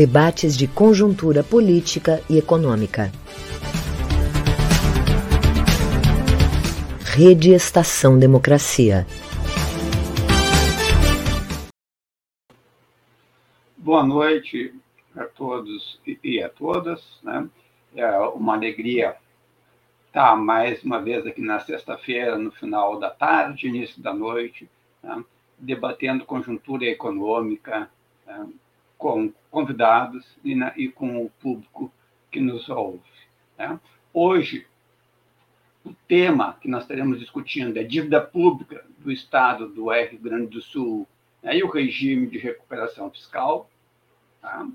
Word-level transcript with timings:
Debates 0.00 0.56
de 0.56 0.66
conjuntura 0.66 1.44
política 1.44 2.22
e 2.26 2.38
econômica. 2.38 3.12
Rede 7.04 7.50
Estação 7.50 8.18
Democracia. 8.18 9.06
Boa 13.76 14.02
noite 14.02 14.74
a 15.14 15.24
todos 15.24 16.00
e 16.24 16.42
a 16.42 16.48
todas. 16.48 17.04
Né? 17.22 17.46
É 17.94 18.18
uma 18.20 18.54
alegria 18.54 19.16
estar 20.06 20.34
mais 20.34 20.82
uma 20.82 20.98
vez 21.02 21.26
aqui 21.26 21.42
na 21.42 21.60
sexta-feira, 21.60 22.38
no 22.38 22.50
final 22.50 22.98
da 22.98 23.10
tarde, 23.10 23.68
início 23.68 24.02
da 24.02 24.14
noite, 24.14 24.66
né? 25.02 25.22
debatendo 25.58 26.24
conjuntura 26.24 26.86
econômica 26.86 27.90
né? 28.26 28.48
com 28.96 29.30
convidados 29.50 30.26
e, 30.44 30.54
na, 30.54 30.72
e, 30.76 30.88
com 30.88 31.24
o 31.24 31.30
público 31.30 31.92
que 32.30 32.40
nos 32.40 32.68
ouve. 32.68 33.02
Né? 33.58 33.78
Hoje, 34.12 34.66
o 35.84 35.92
tema 36.06 36.56
que 36.60 36.68
nós 36.68 36.82
estaremos 36.82 37.18
discutindo 37.18 37.76
é 37.76 37.82
dívida 37.82 38.20
pública 38.20 38.84
do 38.98 39.10
Estado 39.10 39.68
do 39.68 39.90
Rio 39.90 40.18
Grande 40.18 40.48
do 40.48 40.62
Sul 40.62 41.06
né? 41.42 41.56
e 41.56 41.62
o 41.62 41.70
regime 41.70 42.26
de 42.26 42.38
recuperação 42.38 43.10
fiscal. 43.10 43.68
Tá? 44.40 44.68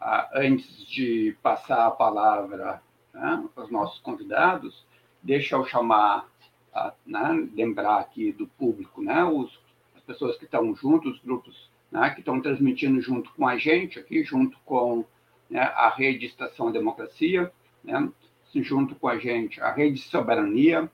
Ah, 0.00 0.30
antes 0.34 0.86
de 0.86 1.36
passar 1.42 1.86
a 1.86 1.90
palavra 1.90 2.82
né, 3.12 3.44
aos 3.54 3.70
nossos 3.70 4.00
convidados, 4.00 4.86
deixa 5.22 5.56
eu 5.56 5.64
chamar, 5.66 6.26
a, 6.72 6.94
né, 7.04 7.48
lembrar 7.54 7.98
aqui 7.98 8.32
do 8.32 8.46
público, 8.46 9.02
né, 9.02 9.22
os, 9.24 9.60
as 9.94 10.02
pessoas 10.02 10.38
que 10.38 10.44
estão 10.44 10.74
juntos, 10.74 11.16
os 11.16 11.22
grupos 11.22 11.69
né, 11.90 12.10
que 12.10 12.20
estão 12.20 12.40
transmitindo 12.40 13.00
junto 13.00 13.32
com 13.32 13.46
a 13.46 13.56
gente 13.56 13.98
aqui, 13.98 14.22
junto 14.22 14.58
com 14.64 15.04
né, 15.48 15.60
a 15.60 15.88
Rede 15.88 16.26
Estação 16.26 16.70
Democracia, 16.70 17.50
né, 17.82 18.08
junto 18.54 18.94
com 18.94 19.08
a 19.08 19.18
gente 19.18 19.60
a 19.60 19.72
Rede 19.72 20.00
Soberania, 20.00 20.90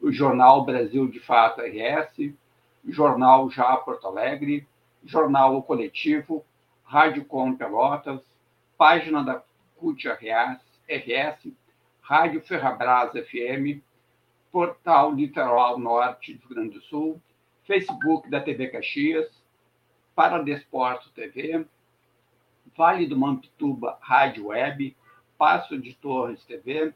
o 0.00 0.10
Jornal 0.10 0.64
Brasil 0.64 1.08
de 1.08 1.20
Fato 1.20 1.60
RS, 1.60 2.32
Jornal 2.88 3.48
Já 3.50 3.76
Porto 3.76 4.06
Alegre, 4.06 4.66
Jornal 5.04 5.56
O 5.56 5.62
Coletivo, 5.62 6.44
Rádio 6.84 7.24
Com 7.24 7.56
Pelotas, 7.56 8.20
página 8.76 9.22
da 9.22 9.42
CUT 9.76 10.08
RS, 10.08 10.60
RS 10.88 11.52
Rádio 12.00 12.40
Ferrabras 12.42 13.12
FM, 13.12 13.80
Portal 14.50 15.14
Litoral 15.14 15.78
Norte 15.78 16.34
do 16.34 16.40
Rio 16.40 16.48
Grande 16.48 16.78
do 16.78 16.82
Sul, 16.82 17.22
Facebook 17.64 18.28
da 18.28 18.40
TV 18.40 18.68
Caxias, 18.68 19.41
Paradesporto 20.14 21.10
TV, 21.10 21.66
Vale 22.76 23.06
do 23.06 23.18
Mampituba 23.18 23.98
Rádio 24.00 24.46
Web, 24.46 24.96
Passo 25.36 25.78
de 25.78 25.94
Torres 25.94 26.44
TV, 26.44 26.94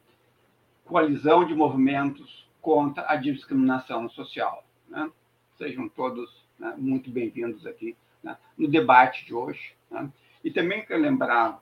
Coalizão 0.84 1.44
de 1.44 1.54
Movimentos 1.54 2.48
contra 2.60 3.04
a 3.10 3.16
Discriminação 3.16 4.08
Social. 4.08 4.64
Né? 4.88 5.10
Sejam 5.58 5.88
todos 5.88 6.44
né, 6.58 6.74
muito 6.76 7.10
bem-vindos 7.10 7.66
aqui 7.66 7.96
né, 8.22 8.36
no 8.56 8.68
debate 8.68 9.24
de 9.24 9.34
hoje. 9.34 9.74
Né? 9.90 10.10
E 10.44 10.50
também 10.50 10.84
quero 10.84 11.00
lembrar 11.00 11.60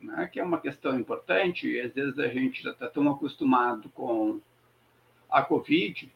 né, 0.00 0.28
que 0.32 0.38
é 0.38 0.44
uma 0.44 0.60
questão 0.60 0.98
importante, 0.98 1.68
e 1.68 1.80
às 1.80 1.92
vezes 1.92 2.18
a 2.18 2.28
gente 2.28 2.62
já 2.62 2.70
está 2.70 2.88
tão 2.88 3.10
acostumado 3.10 3.88
com 3.90 4.40
a 5.28 5.42
Covid, 5.42 6.12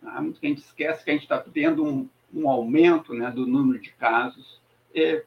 né, 0.00 0.32
que 0.40 0.46
a 0.46 0.48
gente 0.48 0.58
esquece 0.58 1.04
que 1.04 1.10
a 1.10 1.14
gente 1.14 1.22
está 1.22 1.40
tendo 1.40 1.84
um, 1.84 2.08
um 2.34 2.48
aumento 2.48 3.14
né, 3.14 3.30
do 3.30 3.46
número 3.46 3.78
de 3.78 3.90
casos, 3.92 4.60
e 4.94 5.22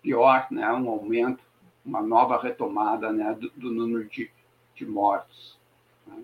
pior, 0.00 0.46
né, 0.50 0.70
um 0.72 0.88
aumento, 0.88 1.42
uma 1.84 2.02
nova 2.02 2.40
retomada 2.40 3.12
né, 3.12 3.36
do, 3.38 3.50
do 3.50 3.72
número 3.72 4.08
de, 4.08 4.30
de 4.74 4.86
mortos. 4.86 5.58
Né. 6.06 6.22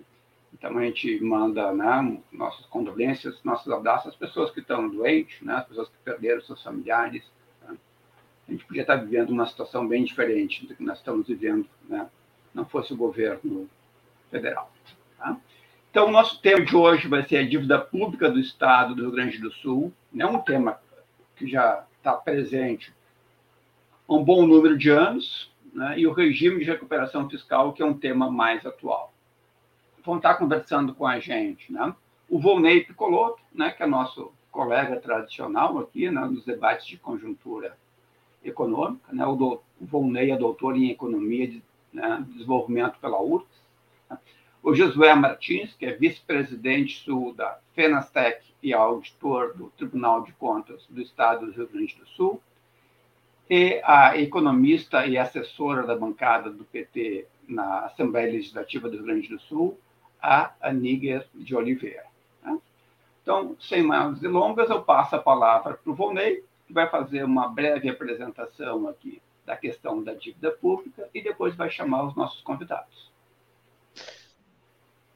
Então, 0.53 0.77
a 0.77 0.85
gente 0.85 1.19
manda 1.21 1.71
né, 1.73 2.21
nossas 2.31 2.65
condolências, 2.67 3.39
nossos 3.43 3.71
abraços 3.71 4.13
às 4.13 4.15
pessoas 4.15 4.51
que 4.51 4.59
estão 4.59 4.89
doentes, 4.89 5.41
né, 5.41 5.55
às 5.55 5.67
pessoas 5.67 5.89
que 5.89 5.97
perderam 6.03 6.41
seus 6.41 6.63
familiares, 6.63 7.23
a 8.49 8.51
gente 8.51 8.65
podia 8.65 8.81
estar 8.81 8.95
vivendo 8.95 9.29
uma 9.29 9.45
situação 9.45 9.87
bem 9.87 10.03
diferente 10.03 10.65
do 10.65 10.75
que 10.75 10.81
nós 10.81 10.97
estamos 10.97 11.27
vivendo, 11.27 11.69
né? 11.87 12.09
não 12.51 12.65
fosse 12.65 12.91
o 12.91 12.97
governo 12.97 13.69
federal. 14.31 14.71
Tá? 15.19 15.37
Então, 15.91 16.07
o 16.07 16.11
nosso 16.11 16.39
tema 16.39 16.63
de 16.63 16.75
hoje 16.75 17.07
vai 17.07 17.27
ser 17.27 17.37
a 17.37 17.47
dívida 17.47 17.79
pública 17.79 18.29
do 18.29 18.39
Estado 18.39 18.93
do 18.93 19.01
Rio 19.01 19.11
Grande 19.11 19.39
do 19.39 19.51
Sul, 19.51 19.91
é 20.15 20.25
um 20.25 20.39
tema 20.39 20.79
que 21.35 21.47
já 21.47 21.83
está 21.97 22.13
presente 22.13 22.93
há 24.07 24.13
um 24.13 24.23
bom 24.23 24.45
número 24.45 24.77
de 24.77 24.91
anos, 24.91 25.51
né? 25.73 25.99
e 25.99 26.05
o 26.05 26.13
regime 26.13 26.59
de 26.59 26.65
recuperação 26.65 27.27
fiscal, 27.27 27.73
que 27.73 27.81
é 27.81 27.85
um 27.85 27.97
tema 27.97 28.29
mais 28.29 28.63
atual. 28.67 29.11
Vão 30.05 30.17
estar 30.17 30.35
conversando 30.35 30.93
com 30.93 31.07
a 31.07 31.19
gente 31.19 31.73
né? 31.73 31.93
o 32.29 32.39
Volney 32.39 32.83
Picoloto, 32.83 33.41
né? 33.51 33.71
que 33.71 33.81
é 33.81 33.87
nosso 33.87 34.31
colega 34.51 34.95
tradicional 34.97 35.79
aqui 35.79 36.11
né? 36.11 36.21
nos 36.21 36.45
debates 36.45 36.85
de 36.85 36.97
conjuntura 36.97 37.75
econômica, 38.43 39.11
né? 39.11 39.25
o, 39.25 39.35
do, 39.35 39.53
o 39.81 39.85
Volney 39.87 40.29
é 40.29 40.37
doutor 40.37 40.75
em 40.75 40.91
economia 40.91 41.47
de 41.47 41.63
né, 41.91 42.23
desenvolvimento 42.29 42.99
pela 42.99 43.19
URGS, 43.19 43.47
né? 43.47 43.58
O 44.69 44.75
Josué 44.75 45.15
Martins, 45.15 45.73
que 45.73 45.85
é 45.87 45.93
vice-presidente 45.93 47.03
sul 47.03 47.33
da 47.33 47.57
FENASTEC 47.73 48.43
e 48.61 48.71
auditor 48.71 49.57
do 49.57 49.71
Tribunal 49.71 50.21
de 50.21 50.31
Contas 50.33 50.85
do 50.87 51.01
Estado 51.01 51.47
do 51.47 51.51
Rio 51.51 51.67
Grande 51.67 51.95
do 51.95 52.07
Sul, 52.09 52.39
e 53.49 53.81
a 53.83 54.15
economista 54.15 55.07
e 55.07 55.17
assessora 55.17 55.87
da 55.87 55.95
bancada 55.95 56.51
do 56.51 56.63
PT 56.65 57.25
na 57.47 57.79
Assembleia 57.85 58.31
Legislativa 58.31 58.87
do 58.87 58.97
Rio 58.97 59.05
Grande 59.05 59.27
do 59.29 59.39
Sul, 59.39 59.75
a 60.21 60.53
Aníger 60.61 61.25
de 61.33 61.55
Oliveira. 61.55 62.05
Né? 62.43 62.59
Então, 63.23 63.55
sem 63.59 63.81
mais 63.81 64.19
delongas, 64.19 64.69
eu 64.69 64.83
passo 64.83 65.15
a 65.15 65.19
palavra 65.19 65.73
para 65.73 65.91
o 65.91 65.95
Volney, 65.95 66.43
que 66.67 66.73
vai 66.73 66.87
fazer 66.87 67.23
uma 67.23 67.47
breve 67.47 67.89
apresentação 67.89 68.87
aqui 68.87 69.19
da 69.47 69.57
questão 69.57 70.03
da 70.03 70.13
dívida 70.13 70.51
pública 70.51 71.09
e 71.11 71.23
depois 71.23 71.55
vai 71.55 71.71
chamar 71.71 72.03
os 72.03 72.15
nossos 72.15 72.41
convidados. 72.41 73.09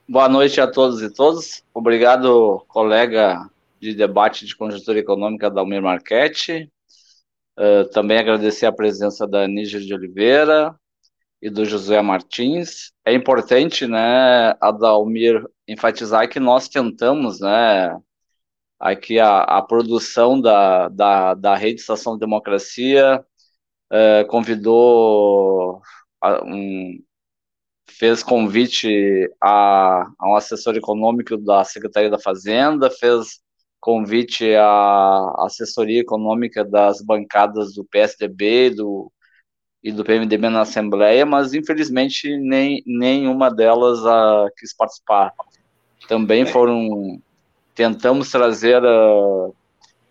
Boa 0.08 0.28
noite 0.28 0.60
a 0.60 0.70
todos 0.70 1.02
e 1.02 1.10
todas. 1.10 1.64
Obrigado, 1.74 2.60
colega 2.68 3.50
de 3.80 3.96
debate 3.96 4.46
de 4.46 4.54
conjuntura 4.54 5.00
econômica 5.00 5.50
da 5.50 5.62
Almir 5.62 5.82
Marchetti. 5.82 6.70
Uh, 7.58 7.90
também 7.90 8.18
agradecer 8.18 8.66
a 8.66 8.72
presença 8.72 9.26
da 9.26 9.48
Níger 9.48 9.80
de 9.80 9.94
Oliveira 9.94 10.76
e 11.42 11.50
do 11.50 11.64
José 11.64 12.02
Martins. 12.02 12.92
É 13.06 13.14
importante, 13.14 13.88
né, 13.88 14.54
a 14.60 14.72
Dalmir 14.72 15.42
enfatizar 15.66 16.28
que 16.28 16.40
nós 16.40 16.68
tentamos, 16.68 17.40
né, 17.40 17.98
aqui 18.78 19.20
a, 19.20 19.40
a 19.40 19.62
produção 19.62 20.40
da, 20.40 20.90
da, 20.90 21.34
da 21.34 21.56
Rede 21.56 21.80
Estação 21.80 22.18
Democracia 22.18 23.26
uh, 23.90 24.28
convidou 24.28 25.82
a, 26.22 26.44
um, 26.44 27.02
fez 27.98 28.24
convite 28.24 29.30
a, 29.42 30.08
a 30.20 30.30
um 30.30 30.36
assessor 30.36 30.76
econômico 30.76 31.38
da 31.38 31.64
Secretaria 31.64 32.10
da 32.10 32.20
Fazenda, 32.20 32.90
fez 32.90 33.42
convite 33.80 34.56
à 34.56 35.34
assessoria 35.40 36.02
econômica 36.02 36.64
das 36.64 37.02
bancadas 37.02 37.74
do 37.74 37.84
PSDB 37.84 38.72
do, 38.72 39.12
e 39.84 39.92
do 39.92 40.04
PMDB 40.04 40.50
na 40.50 40.62
Assembleia, 40.62 41.26
mas 41.26 41.54
infelizmente 41.54 42.38
nem 42.38 42.82
nenhuma 42.86 43.54
delas 43.54 44.00
uh, 44.00 44.50
quis 44.58 44.74
participar. 44.74 45.34
Também 46.08 46.46
foram 46.46 47.22
tentamos 47.76 48.32
trazer 48.32 48.82
uh, 48.84 49.54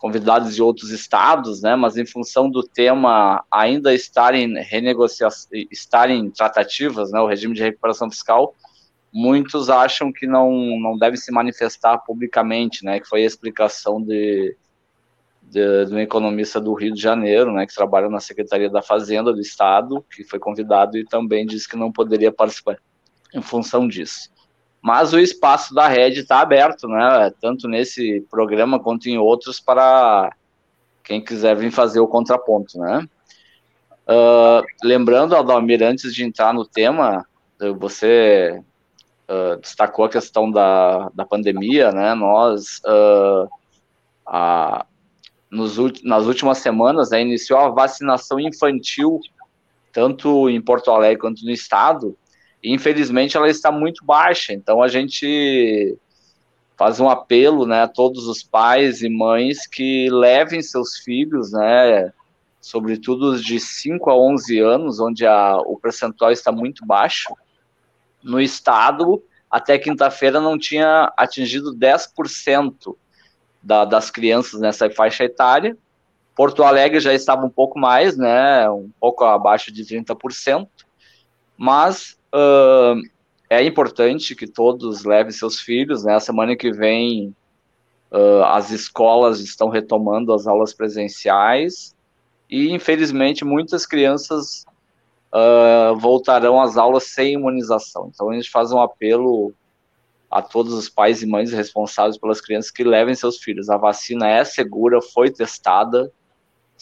convidados 0.02 0.56
de 0.56 0.60
outros 0.60 0.90
estados, 0.90 1.62
né, 1.62 1.76
mas 1.76 1.96
em 1.96 2.04
função 2.04 2.50
do 2.50 2.60
tema 2.64 3.44
ainda 3.48 3.94
estar 3.94 4.34
em 4.34 4.60
renegociação, 4.60 5.48
estar 5.70 6.10
em 6.10 6.28
tratativas, 6.28 7.12
né, 7.12 7.20
o 7.20 7.26
regime 7.28 7.54
de 7.54 7.62
recuperação 7.62 8.10
fiscal, 8.10 8.52
muitos 9.12 9.70
acham 9.70 10.12
que 10.12 10.26
não, 10.26 10.50
não 10.80 10.98
deve 10.98 11.16
se 11.16 11.30
manifestar 11.30 11.98
publicamente, 11.98 12.84
né, 12.84 12.98
que 12.98 13.08
foi 13.08 13.22
a 13.22 13.26
explicação 13.26 14.02
de, 14.02 14.56
de 15.44 15.94
um 15.94 16.00
economista 16.00 16.60
do 16.60 16.74
Rio 16.74 16.94
de 16.94 17.00
Janeiro, 17.00 17.52
né, 17.52 17.64
que 17.64 17.72
trabalha 17.72 18.08
na 18.08 18.18
Secretaria 18.18 18.68
da 18.68 18.82
Fazenda 18.82 19.32
do 19.32 19.40
Estado, 19.40 20.04
que 20.12 20.24
foi 20.24 20.40
convidado 20.40 20.98
e 20.98 21.04
também 21.04 21.46
disse 21.46 21.68
que 21.68 21.76
não 21.76 21.92
poderia 21.92 22.32
participar 22.32 22.76
em 23.32 23.40
função 23.40 23.86
disso. 23.86 24.31
Mas 24.82 25.12
o 25.12 25.18
espaço 25.18 25.72
da 25.72 25.86
rede 25.86 26.20
está 26.20 26.40
aberto, 26.40 26.88
né? 26.88 27.32
Tanto 27.40 27.68
nesse 27.68 28.20
programa 28.28 28.80
quanto 28.80 29.06
em 29.06 29.16
outros 29.16 29.60
para 29.60 30.34
quem 31.04 31.22
quiser 31.22 31.56
vir 31.56 31.70
fazer 31.70 32.00
o 32.00 32.08
contraponto, 32.08 32.78
né? 32.78 33.08
Uh, 34.08 34.66
lembrando, 34.82 35.36
Aldalmir, 35.36 35.82
antes 35.84 36.12
de 36.12 36.24
entrar 36.24 36.52
no 36.52 36.66
tema, 36.66 37.24
você 37.78 38.60
uh, 39.30 39.56
destacou 39.60 40.04
a 40.04 40.10
questão 40.10 40.50
da, 40.50 41.08
da 41.14 41.24
pandemia, 41.24 41.92
né? 41.92 42.12
Nós, 42.14 42.80
uh, 42.84 43.48
a, 44.26 44.84
nos, 45.48 45.76
nas 46.02 46.26
últimas 46.26 46.58
semanas, 46.58 47.10
né, 47.10 47.22
iniciou 47.22 47.60
a 47.60 47.68
vacinação 47.68 48.40
infantil 48.40 49.20
tanto 49.92 50.48
em 50.48 50.60
Porto 50.60 50.90
Alegre 50.90 51.20
quanto 51.20 51.44
no 51.44 51.50
estado, 51.50 52.16
infelizmente 52.62 53.36
ela 53.36 53.48
está 53.48 53.72
muito 53.72 54.04
baixa. 54.04 54.52
Então 54.52 54.82
a 54.82 54.88
gente 54.88 55.98
faz 56.76 57.00
um 57.00 57.08
apelo, 57.08 57.66
né, 57.66 57.82
a 57.82 57.88
todos 57.88 58.26
os 58.26 58.42
pais 58.42 59.02
e 59.02 59.08
mães 59.08 59.66
que 59.66 60.08
levem 60.10 60.62
seus 60.62 60.96
filhos, 60.96 61.52
né, 61.52 62.12
sobretudo 62.60 63.32
os 63.32 63.44
de 63.44 63.60
5 63.60 64.10
a 64.10 64.16
11 64.16 64.58
anos, 64.58 65.00
onde 65.00 65.26
a, 65.26 65.58
o 65.58 65.78
percentual 65.78 66.30
está 66.30 66.50
muito 66.50 66.84
baixo. 66.84 67.34
No 68.22 68.40
estado, 68.40 69.22
até 69.50 69.78
quinta-feira 69.78 70.40
não 70.40 70.58
tinha 70.58 71.12
atingido 71.16 71.74
10% 71.74 72.96
da, 73.62 73.84
das 73.84 74.10
crianças 74.10 74.60
nessa 74.60 74.90
faixa 74.90 75.24
etária. 75.24 75.76
Porto 76.34 76.64
Alegre 76.64 76.98
já 77.00 77.12
estava 77.12 77.44
um 77.44 77.50
pouco 77.50 77.78
mais, 77.78 78.16
né, 78.16 78.68
um 78.70 78.90
pouco 78.98 79.24
abaixo 79.24 79.70
de 79.70 79.84
30%, 79.84 80.66
mas 81.56 82.18
uh, 82.34 83.00
é 83.48 83.62
importante 83.62 84.34
que 84.34 84.46
todos 84.46 85.04
levem 85.04 85.32
seus 85.32 85.60
filhos, 85.60 86.04
né, 86.04 86.18
semana 86.20 86.56
que 86.56 86.72
vem 86.72 87.34
uh, 88.10 88.44
as 88.44 88.70
escolas 88.70 89.40
estão 89.40 89.68
retomando 89.68 90.32
as 90.32 90.46
aulas 90.46 90.72
presenciais, 90.72 91.94
e 92.48 92.70
infelizmente 92.70 93.44
muitas 93.44 93.86
crianças 93.86 94.64
uh, 95.32 95.96
voltarão 95.96 96.60
às 96.60 96.76
aulas 96.76 97.04
sem 97.04 97.34
imunização. 97.34 98.10
Então 98.12 98.30
a 98.30 98.34
gente 98.34 98.50
faz 98.50 98.72
um 98.72 98.80
apelo 98.80 99.54
a 100.30 100.40
todos 100.40 100.72
os 100.72 100.88
pais 100.88 101.22
e 101.22 101.26
mães 101.26 101.52
responsáveis 101.52 102.16
pelas 102.16 102.40
crianças 102.40 102.70
que 102.70 102.82
levem 102.82 103.14
seus 103.14 103.38
filhos. 103.38 103.68
A 103.68 103.76
vacina 103.76 104.28
é 104.28 104.44
segura, 104.44 105.00
foi 105.00 105.30
testada. 105.30 106.10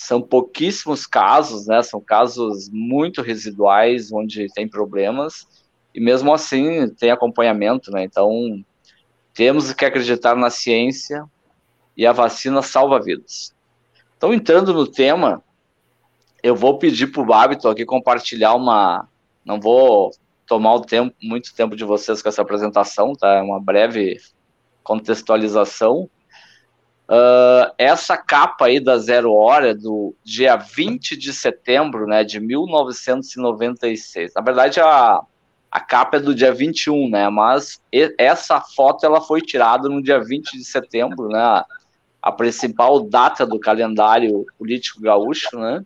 São 0.02 0.22
pouquíssimos 0.22 1.06
casos, 1.06 1.66
né? 1.66 1.82
São 1.82 2.00
casos 2.00 2.70
muito 2.72 3.20
residuais 3.20 4.10
onde 4.10 4.46
tem 4.54 4.66
problemas 4.66 5.46
e 5.94 6.00
mesmo 6.00 6.32
assim 6.32 6.88
tem 6.94 7.10
acompanhamento, 7.10 7.90
né? 7.90 8.02
Então 8.02 8.64
temos 9.34 9.70
que 9.74 9.84
acreditar 9.84 10.34
na 10.34 10.48
ciência 10.48 11.22
e 11.94 12.06
a 12.06 12.12
vacina 12.12 12.62
salva 12.62 12.98
vidas. 12.98 13.54
Então 14.16 14.32
entrando 14.32 14.72
no 14.72 14.86
tema, 14.86 15.44
eu 16.42 16.56
vou 16.56 16.78
pedir 16.78 17.08
para 17.08 17.22
o 17.22 17.34
hábito 17.34 17.68
aqui 17.68 17.84
compartilhar 17.84 18.54
uma. 18.54 19.06
Não 19.44 19.60
vou 19.60 20.12
tomar 20.46 20.76
o 20.76 20.80
tempo, 20.80 21.14
muito 21.22 21.54
tempo 21.54 21.76
de 21.76 21.84
vocês 21.84 22.22
com 22.22 22.28
essa 22.30 22.40
apresentação, 22.40 23.12
tá? 23.12 23.34
É 23.34 23.42
uma 23.42 23.60
breve 23.60 24.18
contextualização. 24.82 26.08
Uh, 27.10 27.66
essa 27.76 28.16
capa 28.16 28.66
aí 28.66 28.78
da 28.78 28.96
Zero 28.96 29.32
Hora, 29.32 29.74
do 29.74 30.14
dia 30.22 30.54
20 30.54 31.16
de 31.16 31.32
setembro 31.32 32.06
né, 32.06 32.22
de 32.22 32.38
1996. 32.38 34.32
Na 34.32 34.40
verdade, 34.40 34.78
a, 34.78 35.20
a 35.68 35.80
capa 35.80 36.18
é 36.18 36.20
do 36.20 36.32
dia 36.32 36.54
21, 36.54 37.10
né? 37.10 37.28
Mas 37.28 37.82
essa 38.16 38.60
foto 38.60 39.04
ela 39.04 39.20
foi 39.20 39.40
tirada 39.40 39.88
no 39.88 40.00
dia 40.00 40.22
20 40.22 40.56
de 40.56 40.64
setembro, 40.64 41.28
né? 41.28 41.64
A 42.22 42.30
principal 42.30 43.00
data 43.00 43.44
do 43.44 43.58
calendário 43.58 44.46
político 44.56 45.00
gaúcho, 45.00 45.58
né? 45.58 45.84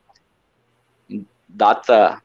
data. 1.48 2.20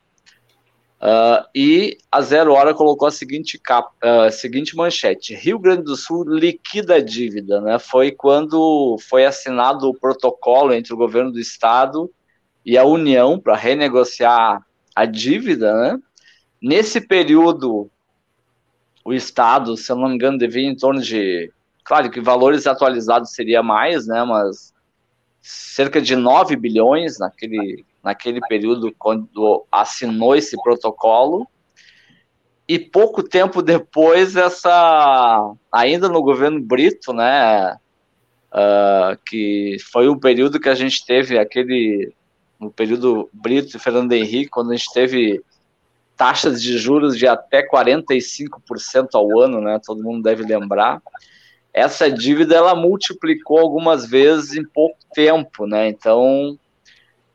Uh, 1.01 1.47
e 1.55 1.97
a 2.11 2.19
Zero 2.19 2.51
Hora 2.51 2.73
colocou 2.73 3.07
a 3.07 3.11
seguinte, 3.11 3.57
capa, 3.57 3.89
uh, 4.03 4.31
seguinte 4.31 4.75
manchete: 4.75 5.33
Rio 5.33 5.57
Grande 5.57 5.83
do 5.83 5.95
Sul 5.95 6.25
liquida 6.27 6.95
a 6.95 7.01
dívida. 7.01 7.61
Né? 7.61 7.79
Foi 7.79 8.11
quando 8.11 8.97
foi 9.09 9.25
assinado 9.25 9.87
o 9.87 9.97
protocolo 9.97 10.73
entre 10.73 10.93
o 10.93 10.97
governo 10.97 11.31
do 11.31 11.39
estado 11.39 12.11
e 12.65 12.77
a 12.77 12.83
União 12.83 13.39
para 13.39 13.55
renegociar 13.55 14.61
a 14.93 15.05
dívida. 15.05 15.73
Né? 15.73 15.99
Nesse 16.61 16.99
período, 16.99 17.89
o 19.05 19.13
estado, 19.13 19.77
se 19.77 19.89
eu 19.89 19.95
não 19.95 20.09
me 20.09 20.15
engano, 20.15 20.37
devia 20.37 20.67
em 20.67 20.75
torno 20.75 21.01
de. 21.01 21.49
Claro 21.85 22.11
que 22.11 22.19
valores 22.19 22.67
atualizados 22.67 23.31
seria 23.31 23.63
mais, 23.63 24.05
né? 24.05 24.23
mas 24.25 24.73
cerca 25.41 26.01
de 26.01 26.15
9 26.15 26.57
bilhões 26.57 27.17
naquele 27.17 27.85
naquele 28.03 28.39
período 28.41 28.93
quando 28.97 29.65
assinou 29.71 30.35
esse 30.35 30.55
protocolo. 30.61 31.47
E 32.67 32.77
pouco 32.77 33.23
tempo 33.23 33.61
depois, 33.61 34.35
essa 34.35 35.53
ainda 35.71 36.07
no 36.07 36.21
governo 36.21 36.61
Brito, 36.61 37.11
né, 37.11 37.75
uh, 38.51 39.17
que 39.25 39.77
foi 39.91 40.07
um 40.07 40.19
período 40.19 40.59
que 40.59 40.69
a 40.69 40.75
gente 40.75 41.03
teve 41.05 41.39
aquele 41.39 42.13
no 42.59 42.69
período 42.69 43.29
Brito 43.31 43.77
e 43.77 43.79
Fernando 43.79 44.11
Henrique, 44.11 44.49
quando 44.49 44.71
a 44.71 44.75
gente 44.75 44.91
teve 44.93 45.41
taxas 46.17 46.61
de 46.61 46.77
juros 46.77 47.17
de 47.17 47.25
até 47.25 47.65
45% 47.65 49.07
ao 49.13 49.39
ano, 49.39 49.61
né? 49.61 49.79
Todo 49.83 50.03
mundo 50.03 50.21
deve 50.21 50.43
lembrar. 50.43 51.01
Essa 51.73 52.11
dívida 52.11 52.55
ela 52.55 52.75
multiplicou 52.75 53.57
algumas 53.57 54.05
vezes 54.05 54.57
em 54.57 54.65
pouco 54.65 54.97
tempo, 55.13 55.65
né? 55.65 55.87
Então, 55.87 56.59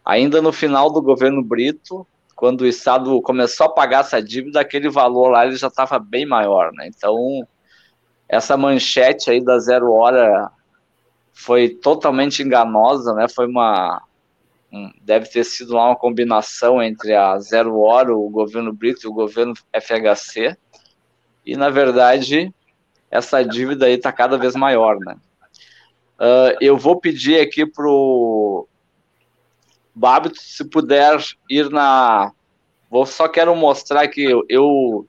Ainda 0.05 0.43
no 0.43 0.53
final 0.53 0.91
do 0.91 1.01
governo 1.01 1.43
Brito, 1.43 2.06
quando 2.37 2.62
o 2.62 2.67
Estado 2.67 3.23
começou 3.23 3.67
a 3.67 3.73
pagar 3.73 4.01
essa 4.01 4.23
dívida, 4.23 4.61
aquele 4.61 4.91
valor 4.91 5.31
lá 5.31 5.47
ele 5.47 5.56
já 5.56 5.69
estava 5.69 5.99
bem 5.99 6.27
maior, 6.27 6.73
né? 6.73 6.87
Então, 6.89 7.47
essa 8.29 8.56
manchete 8.56 9.31
aí 9.31 9.43
da 9.43 9.59
zero 9.59 9.93
hora 9.93 10.51
foi 11.33 11.69
totalmente 11.69 12.43
enganosa, 12.43 13.15
né? 13.15 13.29
Foi 13.29 13.47
uma 13.47 14.03
deve 15.01 15.29
ter 15.29 15.45
sido 15.45 15.75
lá 15.75 15.87
uma 15.87 15.97
combinação 15.97 16.83
entre 16.83 17.15
a 17.15 17.39
zero 17.39 17.79
hora, 17.79 18.12
o 18.12 18.29
governo 18.29 18.73
Brito 18.73 19.06
e 19.06 19.09
o 19.09 19.12
governo 19.12 19.55
FHC. 19.73 20.56
E 21.47 21.56
na 21.56 21.71
verdade 21.71 22.53
essa 23.11 23.43
dívida 23.45 23.87
aí 23.87 23.93
está 23.95 24.11
cada 24.11 24.37
vez 24.37 24.56
maior, 24.56 24.99
né? 24.99 25.17
Uh, 26.19 26.56
eu 26.61 26.77
vou 26.77 26.99
pedir 26.99 27.41
aqui 27.41 27.65
pro 27.65 28.67
Babito, 29.94 30.41
se 30.41 30.65
puder 30.65 31.19
ir 31.48 31.70
na. 31.70 32.32
Vou 32.91 33.06
só 33.06 33.29
quero 33.29 33.55
mostrar 33.55 34.08
que 34.08 34.22
eu, 34.22 35.06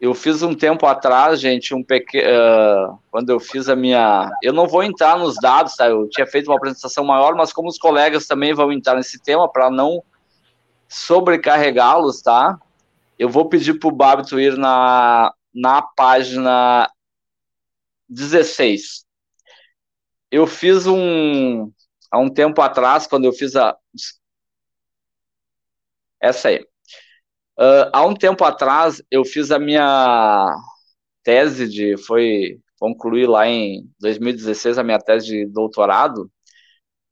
eu, 0.00 0.14
fiz 0.14 0.42
um 0.42 0.54
tempo 0.54 0.86
atrás, 0.86 1.40
gente, 1.40 1.74
um 1.74 1.82
pequeno. 1.82 2.28
Uh, 2.28 2.98
quando 3.10 3.30
eu 3.30 3.40
fiz 3.40 3.68
a 3.68 3.76
minha. 3.76 4.30
Eu 4.42 4.52
não 4.52 4.66
vou 4.66 4.82
entrar 4.82 5.18
nos 5.18 5.36
dados, 5.36 5.74
tá? 5.74 5.88
Eu 5.88 6.08
tinha 6.08 6.26
feito 6.26 6.48
uma 6.48 6.56
apresentação 6.56 7.04
maior, 7.04 7.34
mas 7.34 7.52
como 7.52 7.68
os 7.68 7.78
colegas 7.78 8.26
também 8.26 8.54
vão 8.54 8.72
entrar 8.72 8.94
nesse 8.94 9.20
tema, 9.22 9.48
para 9.48 9.70
não 9.70 10.02
sobrecarregá-los, 10.88 12.22
tá? 12.22 12.58
Eu 13.18 13.28
vou 13.28 13.48
pedir 13.48 13.78
para 13.78 13.88
o 13.88 13.92
Babito 13.92 14.38
ir 14.38 14.56
na, 14.56 15.32
na 15.54 15.82
página 15.82 16.90
16. 18.08 19.04
Eu 20.30 20.46
fiz 20.46 20.86
um, 20.86 21.70
há 22.10 22.18
um 22.18 22.28
tempo 22.28 22.60
atrás, 22.60 23.06
quando 23.06 23.24
eu 23.24 23.32
fiz 23.32 23.54
a. 23.56 23.76
Essa 26.24 26.48
aí. 26.48 26.60
Uh, 27.58 27.90
há 27.92 28.06
um 28.06 28.14
tempo 28.14 28.44
atrás, 28.44 29.02
eu 29.10 29.24
fiz 29.26 29.50
a 29.50 29.58
minha 29.58 30.56
tese 31.22 31.68
de. 31.68 31.98
Foi 31.98 32.58
concluir 32.78 33.28
lá 33.28 33.46
em 33.46 33.86
2016 34.00 34.78
a 34.78 34.82
minha 34.82 34.98
tese 34.98 35.26
de 35.26 35.46
doutorado. 35.46 36.30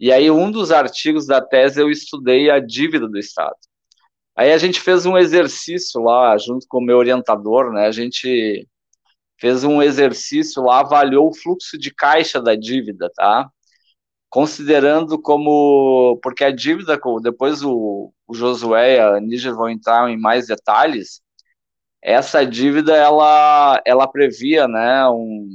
E 0.01 0.11
aí, 0.11 0.31
um 0.31 0.51
dos 0.51 0.73
artigos 0.73 1.27
da 1.27 1.43
tese, 1.43 1.81
eu 1.81 1.91
estudei 1.91 2.51
a 2.51 2.59
dívida 2.59 3.07
do 3.07 3.19
Estado. 3.19 3.57
Aí 4.35 4.53
a 4.53 4.59
gente 4.59 4.81
fez 4.81 5.05
um 5.05 5.19
exercício 5.19 6.01
lá, 6.03 6.37
junto 6.39 6.67
com 6.69 6.79
o 6.79 6.85
meu 6.85 6.97
orientador, 6.97 7.71
né? 7.73 7.87
A 7.87 7.93
gente 7.93 8.67
fez 9.39 9.63
um 9.63 9.83
exercício 9.83 10.63
lá, 10.63 10.81
avaliou 10.81 11.29
o 11.29 11.35
fluxo 11.35 11.79
de 11.79 11.95
caixa 11.95 12.41
da 12.41 12.55
dívida, 12.57 13.11
tá? 13.15 13.51
Considerando 14.33 15.21
como. 15.21 16.19
Porque 16.23 16.43
a 16.45 16.51
dívida, 16.51 16.99
depois 17.23 17.63
o, 17.63 18.13
o 18.27 18.35
Josué 18.35 18.97
e 18.97 19.01
a 19.01 19.21
Níger 19.21 19.55
vão 19.55 19.69
entrar 19.69 20.11
em 20.11 20.19
mais 20.19 20.47
detalhes, 20.47 21.21
essa 22.03 22.45
dívida 22.47 22.97
ela, 22.97 23.81
ela 23.87 24.09
previa, 24.09 24.67
né, 24.67 25.07
um, 25.09 25.49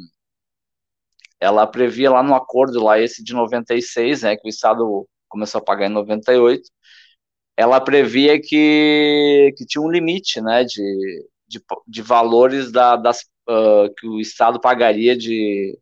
ela 1.40 1.66
previa 1.68 2.12
lá 2.12 2.24
no 2.24 2.36
acordo, 2.36 2.84
lá 2.84 3.00
esse 3.00 3.24
de 3.24 3.34
96, 3.34 4.24
né, 4.24 4.38
que 4.38 4.48
o 4.48 4.50
Estado 4.50 5.08
começou 5.28 5.60
a 5.60 5.64
pagar 5.64 5.88
em 5.88 5.94
98, 5.94 6.70
ela 7.58 7.82
previa 7.82 8.40
que, 8.40 9.54
que 9.58 9.66
tinha 9.66 9.82
um 9.82 9.92
limite, 9.92 10.42
né, 10.42 10.64
de, 10.64 11.28
de, 11.48 11.62
de 11.88 12.02
valores 12.04 12.72
da, 12.72 12.96
das, 12.96 13.22
uh, 13.50 13.94
que 13.98 14.08
o 14.08 14.20
Estado 14.20 14.60
pagaria 14.62 15.18
de 15.18 15.78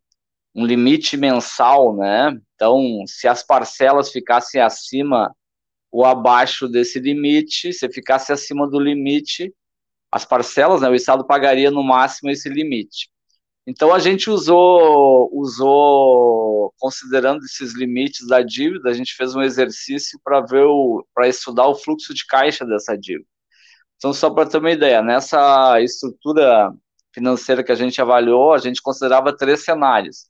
um 0.55 0.65
limite 0.65 1.17
mensal, 1.17 1.95
né, 1.95 2.39
então, 2.55 3.03
se 3.05 3.27
as 3.27 3.43
parcelas 3.43 4.11
ficassem 4.11 4.61
acima 4.61 5.35
ou 5.91 6.05
abaixo 6.05 6.67
desse 6.67 6.99
limite, 6.99 7.73
se 7.73 7.89
ficasse 7.89 8.31
acima 8.31 8.67
do 8.69 8.79
limite, 8.79 9.53
as 10.11 10.25
parcelas, 10.25 10.81
né, 10.81 10.89
o 10.89 10.95
Estado 10.95 11.25
pagaria 11.25 11.71
no 11.71 11.83
máximo 11.83 12.29
esse 12.29 12.49
limite. 12.49 13.09
Então 13.67 13.93
a 13.93 13.99
gente 13.99 14.29
usou, 14.29 15.29
usou 15.33 16.73
considerando 16.79 17.43
esses 17.43 17.73
limites 17.73 18.27
da 18.27 18.41
dívida, 18.41 18.89
a 18.89 18.93
gente 18.93 19.13
fez 19.15 19.35
um 19.35 19.41
exercício 19.41 20.19
para 20.23 20.41
ver 20.41 20.65
para 21.13 21.27
estudar 21.27 21.67
o 21.67 21.75
fluxo 21.75 22.13
de 22.13 22.25
caixa 22.27 22.65
dessa 22.65 22.95
dívida. 22.97 23.27
Então, 23.97 24.13
só 24.13 24.29
para 24.29 24.47
ter 24.49 24.57
uma 24.59 24.71
ideia, 24.71 25.01
nessa 25.01 25.81
estrutura 25.81 26.71
financeira 27.13 27.63
que 27.63 27.71
a 27.71 27.75
gente 27.75 28.01
avaliou, 28.01 28.53
a 28.53 28.57
gente 28.59 28.81
considerava 28.81 29.35
três 29.35 29.63
cenários. 29.63 30.27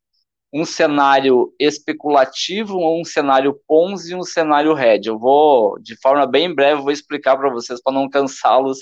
Um 0.56 0.64
cenário 0.66 1.54
especulativo, 1.60 2.78
um 2.78 3.04
cenário 3.04 3.60
Ponzi 3.68 4.14
e 4.14 4.16
um 4.16 4.24
cenário 4.24 4.74
Red. 4.74 5.02
Eu 5.06 5.20
vou, 5.20 5.78
de 5.82 5.98
forma 6.00 6.26
bem 6.26 6.54
breve, 6.54 6.82
vou 6.82 6.92
explicar 6.92 7.36
para 7.38 7.50
vocês 7.50 7.82
para 7.82 7.94
não 7.94 8.10
cansá-los 8.10 8.80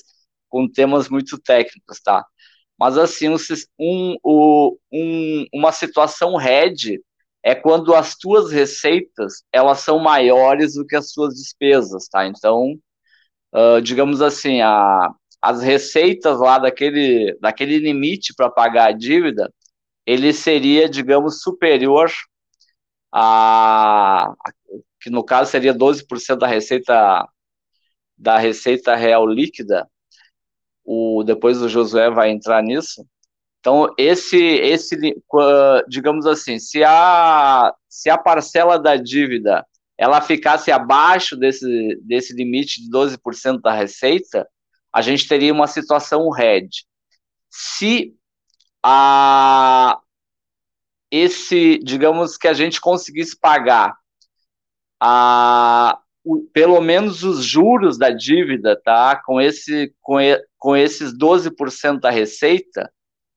com 0.49 0.69
temas 0.69 1.09
muito 1.09 1.39
técnicos, 1.39 1.99
tá? 2.01 2.23
Mas 2.79 2.97
assim, 2.97 3.27
um, 3.29 4.15
um, 4.23 4.77
um, 4.91 5.45
uma 5.53 5.71
situação 5.71 6.35
Red 6.35 6.99
é 7.43 7.55
quando 7.55 7.93
as 7.95 8.15
tuas 8.15 8.51
receitas 8.51 9.43
elas 9.51 9.79
são 9.79 9.99
maiores 9.99 10.75
do 10.75 10.85
que 10.85 10.95
as 10.95 11.11
suas 11.11 11.35
despesas, 11.35 12.07
tá? 12.07 12.27
Então, 12.27 12.73
uh, 13.53 13.81
digamos 13.81 14.21
assim, 14.21 14.61
a, 14.61 15.11
as 15.41 15.61
receitas 15.61 16.39
lá 16.39 16.57
daquele, 16.59 17.37
daquele 17.41 17.79
limite 17.79 18.33
para 18.35 18.49
pagar 18.49 18.89
a 18.89 18.91
dívida, 18.93 19.51
ele 20.05 20.33
seria, 20.33 20.89
digamos, 20.89 21.41
superior 21.41 22.11
a, 23.11 24.33
que 24.99 25.09
no 25.09 25.23
caso 25.23 25.51
seria 25.51 25.73
12% 25.73 26.37
da 26.37 26.47
receita 26.47 27.27
da 28.17 28.37
receita 28.37 28.95
real 28.95 29.25
líquida. 29.27 29.87
O 30.85 31.23
depois 31.23 31.61
o 31.61 31.69
Josué 31.69 32.09
vai 32.09 32.29
entrar 32.31 32.61
nisso. 32.61 33.05
Então, 33.59 33.93
esse 33.97 34.37
esse 34.37 34.97
digamos 35.87 36.25
assim, 36.25 36.59
se 36.59 36.83
a 36.83 37.73
se 37.87 38.09
a 38.09 38.17
parcela 38.17 38.77
da 38.77 38.95
dívida 38.95 39.65
ela 39.97 40.21
ficasse 40.21 40.71
abaixo 40.71 41.35
desse 41.37 41.95
desse 42.03 42.33
limite 42.33 42.83
de 42.83 42.89
12% 42.91 43.61
da 43.61 43.73
receita, 43.73 44.47
a 44.91 45.01
gente 45.01 45.27
teria 45.27 45.53
uma 45.53 45.67
situação 45.67 46.29
red. 46.29 46.69
Se 47.49 48.13
a 48.83 49.99
esse, 51.11 51.79
digamos 51.83 52.37
que 52.37 52.47
a 52.47 52.53
gente 52.53 52.81
conseguisse 52.81 53.39
pagar 53.39 53.95
a 54.99 55.99
o, 56.23 56.41
pelo 56.53 56.79
menos 56.79 57.23
os 57.23 57.43
juros 57.43 57.97
da 57.97 58.09
dívida, 58.09 58.79
tá? 58.81 59.15
Com 59.17 59.41
esse 59.41 59.93
com, 60.01 60.19
e, 60.19 60.41
com 60.57 60.75
esses 60.75 61.15
12% 61.15 61.99
da 61.99 62.09
receita, 62.09 62.91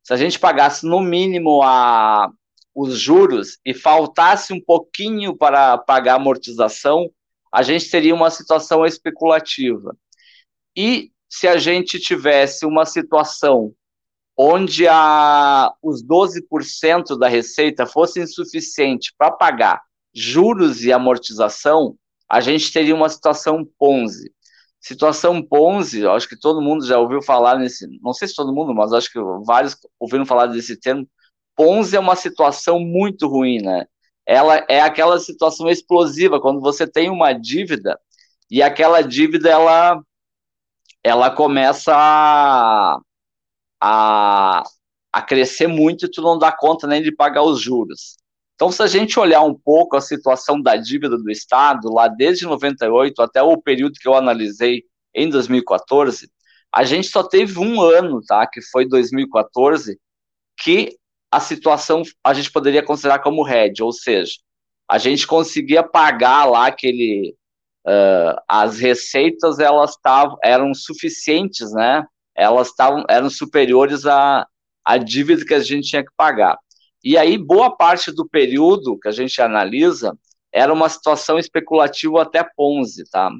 se 0.05 0.13
a 0.13 0.17
gente 0.17 0.39
pagasse 0.39 0.87
no 0.87 1.01
mínimo 1.01 1.63
a 1.63 2.31
os 2.75 2.99
juros 2.99 3.59
e 3.65 3.73
faltasse 3.73 4.53
um 4.53 4.61
pouquinho 4.61 5.35
para 5.35 5.79
pagar 5.79 6.13
a 6.13 6.17
amortização, 6.17 7.11
a 7.51 7.63
gente 7.63 7.91
teria 7.91 8.15
uma 8.15 8.31
situação 8.31 8.85
especulativa. 8.85 9.97
E 10.77 11.11
se 11.29 11.49
a 11.49 11.57
gente 11.57 11.99
tivesse 11.99 12.67
uma 12.67 12.85
situação 12.85 13.73
onde 14.37 14.87
a, 14.87 15.73
os 15.83 16.05
12% 16.05 17.19
da 17.19 17.29
receita 17.29 17.87
fosse 17.87 18.21
insuficiente 18.21 19.15
para 19.17 19.31
pagar 19.31 19.83
juros 20.15 20.85
e 20.85 20.93
amortização, 20.93 21.97
a 22.29 22.41
gente 22.41 22.73
teria 22.73 22.95
uma 22.95 23.09
situação 23.09 23.67
Ponzi. 23.79 24.33
Situação 24.81 25.43
Ponzi, 25.43 26.07
acho 26.07 26.29
que 26.29 26.39
todo 26.39 26.61
mundo 26.63 26.87
já 26.87 26.99
ouviu 26.99 27.23
falar 27.23 27.59
nesse, 27.59 27.87
não 28.01 28.13
sei 28.13 28.29
se 28.29 28.35
todo 28.35 28.53
mundo, 28.53 28.75
mas 28.75 28.93
acho 28.93 29.11
que 29.11 29.19
vários 29.45 29.77
ouviram 29.99 30.27
falar 30.27 30.47
desse 30.47 30.79
termo. 30.79 31.09
Ponzi 31.55 31.97
é 31.97 32.01
uma 32.01 32.17
situação 32.17 32.79
muito 32.79 33.27
ruim, 33.27 33.61
né? 33.63 33.87
Ela 34.27 34.65
é 34.69 34.81
aquela 34.81 35.19
situação 35.19 35.69
explosiva 35.69 36.41
quando 36.41 36.61
você 36.61 36.87
tem 36.87 37.11
uma 37.11 37.33
dívida 37.33 37.99
e 38.51 38.63
aquela 38.63 39.01
dívida 39.03 39.49
ela 39.49 40.01
ela 41.03 41.31
começa 41.31 41.93
a, 41.95 42.99
a, 43.81 44.63
a 45.13 45.23
crescer 45.23 45.67
muito 45.67 46.07
e 46.07 46.11
tu 46.11 46.23
não 46.23 46.39
dá 46.39 46.53
conta 46.53 46.87
nem 46.87 47.03
de 47.03 47.15
pagar 47.15 47.43
os 47.43 47.61
juros. 47.61 48.17
Então, 48.55 48.73
se 48.73 48.83
a 48.83 48.87
gente 48.87 49.19
olhar 49.21 49.43
um 49.43 49.55
pouco 49.55 49.97
a 49.97 50.01
situação 50.01 50.61
da 50.61 50.77
dívida 50.77 51.19
do 51.19 51.31
Estado, 51.31 51.93
lá 51.93 52.09
desde 52.09 52.47
98 52.47 53.21
até 53.21 53.43
o 53.43 53.61
período 53.61 53.99
que 54.01 54.09
eu 54.09 54.15
analisei 54.15 54.85
em 55.15 55.29
2014, 55.29 56.31
a 56.73 56.85
gente 56.85 57.09
só 57.09 57.23
teve 57.23 57.59
um 57.59 57.81
ano, 57.81 58.21
tá, 58.27 58.47
que 58.47 58.63
foi 58.63 58.89
2014, 58.89 59.99
que 60.59 60.97
a 61.31 61.41
situação 61.41 62.03
a 62.25 62.33
gente 62.33 62.51
poderia 62.51 62.83
considerar 62.83 63.19
como 63.19 63.43
red, 63.43 63.75
ou 63.81 63.93
seja, 63.93 64.35
a 64.89 64.99
gente 64.99 65.27
conseguia 65.27 65.83
pagar 65.83 66.47
lá 66.47 66.67
aquele 66.67 67.35
uh, 67.87 68.41
as 68.49 68.79
receitas 68.79 69.59
elas 69.59 69.97
tavam, 69.97 70.39
eram 70.43 70.73
suficientes, 70.75 71.73
né? 71.73 72.07
Elas 72.37 72.73
tavam, 72.73 73.05
eram 73.09 73.31
superiores 73.31 74.07
à, 74.07 74.47
à 74.85 74.99
dívida 74.99 75.45
que 75.45 75.55
a 75.55 75.61
gente 75.61 75.89
tinha 75.89 76.05
que 76.05 76.13
pagar. 76.17 76.59
E 77.03 77.17
aí, 77.17 77.39
boa 77.39 77.77
parte 77.77 78.11
do 78.13 78.29
período 78.29 78.99
que 78.99 79.09
a 79.09 79.13
gente 79.13 79.41
analisa 79.41 80.17
era 80.53 80.73
uma 80.73 80.89
situação 80.89 81.39
especulativa 81.39 82.23
até 82.23 82.45
Ponzi, 82.57 83.05
tá? 83.11 83.31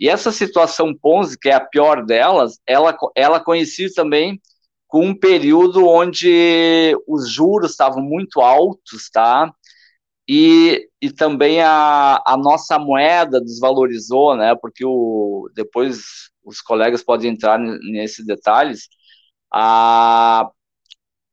E 0.00 0.08
essa 0.08 0.30
situação 0.32 0.94
Ponzi, 0.94 1.38
que 1.38 1.48
é 1.48 1.54
a 1.54 1.60
pior 1.60 2.04
delas, 2.04 2.58
ela, 2.66 2.96
ela 3.14 3.40
coincide 3.40 3.94
também 3.94 4.40
com 4.88 5.06
um 5.06 5.14
período 5.14 5.86
onde 5.86 6.96
os 7.06 7.30
juros 7.30 7.72
estavam 7.72 8.02
muito 8.02 8.40
altos, 8.40 9.10
tá? 9.10 9.52
E, 10.28 10.88
e 11.00 11.10
também 11.10 11.60
a, 11.62 12.22
a 12.26 12.36
nossa 12.36 12.78
moeda 12.78 13.40
desvalorizou, 13.40 14.36
né? 14.36 14.54
Porque 14.54 14.84
o, 14.84 15.48
depois 15.54 16.30
os 16.46 16.60
colegas 16.62 17.02
podem 17.02 17.32
entrar 17.32 17.58
nesses 17.58 18.24
detalhes. 18.24 18.88
A, 19.52 20.48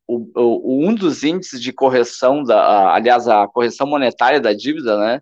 o, 0.06 0.28
o, 0.34 0.88
um 0.88 0.94
dos 0.94 1.22
índices 1.22 1.62
de 1.62 1.72
correção, 1.72 2.42
da, 2.42 2.92
aliás, 2.92 3.28
a 3.28 3.46
correção 3.46 3.86
monetária 3.86 4.40
da 4.40 4.52
dívida, 4.52 4.98
né? 4.98 5.20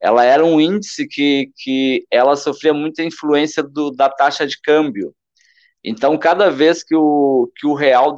Ela 0.00 0.24
era 0.24 0.44
um 0.44 0.60
índice 0.60 1.06
que, 1.08 1.50
que 1.56 2.06
ela 2.10 2.36
sofria 2.36 2.72
muita 2.72 3.02
influência 3.02 3.62
do, 3.62 3.90
da 3.90 4.08
taxa 4.08 4.46
de 4.46 4.60
câmbio. 4.60 5.14
Então, 5.82 6.18
cada 6.18 6.50
vez 6.50 6.84
que 6.84 6.94
o, 6.94 7.50
que 7.56 7.66
o 7.66 7.74
real 7.74 8.16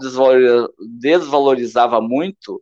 desvalorizava 1.01 2.01
muito, 2.01 2.61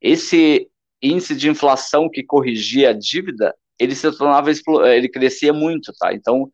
esse 0.00 0.68
índice 1.02 1.34
de 1.34 1.48
inflação 1.48 2.08
que 2.10 2.22
corrigia 2.22 2.90
a 2.90 2.92
dívida, 2.92 3.54
ele 3.78 3.94
se 3.94 4.10
tornava, 4.12 4.50
ele 4.94 5.08
crescia 5.08 5.52
muito, 5.52 5.92
tá? 5.98 6.12
Então, 6.14 6.50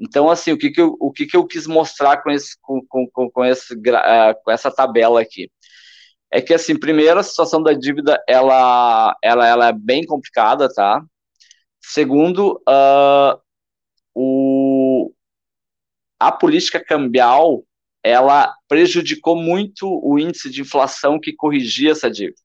então 0.00 0.30
assim, 0.30 0.52
o 0.52 0.58
que 0.58 0.70
que 0.70 0.80
eu, 0.80 0.96
o 1.00 1.12
que 1.12 1.26
que 1.26 1.36
eu 1.36 1.46
quis 1.46 1.66
mostrar 1.66 2.22
com, 2.22 2.30
esse, 2.30 2.56
com, 2.60 2.80
com, 2.86 3.30
com, 3.30 3.44
esse, 3.44 3.74
uh, 3.74 4.34
com 4.44 4.50
essa 4.50 4.70
tabela 4.70 5.20
aqui? 5.20 5.50
É 6.30 6.42
que, 6.42 6.52
assim, 6.52 6.78
primeiro, 6.78 7.18
a 7.18 7.22
situação 7.22 7.62
da 7.62 7.72
dívida, 7.72 8.22
ela, 8.28 9.16
ela, 9.22 9.46
ela 9.46 9.68
é 9.68 9.72
bem 9.72 10.04
complicada, 10.04 10.68
tá? 10.72 11.02
Segundo, 11.80 12.60
uh, 12.68 13.40
o, 14.14 15.12
a 16.20 16.30
política 16.30 16.84
cambial, 16.84 17.64
ela 18.02 18.54
prejudicou 18.68 19.36
muito 19.36 19.88
o 20.04 20.18
índice 20.18 20.50
de 20.50 20.60
inflação 20.60 21.18
que 21.18 21.32
corrigia 21.32 21.92
essa 21.92 22.10
dívida. 22.10 22.36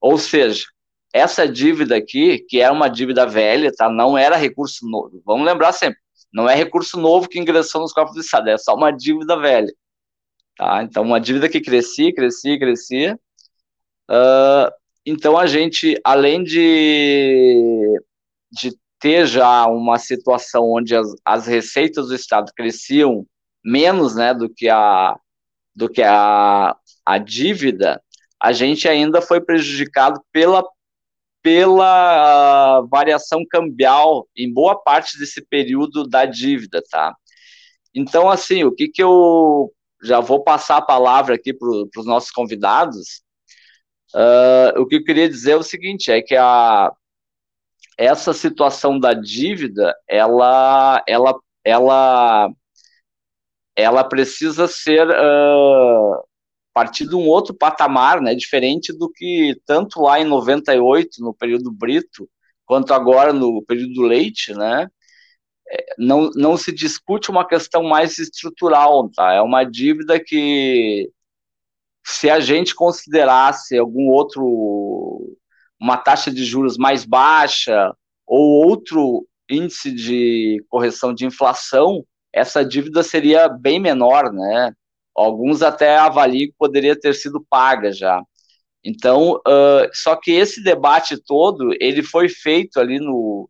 Ou 0.00 0.18
seja, 0.18 0.64
essa 1.12 1.46
dívida 1.46 1.96
aqui, 1.96 2.40
que 2.48 2.60
é 2.60 2.70
uma 2.70 2.88
dívida 2.88 3.24
velha, 3.26 3.72
tá? 3.72 3.88
Não 3.88 4.18
era 4.18 4.36
recurso 4.36 4.88
novo. 4.88 5.22
Vamos 5.24 5.46
lembrar 5.46 5.72
sempre, 5.72 5.98
não 6.34 6.50
é 6.50 6.56
recurso 6.56 6.98
novo 6.98 7.28
que 7.28 7.38
ingressou 7.38 7.80
nos 7.80 7.92
cofres 7.92 8.16
do 8.16 8.20
Estado, 8.20 8.50
é 8.50 8.58
só 8.58 8.74
uma 8.74 8.90
dívida 8.90 9.38
velha. 9.38 9.72
Tá? 10.56 10.82
Então, 10.82 11.04
uma 11.04 11.20
dívida 11.20 11.48
que 11.48 11.60
crescia, 11.60 12.12
crescia, 12.12 12.58
crescia. 12.58 13.20
Uh, 14.10 14.68
então, 15.06 15.38
a 15.38 15.46
gente, 15.46 15.96
além 16.02 16.42
de, 16.42 18.00
de 18.50 18.76
ter 18.98 19.26
já 19.26 19.66
uma 19.66 19.96
situação 19.96 20.72
onde 20.72 20.96
as, 20.96 21.06
as 21.24 21.46
receitas 21.46 22.08
do 22.08 22.14
Estado 22.16 22.50
cresciam 22.56 23.24
menos 23.64 24.16
né, 24.16 24.34
do 24.34 24.48
que 24.48 24.68
a, 24.68 25.16
do 25.74 25.88
que 25.88 26.02
a, 26.02 26.76
a 27.06 27.18
dívida, 27.18 28.02
a 28.42 28.52
gente 28.52 28.88
ainda 28.88 29.22
foi 29.22 29.40
prejudicado 29.40 30.20
pela 30.32 30.64
pela 31.44 32.80
variação 32.90 33.44
cambial 33.44 34.26
em 34.34 34.50
boa 34.50 34.82
parte 34.82 35.18
desse 35.18 35.46
período 35.46 36.08
da 36.08 36.24
dívida, 36.24 36.82
tá? 36.90 37.14
Então, 37.94 38.30
assim, 38.30 38.64
o 38.64 38.72
que 38.72 38.88
que 38.88 39.02
eu 39.02 39.70
já 40.02 40.20
vou 40.20 40.42
passar 40.42 40.78
a 40.78 40.82
palavra 40.82 41.34
aqui 41.34 41.52
para 41.52 41.68
os 41.68 42.06
nossos 42.06 42.30
convidados. 42.30 43.22
Uh, 44.14 44.80
o 44.80 44.86
que 44.86 44.96
eu 44.96 45.04
queria 45.04 45.28
dizer 45.28 45.52
é 45.52 45.56
o 45.56 45.62
seguinte, 45.62 46.10
é 46.10 46.22
que 46.22 46.36
a, 46.36 46.92
essa 47.96 48.32
situação 48.32 48.98
da 48.98 49.14
dívida, 49.14 49.94
ela, 50.08 51.02
ela, 51.06 51.38
ela, 51.64 52.50
ela 53.76 54.04
precisa 54.04 54.68
ser 54.68 55.08
uh, 55.08 56.24
partir 56.74 57.08
de 57.08 57.14
um 57.14 57.26
outro 57.28 57.54
patamar, 57.54 58.20
né, 58.20 58.34
diferente 58.34 58.92
do 58.92 59.08
que 59.10 59.56
tanto 59.64 60.02
lá 60.02 60.20
em 60.20 60.24
98, 60.24 61.22
no 61.22 61.32
período 61.32 61.72
Brito, 61.72 62.28
quanto 62.66 62.92
agora 62.92 63.32
no 63.32 63.62
período 63.64 64.02
Leite, 64.02 64.52
né, 64.54 64.88
é, 65.70 65.94
não, 65.98 66.30
não 66.34 66.56
se 66.56 66.72
discute 66.72 67.30
uma 67.30 67.46
questão 67.46 67.82
mais 67.84 68.18
estrutural, 68.18 69.08
tá? 69.10 69.32
É 69.32 69.40
uma 69.40 69.64
dívida 69.64 70.20
que, 70.20 71.10
se 72.04 72.28
a 72.30 72.40
gente 72.40 72.74
considerasse 72.74 73.78
algum 73.78 74.08
outro, 74.10 75.36
uma 75.80 75.96
taxa 75.96 76.30
de 76.30 76.44
juros 76.44 76.76
mais 76.76 77.04
baixa 77.04 77.92
ou 78.26 78.66
outro 78.66 79.26
índice 79.48 79.92
de 79.92 80.64
correção 80.68 81.14
de 81.14 81.26
inflação, 81.26 82.04
essa 82.32 82.64
dívida 82.64 83.02
seria 83.02 83.48
bem 83.48 83.80
menor, 83.80 84.32
né? 84.32 84.72
Alguns 85.14 85.62
até 85.62 85.96
avaliam 85.96 86.48
que 86.48 86.54
poderia 86.58 86.98
ter 86.98 87.14
sido 87.14 87.44
paga 87.48 87.92
já. 87.92 88.22
Então, 88.84 89.36
uh, 89.36 89.88
só 89.92 90.14
que 90.16 90.32
esse 90.32 90.62
debate 90.62 91.16
todo, 91.16 91.74
ele 91.80 92.02
foi 92.02 92.28
feito 92.28 92.78
ali 92.78 92.98
no, 92.98 93.48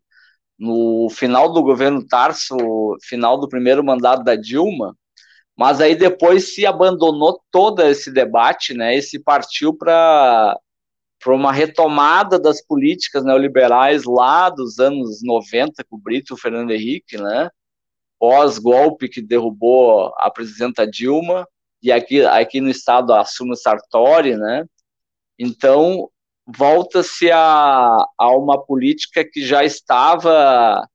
no 0.57 1.09
final 1.09 1.51
do 1.51 1.61
governo 1.61 2.05
Tarso, 2.07 2.55
final 3.03 3.37
do 3.39 3.49
primeiro 3.49 3.83
mandato 3.83 4.23
da 4.23 4.35
Dilma, 4.35 4.95
mas 5.57 5.81
aí 5.81 5.95
depois 5.95 6.53
se 6.53 6.65
abandonou 6.65 7.41
todo 7.51 7.81
esse 7.81 8.11
debate, 8.11 8.73
né, 8.73 8.97
e 8.97 9.01
se 9.01 9.19
partiu 9.19 9.73
para 9.73 10.57
uma 11.27 11.51
retomada 11.51 12.39
das 12.39 12.61
políticas 12.65 13.23
neoliberais 13.23 14.03
lá 14.05 14.49
dos 14.49 14.79
anos 14.79 15.21
90 15.23 15.83
com 15.89 15.95
o 15.97 15.99
Brito 15.99 16.33
o 16.33 16.37
Fernando 16.37 16.71
Henrique, 16.71 17.17
né, 17.17 17.49
pós-golpe 18.19 19.09
que 19.09 19.21
derrubou 19.21 20.13
a 20.17 20.29
presidenta 20.29 20.87
Dilma, 20.87 21.47
e 21.85 21.91
aqui, 21.91 22.25
aqui 22.25 22.59
no 22.59 22.69
estado 22.69 23.13
assume 23.13 23.55
Sartori, 23.55 24.35
né, 24.35 24.65
então 25.37 26.09
volta-se 26.47 27.31
a, 27.31 28.05
a 28.17 28.35
uma 28.35 28.63
política 28.63 29.23
que 29.23 29.45
já 29.45 29.63
estava, 29.63 30.87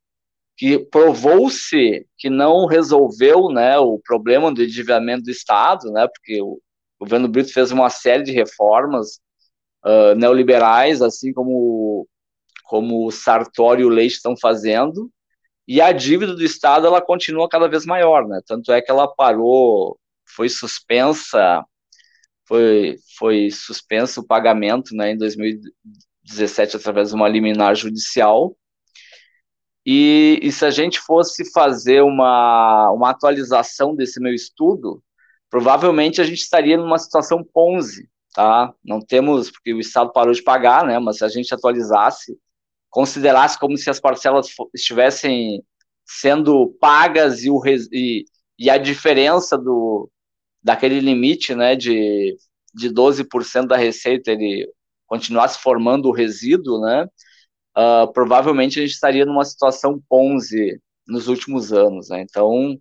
que 0.56 0.78
provou-se 0.78 2.06
que 2.18 2.28
não 2.28 2.66
resolveu 2.66 3.48
né, 3.50 3.78
o 3.78 4.00
problema 4.04 4.52
do 4.52 4.62
endividamento 4.62 5.24
do 5.24 5.30
Estado, 5.30 5.92
né, 5.92 6.08
porque 6.08 6.42
o 6.42 6.60
governo 7.00 7.28
Brito 7.28 7.52
fez 7.52 7.70
uma 7.70 7.88
série 7.88 8.24
de 8.24 8.32
reformas 8.32 9.20
uh, 9.84 10.14
neoliberais, 10.16 11.02
assim 11.02 11.32
como, 11.32 12.06
como 12.64 13.06
o 13.06 13.12
Sartori 13.12 13.82
e 13.82 13.84
o 13.84 13.88
Leite 13.88 14.16
estão 14.16 14.36
fazendo, 14.36 15.08
e 15.68 15.80
a 15.80 15.92
dívida 15.92 16.34
do 16.34 16.42
Estado 16.42 16.84
ela 16.86 17.00
continua 17.00 17.48
cada 17.48 17.68
vez 17.68 17.86
maior, 17.86 18.26
né? 18.26 18.40
Tanto 18.44 18.72
é 18.72 18.82
que 18.82 18.90
ela 18.90 19.06
parou, 19.06 19.99
foi 20.34 20.48
suspensa 20.48 21.64
foi, 22.50 22.96
foi 23.16 23.48
suspenso 23.52 24.20
o 24.20 24.26
pagamento 24.26 24.92
né, 24.92 25.12
em 25.12 25.16
2017 25.16 26.74
através 26.74 27.10
de 27.10 27.14
uma 27.14 27.28
liminar 27.28 27.76
judicial. 27.76 28.56
E, 29.86 30.40
e, 30.42 30.50
se 30.50 30.66
a 30.66 30.70
gente 30.70 30.98
fosse 30.98 31.48
fazer 31.52 32.02
uma, 32.02 32.90
uma 32.90 33.10
atualização 33.10 33.94
desse 33.94 34.20
meu 34.20 34.34
estudo, 34.34 35.00
provavelmente 35.48 36.20
a 36.20 36.24
gente 36.24 36.40
estaria 36.40 36.76
numa 36.76 36.98
situação 36.98 37.44
Ponzi, 37.44 38.10
tá? 38.34 38.74
Não 38.84 39.00
temos, 39.00 39.48
porque 39.50 39.72
o 39.72 39.78
Estado 39.78 40.12
parou 40.12 40.34
de 40.34 40.42
pagar, 40.42 40.84
né? 40.84 40.98
Mas 40.98 41.18
se 41.18 41.24
a 41.24 41.28
gente 41.28 41.54
atualizasse, 41.54 42.36
considerasse 42.90 43.58
como 43.60 43.78
se 43.78 43.88
as 43.88 44.00
parcelas 44.00 44.48
estivessem 44.74 45.64
sendo 46.04 46.76
pagas 46.80 47.44
e, 47.44 47.50
o, 47.50 47.62
e, 47.92 48.24
e 48.58 48.68
a 48.68 48.76
diferença 48.76 49.56
do, 49.56 50.10
daquele 50.62 51.00
limite 51.00 51.54
né, 51.54 51.74
de, 51.76 52.36
de 52.74 52.90
12% 52.90 53.66
da 53.66 53.76
receita 53.76 54.32
ele 54.32 54.70
continuasse 55.06 55.58
formando 55.58 56.06
o 56.08 56.12
resíduo, 56.12 56.80
né, 56.80 57.06
uh, 57.76 58.12
provavelmente 58.12 58.78
a 58.78 58.82
gente 58.82 58.92
estaria 58.92 59.26
numa 59.26 59.44
situação 59.44 60.00
Ponzi 60.08 60.80
nos 61.06 61.28
últimos 61.28 61.72
anos. 61.72 62.08
Né? 62.08 62.22
Então, 62.22 62.74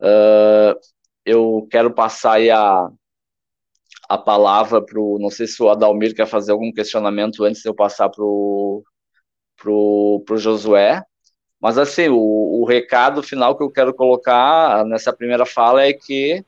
uh, 0.00 0.78
eu 1.24 1.66
quero 1.70 1.92
passar 1.92 2.40
a, 2.50 2.88
a 4.08 4.18
palavra 4.18 4.84
para 4.84 5.00
o. 5.00 5.18
Não 5.18 5.30
sei 5.30 5.46
se 5.46 5.62
o 5.62 5.68
Adalmir 5.68 6.14
quer 6.14 6.26
fazer 6.26 6.52
algum 6.52 6.72
questionamento 6.72 7.44
antes 7.44 7.62
de 7.62 7.68
eu 7.68 7.74
passar 7.74 8.08
para 8.08 8.24
o 8.24 8.84
Josué. 10.36 11.02
Mas, 11.60 11.78
assim, 11.78 12.08
o, 12.08 12.18
o 12.18 12.64
recado 12.66 13.22
final 13.22 13.56
que 13.56 13.62
eu 13.62 13.70
quero 13.70 13.94
colocar 13.94 14.84
nessa 14.84 15.12
primeira 15.12 15.46
fala 15.46 15.82
é 15.82 15.92
que 15.92 16.44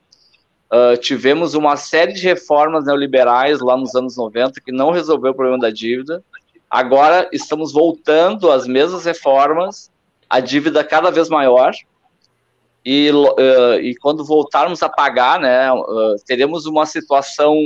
Uh, 0.72 0.96
tivemos 0.96 1.54
uma 1.54 1.76
série 1.76 2.12
de 2.12 2.22
reformas 2.22 2.84
neoliberais 2.84 3.60
lá 3.60 3.76
nos 3.76 3.94
anos 3.94 4.16
90 4.16 4.60
que 4.60 4.72
não 4.72 4.90
resolveu 4.90 5.30
o 5.30 5.34
problema 5.34 5.60
da 5.60 5.70
dívida. 5.70 6.24
Agora 6.68 7.28
estamos 7.32 7.72
voltando 7.72 8.50
às 8.50 8.66
mesmas 8.66 9.04
reformas, 9.04 9.90
a 10.28 10.40
dívida 10.40 10.82
cada 10.82 11.10
vez 11.10 11.28
maior. 11.28 11.72
E, 12.84 13.10
uh, 13.10 13.80
e 13.80 13.94
quando 13.96 14.24
voltarmos 14.24 14.82
a 14.82 14.88
pagar, 14.88 15.40
né, 15.40 15.72
uh, 15.72 16.16
teremos 16.24 16.66
uma 16.66 16.84
situação 16.84 17.56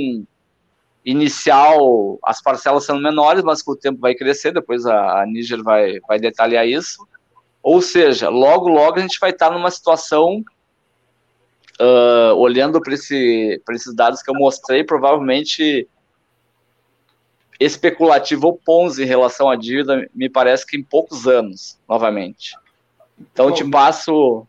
inicial, 1.03 2.19
as 2.23 2.41
parcelas 2.41 2.85
sendo 2.85 3.01
menores, 3.01 3.43
mas 3.43 3.63
com 3.63 3.71
o 3.71 3.75
tempo 3.75 3.99
vai 3.99 4.13
crescer. 4.13 4.51
Depois 4.51 4.85
a, 4.85 5.21
a 5.21 5.25
Níger 5.25 5.63
vai, 5.63 5.99
vai 6.07 6.19
detalhar 6.19 6.67
isso. 6.67 7.05
Ou 7.63 7.81
seja, 7.81 8.29
logo, 8.29 8.67
logo 8.67 8.97
a 8.97 9.01
gente 9.01 9.19
vai 9.19 9.31
estar 9.31 9.51
numa 9.51 9.71
situação 9.71 10.43
uh, 11.81 12.35
olhando 12.35 12.79
para 12.79 12.93
esse, 12.93 13.61
esses 13.71 13.95
dados 13.95 14.21
que 14.21 14.29
eu 14.29 14.35
mostrei, 14.35 14.83
provavelmente 14.83 15.87
especulativo 17.59 18.47
ou 18.47 18.57
Ponzi 18.57 19.03
em 19.03 19.07
relação 19.07 19.49
à 19.49 19.55
dívida, 19.55 20.09
me 20.13 20.29
parece 20.29 20.65
que 20.65 20.77
em 20.77 20.83
poucos 20.83 21.27
anos, 21.27 21.79
novamente. 21.87 22.55
Então, 23.19 23.49
Bom, 23.49 23.53
te 23.53 23.69
passo. 23.69 24.47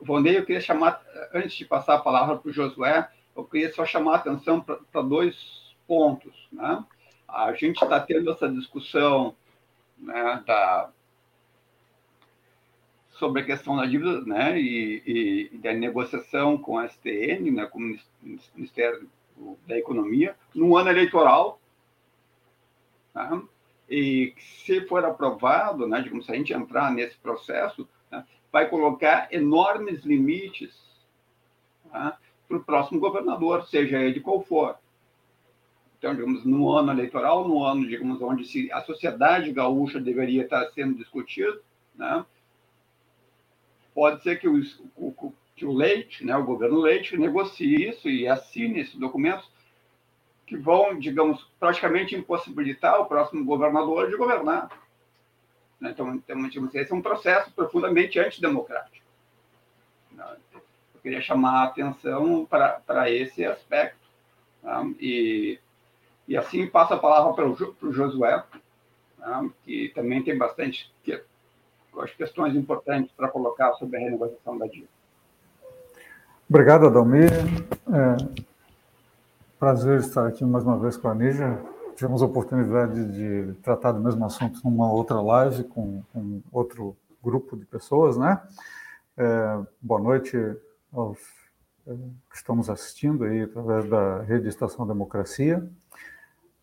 Vonei, 0.00 0.38
eu 0.38 0.46
queria 0.46 0.62
chamar, 0.62 1.02
antes 1.34 1.52
de 1.52 1.64
passar 1.66 1.96
a 1.96 2.00
palavra 2.00 2.36
para 2.36 2.48
o 2.48 2.52
Josué, 2.52 3.06
eu 3.36 3.44
queria 3.44 3.72
só 3.72 3.84
chamar 3.84 4.12
a 4.12 4.16
atenção 4.16 4.60
para 4.60 5.02
dois 5.02 5.36
pontos. 5.86 6.32
Né? 6.50 6.82
A 7.28 7.52
gente 7.52 7.82
está 7.82 8.00
tendo 8.00 8.30
essa 8.30 8.48
discussão 8.48 9.34
né, 9.98 10.42
da, 10.46 10.88
sobre 13.20 13.42
a 13.42 13.44
questão 13.44 13.76
da 13.76 13.84
dívida 13.84 14.22
né, 14.22 14.58
e, 14.58 15.50
e, 15.52 15.58
da 15.58 15.74
negociação 15.74 16.56
com 16.56 16.78
a 16.78 16.88
STN, 16.88 17.50
né, 17.50 17.66
com 17.66 17.78
o 17.78 17.98
Ministério 18.56 19.08
da 19.66 19.78
Economia, 19.78 20.34
no 20.54 20.74
ano 20.74 20.88
eleitoral. 20.88 21.60
Tá? 23.12 23.40
E 23.88 24.34
se 24.38 24.80
for 24.86 25.04
aprovado, 25.04 25.86
né, 25.86 26.00
digamos, 26.00 26.24
se 26.24 26.32
a 26.32 26.34
gente 26.34 26.52
entrar 26.54 26.90
nesse 26.90 27.16
processo, 27.18 27.86
né, 28.10 28.24
vai 28.50 28.68
colocar 28.68 29.28
enormes 29.30 30.02
limites 30.02 30.74
tá, 31.92 32.18
para 32.48 32.56
o 32.56 32.64
próximo 32.64 32.98
governador, 32.98 33.66
seja 33.66 33.98
ele 33.98 34.20
qual 34.20 34.40
for. 34.40 34.76
Então, 35.98 36.14
digamos, 36.14 36.46
no 36.46 36.72
ano 36.72 36.90
eleitoral, 36.92 37.46
no 37.46 37.62
ano, 37.62 37.86
digamos, 37.86 38.22
onde 38.22 38.72
a 38.72 38.80
sociedade 38.80 39.52
gaúcha 39.52 40.00
deveria 40.00 40.44
estar 40.44 40.64
sendo 40.70 40.96
discutida, 40.96 41.60
né, 41.94 42.24
pode 43.94 44.22
ser 44.22 44.38
que 44.38 44.48
o, 44.48 44.60
o, 44.96 45.32
que 45.56 45.66
o 45.66 45.72
Leite, 45.72 46.24
né, 46.24 46.36
o 46.36 46.44
governo 46.44 46.80
Leite, 46.80 47.16
negocie 47.16 47.88
isso 47.88 48.08
e 48.08 48.26
assine 48.26 48.80
esses 48.80 48.94
documentos 48.94 49.50
que 50.46 50.56
vão, 50.56 50.98
digamos, 50.98 51.46
praticamente 51.60 52.16
impossibilitar 52.16 53.00
o 53.00 53.06
próximo 53.06 53.44
governador 53.44 54.08
de 54.08 54.16
governar. 54.16 54.68
Né, 55.80 55.90
então, 55.90 56.14
então 56.14 56.46
esse 56.74 56.92
é 56.92 56.94
um 56.94 57.02
processo 57.02 57.52
profundamente 57.52 58.18
antidemocrático. 58.18 59.06
Né, 60.12 60.36
eu 60.54 61.00
queria 61.02 61.20
chamar 61.20 61.60
a 61.60 61.64
atenção 61.64 62.46
para 62.46 63.10
esse 63.10 63.44
aspecto. 63.44 64.00
Tá? 64.62 64.82
E, 64.98 65.58
e 66.28 66.36
assim 66.36 66.66
passo 66.66 66.94
a 66.94 66.98
palavra 66.98 67.32
para 67.32 67.46
o 67.46 67.92
Josué, 67.92 68.44
tá? 69.18 69.44
que 69.64 69.90
também 69.94 70.22
tem 70.22 70.36
bastante 70.36 70.92
as 71.98 72.12
questões 72.12 72.54
importantes 72.54 73.12
para 73.12 73.28
colocar 73.28 73.72
sobre 73.74 73.96
a 73.96 74.00
renegociação 74.00 74.56
da 74.56 74.66
dívida. 74.66 74.88
Obrigado, 76.48 76.86
Adalmir. 76.86 77.30
É, 77.32 78.16
prazer 79.58 80.00
estar 80.00 80.26
aqui 80.26 80.44
mais 80.44 80.64
uma 80.64 80.78
vez 80.78 80.96
com 80.96 81.08
a 81.08 81.14
Nígia. 81.14 81.60
Tivemos 81.94 82.22
a 82.22 82.26
oportunidade 82.26 83.04
de 83.12 83.52
tratar 83.62 83.92
do 83.92 84.00
mesmo 84.00 84.24
assunto 84.24 84.60
numa 84.64 84.90
outra 84.90 85.20
live 85.20 85.64
com, 85.64 86.02
com 86.12 86.40
outro 86.50 86.96
grupo 87.22 87.56
de 87.56 87.64
pessoas, 87.66 88.16
né? 88.16 88.40
É, 89.16 89.58
boa 89.80 90.00
noite 90.00 90.36
aos 90.92 91.18
é, 91.86 91.92
que 92.30 92.36
estamos 92.36 92.70
assistindo 92.70 93.24
aí 93.24 93.42
através 93.42 93.88
da 93.88 94.22
rede 94.22 94.48
Estação 94.48 94.86
Democracia. 94.86 95.68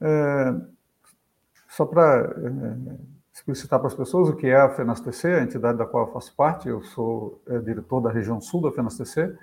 É, 0.02 0.56
só 1.70 1.86
para 1.86 2.22
é, 2.22 3.17
explicitar 3.48 3.80
para 3.80 3.88
as 3.88 3.96
pessoas 3.96 4.28
o 4.28 4.36
que 4.36 4.48
é 4.48 4.58
a 4.58 4.68
FENASTC, 4.68 5.26
a 5.28 5.42
entidade 5.42 5.78
da 5.78 5.86
qual 5.86 6.06
eu 6.06 6.12
faço 6.12 6.36
parte. 6.36 6.68
Eu 6.68 6.84
sou 6.84 7.42
é, 7.48 7.58
diretor 7.60 8.02
da 8.02 8.12
região 8.12 8.42
sul 8.42 8.62
da 8.62 8.72
FENASTC, 8.74 9.38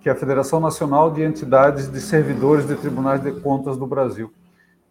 que 0.00 0.08
é 0.08 0.12
a 0.12 0.16
Federação 0.16 0.58
Nacional 0.58 1.12
de 1.12 1.22
Entidades 1.22 1.88
de 1.88 2.00
Servidores 2.00 2.66
de 2.66 2.74
Tribunais 2.74 3.22
de 3.22 3.30
Contas 3.40 3.76
do 3.76 3.86
Brasil. 3.86 4.32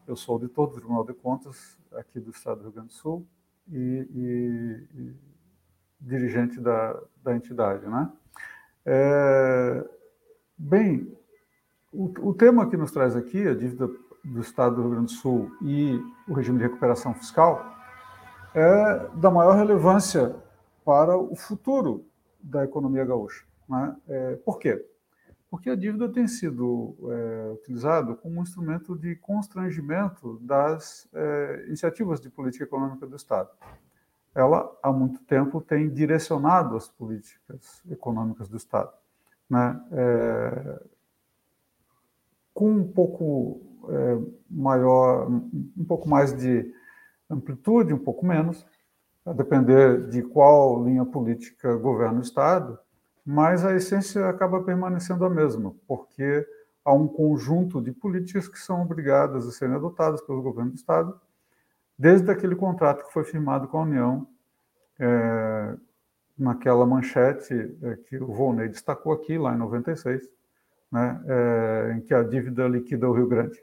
Eu 0.08 0.16
sou 0.16 0.36
auditor 0.36 0.68
do 0.68 0.76
Tribunal 0.76 1.04
de 1.04 1.14
Contas 1.14 1.78
aqui 1.92 2.22
do 2.22 2.32
Estado 2.32 2.60
do 2.60 2.64
Rio 2.64 2.72
Grande 2.72 2.88
do 2.88 2.94
Sul 2.94 3.26
e, 3.70 4.08
e, 4.16 4.88
e 4.98 5.14
dirigente 6.00 6.62
da, 6.62 6.98
da 7.22 7.36
entidade, 7.36 7.86
né? 7.86 8.10
É, 8.86 9.86
bem, 10.58 11.14
o, 11.92 12.30
o, 12.30 12.34
tema 12.34 12.70
que 12.70 12.78
nos 12.78 12.92
traz 12.92 13.16
aqui, 13.16 13.46
a 13.46 13.54
dívida 13.54 13.90
do 14.24 14.40
Estado 14.40 14.76
do 14.76 14.82
Rio 14.84 14.92
Grande 14.92 15.14
do 15.14 15.20
Sul 15.20 15.52
e 15.62 16.02
o 16.28 16.34
regime 16.34 16.58
de 16.58 16.64
recuperação 16.64 17.14
fiscal, 17.14 17.73
é 18.54 19.08
da 19.16 19.32
maior 19.32 19.56
relevância 19.56 20.36
para 20.86 21.18
o 21.18 21.36
futuro 21.36 22.06
da 22.42 22.64
economia 22.64 23.06
gaúcha. 23.06 23.46
Né? 23.68 23.96
É, 24.08 24.36
por 24.38 24.60
quê? 24.60 24.86
Porque 25.50 25.70
a 25.70 25.76
dívida 25.76 26.10
tem 26.10 26.28
sido 26.28 26.96
é, 27.12 27.52
utilizada 27.54 28.16
como 28.16 28.40
um 28.40 28.44
instrumento 28.44 28.98
de 28.98 29.16
constrangimento 29.16 30.40
das 30.42 31.08
é, 31.14 31.66
iniciativas 31.68 32.20
de 32.20 32.30
política 32.30 32.64
econômica 32.64 33.06
do 33.06 33.16
Estado. 33.16 33.50
Ela, 34.36 34.76
há 34.82 34.92
muito 34.92 35.24
tempo, 35.24 35.62
tem 35.62 35.90
direcionado 35.90 36.76
as 36.76 36.90
políticas 36.90 37.84
econômicas 37.90 38.50
do 38.50 38.58
Estado. 38.58 38.92
Né? 39.48 39.80
É, 39.92 40.84
com 42.54 42.72
um 42.72 42.92
pouco 42.92 43.62
é, 43.90 44.18
maior, 44.50 45.30
um 45.30 45.86
pouco 45.88 46.10
mais 46.10 46.36
de 46.36 46.74
amplitude, 47.30 47.94
um 47.94 48.00
pouco 48.00 48.26
menos, 48.26 48.66
a 49.26 49.34
depender 49.34 50.08
de 50.10 50.22
qual 50.22 50.84
linha 50.84 51.06
política 51.06 51.76
governa 51.76 52.20
o 52.20 52.24
Estado, 52.24 52.78
mas 53.26 53.66
a 53.66 53.74
essência 53.74 54.28
acaba 54.28 54.62
permanecendo 54.62 55.24
a 55.24 55.30
mesma, 55.30 55.74
porque 55.88 56.46
há 56.84 56.94
um 56.94 57.08
conjunto 57.08 57.82
de 57.82 57.92
políticas 57.92 58.48
que 58.48 58.60
são 58.60 58.82
obrigadas 58.82 59.48
a 59.48 59.52
serem 59.52 59.76
adotadas 59.76 60.22
pelo 60.22 60.42
governo 60.42 60.72
do 60.72 60.78
Estado, 60.78 61.20
desde 61.98 62.30
aquele 62.30 62.56
contrato 62.56 63.06
que 63.06 63.14
foi 63.14 63.24
firmado 63.24 63.68
com 63.68 63.78
a 63.78 63.84
União, 63.84 64.28
é, 65.00 65.76
naquela 66.38 66.86
manchete 66.86 67.54
é, 67.82 67.96
que 67.96 68.18
o 68.18 68.28
Volney 68.28 68.68
destacou 68.68 69.14
aqui, 69.14 69.38
lá 69.38 69.54
em 69.54 69.58
96, 69.58 70.30
né, 70.92 71.24
é, 71.26 71.94
em 71.96 72.02
que 72.02 72.14
a 72.14 72.24
dívida 72.24 72.68
liquida 72.68 73.10
o 73.10 73.14
Rio 73.14 73.28
Grande. 73.28 73.62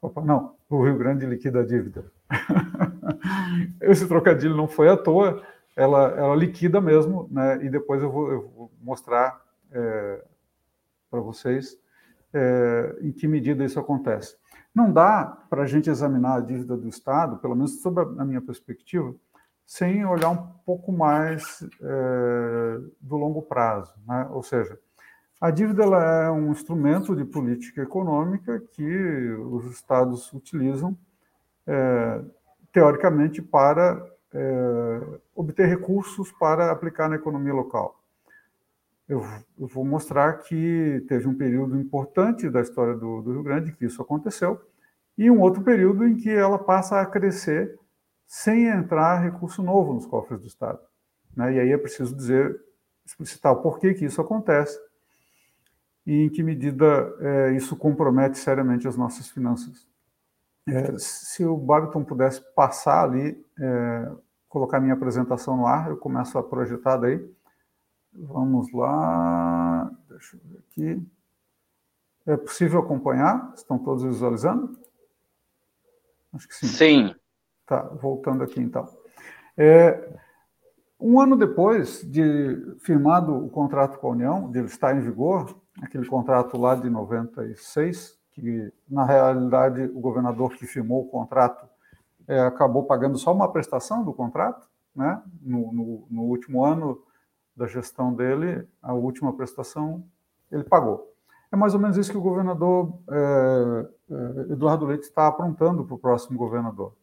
Opa, 0.00 0.22
não, 0.22 0.54
o 0.68 0.84
Rio 0.84 0.96
Grande 0.96 1.26
liquida 1.26 1.60
a 1.60 1.66
dívida. 1.66 2.04
Esse 3.80 4.06
trocadilho 4.06 4.56
não 4.56 4.68
foi 4.68 4.88
à 4.88 4.96
toa, 4.96 5.42
ela, 5.76 6.08
ela 6.16 6.36
liquida 6.36 6.80
mesmo, 6.80 7.28
né? 7.30 7.64
E 7.64 7.70
depois 7.70 8.02
eu 8.02 8.10
vou, 8.10 8.30
eu 8.30 8.48
vou 8.48 8.72
mostrar 8.80 9.40
é, 9.72 10.24
para 11.10 11.20
vocês 11.20 11.78
é, 12.32 12.96
em 13.00 13.12
que 13.12 13.26
medida 13.26 13.64
isso 13.64 13.78
acontece. 13.78 14.36
Não 14.74 14.92
dá 14.92 15.38
para 15.48 15.62
a 15.62 15.66
gente 15.66 15.90
examinar 15.90 16.36
a 16.36 16.40
dívida 16.40 16.76
do 16.76 16.88
Estado, 16.88 17.38
pelo 17.38 17.54
menos 17.54 17.80
sob 17.82 18.00
a 18.00 18.24
minha 18.24 18.40
perspectiva, 18.40 19.14
sem 19.66 20.04
olhar 20.04 20.30
um 20.30 20.46
pouco 20.64 20.92
mais 20.92 21.66
é, 21.80 22.80
do 23.00 23.16
longo 23.16 23.42
prazo, 23.42 23.94
né? 24.06 24.28
Ou 24.30 24.42
seja, 24.42 24.78
a 25.40 25.50
dívida 25.50 25.82
ela 25.82 26.24
é 26.24 26.30
um 26.30 26.52
instrumento 26.52 27.16
de 27.16 27.24
política 27.24 27.82
econômica 27.82 28.60
que 28.72 29.30
os 29.50 29.64
estados 29.66 30.32
utilizam 30.32 30.96
é, 31.66 32.22
teoricamente 32.72 33.42
para 33.42 34.04
é, 34.32 35.00
obter 35.34 35.66
recursos 35.66 36.30
para 36.32 36.70
aplicar 36.70 37.08
na 37.08 37.16
economia 37.16 37.52
local. 37.52 38.00
Eu, 39.08 39.24
eu, 39.58 39.66
vou 39.66 39.84
mostrar 39.84 40.34
que 40.34 41.04
teve 41.08 41.26
um 41.26 41.34
período 41.34 41.76
importante 41.76 42.48
da 42.48 42.60
história 42.60 42.94
do, 42.94 43.22
do 43.22 43.32
Rio 43.32 43.42
Grande 43.42 43.72
que 43.72 43.84
isso 43.84 44.00
aconteceu, 44.00 44.60
e 45.18 45.28
um 45.30 45.40
outro 45.40 45.62
período 45.62 46.06
em 46.06 46.16
que 46.16 46.30
ela 46.30 46.58
passa 46.58 47.00
a 47.00 47.06
crescer 47.06 47.76
sem 48.24 48.66
entrar 48.66 49.18
recurso 49.18 49.62
novo 49.62 49.92
nos 49.92 50.06
cofres 50.06 50.40
do 50.40 50.46
Estado. 50.46 50.78
Né? 51.36 51.54
E 51.54 51.60
aí 51.60 51.72
é 51.72 51.76
preciso 51.76 52.14
dizer, 52.14 52.60
explicitar 53.04 53.52
o 53.52 53.60
porquê 53.60 53.92
que 53.92 54.04
isso 54.04 54.20
acontece 54.20 54.78
e 56.06 56.26
em 56.26 56.30
que 56.30 56.42
medida 56.42 57.12
é, 57.20 57.52
isso 57.52 57.76
compromete 57.76 58.38
seriamente 58.38 58.86
as 58.86 58.96
nossas 58.96 59.28
finanças. 59.28 59.89
É, 60.68 60.98
se 60.98 61.44
o 61.44 61.56
Babiton 61.56 62.04
pudesse 62.04 62.40
passar 62.54 63.04
ali, 63.04 63.44
é, 63.58 64.12
colocar 64.48 64.80
minha 64.80 64.94
apresentação 64.94 65.56
no 65.56 65.66
ar, 65.66 65.90
eu 65.90 65.96
começo 65.96 66.36
a 66.38 66.42
projetar 66.42 66.96
daí. 66.96 67.24
Vamos 68.12 68.72
lá, 68.72 69.90
deixa 70.08 70.36
eu 70.36 70.40
ver 70.44 70.58
aqui. 70.58 71.06
É 72.26 72.36
possível 72.36 72.80
acompanhar? 72.80 73.52
Estão 73.56 73.78
todos 73.78 74.02
visualizando? 74.02 74.78
Acho 76.32 76.46
que 76.46 76.54
sim. 76.54 76.66
Sim. 76.66 77.14
Tá, 77.66 77.82
voltando 77.82 78.42
aqui 78.42 78.60
então. 78.60 78.88
É, 79.56 80.18
um 80.98 81.20
ano 81.20 81.36
depois 81.36 82.02
de 82.02 82.76
firmado 82.80 83.34
o 83.34 83.48
contrato 83.48 83.98
com 83.98 84.08
a 84.08 84.10
União, 84.10 84.50
de 84.50 84.58
ele 84.58 84.66
estar 84.66 84.94
em 84.94 85.00
vigor, 85.00 85.56
aquele 85.80 86.06
contrato 86.06 86.58
lá 86.58 86.74
de 86.74 86.90
96, 86.90 88.19
que 88.40 88.72
na 88.88 89.04
realidade 89.04 89.82
o 89.94 90.00
governador 90.00 90.54
que 90.54 90.66
firmou 90.66 91.02
o 91.02 91.08
contrato 91.08 91.68
é, 92.26 92.40
acabou 92.40 92.84
pagando 92.84 93.18
só 93.18 93.32
uma 93.32 93.50
prestação 93.50 94.04
do 94.04 94.12
contrato, 94.12 94.68
né? 94.94 95.22
No, 95.42 95.72
no, 95.72 96.06
no, 96.10 96.22
último 96.22 96.64
ano 96.64 97.02
da 97.56 97.66
gestão 97.66 98.12
dele, 98.12 98.66
a 98.82 98.92
última 98.92 99.32
prestação 99.32 100.04
ele 100.50 100.64
pagou. 100.64 101.12
É 101.52 101.56
mais 101.56 101.74
ou 101.74 101.80
menos 101.80 101.96
isso 101.96 102.10
que 102.10 102.18
o 102.18 102.22
governador 102.22 102.92
é, 103.10 103.86
é, 104.10 104.52
Eduardo 104.52 104.86
Leite 104.86 105.04
está 105.04 105.26
aprontando 105.26 105.84
para 105.84 105.94
o 105.94 105.98
próximo 105.98 106.38
governador. 106.38 106.94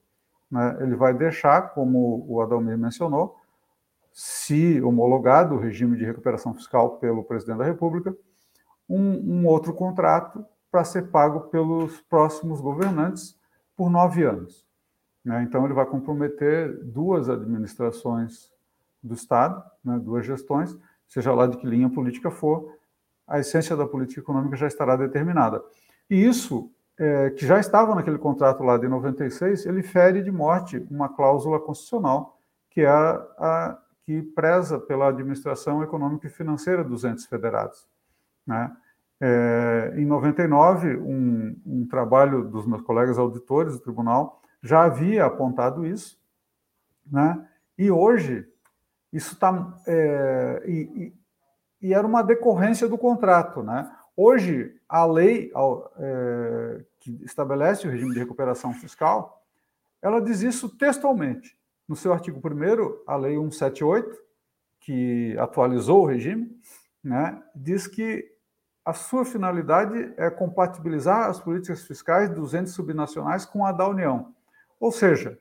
Né? 0.49 0.77
Ele 0.81 0.95
vai 0.95 1.13
deixar, 1.13 1.73
como 1.73 2.25
o 2.27 2.41
Adalmir 2.41 2.77
mencionou, 2.77 3.37
se 4.13 4.81
homologado 4.81 5.55
o 5.55 5.59
regime 5.59 5.97
de 5.97 6.05
recuperação 6.05 6.53
fiscal 6.53 6.97
pelo 6.97 7.23
presidente 7.23 7.57
da 7.57 7.65
República, 7.65 8.15
um, 8.89 9.41
um 9.41 9.45
outro 9.45 9.73
contrato 9.73 10.45
para 10.77 10.83
ser 10.83 11.07
pago 11.07 11.49
pelos 11.49 12.01
próximos 12.01 12.61
governantes 12.61 13.35
por 13.75 13.89
nove 13.89 14.23
anos. 14.23 14.63
Né? 15.25 15.41
Então, 15.41 15.65
ele 15.65 15.73
vai 15.73 15.87
comprometer 15.87 16.71
duas 16.83 17.27
administrações 17.29 18.53
do 19.01 19.15
Estado, 19.15 19.63
né? 19.83 19.97
duas 19.97 20.23
gestões, 20.23 20.77
seja 21.07 21.33
lá 21.33 21.47
de 21.47 21.57
que 21.57 21.65
linha 21.65 21.89
política 21.89 22.29
for, 22.29 22.77
a 23.27 23.39
essência 23.39 23.75
da 23.75 23.87
política 23.87 24.21
econômica 24.21 24.55
já 24.55 24.67
estará 24.67 24.95
determinada. 24.95 25.63
E 26.07 26.23
isso, 26.23 26.71
é, 26.95 27.31
que 27.31 27.43
já 27.43 27.59
estava 27.59 27.95
naquele 27.95 28.19
contrato 28.19 28.61
lá 28.61 28.77
de 28.77 28.87
96, 28.87 29.65
ele 29.65 29.81
fere 29.81 30.21
de 30.21 30.31
morte 30.31 30.77
uma 30.91 31.09
cláusula 31.09 31.59
constitucional, 31.59 32.39
que 32.69 32.81
é 32.81 32.87
a, 32.87 33.27
a 33.39 33.77
que 34.05 34.21
preza 34.21 34.79
pela 34.79 35.07
administração 35.07 35.81
econômica 35.81 36.27
e 36.27 36.29
financeira 36.29 36.83
dos 36.83 37.03
entes 37.03 37.25
federados. 37.25 37.89
Né? 38.45 38.71
É, 39.19 39.93
em 39.97 40.05
99, 40.05 40.97
um, 40.97 41.59
um, 41.65 41.87
trabalho 41.87 42.43
dos 42.43 42.67
meus 42.67 42.81
colegas 42.81 43.17
auditores 43.17 43.73
do 43.73 43.79
tribunal 43.79 44.41
já 44.61 44.83
havia 44.83 45.25
apontado 45.25 45.85
isso, 45.85 46.19
né? 47.05 47.47
e 47.77 47.89
hoje 47.89 48.47
isso 49.11 49.33
está. 49.33 49.73
É, 49.87 50.63
e, 50.67 51.13
e, 51.81 51.93
era 51.93 52.05
uma 52.05 52.21
decorrência 52.21 52.87
do 52.87 52.97
contrato. 52.97 53.63
Né? 53.63 53.89
Hoje, 54.15 54.75
a 54.87 55.05
lei 55.05 55.51
é, 55.97 56.83
que 56.99 57.19
estabelece 57.23 57.87
o 57.87 57.91
regime 57.91 58.13
de 58.13 58.19
recuperação 58.19 58.73
fiscal, 58.73 59.43
ela 60.01 60.21
diz 60.21 60.41
isso 60.41 60.69
textualmente. 60.69 61.57
No 61.87 61.95
seu 61.95 62.11
artigo 62.11 62.39
1, 62.39 63.03
a 63.07 63.15
Lei 63.15 63.35
178, 63.35 64.17
que 64.81 65.37
atualizou 65.37 66.03
o 66.03 66.05
regime, 66.05 66.59
né, 67.03 67.41
diz 67.55 67.87
que 67.87 68.25
a 68.87 68.93
sua 68.93 69.25
finalidade 69.25 70.13
é 70.15 70.29
compatibilizar 70.29 71.29
as 71.29 71.41
políticas 71.41 71.83
fiscais 71.83 72.29
dos 72.29 72.53
entes 72.53 72.71
subnacionais 72.71 73.43
com 73.43 73.65
a 73.65 73.73
da 73.73 73.85
União. 73.85 74.33
Ou 74.79 74.93
seja, 74.93 75.37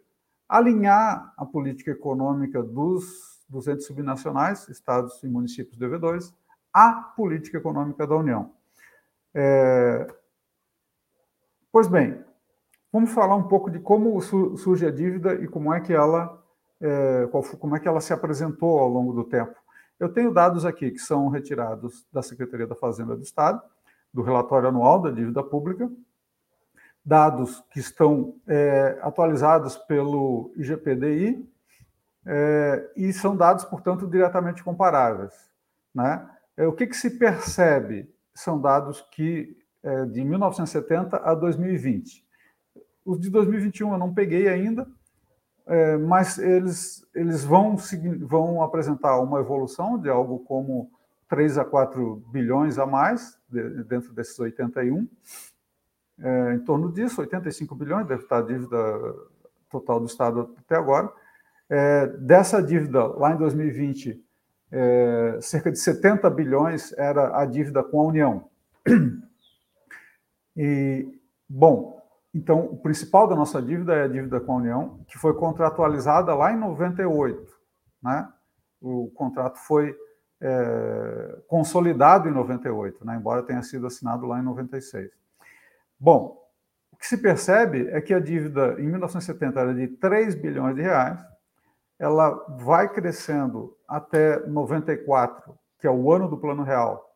alinhar 0.49 1.33
a 1.37 1.47
política 1.47 1.93
econômica 1.93 2.61
dos, 2.61 3.47
dos 3.49 3.69
entes 3.69 3.87
subnacionais, 3.87 4.69
estados 4.69 5.23
e 5.23 5.29
municípios 5.29 5.79
devedores, 5.79 6.35
à 6.75 6.91
política 7.17 7.59
econômica 7.59 8.05
da 8.05 8.17
União. 8.17 8.51
É... 9.33 10.09
Pois 11.71 11.87
bem, 11.87 12.21
vamos 12.93 13.13
falar 13.13 13.37
um 13.37 13.47
pouco 13.47 13.71
de 13.71 13.79
como 13.79 14.21
surge 14.21 14.87
a 14.87 14.91
dívida 14.91 15.35
e 15.37 15.47
como 15.47 15.73
é 15.73 15.81
que 15.81 15.93
ela, 15.93 16.45
é, 16.81 17.29
como 17.61 17.77
é 17.77 17.79
que 17.79 17.87
ela 17.87 18.01
se 18.01 18.13
apresentou 18.13 18.81
ao 18.81 18.89
longo 18.89 19.13
do 19.13 19.23
tempo. 19.23 19.55
Eu 19.99 20.11
tenho 20.11 20.33
dados 20.33 20.65
aqui 20.65 20.91
que 20.91 20.99
são 20.99 21.29
retirados 21.29 22.07
da 22.13 22.23
Secretaria 22.23 22.67
da 22.67 22.75
Fazenda 22.75 23.17
do 23.17 23.23
Estado, 23.23 23.63
do 24.13 24.23
relatório 24.23 24.69
anual 24.69 25.01
da 25.01 25.11
dívida 25.11 25.43
pública, 25.43 25.91
dados 27.05 27.65
que 27.71 27.81
estão 27.81 28.35
é, 28.47 28.99
atualizados 29.01 29.77
pelo 29.77 30.53
IGPDI 30.57 31.49
é, 32.27 32.91
e 32.97 33.13
são 33.13 33.37
dados, 33.37 33.65
portanto, 33.65 34.07
diretamente 34.07 34.63
comparáveis. 34.63 35.33
Né? 35.95 36.29
É, 36.57 36.67
o 36.67 36.73
que, 36.73 36.87
que 36.87 36.97
se 36.97 37.19
percebe 37.19 38.13
são 38.35 38.61
dados 38.61 39.01
que 39.13 39.57
é, 39.83 40.05
de 40.07 40.25
1970 40.25 41.17
a 41.19 41.35
2020. 41.35 42.27
Os 43.05 43.21
de 43.21 43.31
2021 43.31 43.93
eu 43.93 43.99
não 43.99 44.13
peguei 44.13 44.49
ainda, 44.49 44.87
é, 45.67 45.97
mas 45.97 46.39
eles, 46.39 47.05
eles 47.15 47.45
vão, 47.45 47.77
vão 48.21 48.63
apresentar 48.63 49.19
uma 49.19 49.41
evolução 49.41 49.99
de 49.99 50.09
algo 50.09 50.39
como 50.41 50.91
3 51.29 51.59
a 51.59 51.65
4 51.65 52.23
bilhões 52.31 52.79
a 52.79 52.87
mais, 52.87 53.37
de, 53.49 53.83
dentro 53.85 54.13
desses 54.13 54.39
81. 54.39 55.09
É, 56.19 56.55
em 56.55 56.61
torno 56.61 56.93
disso, 56.93 57.21
85 57.21 57.75
bilhões 57.75 58.07
deve 58.07 58.23
estar 58.23 58.39
a 58.39 58.43
dívida 58.43 58.77
total 59.69 60.01
do 60.01 60.07
Estado 60.07 60.55
até 60.59 60.77
agora. 60.77 61.13
É, 61.69 62.07
dessa 62.07 62.63
dívida, 62.63 63.05
lá 63.05 63.33
em 63.33 63.37
2020, 63.37 64.25
é, 64.71 65.39
cerca 65.41 65.71
de 65.71 65.79
70 65.79 66.31
bilhões 66.31 66.93
era 66.97 67.41
a 67.41 67.45
dívida 67.45 67.83
com 67.83 68.01
a 68.01 68.05
União. 68.05 68.49
E, 70.57 71.07
bom, 71.47 71.96
então, 72.35 72.67
o 72.67 72.77
principal 72.77 73.27
da 73.27 73.35
nossa 73.35 73.63
dívida 73.63 73.95
é 73.95 74.05
a 74.05 74.09
dívida 74.09 74.41
com 74.41 74.53
a 74.53 74.57
União, 74.57 75.01
que 75.09 75.17
foi 75.17 75.35
contratualizada 75.35 76.35
lá 76.35 76.53
em 76.53 76.57
98. 76.59 77.47
Né? 78.03 78.29
O 78.81 79.11
contrato 79.15 79.59
foi 79.59 79.97
é, 80.41 81.39
consolidado 81.49 82.29
em 82.29 82.33
98, 82.33 83.07
né? 83.07 83.17
embora 83.17 83.43
tenha 83.43 83.63
sido 83.63 83.87
assinado 83.87 84.27
lá 84.27 84.39
em 84.39 84.43
96. 84.43 85.11
Bom, 85.99 86.47
o 86.93 86.97
que 86.97 87.07
se 87.07 87.19
percebe 87.19 87.89
é 87.89 88.01
que 88.01 88.13
a 88.13 88.21
dívida 88.21 88.77
em 88.79 88.87
1970 88.87 89.61
era 89.61 89.75
de 89.75 89.89
3 89.89 90.35
bilhões 90.35 90.77
de 90.77 90.83
reais, 90.83 91.19
ela 91.99 92.31
vai 92.59 92.93
crescendo 92.93 93.77
até 93.89 94.47
94, 94.47 95.59
que 95.79 95.87
é 95.87 95.91
o 95.91 96.13
ano 96.13 96.29
do 96.29 96.39
Plano 96.39 96.63
Real, 96.63 97.07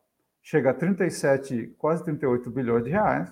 chega 0.41 0.71
a 0.71 0.73
37, 0.73 1.75
quase 1.77 2.03
38 2.03 2.49
bilhões 2.49 2.83
de 2.83 2.89
reais. 2.89 3.31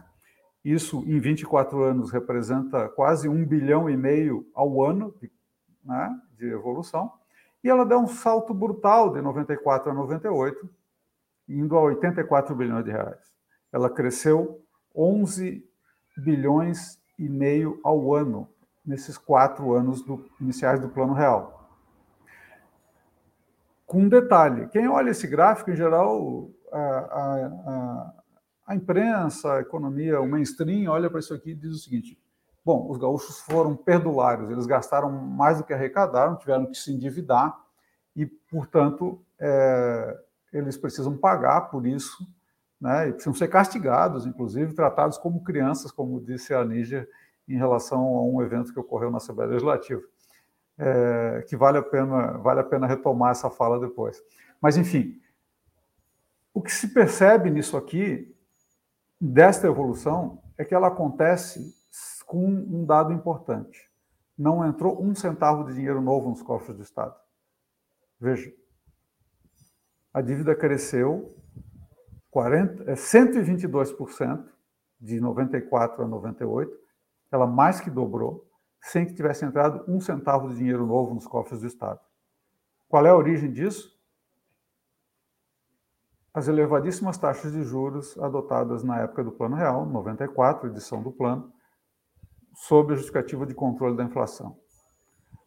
Isso, 0.69 1.03
em 1.07 1.19
24 1.19 1.81
anos, 1.81 2.11
representa 2.11 2.87
quase 2.89 3.27
um 3.27 3.43
bilhão 3.43 3.89
e 3.89 3.97
meio 3.97 4.45
ao 4.53 4.83
ano 4.85 5.15
de, 5.19 5.31
né, 5.83 6.15
de 6.37 6.45
evolução. 6.45 7.11
E 7.63 7.69
ela 7.69 7.83
dá 7.83 7.97
um 7.97 8.05
salto 8.05 8.53
brutal 8.53 9.11
de 9.11 9.19
94 9.19 9.89
a 9.89 9.93
98, 9.95 10.69
indo 11.47 11.75
a 11.75 11.81
84 11.81 12.55
bilhões 12.55 12.85
de 12.85 12.91
reais. 12.91 13.33
Ela 13.73 13.89
cresceu 13.89 14.63
11 14.95 15.67
bilhões 16.15 16.99
e 17.17 17.27
meio 17.27 17.79
ao 17.83 18.13
ano 18.13 18.47
nesses 18.85 19.17
quatro 19.17 19.73
anos 19.73 20.03
do, 20.03 20.23
iniciais 20.39 20.79
do 20.79 20.89
Plano 20.89 21.13
Real. 21.13 21.67
Com 23.87 24.03
um 24.03 24.07
detalhe, 24.07 24.67
quem 24.67 24.87
olha 24.87 25.09
esse 25.09 25.25
gráfico, 25.25 25.71
em 25.71 25.75
geral, 25.75 26.51
a, 26.71 26.77
a, 26.77 28.18
a 28.69 28.75
imprensa, 28.75 29.55
a 29.55 29.61
economia, 29.61 30.21
o 30.21 30.29
mainstream 30.29 30.91
olha 30.91 31.09
para 31.09 31.19
isso 31.19 31.33
aqui 31.33 31.51
e 31.51 31.55
diz 31.55 31.71
o 31.71 31.79
seguinte: 31.79 32.15
bom, 32.63 32.87
os 32.87 32.99
gaúchos 32.99 33.39
foram 33.39 33.75
perdulários, 33.75 34.51
eles 34.51 34.67
gastaram 34.67 35.11
mais 35.11 35.57
do 35.57 35.63
que 35.63 35.73
arrecadaram, 35.73 36.37
tiveram 36.37 36.67
que 36.67 36.77
se 36.77 36.93
endividar 36.93 37.59
e, 38.15 38.27
portanto, 38.27 39.19
é, 39.39 40.15
eles 40.53 40.77
precisam 40.77 41.17
pagar 41.17 41.61
por 41.61 41.87
isso, 41.87 42.27
né, 42.79 43.09
e 43.09 43.13
precisam 43.13 43.33
ser 43.33 43.47
castigados, 43.47 44.27
inclusive, 44.27 44.71
tratados 44.73 45.17
como 45.17 45.43
crianças, 45.43 45.91
como 45.91 46.21
disse 46.21 46.53
a 46.53 46.63
Níger 46.63 47.09
em 47.47 47.57
relação 47.57 47.99
a 47.99 48.23
um 48.23 48.39
evento 48.39 48.71
que 48.71 48.79
ocorreu 48.79 49.09
na 49.09 49.17
Assembleia 49.17 49.49
Legislativa, 49.49 50.01
é, 50.77 51.43
que 51.49 51.57
vale 51.57 51.79
a 51.79 51.83
pena 51.83 52.37
vale 52.37 52.59
a 52.59 52.63
pena 52.63 52.85
retomar 52.85 53.31
essa 53.31 53.49
fala 53.49 53.79
depois. 53.79 54.21
Mas 54.61 54.77
enfim, 54.77 55.19
o 56.53 56.61
que 56.61 56.71
se 56.71 56.93
percebe 56.93 57.49
nisso 57.49 57.75
aqui, 57.75 58.35
desta 59.19 59.67
evolução, 59.67 60.41
é 60.57 60.63
que 60.63 60.73
ela 60.73 60.87
acontece 60.87 61.73
com 62.25 62.45
um 62.45 62.85
dado 62.85 63.11
importante. 63.11 63.89
Não 64.37 64.65
entrou 64.65 65.03
um 65.03 65.15
centavo 65.15 65.65
de 65.65 65.73
dinheiro 65.73 66.01
novo 66.01 66.29
nos 66.29 66.41
cofres 66.41 66.77
do 66.77 66.83
Estado. 66.83 67.15
Veja, 68.19 68.53
a 70.13 70.21
dívida 70.21 70.55
cresceu 70.55 71.27
40, 72.31 72.93
122% 72.93 74.45
de 74.99 75.19
94 75.19 76.03
a 76.03 76.07
98, 76.07 76.77
ela 77.31 77.47
mais 77.47 77.79
que 77.79 77.89
dobrou, 77.89 78.47
sem 78.81 79.05
que 79.05 79.13
tivesse 79.13 79.45
entrado 79.45 79.83
um 79.87 79.99
centavo 79.99 80.49
de 80.49 80.55
dinheiro 80.55 80.85
novo 80.85 81.13
nos 81.13 81.27
cofres 81.27 81.61
do 81.61 81.67
Estado. 81.67 81.99
Qual 82.87 83.05
é 83.05 83.09
a 83.09 83.15
origem 83.15 83.51
disso? 83.51 83.98
As 86.33 86.47
elevadíssimas 86.47 87.17
taxas 87.17 87.51
de 87.51 87.63
juros 87.63 88.17
adotadas 88.19 88.83
na 88.83 88.99
época 88.99 89.23
do 89.23 89.31
Plano 89.31 89.55
Real, 89.55 89.85
94, 89.85 90.69
edição 90.69 91.01
do 91.01 91.11
plano, 91.11 91.51
sob 92.53 92.93
a 92.93 92.95
justificativa 92.95 93.45
de 93.45 93.53
controle 93.53 93.95
da 93.97 94.03
inflação. 94.03 94.57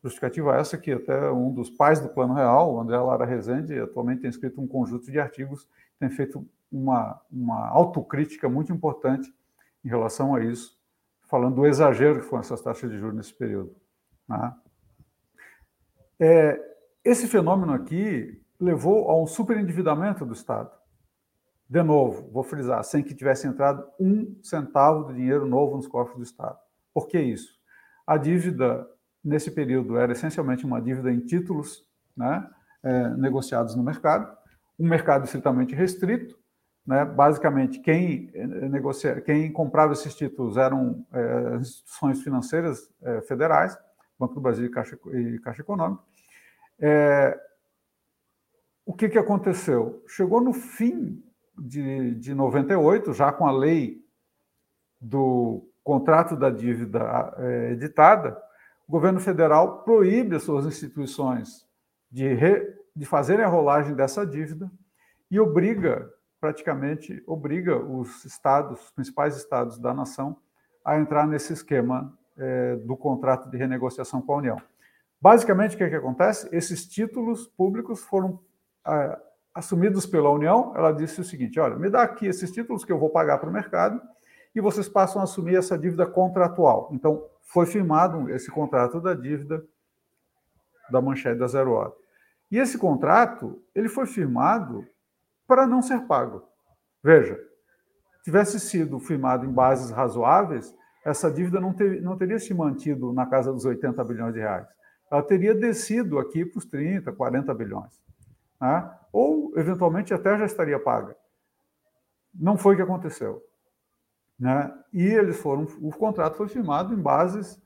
Justificativa 0.02 0.56
essa 0.56 0.76
que 0.76 0.90
até 0.90 1.30
um 1.30 1.52
dos 1.52 1.70
pais 1.70 2.00
do 2.00 2.08
Plano 2.08 2.34
Real, 2.34 2.80
André 2.80 2.98
Lara 2.98 3.24
Rezende, 3.24 3.78
atualmente 3.78 4.22
tem 4.22 4.30
escrito 4.30 4.60
um 4.60 4.66
conjunto 4.66 5.10
de 5.10 5.20
artigos, 5.20 5.68
tem 5.98 6.10
feito 6.10 6.44
uma, 6.70 7.20
uma 7.30 7.68
autocrítica 7.68 8.48
muito 8.48 8.72
importante 8.72 9.32
em 9.84 9.88
relação 9.88 10.34
a 10.34 10.42
isso, 10.42 10.76
falando 11.28 11.56
do 11.56 11.66
exagero 11.66 12.20
que 12.20 12.26
foram 12.26 12.40
essas 12.40 12.60
taxas 12.60 12.90
de 12.90 12.98
juros 12.98 13.14
nesse 13.14 13.32
período. 13.32 13.76
Né? 14.28 14.54
É, 16.18 16.76
esse 17.04 17.28
fenômeno 17.28 17.72
aqui 17.72 18.41
levou 18.62 19.10
a 19.10 19.20
um 19.20 19.26
superendividamento 19.26 20.24
do 20.24 20.32
Estado. 20.32 20.70
De 21.68 21.82
novo, 21.82 22.30
vou 22.30 22.44
frisar, 22.44 22.84
sem 22.84 23.02
que 23.02 23.14
tivesse 23.14 23.46
entrado 23.46 23.84
um 23.98 24.36
centavo 24.42 25.08
de 25.08 25.14
dinheiro 25.14 25.46
novo 25.46 25.76
nos 25.76 25.86
cofres 25.86 26.16
do 26.16 26.22
Estado. 26.22 26.58
Por 26.94 27.08
que 27.08 27.18
isso? 27.18 27.58
A 28.06 28.16
dívida, 28.16 28.86
nesse 29.24 29.50
período, 29.50 29.96
era 29.96 30.12
essencialmente 30.12 30.64
uma 30.64 30.80
dívida 30.80 31.10
em 31.10 31.20
títulos 31.20 31.84
né, 32.16 32.48
é, 32.82 33.08
negociados 33.16 33.74
no 33.74 33.82
mercado, 33.82 34.36
um 34.78 34.88
mercado 34.88 35.24
estritamente 35.24 35.74
restrito. 35.74 36.38
Né, 36.86 37.04
basicamente, 37.04 37.80
quem, 37.80 38.30
é, 38.34 38.46
negocia, 38.68 39.20
quem 39.20 39.50
comprava 39.50 39.92
esses 39.92 40.14
títulos 40.14 40.56
eram 40.56 41.04
é, 41.12 41.56
instituições 41.56 42.22
financeiras 42.22 42.90
é, 43.00 43.22
federais, 43.22 43.76
Banco 44.18 44.34
do 44.34 44.40
Brasil 44.40 44.66
e 44.66 44.70
Caixa, 44.70 44.98
e 45.12 45.38
Caixa 45.38 45.62
Econômica. 45.62 46.02
É, 46.78 47.38
o 48.84 48.92
que, 48.92 49.08
que 49.08 49.18
aconteceu? 49.18 50.02
Chegou 50.06 50.40
no 50.40 50.52
fim 50.52 51.22
de, 51.58 52.14
de 52.16 52.34
98, 52.34 53.12
já 53.12 53.32
com 53.32 53.46
a 53.46 53.52
lei 53.52 54.02
do 55.00 55.68
contrato 55.82 56.36
da 56.36 56.50
dívida 56.50 57.34
é, 57.38 57.72
editada, 57.72 58.40
o 58.86 58.92
governo 58.92 59.20
federal 59.20 59.82
proíbe 59.82 60.36
as 60.36 60.42
suas 60.42 60.66
instituições 60.66 61.66
de, 62.10 62.34
re, 62.34 62.74
de 62.94 63.04
fazerem 63.04 63.44
a 63.44 63.48
rolagem 63.48 63.94
dessa 63.94 64.26
dívida 64.26 64.70
e 65.30 65.40
obriga, 65.40 66.12
praticamente, 66.40 67.22
obriga 67.26 67.76
os 67.76 68.24
estados, 68.24 68.80
os 68.80 68.90
principais 68.90 69.36
estados 69.36 69.78
da 69.78 69.94
nação, 69.94 70.36
a 70.84 70.98
entrar 70.98 71.26
nesse 71.26 71.52
esquema 71.52 72.16
é, 72.36 72.76
do 72.76 72.96
contrato 72.96 73.48
de 73.48 73.56
renegociação 73.56 74.20
com 74.20 74.34
a 74.34 74.36
União. 74.38 74.60
Basicamente, 75.20 75.74
o 75.74 75.78
que, 75.78 75.84
é 75.84 75.88
que 75.88 75.96
acontece? 75.96 76.48
Esses 76.52 76.86
títulos 76.86 77.46
públicos 77.46 78.02
foram 78.02 78.40
assumidos 79.54 80.06
pela 80.06 80.30
União, 80.30 80.72
ela 80.74 80.92
disse 80.92 81.20
o 81.20 81.24
seguinte: 81.24 81.60
olha, 81.60 81.76
me 81.76 81.90
dá 81.90 82.02
aqui 82.02 82.26
esses 82.26 82.50
títulos 82.50 82.84
que 82.84 82.92
eu 82.92 82.98
vou 82.98 83.10
pagar 83.10 83.38
para 83.38 83.48
o 83.48 83.52
mercado 83.52 84.00
e 84.54 84.60
vocês 84.60 84.88
passam 84.88 85.20
a 85.20 85.24
assumir 85.24 85.56
essa 85.56 85.78
dívida 85.78 86.06
contratual. 86.06 86.90
Então, 86.92 87.26
foi 87.42 87.66
firmado 87.66 88.30
esse 88.30 88.50
contrato 88.50 89.00
da 89.00 89.14
dívida 89.14 89.64
da 90.90 91.00
manchete 91.00 91.38
da 91.38 91.46
Zero 91.46 91.72
Hora. 91.72 91.92
E 92.50 92.58
esse 92.58 92.76
contrato, 92.76 93.62
ele 93.74 93.88
foi 93.88 94.06
firmado 94.06 94.86
para 95.46 95.66
não 95.66 95.80
ser 95.80 96.02
pago. 96.02 96.46
Veja, 97.02 97.38
tivesse 98.22 98.60
sido 98.60 98.98
firmado 98.98 99.46
em 99.46 99.50
bases 99.50 99.90
razoáveis, 99.90 100.74
essa 101.04 101.30
dívida 101.30 101.60
não, 101.60 101.72
ter, 101.72 102.00
não 102.02 102.16
teria 102.16 102.38
se 102.38 102.52
mantido 102.52 103.12
na 103.12 103.26
casa 103.26 103.52
dos 103.52 103.64
80 103.64 104.04
bilhões 104.04 104.34
de 104.34 104.40
reais. 104.40 104.66
Ela 105.10 105.22
teria 105.22 105.54
descido 105.54 106.18
aqui 106.18 106.44
para 106.44 106.58
os 106.58 106.64
30, 106.66 107.10
40 107.12 107.52
bilhões 107.54 108.02
né? 108.62 108.88
ou 109.12 109.52
eventualmente 109.56 110.14
até 110.14 110.38
já 110.38 110.46
estaria 110.46 110.78
paga. 110.78 111.16
Não 112.32 112.56
foi 112.56 112.74
o 112.74 112.76
que 112.76 112.82
aconteceu. 112.82 113.42
Né? 114.38 114.72
E 114.92 115.04
eles 115.04 115.40
foram, 115.40 115.66
o 115.80 115.90
contrato 115.90 116.36
foi 116.36 116.48
firmado 116.48 116.94
em 116.94 116.96
bases 116.96 117.60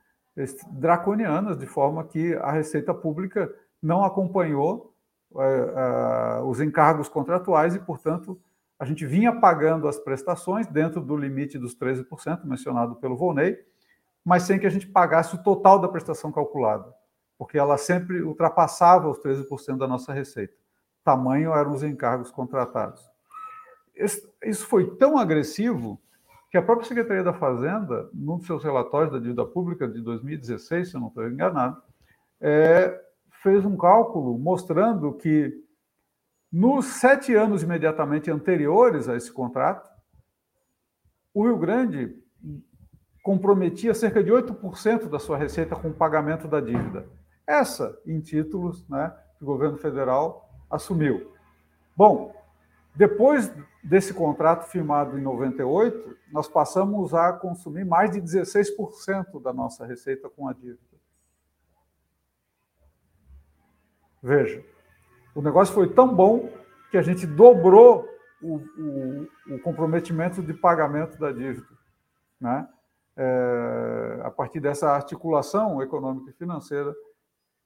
draconianas, 0.70 1.59
de 1.59 1.66
forma 1.66 2.02
que 2.04 2.35
a 2.37 2.50
Receita 2.50 2.94
Pública 2.94 3.54
não 3.80 4.04
acompanhou 4.04 4.94
é, 5.37 5.42
é, 5.44 6.42
os 6.42 6.61
encargos 6.61 7.09
contratuais 7.09 7.74
e, 7.74 7.78
portanto, 7.78 8.40
a 8.78 8.85
gente 8.85 9.06
vinha 9.06 9.38
pagando 9.38 9.88
as 9.88 9.98
prestações 9.98 10.66
dentro 10.66 11.00
do 11.00 11.16
limite 11.16 11.59
dos 11.59 11.76
13% 11.76 12.44
mencionado 12.44 12.96
pelo 12.96 13.16
Volney, 13.16 13.59
mas 14.24 14.42
sem 14.42 14.59
que 14.59 14.66
a 14.66 14.70
gente 14.70 14.87
pagasse 14.87 15.35
o 15.35 15.42
total 15.42 15.78
da 15.78 15.88
prestação 15.88 16.32
calculada, 16.32 16.92
porque 17.38 17.56
ela 17.56 17.78
sempre 17.78 18.22
ultrapassava 18.22 19.09
os 19.09 19.18
13% 19.20 19.78
da 19.78 19.87
nossa 19.87 20.12
receita 20.12 20.65
tamanho 21.07 21.55
eram 21.55 21.73
os 21.73 21.85
encargos 21.85 22.33
contratados. 22.33 23.09
isso 24.42 24.66
foi 24.66 24.97
tão 24.97 25.16
agressivo 25.16 26.01
que 26.51 26.59
a 26.59 26.62
própria 26.62 26.88
Secretaria 26.88 27.23
da 27.23 27.33
Fazenda, 27.33 28.11
num 28.12 28.38
dos 28.38 28.47
seus 28.47 28.64
relatórios 28.64 29.12
da 29.12 29.19
dívida 29.19 29.45
pública 29.45 29.87
de 29.87 30.03
2016, 30.03 30.90
se 30.90 30.97
eu 30.97 31.01
não 31.01 31.09
estou 31.09 31.29
enganado, 31.29 31.81
é, 32.40 33.01
fez 33.42 33.64
um 33.64 33.77
cálculo 33.77 34.37
mostrando 34.37 35.12
que 35.14 35.64
nos 36.53 36.87
sete 36.87 37.35
anos 37.35 37.62
imediatamente 37.62 38.31
anteriores 38.31 39.09
a 39.09 39.16
esse 39.16 39.33
contrato, 39.33 39.88
o 41.33 41.45
Rio 41.45 41.59
Grande 41.59 42.16
comprometia 43.23 43.95
cerca 43.95 44.23
de 44.23 44.33
8% 44.33 45.09
da 45.09 45.19
sua 45.19 45.37
receita 45.37 45.77
com 45.77 45.88
o 45.88 45.95
pagamento 45.95 46.49
da 46.49 46.61
dívida. 46.61 47.07
Essa 47.47 47.97
em 48.07 48.21
títulos 48.21 48.88
né, 48.88 49.12
que 49.37 49.45
o 49.45 49.47
governo 49.47 49.77
federal 49.77 50.45
assumiu. 50.70 51.33
Bom, 51.96 52.35
depois 52.94 53.52
desse 53.83 54.12
contrato 54.12 54.68
firmado 54.68 55.18
em 55.18 55.22
98, 55.22 56.16
nós 56.33 56.48
passamos 56.48 57.14
a 57.14 57.33
consumir 57.33 57.85
mais 57.85 58.11
de 58.11 58.20
16% 58.20 59.40
da 59.40 59.52
nossa 59.52 59.87
receita 59.87 60.29
com 60.29 60.48
a 60.48 60.52
dívida. 60.52 60.81
Veja, 64.22 64.64
o 65.35 65.42
negócio 65.42 65.74
foi 65.74 65.92
tão 65.92 66.12
bom 66.12 66.50
que 66.90 66.96
a 66.96 67.02
gente 67.02 67.26
dobrou 67.26 68.09
o, 68.42 68.57
o, 68.57 69.55
o 69.55 69.59
comprometimento 69.61 70.42
de 70.42 70.52
pagamento 70.52 71.18
da 71.18 71.31
dívida. 71.31 71.68
Né? 72.40 72.68
É, 73.16 74.20
a 74.24 74.31
partir 74.31 74.61
dessa 74.61 74.90
articulação 74.90 75.83
econômica 75.83 76.31
e 76.31 76.35
financeira 76.35 76.94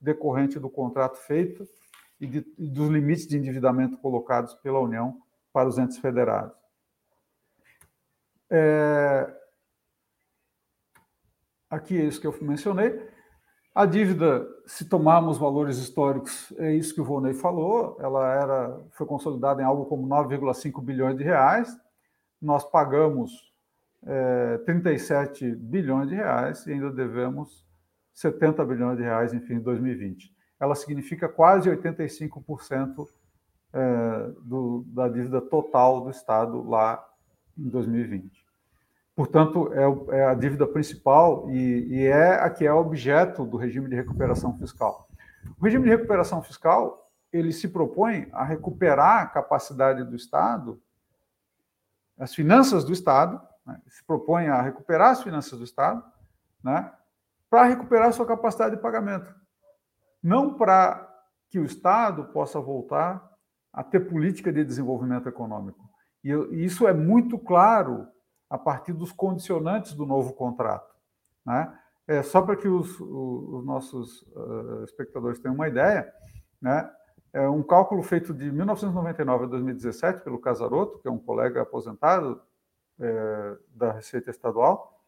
decorrente 0.00 0.58
do 0.58 0.68
contrato 0.68 1.16
feito 1.16 1.66
e, 2.20 2.26
de, 2.26 2.54
e 2.59 2.68
dos 2.68 2.88
limites 2.88 3.26
de 3.26 3.38
endividamento 3.38 3.96
colocados 3.98 4.54
pela 4.54 4.78
União 4.78 5.20
para 5.52 5.68
os 5.68 5.78
entes 5.78 5.98
federados. 5.98 6.54
É, 8.50 9.33
aqui 11.68 11.98
é 11.98 12.04
isso 12.04 12.20
que 12.20 12.26
eu 12.26 12.37
mencionei. 12.42 13.09
A 13.72 13.87
dívida, 13.87 14.46
se 14.66 14.85
tomarmos 14.85 15.38
valores 15.38 15.78
históricos, 15.78 16.52
é 16.59 16.74
isso 16.74 16.92
que 16.92 17.00
o 17.00 17.04
Volney 17.04 17.33
falou, 17.33 17.96
ela 18.00 18.35
era, 18.35 18.80
foi 18.90 19.06
consolidada 19.06 19.62
em 19.62 19.64
algo 19.64 19.87
como 19.87 20.06
9,5 20.09 20.83
bilhões 20.83 21.16
de 21.16 21.22
reais. 21.22 21.74
Nós 22.42 22.68
pagamos 22.68 23.52
é, 24.04 24.59
37 24.59 25.54
bilhões 25.54 26.09
de 26.09 26.16
reais 26.16 26.66
e 26.66 26.72
ainda 26.72 26.90
devemos 26.90 27.64
70 28.12 28.64
bilhões 28.64 28.96
de 28.98 29.04
reais 29.04 29.33
em 29.33 29.40
fim 29.40 29.59
de 29.59 29.64
2020. 29.64 30.35
Ela 30.61 30.75
significa 30.75 31.29
quase 31.29 31.70
85% 31.70 33.09
é, 33.73 34.31
do, 34.42 34.85
da 34.88 35.09
dívida 35.09 35.40
total 35.40 36.03
do 36.03 36.11
Estado 36.11 36.62
lá 36.68 37.03
em 37.57 37.68
2020. 37.68 38.44
Portanto, 39.14 39.73
é, 39.73 40.18
é 40.18 40.25
a 40.27 40.35
dívida 40.35 40.66
principal 40.66 41.51
e, 41.51 41.87
e, 41.88 42.07
é 42.07 42.35
a 42.35 42.49
que 42.49 42.66
é 42.66 42.73
objeto 42.73 43.44
do 43.44 43.57
regime 43.57 43.88
de 43.88 43.96
recuperação 43.96 44.57
fiscal. 44.57 45.09
O 45.59 45.64
regime 45.64 45.85
de 45.85 45.90
recuperação 45.90 46.42
fiscal 46.42 47.11
ele 47.33 47.53
se 47.53 47.68
propõe 47.68 48.29
a 48.33 48.44
recuperar 48.44 49.23
a 49.23 49.27
capacidade 49.27 50.05
do 50.05 50.16
Estado, 50.16 50.81
as 52.18 52.35
finanças 52.35 52.85
do 52.85 52.92
Estado, 52.92 53.40
né, 53.64 53.81
se 53.88 54.03
propõe 54.05 54.49
a 54.49 54.61
recuperar 54.61 55.11
as 55.11 55.23
finanças 55.23 55.59
do 55.59 55.64
Estado, 55.64 56.03
né, 56.62 56.92
para 57.49 57.64
recuperar 57.64 58.12
sua 58.12 58.27
capacidade 58.27 58.77
de 58.77 58.83
pagamento, 58.83 59.35
não 60.22 60.54
para 60.54 61.09
que 61.48 61.59
o 61.59 61.64
Estado 61.64 62.24
possa 62.26 62.61
voltar 62.61 63.28
a 63.72 63.83
ter 63.83 64.00
política 64.00 64.52
de 64.52 64.64
desenvolvimento 64.64 65.28
econômico. 65.28 65.88
E, 66.22 66.30
isso 66.64 66.87
é 66.87 66.92
muito 66.92 67.38
claro 67.38 68.06
a 68.48 68.59
partir 68.59 68.92
dos 68.92 69.12
condicionantes 69.12 69.94
do 69.94 70.04
novo 70.04 70.33
contrato. 70.33 70.94
Né? 71.44 71.72
É, 72.06 72.22
só 72.22 72.42
para 72.42 72.56
que 72.56 72.68
os, 72.68 72.98
os 73.00 73.64
nossos 73.64 74.22
uh, 74.22 74.85
espectadores 74.85 75.38
tenham 75.38 75.54
uma 75.54 75.68
ideia, 75.68 76.12
né? 76.61 76.90
é 77.33 77.48
um 77.48 77.62
cálculo 77.62 78.02
feito 78.02 78.35
de 78.35 78.50
1999 78.50 79.44
a 79.44 79.48
2017 79.48 80.24
pelo 80.24 80.40
Casaroto, 80.40 80.98
que 80.98 81.09
é 81.09 81.11
um 81.11 81.18
colega 81.18 81.62
aposentado 81.62 82.42
é, 82.98 83.56
da 83.68 83.92
Receita 83.92 84.30
Estadual, 84.30 85.00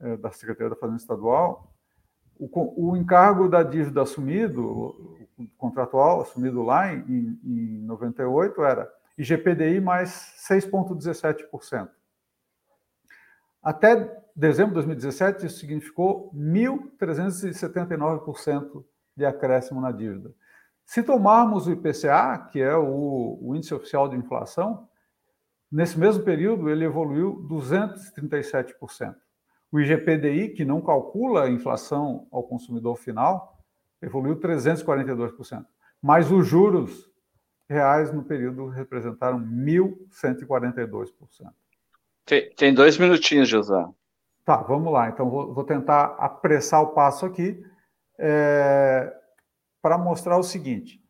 é, 0.00 0.16
da 0.16 0.30
Secretaria 0.30 0.70
da 0.70 0.76
Fazenda 0.76 0.98
Estadual, 0.98 1.71
o, 2.50 2.90
o 2.90 2.96
encargo 2.96 3.48
da 3.48 3.62
dívida 3.62 4.02
assumido, 4.02 5.16
contratual 5.56 6.22
assumido 6.22 6.60
lá 6.62 6.92
em, 6.92 7.38
em 7.44 7.84
98 7.84 8.64
era 8.64 8.92
IGPDI 9.16 9.80
mais 9.80 10.34
6,17%. 10.48 11.88
Até 13.62 14.20
dezembro 14.34 14.70
de 14.70 14.86
2017, 14.86 15.46
isso 15.46 15.60
significou 15.60 16.32
1.379% 16.34 18.84
de 19.16 19.24
acréscimo 19.24 19.80
na 19.80 19.92
dívida. 19.92 20.34
Se 20.84 21.00
tomarmos 21.02 21.68
o 21.68 21.72
IPCA, 21.72 22.48
que 22.50 22.60
é 22.60 22.74
o, 22.74 23.38
o, 23.40 23.54
índice 23.54 23.72
oficial 23.72 24.08
de 24.08 24.16
inflação, 24.16 24.88
nesse 25.70 25.96
mesmo 25.98 26.24
período 26.24 26.68
ele 26.68 26.84
evoluiu 26.84 27.46
237%. 27.48 29.14
O 29.72 29.80
IGPDI, 29.80 30.50
que 30.50 30.64
não 30.66 30.82
calcula 30.82 31.44
a 31.44 31.50
inflação 31.50 32.28
ao 32.30 32.42
consumidor 32.42 32.96
final, 32.96 33.58
evoluiu 34.02 34.38
342%. 34.38 35.64
Mas 36.00 36.30
os 36.30 36.46
juros 36.46 37.10
reais 37.68 38.12
no 38.12 38.22
período 38.22 38.66
representaram 38.66 39.40
1.142%. 39.40 41.08
Tem, 42.26 42.54
tem 42.54 42.74
dois 42.74 42.98
minutinhos, 42.98 43.48
José. 43.48 43.82
Tá, 44.44 44.56
vamos 44.58 44.92
lá. 44.92 45.08
Então, 45.08 45.30
vou, 45.30 45.54
vou 45.54 45.64
tentar 45.64 46.16
apressar 46.18 46.82
o 46.82 46.92
passo 46.92 47.24
aqui 47.24 47.64
é, 48.18 49.10
para 49.80 49.96
mostrar 49.96 50.36
o 50.36 50.42
seguinte. 50.42 51.00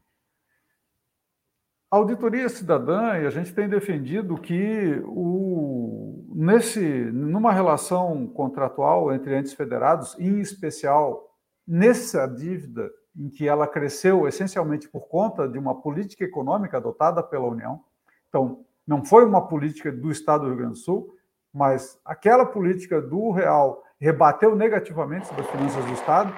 A 1.90 1.96
auditoria 1.96 2.48
cidadã, 2.48 3.18
e 3.18 3.26
a 3.26 3.30
gente 3.30 3.52
tem 3.52 3.68
defendido 3.68 4.38
que 4.38 5.02
o, 5.04 6.21
nesse, 6.34 6.80
numa 6.80 7.52
relação 7.52 8.26
contratual 8.26 9.12
entre 9.12 9.36
entes 9.36 9.52
federados, 9.52 10.16
em 10.18 10.40
especial 10.40 11.28
nessa 11.66 12.26
dívida 12.26 12.90
em 13.16 13.28
que 13.28 13.46
ela 13.46 13.66
cresceu 13.66 14.26
essencialmente 14.26 14.88
por 14.88 15.08
conta 15.08 15.46
de 15.46 15.58
uma 15.58 15.80
política 15.80 16.24
econômica 16.24 16.78
adotada 16.78 17.22
pela 17.22 17.46
União. 17.46 17.84
Então, 18.28 18.64
não 18.86 19.04
foi 19.04 19.24
uma 19.24 19.46
política 19.46 19.92
do 19.92 20.10
Estado 20.10 20.42
do 20.42 20.48
Rio 20.48 20.56
Grande 20.56 20.72
do 20.72 20.78
Sul, 20.78 21.14
mas 21.52 22.00
aquela 22.04 22.46
política 22.46 23.00
do 23.00 23.30
real 23.30 23.82
rebateu 24.00 24.56
negativamente 24.56 25.26
sobre 25.26 25.42
as 25.42 25.50
finanças 25.50 25.84
do 25.84 25.92
Estado. 25.92 26.34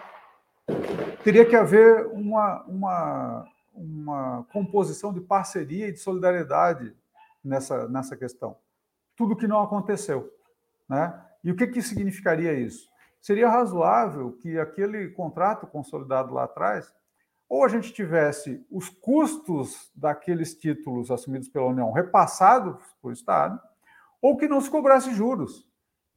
Teria 1.23 1.47
que 1.47 1.55
haver 1.55 2.07
uma, 2.09 2.63
uma, 2.65 3.47
uma 3.73 4.47
composição 4.53 5.13
de 5.13 5.21
parceria 5.21 5.89
e 5.89 5.93
de 5.93 5.99
solidariedade 6.01 6.95
nessa, 7.43 7.89
nessa 7.89 8.17
questão. 8.17 8.57
Tudo 9.17 9.37
que 9.37 9.47
não 9.47 9.63
aconteceu. 9.63 10.33
Né? 10.89 11.19
E 11.43 11.51
o 11.51 11.57
que, 11.57 11.67
que 11.67 11.83
significaria 11.83 12.53
isso? 12.53 12.89
seria 13.25 13.49
razoável 13.49 14.33
que 14.33 14.59
aquele 14.59 15.09
contrato 15.09 15.67
consolidado 15.67 16.35
lá 16.35 16.45
atrás, 16.45 16.95
ou 17.49 17.65
a 17.65 17.69
gente 17.69 17.91
tivesse 17.91 18.63
os 18.71 18.91
custos 18.91 19.91
daqueles 19.95 20.55
títulos 20.55 21.11
assumidos 21.11 21.49
pela 21.49 21.65
União 21.65 21.91
repassados 21.91 22.77
por 23.01 23.15
Estado, 23.15 23.59
ou 24.21 24.37
que 24.37 24.47
não 24.47 24.61
se 24.61 24.71
cobrasse 24.71 25.15
juros, 25.15 25.67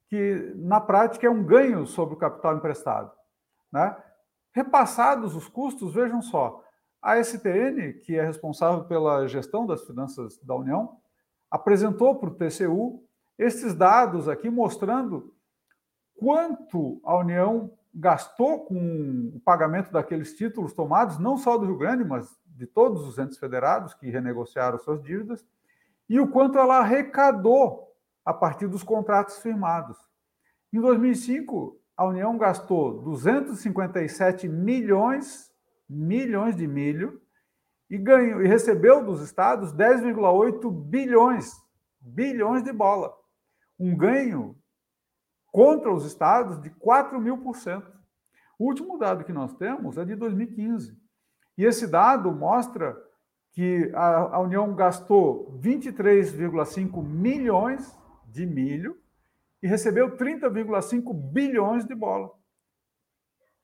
que 0.10 0.52
na 0.58 0.82
prática 0.82 1.26
é 1.26 1.30
um 1.30 1.46
ganho 1.46 1.88
sobre 1.88 2.16
o 2.16 2.18
capital 2.18 2.58
emprestado. 2.58 3.10
Né? 3.72 3.96
Repassados 4.52 5.34
os 5.34 5.48
custos, 5.48 5.94
vejam 5.94 6.22
só, 6.22 6.62
a 7.02 7.24
STN, 7.24 8.02
que 8.04 8.18
é 8.18 8.26
responsável 8.26 8.84
pela 8.84 9.26
gestão 9.30 9.66
das 9.66 9.82
finanças 9.86 10.38
da 10.40 10.56
União, 10.56 11.00
apresentou 11.50 12.16
para 12.16 12.30
o 12.30 12.36
TCU 12.36 13.04
esses 13.38 13.74
dados 13.74 14.28
aqui 14.28 14.50
mostrando 14.50 15.34
quanto 16.16 17.00
a 17.04 17.16
União 17.18 17.72
gastou 17.94 18.66
com 18.66 19.32
o 19.36 19.40
pagamento 19.40 19.92
daqueles 19.92 20.36
títulos 20.36 20.74
tomados, 20.74 21.18
não 21.18 21.38
só 21.38 21.58
do 21.58 21.66
Rio 21.66 21.78
Grande, 21.78 22.04
mas 22.04 22.38
de 22.46 22.66
todos 22.66 23.08
os 23.08 23.18
entes 23.18 23.38
federados 23.38 23.94
que 23.94 24.10
renegociaram 24.10 24.78
suas 24.80 25.02
dívidas, 25.02 25.46
e 26.10 26.20
o 26.20 26.28
quanto 26.28 26.58
ela 26.58 26.80
arrecadou 26.80 27.94
a 28.26 28.34
partir 28.34 28.68
dos 28.68 28.84
contratos 28.84 29.38
firmados. 29.40 29.98
Em 30.72 30.80
2005, 30.80 31.80
a 31.96 32.06
União 32.06 32.38
gastou 32.38 33.02
257 33.02 34.48
milhões, 34.48 35.52
milhões 35.90 36.56
de 36.56 36.68
milho 36.68 37.22
e 37.90 37.98
ganhou 37.98 38.42
e 38.42 38.48
recebeu 38.48 39.04
dos 39.04 39.22
estados 39.22 39.74
10,8 39.74 40.72
bilhões, 40.72 41.54
bilhões 42.00 42.64
de 42.64 42.74
bola. 42.74 43.14
Um 43.80 43.96
ganho 43.96 44.56
contra 45.52 45.92
os 45.92 46.06
estados 46.06 46.62
de 46.62 46.70
4 46.72 47.20
mil 47.20 47.38
por 47.38 47.56
cento. 47.56 47.92
O 48.60 48.66
último 48.66 48.98
dado 48.98 49.24
que 49.24 49.34
nós 49.34 49.54
temos 49.56 49.98
é 49.98 50.06
de 50.06 50.16
2015. 50.16 50.98
E 51.58 51.64
esse 51.64 51.88
dado 51.88 52.32
mostra 52.32 52.98
que 53.52 53.92
a, 53.96 54.36
a 54.36 54.40
União 54.40 54.76
gastou 54.76 55.60
23,5 55.60 57.04
milhões 57.04 57.98
de 58.28 58.46
milho 58.46 59.00
e 59.62 59.68
recebeu 59.68 60.16
30,5 60.16 61.14
bilhões 61.14 61.86
de 61.86 61.96
bola. 61.96 62.32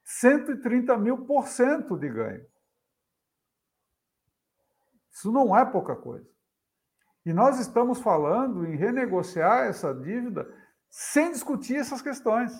130 0.03 0.97
mil 0.97 1.25
por 1.25 1.47
cento 1.47 1.97
de 1.97 2.09
ganho. 2.09 2.45
Isso 5.23 5.31
não 5.31 5.57
é 5.57 5.63
pouca 5.63 5.95
coisa. 5.95 6.27
E 7.25 7.31
nós 7.31 7.57
estamos 7.57 8.01
falando 8.01 8.65
em 8.65 8.75
renegociar 8.75 9.67
essa 9.67 9.93
dívida 9.93 10.45
sem 10.89 11.31
discutir 11.31 11.77
essas 11.77 12.01
questões. 12.01 12.51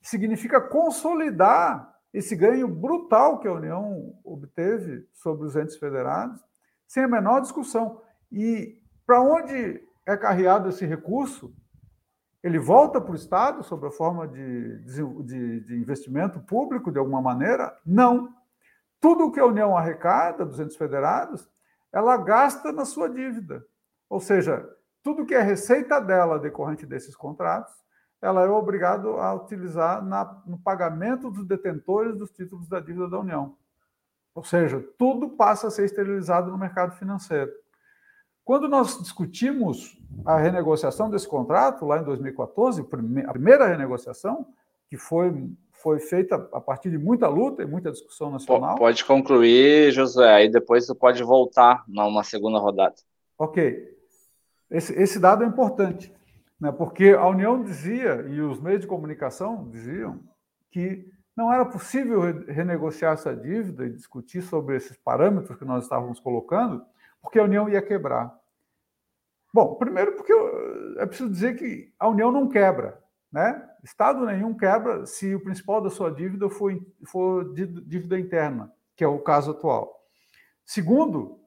Significa 0.00 0.60
consolidar 0.60 1.94
esse 2.12 2.34
ganho 2.34 2.66
brutal 2.66 3.38
que 3.38 3.46
a 3.46 3.52
União 3.52 4.18
obteve 4.24 5.06
sobre 5.12 5.46
os 5.46 5.54
entes 5.54 5.76
federados, 5.76 6.44
sem 6.88 7.04
a 7.04 7.08
menor 7.08 7.40
discussão. 7.40 8.02
E 8.32 8.82
para 9.06 9.20
onde 9.20 9.80
é 10.04 10.16
carreado 10.16 10.70
esse 10.70 10.84
recurso? 10.84 11.54
Ele 12.42 12.58
volta 12.58 13.00
para 13.00 13.12
o 13.12 13.14
Estado 13.14 13.62
sob 13.62 13.86
a 13.86 13.92
forma 13.92 14.26
de, 14.26 14.78
de, 14.80 15.60
de 15.60 15.76
investimento 15.76 16.40
público, 16.40 16.90
de 16.90 16.98
alguma 16.98 17.22
maneira? 17.22 17.72
Não. 17.86 18.34
Tudo 19.00 19.26
o 19.26 19.30
que 19.30 19.38
a 19.38 19.46
União 19.46 19.76
arrecada 19.76 20.44
dos 20.44 20.58
entes 20.58 20.76
federados, 20.76 21.48
ela 21.92 22.16
gasta 22.16 22.72
na 22.72 22.84
sua 22.84 23.08
dívida. 23.08 23.64
Ou 24.08 24.20
seja, 24.20 24.68
tudo 25.02 25.26
que 25.26 25.34
é 25.34 25.42
receita 25.42 26.00
dela 26.00 26.38
decorrente 26.38 26.86
desses 26.86 27.14
contratos, 27.14 27.72
ela 28.20 28.42
é 28.42 28.48
obrigada 28.48 29.08
a 29.08 29.34
utilizar 29.34 30.02
na, 30.04 30.42
no 30.46 30.58
pagamento 30.58 31.30
dos 31.30 31.44
detentores 31.44 32.16
dos 32.16 32.30
títulos 32.30 32.68
da 32.68 32.78
dívida 32.78 33.08
da 33.08 33.18
União. 33.18 33.56
Ou 34.34 34.44
seja, 34.44 34.82
tudo 34.96 35.30
passa 35.30 35.66
a 35.66 35.70
ser 35.70 35.84
esterilizado 35.84 36.50
no 36.50 36.56
mercado 36.56 36.96
financeiro. 36.96 37.52
Quando 38.44 38.68
nós 38.68 38.98
discutimos 39.00 40.00
a 40.24 40.36
renegociação 40.36 41.10
desse 41.10 41.28
contrato, 41.28 41.84
lá 41.84 41.98
em 41.98 42.04
2014, 42.04 42.80
a 43.26 43.32
primeira 43.32 43.66
renegociação, 43.66 44.46
que 44.88 44.96
foi, 44.96 45.50
foi 45.82 45.98
feita 45.98 46.36
a 46.52 46.60
partir 46.60 46.90
de 46.90 46.98
muita 46.98 47.28
luta 47.28 47.62
e 47.62 47.66
muita 47.66 47.90
discussão 47.90 48.30
nacional. 48.30 48.76
Pode 48.76 49.04
concluir, 49.04 49.90
José, 49.90 50.32
aí 50.32 50.48
depois 50.48 50.86
você 50.86 50.94
pode 50.94 51.22
voltar 51.22 51.84
numa 51.88 52.22
segunda 52.22 52.58
rodada. 52.58 52.94
Ok. 53.36 53.90
Esse, 54.70 54.94
esse 54.94 55.18
dado 55.18 55.42
é 55.42 55.46
importante, 55.46 56.14
né, 56.58 56.70
porque 56.72 57.10
a 57.10 57.26
União 57.26 57.62
dizia, 57.62 58.24
e 58.28 58.40
os 58.40 58.60
meios 58.60 58.80
de 58.80 58.86
comunicação 58.86 59.68
diziam, 59.68 60.20
que 60.70 61.10
não 61.36 61.52
era 61.52 61.64
possível 61.64 62.20
renegociar 62.46 63.14
essa 63.14 63.34
dívida 63.34 63.84
e 63.84 63.90
discutir 63.90 64.40
sobre 64.42 64.76
esses 64.76 64.96
parâmetros 64.96 65.58
que 65.58 65.64
nós 65.64 65.84
estávamos 65.84 66.20
colocando, 66.20 66.84
porque 67.20 67.38
a 67.38 67.44
União 67.44 67.68
ia 67.68 67.82
quebrar. 67.82 68.34
Bom, 69.52 69.74
primeiro 69.74 70.12
porque 70.12 70.32
é 70.98 71.04
preciso 71.04 71.28
dizer 71.28 71.56
que 71.56 71.92
a 71.98 72.08
União 72.08 72.30
não 72.30 72.48
quebra, 72.48 73.01
né? 73.32 73.66
Estado 73.82 74.26
nenhum 74.26 74.54
quebra 74.54 75.06
se 75.06 75.34
o 75.34 75.40
principal 75.40 75.80
da 75.80 75.88
sua 75.88 76.10
dívida 76.10 76.48
for, 76.50 76.72
for 77.06 77.52
dívida 77.54 78.18
interna, 78.18 78.70
que 78.94 79.02
é 79.02 79.08
o 79.08 79.18
caso 79.18 79.52
atual. 79.52 80.00
Segundo, 80.64 81.40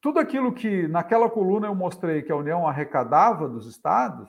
tudo 0.00 0.18
aquilo 0.18 0.52
que 0.52 0.88
naquela 0.88 1.30
coluna 1.30 1.68
eu 1.68 1.74
mostrei 1.74 2.22
que 2.22 2.32
a 2.32 2.36
União 2.36 2.66
arrecadava 2.66 3.48
dos 3.48 3.66
estados, 3.66 4.28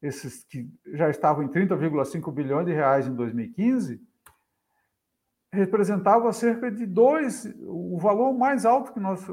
esses 0.00 0.44
que 0.44 0.68
já 0.94 1.10
estavam 1.10 1.42
em 1.44 1.48
30,5 1.48 2.32
bilhões 2.32 2.66
de 2.66 2.72
reais 2.72 3.06
em 3.06 3.14
2015, 3.14 4.00
representava 5.52 6.32
cerca 6.32 6.70
de 6.70 6.84
2, 6.84 7.54
o 7.66 7.98
valor 7.98 8.32
mais 8.32 8.66
alto 8.66 8.92
que 8.92 8.98
nós 8.98 9.24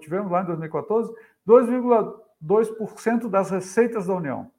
tivemos 0.00 0.30
lá 0.30 0.42
em 0.42 0.46
2014, 0.46 1.12
2,2% 1.46 3.28
das 3.28 3.50
receitas 3.50 4.06
da 4.06 4.14
União. 4.14 4.50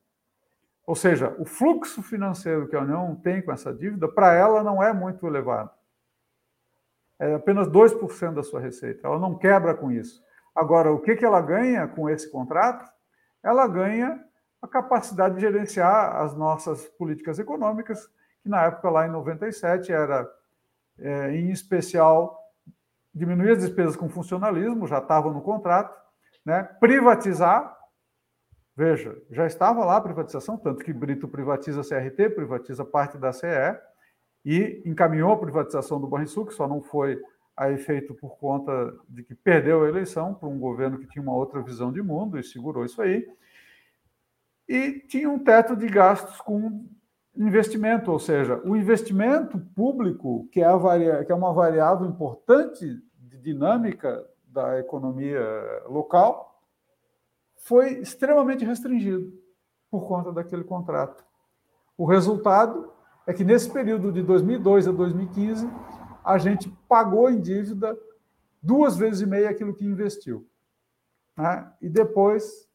Ou 0.86 0.96
seja, 0.96 1.34
o 1.40 1.46
fluxo 1.46 2.02
financeiro 2.02 2.68
que 2.68 2.76
a 2.76 2.82
União 2.82 3.16
tem 3.16 3.42
com 3.42 3.52
essa 3.52 3.74
dívida, 3.74 4.08
para 4.08 4.34
ela 4.34 4.64
não 4.64 4.84
é 4.84 4.92
muito 4.92 5.26
elevado. 5.26 5.72
É 7.18 7.36
apenas 7.36 7.68
2% 7.70 8.34
da 8.34 8.44
sua 8.44 8.60
receita. 8.60 9.08
Ela 9.08 9.18
não 9.18 9.36
quebra 9.38 9.74
com 9.74 9.92
isso. 9.92 10.22
Agora, 10.54 10.92
o 10.92 11.00
que, 11.00 11.24
ela 11.24 11.42
ganha 11.42 11.88
com 11.88 12.10
esse 12.10 12.30
contrato? 12.30 12.92
Ela 13.42 13.68
ganha 13.68 14.24
a 14.62 14.68
capacidade 14.68 15.36
de 15.36 15.42
gerenciar 15.42 16.18
as 16.18 16.36
nossas 16.36 16.86
políticas 16.86 17.40
econômicas, 17.40 18.08
que 18.42 18.50
na 18.50 18.64
época, 18.64 18.90
lá 18.90 19.08
em 19.08 19.12
97, 19.12 19.92
era 19.92 20.30
é, 21.00 21.32
em 21.32 21.50
especial, 21.50 22.40
diminuir 23.14 23.52
as 23.52 23.60
despesas 23.60 23.96
com 23.96 24.10
funcionalismo, 24.10 24.88
já 24.88 25.00
estava 25.00 25.32
no 25.32 25.42
contrato, 25.42 25.98
né? 26.46 26.64
privatizar, 26.80 27.78
veja, 28.76 29.22
já 29.30 29.46
estava 29.46 29.86
lá 29.86 29.98
a 29.98 30.02
privatização, 30.02 30.58
tanto 30.58 30.84
que 30.84 30.94
Brito 30.94 31.28
privatiza 31.28 31.82
a 31.82 31.84
CRT, 31.84 32.30
privatiza 32.32 32.84
parte 32.84 33.18
da 33.18 33.32
CE, 33.32 33.48
e 34.46 34.82
encaminhou 34.86 35.32
a 35.32 35.38
privatização 35.38 36.02
do 36.02 36.08
Banrisul, 36.08 36.46
que 36.46 36.54
só 36.54 36.68
não 36.68 36.82
foi 36.82 37.22
a 37.56 37.72
efeito 37.72 38.14
por 38.16 38.38
conta 38.38 38.94
de 39.08 39.24
que 39.24 39.36
perdeu 39.36 39.84
a 39.84 39.88
eleição 39.88 40.34
para 40.34 40.50
um 40.50 40.60
governo 40.60 40.98
que 40.98 41.08
tinha 41.08 41.22
uma 41.22 41.36
outra 41.36 41.62
visão 41.62 41.92
de 41.92 42.02
mundo 42.02 42.38
e 42.38 42.44
segurou 42.44 42.84
isso 42.84 43.02
aí. 43.02 43.28
E 44.68 45.00
tinha 45.08 45.30
um 45.30 45.40
teto 45.40 45.76
de 45.76 45.88
gastos 45.88 46.42
com 46.42 46.86
investimento, 47.36 48.12
ou 48.12 48.20
seja, 48.20 48.60
o 48.66 48.76
investimento 48.76 49.60
público, 49.76 50.48
que 50.52 50.62
é, 50.62 51.24
que 51.26 51.32
é 51.32 51.36
uma 51.36 51.54
variável 51.54 52.08
importante 52.08 52.86
de 53.18 53.38
dinâmica 53.38 54.26
da 54.48 54.80
economia 54.80 55.42
local, 55.88 56.53
foi 57.64 58.00
extremamente 58.00 58.66
restringido 58.66 59.34
por 59.90 60.08
conta 60.08 60.32
daquele 60.32 60.64
contrato. 60.64 61.24
O 61.98 62.06
resultado 62.06 62.92
é 63.26 63.34
que 63.34 63.44
nesse 63.44 63.70
período 63.70 64.12
de 64.12 64.22
2002 64.22 64.88
a 64.88 64.92
2015, 64.92 65.70
a 66.24 66.38
gente 66.38 66.70
pagou 66.90 67.30
em 67.30 67.40
dívida 67.40 67.98
duas 68.62 68.98
vezes 68.98 69.22
e 69.22 69.26
meia 69.26 69.50
aquilo 69.50 69.74
que 69.74 69.86
investiu. 69.86 70.46
Né? 71.38 71.72
E 71.82 71.88
depois, 71.88 72.68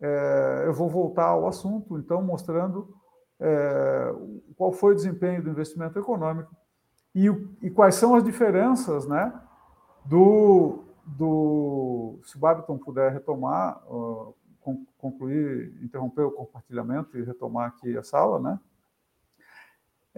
é, 0.00 0.64
eu 0.66 0.74
vou 0.74 0.88
voltar 0.88 1.28
ao 1.28 1.48
assunto, 1.48 1.98
então, 1.98 2.22
mostrando 2.22 2.94
é, 3.40 4.14
qual 4.56 4.72
foi 4.72 4.92
o 4.92 4.96
desempenho 4.96 5.42
do 5.42 5.50
investimento 5.50 5.98
econômico 5.98 6.54
e, 7.14 7.26
e 7.62 7.70
quais 7.70 7.94
são 7.94 8.14
as 8.14 8.22
diferenças 8.22 9.06
né, 9.06 9.32
do, 10.04 10.85
do. 11.06 12.18
Se 12.24 12.36
o 12.36 12.40
Babiton 12.40 12.76
puder 12.76 13.12
retomar, 13.12 13.80
uh, 13.86 14.34
concluir, 14.98 15.72
interromper 15.82 16.22
o 16.22 16.32
compartilhamento 16.32 17.16
e 17.16 17.22
retomar 17.22 17.68
aqui 17.68 17.96
a 17.96 18.02
sala, 18.02 18.40
né? 18.40 18.58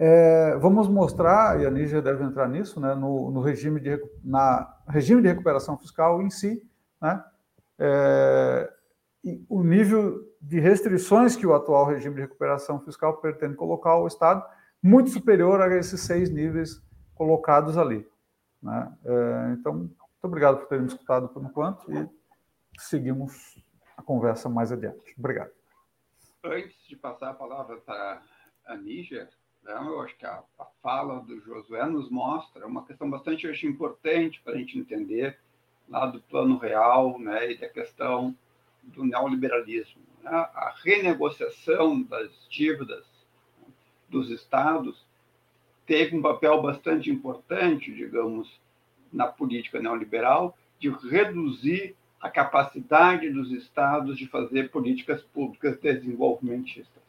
É, 0.01 0.55
vamos 0.57 0.87
mostrar, 0.87 1.59
e 1.59 1.65
a 1.65 1.69
Níger 1.69 2.01
deve 2.01 2.23
entrar 2.23 2.47
nisso, 2.47 2.79
né, 2.79 2.95
no, 2.95 3.29
no, 3.31 3.41
regime, 3.41 3.81
de, 3.81 4.01
na, 4.23 4.73
regime 4.87 5.21
de 5.21 5.27
recuperação 5.27 5.77
fiscal 5.77 6.21
em 6.21 6.29
si, 6.29 6.65
né, 7.01 7.21
é, 7.77 8.73
o 9.49 9.61
nível 9.61 10.25
de 10.41 10.57
restrições 10.57 11.35
que 11.35 11.45
o 11.45 11.53
atual 11.53 11.85
regime 11.85 12.15
de 12.15 12.21
recuperação 12.21 12.79
fiscal 12.79 13.17
pretende 13.17 13.55
colocar 13.55 13.89
ao 13.89 14.07
Estado, 14.07 14.41
muito 14.81 15.09
superior 15.09 15.61
a 15.61 15.75
esses 15.75 15.99
seis 15.99 16.29
níveis 16.29 16.81
colocados 17.13 17.77
ali. 17.77 18.07
Né? 18.63 18.93
É, 19.03 19.55
então, 19.59 19.89
muito 20.19 20.25
obrigado 20.33 20.57
por 20.57 20.67
terem 20.67 20.83
me 20.83 20.89
escutado 20.89 21.29
por 21.29 21.41
enquanto 21.41 21.89
e 21.89 22.09
seguimos 22.77 23.57
a 23.95 24.01
conversa 24.01 24.49
mais 24.49 24.69
adiante. 24.69 25.15
Obrigado. 25.17 25.51
Antes 26.43 26.75
de 26.87 26.97
passar 26.97 27.29
a 27.29 27.33
palavra 27.33 27.77
para 27.77 28.21
a 28.65 28.75
Níger, 28.75 29.29
né, 29.63 29.73
eu 29.73 30.01
acho 30.01 30.17
que 30.17 30.25
a, 30.25 30.43
fala 30.81 31.21
do 31.21 31.39
Josué 31.39 31.85
nos 31.85 32.09
mostra 32.09 32.67
uma 32.67 32.85
questão 32.85 33.09
bastante 33.09 33.47
acho, 33.47 33.65
importante 33.65 34.41
para 34.41 34.53
a 34.53 34.57
gente 34.57 34.77
entender 34.77 35.39
lá 35.87 36.05
do 36.05 36.21
plano 36.23 36.57
real 36.57 37.17
né, 37.17 37.53
e 37.53 37.57
da 37.57 37.69
questão 37.69 38.35
do 38.83 39.05
neoliberalismo. 39.05 40.01
Né? 40.21 40.31
A 40.31 40.75
renegociação 40.83 42.01
das 42.03 42.29
dívidas 42.49 43.05
dos 44.09 44.29
estados 44.29 45.07
teve 45.85 46.17
um 46.17 46.21
papel 46.21 46.61
bastante 46.61 47.09
importante, 47.09 47.93
digamos, 47.93 48.59
na 49.11 49.27
política 49.27 49.79
neoliberal, 49.79 50.57
de 50.79 50.89
reduzir 50.89 51.95
a 52.21 52.29
capacidade 52.29 53.29
dos 53.29 53.51
estados 53.51 54.17
de 54.17 54.27
fazer 54.27 54.69
políticas 54.71 55.21
públicas 55.21 55.77
desenvolvimentistas. 55.79 57.03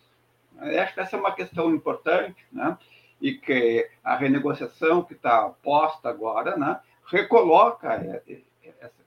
Acho 0.59 0.95
que 0.95 1.01
essa 1.01 1.17
é 1.17 1.21
uma 1.21 1.35
questão 1.35 1.75
importante, 1.75 2.45
né? 2.53 2.77
e 3.21 3.35
que 3.35 3.89
a 4.03 4.17
renegociação 4.17 5.03
que 5.03 5.13
está 5.13 5.49
posta 5.63 6.09
agora 6.09 6.57
né, 6.57 6.81
recoloca 7.07 7.95
essa 8.81 9.01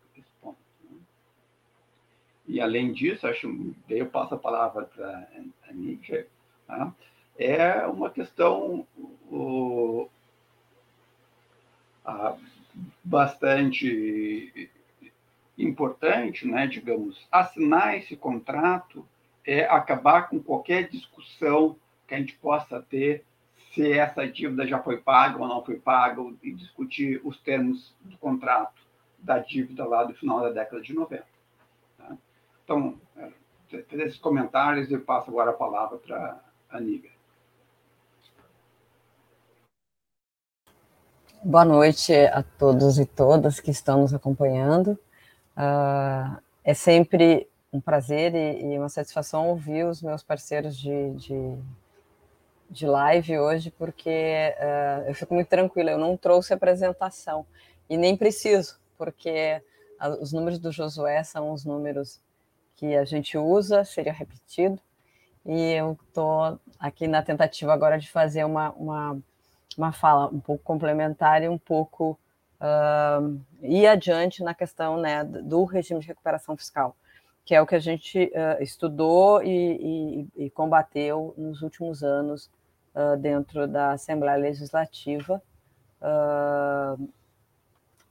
e 2.47 2.59
além 2.59 2.91
disso, 2.91 3.25
acho, 3.25 3.47
daí 3.87 3.99
eu 3.99 4.07
passo 4.07 4.35
a 4.35 4.37
palavra 4.37 4.85
para 4.85 5.27
a 5.67 5.73
Nietzsche, 5.73 6.25
tá? 6.67 6.93
é 7.37 7.85
uma 7.87 8.09
questão 8.09 8.85
o, 9.31 10.09
a, 12.05 12.35
bastante 13.03 14.69
importante, 15.57 16.47
né, 16.47 16.67
digamos, 16.67 17.27
assinar 17.31 17.97
esse 17.97 18.15
contrato 18.15 19.07
é 19.45 19.65
acabar 19.65 20.29
com 20.29 20.41
qualquer 20.41 20.89
discussão 20.89 21.75
que 22.07 22.15
a 22.15 22.17
gente 22.17 22.33
possa 22.35 22.81
ter 22.81 23.23
se 23.73 23.91
essa 23.91 24.27
dívida 24.27 24.67
já 24.67 24.79
foi 24.81 24.97
paga 24.97 25.39
ou 25.39 25.47
não 25.47 25.63
foi 25.63 25.79
paga 25.79 26.21
e 26.41 26.51
discutir 26.51 27.19
os 27.23 27.39
termos 27.41 27.95
do 28.01 28.17
contrato 28.17 28.81
da 29.17 29.39
dívida 29.39 29.85
lá 29.85 30.03
do 30.03 30.13
final 30.13 30.41
da 30.41 30.49
década 30.49 30.81
de 30.81 30.93
90. 30.93 31.25
Tá? 31.97 32.17
Então, 32.63 32.99
é, 33.17 33.31
esses 33.93 34.17
comentários 34.17 34.91
eu 34.91 35.01
passo 35.01 35.29
agora 35.29 35.51
a 35.51 35.53
palavra 35.53 35.97
para 35.97 36.39
a 36.69 36.79
Níger. 36.79 37.12
Boa 41.45 41.65
noite 41.65 42.13
a 42.13 42.41
todos 42.41 42.97
e 42.97 43.05
todas 43.05 43.59
que 43.59 43.69
estão 43.69 43.99
nos 43.99 44.13
acompanhando. 44.13 44.97
Uh, 45.57 46.41
é 46.63 46.73
sempre 46.73 47.49
um 47.71 47.81
prazer 47.81 48.33
e, 48.33 48.63
e, 48.63 48.79
uma 48.79 48.87
satisfação 48.87 49.49
ouvir 49.49 49.85
os 49.85 50.01
meus 50.01 50.23
parceiros 50.23 50.77
de, 50.77 51.11
de, 51.15 51.57
de 52.69 52.87
live 52.87 53.39
hoje, 53.39 53.71
porque 53.71 54.55
uh, 54.57 55.09
eu 55.09 55.13
fico 55.13 55.33
muito 55.33 55.49
tranquila. 55.49 55.91
Eu 55.91 55.97
não 55.97 56.15
trouxe 56.15 56.53
apresentação 56.53 57.45
e 57.89 57.97
nem 57.97 58.15
preciso, 58.15 58.79
porque 58.97 59.61
a, 59.99 60.11
os 60.11 60.31
números 60.31 60.59
do 60.59 60.71
Josué 60.71 61.25
são 61.25 61.51
os 61.51 61.65
números 61.65 62.21
que 62.77 62.95
a 62.95 63.03
gente 63.03 63.37
usa, 63.37 63.83
seria 63.83 64.13
repetido, 64.13 64.79
e 65.45 65.73
eu 65.73 65.97
estou 66.07 66.57
aqui 66.79 67.05
na 67.05 67.21
tentativa 67.21 67.73
agora 67.73 67.99
de 67.99 68.09
fazer 68.09 68.45
uma, 68.45 68.71
uma 68.71 69.21
uma 69.77 69.91
fala 69.91 70.27
um 70.27 70.39
pouco 70.39 70.63
complementar 70.63 71.43
e 71.43 71.49
um 71.49 71.57
pouco 71.57 72.19
uh, 72.59 73.39
ir 73.61 73.87
adiante 73.87 74.43
na 74.43 74.53
questão 74.53 74.97
né, 74.97 75.23
do 75.23 75.63
regime 75.65 75.99
de 75.99 76.07
recuperação 76.07 76.55
fiscal, 76.57 76.95
que 77.45 77.53
é 77.53 77.61
o 77.61 77.67
que 77.67 77.75
a 77.75 77.79
gente 77.79 78.25
uh, 78.25 78.61
estudou 78.61 79.43
e, 79.43 80.27
e, 80.37 80.45
e, 80.45 80.49
combateu 80.49 81.33
nos 81.37 81.61
últimos 81.61 82.03
anos 82.03 82.49
uh, 82.95 83.17
dentro 83.17 83.67
da 83.67 83.91
Assembleia 83.91 84.37
Legislativa, 84.37 85.41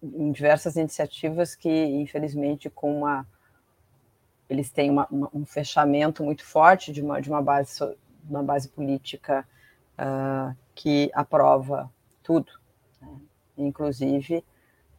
em 0.02 0.32
diversas 0.32 0.76
iniciativas 0.76 1.54
que, 1.54 1.68
infelizmente, 1.68 2.70
com 2.70 3.00
uma 3.00 3.26
eles 4.52 4.70
têm 4.70 4.90
uma, 4.90 5.06
uma, 5.10 5.30
um 5.32 5.46
fechamento 5.46 6.22
muito 6.22 6.44
forte 6.44 6.92
de 6.92 7.00
uma, 7.00 7.20
de 7.20 7.30
uma, 7.30 7.40
base, 7.40 7.78
uma 8.28 8.42
base 8.42 8.68
política 8.68 9.46
uh, 9.98 10.54
que 10.74 11.10
aprova 11.14 11.90
tudo, 12.22 12.52
né? 13.00 13.08
inclusive 13.56 14.44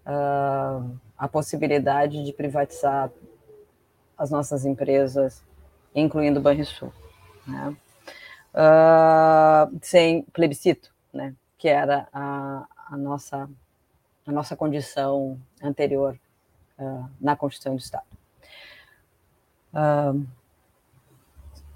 uh, 0.05 0.97
a 1.17 1.27
possibilidade 1.27 2.23
de 2.23 2.33
privatizar 2.33 3.11
as 4.17 4.29
nossas 4.29 4.65
empresas, 4.65 5.43
incluindo 5.95 6.39
o 6.39 6.43
Banrisul, 6.43 6.93
né? 7.47 7.75
uh, 8.53 9.79
sem 9.81 10.23
plebiscito, 10.23 10.93
né? 11.11 11.35
que 11.57 11.67
era 11.67 12.07
a, 12.13 12.65
a, 12.87 12.97
nossa, 12.97 13.49
a 14.25 14.31
nossa 14.31 14.55
condição 14.55 15.39
anterior 15.61 16.17
uh, 16.77 17.09
na 17.19 17.35
Constituição 17.35 17.75
do 17.75 17.79
Estado. 17.79 18.05
Uh, 19.73 20.25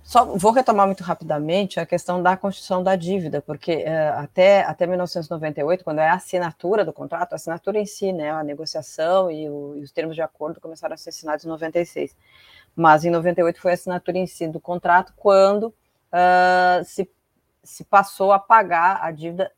só 0.08 0.24
vou 0.24 0.54
retomar 0.54 0.86
muito 0.88 1.04
rapidamente 1.04 1.82
a 1.82 1.86
questão 1.86 2.24
da 2.24 2.38
constituição 2.38 2.82
da 2.82 2.96
dívida, 2.96 3.42
porque 3.42 3.74
é, 3.74 4.08
até, 4.08 4.64
até 4.64 4.88
1998, 4.88 5.84
quando 5.84 6.00
é 6.00 6.08
a 6.08 6.14
assinatura 6.14 6.86
do 6.86 6.94
contrato, 6.94 7.34
a 7.34 7.36
assinatura 7.36 7.78
em 7.78 7.86
si, 7.86 8.14
né, 8.14 8.32
a 8.32 8.42
negociação 8.42 9.30
e, 9.30 9.50
o, 9.50 9.76
e 9.76 9.82
os 9.82 9.92
termos 9.92 10.16
de 10.16 10.22
acordo 10.22 10.62
começaram 10.62 10.94
a 10.94 10.98
ser 10.98 11.10
assinados 11.10 11.44
em 11.44 11.50
96. 11.50 12.16
Mas 12.74 13.04
em 13.04 13.10
98 13.10 13.60
foi 13.60 13.72
a 13.72 13.74
assinatura 13.74 14.18
em 14.18 14.26
si 14.26 14.48
do 14.48 14.62
contrato 14.62 15.14
quando 15.18 15.64
uh, 15.66 16.86
se, 16.86 17.12
se 17.62 17.84
passou 17.84 18.32
a 18.32 18.40
pagar 18.40 19.04
a 19.04 19.12
dívida 19.12 19.52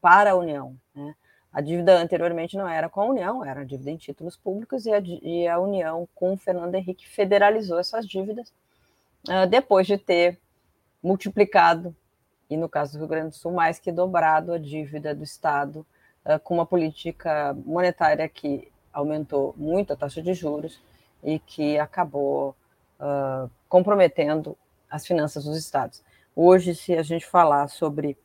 para 0.00 0.32
a 0.32 0.34
União. 0.34 0.76
Né? 0.92 1.14
A 1.52 1.60
dívida 1.60 1.96
anteriormente 1.96 2.56
não 2.56 2.66
era 2.68 2.88
com 2.88 3.00
a 3.00 3.04
União, 3.04 3.44
era 3.44 3.60
a 3.60 3.64
dívida 3.64 3.92
em 3.92 3.96
títulos 3.96 4.36
públicos, 4.36 4.86
e 4.86 4.92
a, 4.92 4.98
e 4.98 5.46
a 5.46 5.60
União, 5.60 6.08
com 6.16 6.32
o 6.32 6.36
Fernando 6.36 6.74
Henrique, 6.74 7.08
federalizou 7.08 7.78
essas 7.78 8.04
dívidas 8.04 8.48
uh, 8.48 8.63
depois 9.48 9.86
de 9.86 9.96
ter 9.96 10.38
multiplicado, 11.02 11.94
e 12.48 12.56
no 12.56 12.68
caso 12.68 12.92
do 12.92 12.98
Rio 12.98 13.08
Grande 13.08 13.28
do 13.30 13.34
Sul, 13.36 13.52
mais 13.52 13.78
que 13.78 13.92
dobrado 13.92 14.52
a 14.52 14.58
dívida 14.58 15.14
do 15.14 15.22
Estado, 15.22 15.86
uh, 16.24 16.38
com 16.40 16.54
uma 16.54 16.66
política 16.66 17.54
monetária 17.64 18.28
que 18.28 18.70
aumentou 18.92 19.54
muito 19.56 19.92
a 19.92 19.96
taxa 19.96 20.22
de 20.22 20.32
juros 20.34 20.80
e 21.22 21.38
que 21.38 21.78
acabou 21.78 22.54
uh, 23.00 23.50
comprometendo 23.68 24.56
as 24.90 25.06
finanças 25.06 25.44
dos 25.44 25.56
estados. 25.56 26.02
Hoje, 26.34 26.74
se 26.74 26.94
a 26.96 27.02
gente 27.02 27.26
falar 27.26 27.68
sobre 27.68 28.16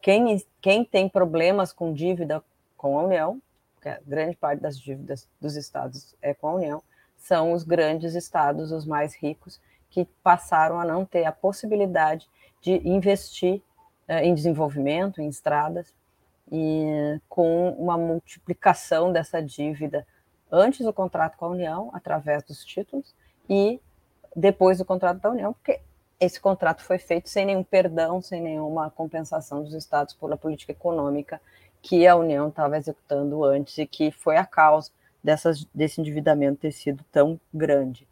quem, 0.00 0.44
quem 0.60 0.84
tem 0.84 1.08
problemas 1.08 1.72
com 1.72 1.92
dívida 1.92 2.42
com 2.76 2.98
a 2.98 3.04
União, 3.04 3.40
porque 3.74 3.88
a 3.88 4.00
grande 4.04 4.36
parte 4.36 4.60
das 4.60 4.76
dívidas 4.78 5.28
dos 5.40 5.54
estados 5.54 6.16
é 6.20 6.34
com 6.34 6.48
a 6.48 6.54
União, 6.54 6.82
são 7.16 7.52
os 7.52 7.62
grandes 7.62 8.14
estados, 8.14 8.72
os 8.72 8.84
mais 8.84 9.14
ricos, 9.14 9.60
que 9.90 10.06
passaram 10.22 10.78
a 10.80 10.84
não 10.84 11.04
ter 11.04 11.24
a 11.24 11.32
possibilidade 11.32 12.28
de 12.60 12.86
investir 12.88 13.62
uh, 14.08 14.12
em 14.22 14.34
desenvolvimento, 14.34 15.20
em 15.20 15.28
estradas, 15.28 15.94
e 16.50 17.20
com 17.28 17.70
uma 17.72 17.98
multiplicação 17.98 19.12
dessa 19.12 19.42
dívida 19.42 20.06
antes 20.50 20.84
do 20.84 20.92
contrato 20.92 21.36
com 21.36 21.44
a 21.44 21.48
União, 21.48 21.90
através 21.92 22.42
dos 22.42 22.64
títulos, 22.64 23.14
e 23.48 23.80
depois 24.34 24.78
do 24.78 24.84
contrato 24.84 25.20
da 25.20 25.30
União, 25.30 25.52
porque 25.52 25.80
esse 26.18 26.40
contrato 26.40 26.82
foi 26.82 26.98
feito 26.98 27.28
sem 27.28 27.44
nenhum 27.44 27.62
perdão, 27.62 28.20
sem 28.20 28.40
nenhuma 28.40 28.90
compensação 28.90 29.62
dos 29.62 29.74
estados 29.74 30.14
pela 30.14 30.36
política 30.36 30.72
econômica 30.72 31.40
que 31.80 32.06
a 32.06 32.16
União 32.16 32.48
estava 32.48 32.76
executando 32.76 33.44
antes 33.44 33.78
e 33.78 33.86
que 33.86 34.10
foi 34.10 34.36
a 34.36 34.44
causa 34.44 34.90
dessas, 35.22 35.64
desse 35.74 36.00
endividamento 36.00 36.60
ter 36.60 36.72
sido 36.72 37.04
tão 37.12 37.38
grande. 37.52 38.07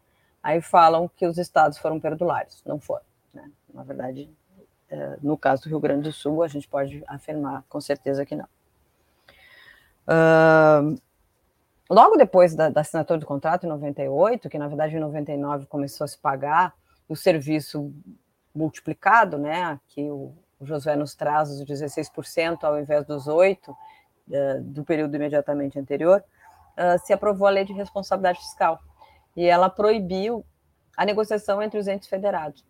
Aí 0.47 0.61
falam 0.61 1.09
que 1.09 1.26
os 1.26 1.38
estados 1.38 1.76
foram 1.76 1.99
perdulários, 1.99 2.62
não 2.64 2.78
foram. 2.78 3.03
Né? 3.34 3.51
Na 3.74 3.82
verdade, 3.82 4.30
é, 4.88 5.16
no 5.20 5.36
caso 5.36 5.64
do 5.64 5.68
Rio 5.70 5.80
Grande 5.80 6.03
do 6.03 6.12
Sul, 6.12 6.40
a 6.40 6.47
gente 6.47 6.68
pode 6.68 7.03
afirmar 7.09 7.64
com 7.68 7.80
certeza 7.80 8.24
que 8.24 8.36
não. 8.36 8.47
Uh, 10.07 10.97
logo 11.90 12.16
depois 12.16 12.55
da, 12.55 12.68
da, 12.68 12.82
assinatura 12.82 13.18
do 13.18 13.26
contrato, 13.26 13.66
em 13.66 13.68
98, 13.68 14.49
que 14.49 14.57
na 14.57 14.68
verdade 14.68 14.97
em 14.97 15.01
99 15.01 15.66
começou 15.66 16.05
a 16.05 16.09
se 16.09 16.16
pagar 16.16 16.76
o 17.09 17.16
serviço 17.16 17.92
multiplicado, 18.55 19.38
né, 19.38 19.80
que 19.88 20.09
o, 20.09 20.32
o 20.61 20.64
Josué 20.64 20.94
nos 20.94 21.16
traz 21.16 21.51
os 21.51 21.64
16% 21.64 22.62
ao 22.62 22.78
invés 22.78 23.05
dos 23.05 23.26
8% 23.26 23.68
uh, 23.68 23.76
é, 24.30 24.61
do 24.61 24.84
período 24.84 25.16
imediatamente 25.16 25.76
anterior, 25.76 26.22
uh, 26.78 27.05
se 27.05 27.12
aprovou 27.12 27.49
a 27.49 27.51
lei 27.51 27.64
de 27.64 27.72
responsabilidade 27.72 28.38
fiscal, 28.38 28.80
e 29.37 29.45
ela 29.45 29.68
proibiu 29.68 30.45
a 30.97 31.05
negociação 31.05 31.62
entre 31.62 31.78
os 31.78 31.87
entes 31.87 32.09
federados. 32.09 32.64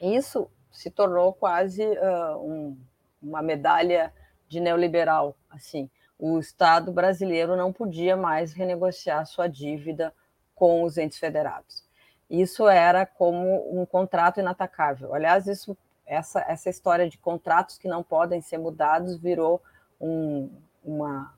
Isso 0.00 0.50
se 0.70 0.90
tornou 0.90 1.32
quase 1.32 1.82
uh, 1.82 2.36
um, 2.38 2.78
uma 3.22 3.42
medalha 3.42 4.12
de 4.46 4.60
neoliberal, 4.60 5.34
assim. 5.50 5.90
O 6.18 6.38
Estado 6.38 6.92
brasileiro 6.92 7.56
não 7.56 7.72
podia 7.72 8.16
mais 8.16 8.52
renegociar 8.52 9.26
sua 9.26 9.48
dívida 9.48 10.12
com 10.54 10.82
os 10.82 10.98
entes 10.98 11.18
federados. 11.18 11.84
Isso 12.28 12.68
era 12.68 13.06
como 13.06 13.80
um 13.80 13.86
contrato 13.86 14.40
inatacável. 14.40 15.14
Aliás, 15.14 15.46
isso, 15.46 15.76
essa, 16.04 16.40
essa 16.46 16.68
história 16.68 17.08
de 17.08 17.16
contratos 17.16 17.78
que 17.78 17.88
não 17.88 18.02
podem 18.02 18.42
ser 18.42 18.58
mudados 18.58 19.16
virou 19.16 19.62
um, 20.00 20.50
uma, 20.84 21.34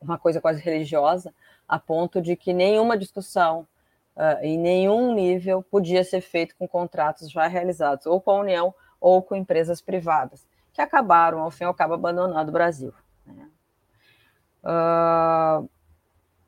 uma 0.00 0.18
coisa 0.18 0.40
quase 0.40 0.62
religiosa, 0.62 1.34
a 1.68 1.78
ponto 1.78 2.22
de 2.22 2.36
que 2.36 2.52
nenhuma 2.52 2.96
discussão 2.96 3.66
uh, 4.16 4.42
em 4.42 4.58
nenhum 4.58 5.14
nível 5.14 5.62
podia 5.62 6.04
ser 6.04 6.20
feito 6.20 6.54
com 6.56 6.66
contratos 6.66 7.30
já 7.30 7.46
realizados, 7.46 8.06
ou 8.06 8.20
com 8.20 8.30
a 8.32 8.40
União 8.40 8.74
ou 9.00 9.22
com 9.22 9.34
empresas 9.34 9.80
privadas, 9.80 10.46
que 10.72 10.80
acabaram, 10.80 11.40
ao 11.40 11.50
fim 11.50 11.64
e 11.64 11.66
ao 11.66 11.74
cabo, 11.74 11.94
abandonando 11.94 12.48
o 12.48 12.52
Brasil. 12.52 12.92
Né? 13.26 13.48
Uh, 14.64 15.68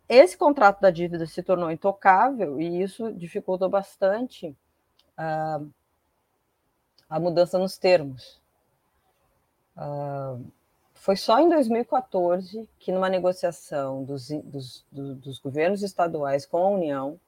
esse 0.09 0.37
contrato 0.39 0.81
da 0.81 0.91
dívida 0.91 1.27
se 1.27 1.43
tornou 1.43 1.71
intocável 1.71 2.61
e 2.61 2.81
isso 2.83 3.13
dificultou 3.13 3.69
bastante 3.69 4.57
uh, 5.19 5.71
a 7.09 7.21
mudança 7.21 7.59
nos 7.59 7.77
termos. 7.77 8.41
Uh, 9.77 10.45
foi 10.95 11.17
só 11.17 11.39
em 11.39 11.49
2014 11.49 12.69
que, 12.79 12.91
numa 12.91 13.09
negociação 13.09 14.03
dos, 14.03 14.29
dos, 14.29 14.85
dos, 14.91 15.39
governos 15.39 15.83
estaduais 15.83 16.47
com 16.47 16.57
a 16.59 16.71
União, 16.71 17.21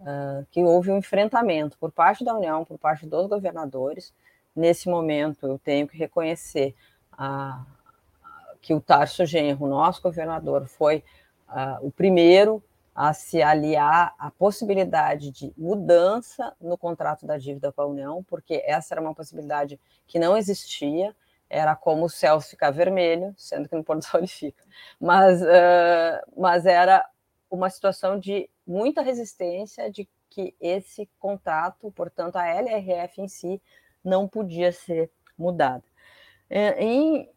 uh, 0.00 0.46
que 0.50 0.62
houve 0.62 0.90
um 0.90 0.98
enfrentamento 0.98 1.78
por 1.78 1.92
parte 1.92 2.24
da 2.24 2.34
União, 2.34 2.64
por 2.64 2.78
parte 2.78 3.06
dos 3.06 3.26
governadores. 3.28 4.12
Nesse 4.54 4.88
momento, 4.88 5.46
eu 5.46 5.58
tenho 5.58 5.86
que 5.86 5.96
reconhecer 5.96 6.74
a, 7.12 7.64
que 8.60 8.74
o 8.74 8.80
Tarso 8.80 9.24
Genro, 9.24 9.66
nosso 9.66 10.02
governador, 10.02 10.66
foi 10.66 11.04
uh, 11.48 11.86
o 11.86 11.90
primeiro 11.90 12.62
a 12.94 13.12
se 13.12 13.40
aliar 13.40 14.14
à 14.18 14.30
possibilidade 14.30 15.30
de 15.30 15.52
mudança 15.56 16.54
no 16.60 16.76
contrato 16.76 17.24
da 17.24 17.38
dívida 17.38 17.72
com 17.72 17.82
a 17.82 17.86
União, 17.86 18.22
porque 18.24 18.62
essa 18.66 18.94
era 18.94 19.00
uma 19.00 19.14
possibilidade 19.14 19.80
que 20.06 20.18
não 20.18 20.36
existia, 20.36 21.14
era 21.48 21.74
como 21.74 22.04
o 22.04 22.10
céu 22.10 22.40
ficar 22.40 22.70
vermelho, 22.70 23.32
sendo 23.36 23.68
que 23.68 23.76
no 23.76 23.84
pôr 23.84 23.96
do 23.96 24.04
sol 24.04 24.20
ele 24.20 24.26
fica, 24.26 24.62
mas, 25.00 25.40
uh, 25.40 26.32
mas 26.36 26.66
era 26.66 27.08
uma 27.50 27.70
situação 27.70 28.18
de 28.18 28.48
muita 28.70 29.02
resistência 29.02 29.90
de 29.90 30.08
que 30.30 30.54
esse 30.60 31.10
contrato, 31.18 31.90
portanto, 31.90 32.36
a 32.36 32.46
LRF 32.46 33.20
em 33.20 33.26
si, 33.26 33.60
não 34.02 34.28
podia 34.28 34.70
ser 34.70 35.10
mudada. 35.36 35.82
É, 36.48 36.80
em, 36.82 37.28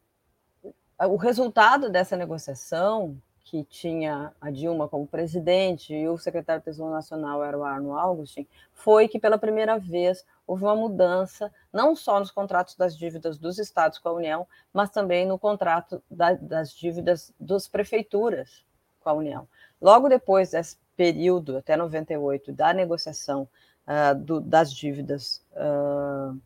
o 1.00 1.16
resultado 1.16 1.90
dessa 1.90 2.16
negociação, 2.16 3.20
que 3.42 3.64
tinha 3.64 4.32
a 4.40 4.50
Dilma 4.50 4.88
como 4.88 5.08
presidente 5.08 5.92
e 5.92 6.08
o 6.08 6.16
secretário 6.16 6.62
do 6.62 6.64
Tesouro 6.64 6.92
Nacional 6.92 7.44
era 7.44 7.58
o 7.58 7.64
Arno 7.64 7.98
Augustin, 7.98 8.46
foi 8.72 9.08
que 9.08 9.18
pela 9.18 9.36
primeira 9.36 9.76
vez 9.76 10.24
houve 10.46 10.62
uma 10.62 10.76
mudança, 10.76 11.52
não 11.72 11.96
só 11.96 12.20
nos 12.20 12.30
contratos 12.30 12.76
das 12.76 12.96
dívidas 12.96 13.38
dos 13.38 13.58
estados 13.58 13.98
com 13.98 14.08
a 14.08 14.12
União, 14.12 14.46
mas 14.72 14.90
também 14.90 15.26
no 15.26 15.38
contrato 15.38 16.00
da, 16.08 16.34
das 16.34 16.72
dívidas 16.72 17.34
das 17.38 17.66
prefeituras 17.66 18.64
com 19.00 19.10
a 19.10 19.14
União. 19.14 19.48
Logo 19.80 20.08
depois 20.08 20.52
desse 20.52 20.78
período, 20.96 21.56
até 21.56 21.76
98, 21.76 22.52
da 22.52 22.72
negociação 22.72 23.48
uh, 23.86 24.14
do, 24.14 24.40
das 24.40 24.72
dívidas 24.72 25.44
uh, 25.52 26.38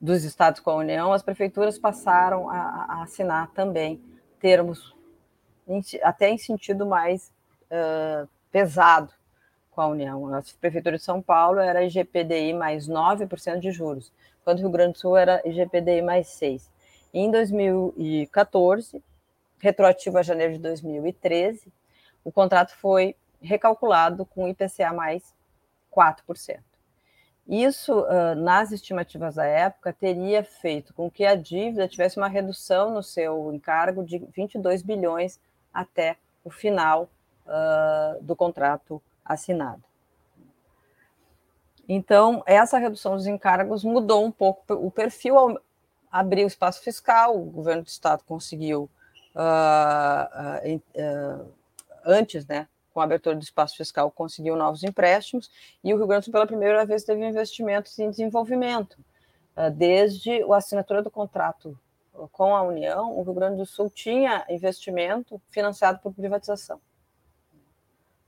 dos 0.00 0.24
estados 0.24 0.60
com 0.60 0.70
a 0.70 0.76
União, 0.76 1.12
as 1.12 1.22
prefeituras 1.22 1.78
passaram 1.78 2.50
a, 2.50 2.56
a 2.88 3.02
assinar 3.02 3.50
também 3.52 4.02
termos, 4.40 4.94
em, 5.66 5.80
até 6.02 6.28
em 6.28 6.38
sentido 6.38 6.84
mais 6.84 7.32
uh, 7.70 8.28
pesado 8.50 9.12
com 9.70 9.80
a 9.80 9.86
União. 9.86 10.34
A 10.34 10.42
prefeitura 10.60 10.96
de 10.96 11.04
São 11.04 11.22
Paulo 11.22 11.60
era 11.60 11.84
IGPDI 11.84 12.52
mais 12.52 12.88
9% 12.88 13.60
de 13.60 13.70
juros, 13.70 14.12
enquanto 14.40 14.58
o 14.58 14.62
Rio 14.62 14.70
Grande 14.70 14.92
do 14.94 14.98
Sul 14.98 15.16
era 15.16 15.40
IGPDI 15.44 16.02
mais 16.02 16.26
6%. 16.28 16.62
Em 17.14 17.30
2014, 17.30 19.02
retroativo 19.58 20.18
a 20.18 20.22
janeiro 20.22 20.54
de 20.54 20.58
2013, 20.58 21.72
o 22.24 22.32
contrato 22.32 22.74
foi 22.76 23.14
recalculado 23.42 24.24
com 24.24 24.48
IPCA 24.48 24.92
mais 24.92 25.34
4%. 25.94 26.60
Isso, 27.48 27.92
uh, 27.92 28.34
nas 28.36 28.70
estimativas 28.70 29.34
da 29.34 29.44
época, 29.44 29.92
teria 29.92 30.44
feito 30.44 30.94
com 30.94 31.10
que 31.10 31.24
a 31.24 31.34
dívida 31.34 31.88
tivesse 31.88 32.16
uma 32.16 32.28
redução 32.28 32.92
no 32.92 33.02
seu 33.02 33.52
encargo 33.52 34.04
de 34.04 34.18
22 34.18 34.82
bilhões 34.82 35.40
até 35.74 36.16
o 36.44 36.50
final 36.50 37.10
uh, 37.46 38.22
do 38.22 38.36
contrato 38.36 39.02
assinado. 39.24 39.82
Então, 41.88 42.42
essa 42.46 42.78
redução 42.78 43.16
dos 43.16 43.26
encargos 43.26 43.82
mudou 43.82 44.24
um 44.24 44.30
pouco 44.30 44.74
o 44.74 44.90
perfil, 44.90 45.34
o 45.36 45.58
espaço 46.46 46.80
fiscal, 46.80 47.36
o 47.36 47.44
governo 47.44 47.82
do 47.82 47.88
estado 47.88 48.22
conseguiu, 48.24 48.88
uh, 49.34 50.72
antes 52.04 52.46
né, 52.46 52.68
com 52.92 53.00
a 53.00 53.04
abertura 53.04 53.34
do 53.34 53.42
espaço 53.42 53.76
fiscal, 53.76 54.10
conseguiu 54.10 54.56
novos 54.56 54.82
empréstimos, 54.84 55.50
e 55.82 55.92
o 55.92 55.96
Rio 55.96 56.06
Grande 56.06 56.22
do 56.22 56.24
Sul, 56.24 56.32
pela 56.32 56.46
primeira 56.46 56.84
vez, 56.84 57.04
teve 57.04 57.26
investimentos 57.26 57.98
em 57.98 58.10
desenvolvimento. 58.10 58.98
Ah, 59.54 59.68
desde 59.68 60.42
a 60.42 60.56
assinatura 60.56 61.02
do 61.02 61.10
contrato 61.10 61.78
com 62.30 62.54
a 62.54 62.62
União, 62.62 63.18
o 63.18 63.22
Rio 63.22 63.34
Grande 63.34 63.56
do 63.56 63.66
Sul 63.66 63.90
tinha 63.90 64.44
investimento 64.48 65.40
financiado 65.50 65.98
por 66.00 66.12
privatização, 66.12 66.80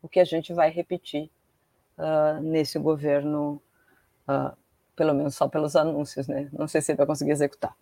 o 0.02 0.08
que 0.08 0.20
a 0.20 0.24
gente 0.24 0.52
vai 0.52 0.70
repetir 0.70 1.30
uh, 1.98 2.40
nesse 2.42 2.78
governo, 2.78 3.60
uh, 4.28 4.56
pelo 4.96 5.14
menos 5.14 5.34
só 5.34 5.48
pelos 5.48 5.76
anúncios, 5.76 6.28
né? 6.28 6.48
Não 6.52 6.66
sei 6.66 6.80
se 6.80 6.92
ele 6.92 6.98
vai 6.98 7.06
conseguir 7.06 7.32
executar. 7.32 7.74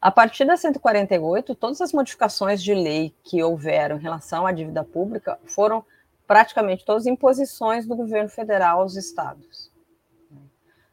A 0.00 0.10
partir 0.10 0.46
da 0.46 0.56
148, 0.56 1.54
todas 1.54 1.80
as 1.82 1.92
modificações 1.92 2.62
de 2.62 2.72
lei 2.72 3.14
que 3.22 3.42
houveram 3.42 3.96
em 3.96 4.00
relação 4.00 4.46
à 4.46 4.52
dívida 4.52 4.82
pública 4.82 5.38
foram 5.44 5.84
praticamente 6.26 6.84
todas 6.84 7.06
imposições 7.06 7.86
do 7.86 7.94
governo 7.94 8.30
federal 8.30 8.80
aos 8.80 8.96
estados. 8.96 9.70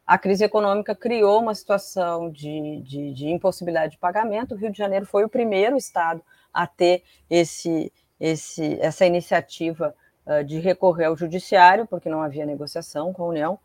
A 0.06 0.18
crise 0.18 0.44
econômica 0.44 0.94
criou 0.94 1.40
uma 1.40 1.54
situação 1.54 2.30
de, 2.30 2.82
de, 2.82 3.12
de 3.14 3.28
impossibilidade 3.28 3.92
de 3.92 3.98
pagamento. 3.98 4.54
O 4.54 4.58
Rio 4.58 4.70
de 4.70 4.76
Janeiro 4.76 5.06
foi 5.06 5.24
o 5.24 5.28
primeiro 5.28 5.76
estado 5.76 6.22
a 6.52 6.66
ter 6.66 7.02
esse, 7.30 7.92
esse, 8.18 8.78
essa 8.80 9.06
iniciativa 9.06 9.94
de 10.46 10.58
recorrer 10.58 11.06
ao 11.06 11.16
judiciário, 11.16 11.86
porque 11.86 12.08
não 12.08 12.22
havia 12.22 12.44
negociação 12.44 13.12
com 13.12 13.24
a 13.24 13.28
União, 13.28 13.58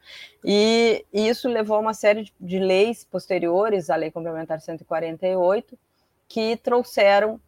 e, 0.43 1.05
isso 1.11 1.49
levou 1.49 1.75
a 1.75 1.79
uma 1.79 1.93
série 1.93 2.23
de, 2.23 2.33
de, 2.39 2.59
leis 2.59 3.03
posteriores 3.03 3.89
à 3.89 3.95
Lei 3.95 4.09
Complementar 4.09 4.61
148, 4.61 5.77
que 6.27 6.57
trouxeram, 6.57 7.39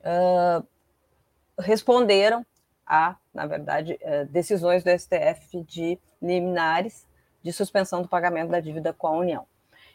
uh, 0.00 0.66
responderam 1.58 2.46
a, 2.86 3.16
na 3.34 3.46
verdade, 3.46 3.98
uh, 4.02 4.26
decisões 4.26 4.82
do 4.82 4.90
STF 4.90 5.62
de 5.64 5.98
liminares 6.22 7.06
de 7.42 7.52
suspensão 7.52 8.02
do 8.02 8.08
pagamento 8.08 8.50
da 8.50 8.60
dívida 8.60 8.92
com 8.92 9.06
a 9.06 9.12
União. 9.12 9.46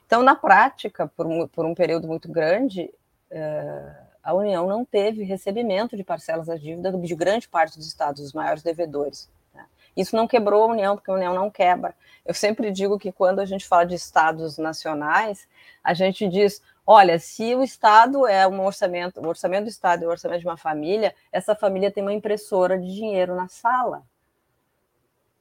Então, 0.05 0.21
na 0.21 0.35
prática, 0.35 1.07
por 1.07 1.25
um, 1.25 1.47
por 1.47 1.65
um 1.65 1.73
período 1.73 2.07
muito 2.07 2.31
grande, 2.31 2.91
uh, 3.31 4.04
a 4.25 4.33
União 4.33 4.67
não 4.67 4.83
teve 4.83 5.23
recebimento 5.23 5.95
de 5.95 6.03
parcelas 6.03 6.47
da 6.47 6.55
dívida 6.55 6.91
de 6.91 7.15
grande 7.15 7.47
parte 7.47 7.77
dos 7.77 7.85
estados, 7.85 8.23
os 8.23 8.33
maiores 8.33 8.63
devedores. 8.63 9.29
Né? 9.53 9.63
Isso 9.95 10.15
não 10.15 10.27
quebrou 10.27 10.63
a 10.63 10.65
União, 10.65 10.95
porque 10.95 11.11
a 11.11 11.13
União 11.13 11.35
não 11.35 11.51
quebra. 11.51 11.93
Eu 12.25 12.33
sempre 12.33 12.71
digo 12.71 12.97
que 12.97 13.11
quando 13.11 13.39
a 13.39 13.45
gente 13.45 13.67
fala 13.67 13.85
de 13.85 13.93
estados 13.93 14.57
nacionais, 14.57 15.47
a 15.83 15.93
gente 15.93 16.27
diz: 16.27 16.59
olha, 16.87 17.19
se 17.19 17.53
o 17.53 17.61
Estado 17.61 18.25
é 18.25 18.47
um 18.47 18.65
orçamento, 18.65 19.21
o 19.21 19.27
orçamento 19.27 19.65
do 19.65 19.69
Estado 19.69 20.03
é 20.03 20.07
o 20.07 20.09
orçamento 20.09 20.41
de 20.41 20.47
uma 20.47 20.57
família, 20.57 21.13
essa 21.31 21.53
família 21.53 21.91
tem 21.91 22.01
uma 22.01 22.13
impressora 22.13 22.79
de 22.79 22.91
dinheiro 22.95 23.35
na 23.35 23.47
sala. 23.47 24.01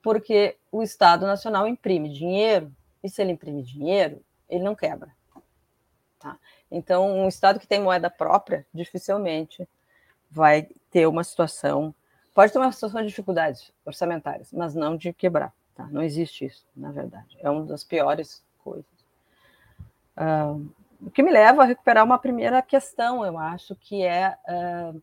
Porque 0.03 0.59
o 0.71 0.83
Estado 0.83 1.27
Nacional 1.27 1.67
imprime 1.67 2.11
dinheiro, 2.11 2.71
e 3.03 3.09
se 3.09 3.23
ele 3.23 3.33
imprime 3.33 3.63
dinheiro, 3.63 4.23
ele 4.47 4.63
não 4.63 4.75
quebra. 4.75 5.11
Tá? 6.19 6.39
Então, 6.77 7.19
um 7.19 7.29
Estado 7.29 7.61
que 7.61 7.67
tem 7.67 7.81
moeda 7.81 8.11
própria 8.11 8.67
dificilmente 8.75 9.67
vai 10.31 10.69
ter 10.91 11.07
uma 11.07 11.23
situação. 11.23 11.95
Pode 12.35 12.53
ter 12.53 12.59
uma 12.59 12.73
situação 12.73 13.01
de 13.01 13.09
dificuldades 13.09 13.73
orçamentárias, 13.87 14.53
mas 14.53 14.75
não 14.75 14.97
de 14.97 15.13
quebrar. 15.13 15.53
Tá? 15.75 15.87
Não 15.91 16.03
existe 16.03 16.45
isso, 16.45 16.67
na 16.77 16.91
verdade. 16.91 17.39
É 17.41 17.49
uma 17.49 17.65
das 17.65 17.85
piores 17.85 18.45
coisas. 18.63 18.85
Uh, 20.17 20.69
o 21.01 21.11
que 21.11 21.23
me 21.23 21.31
leva 21.31 21.63
a 21.63 21.67
recuperar 21.67 22.05
uma 22.05 22.19
primeira 22.19 22.61
questão, 22.63 23.25
eu 23.25 23.39
acho, 23.39 23.77
que 23.77 24.03
é 24.03 24.37
uh, 24.49 25.03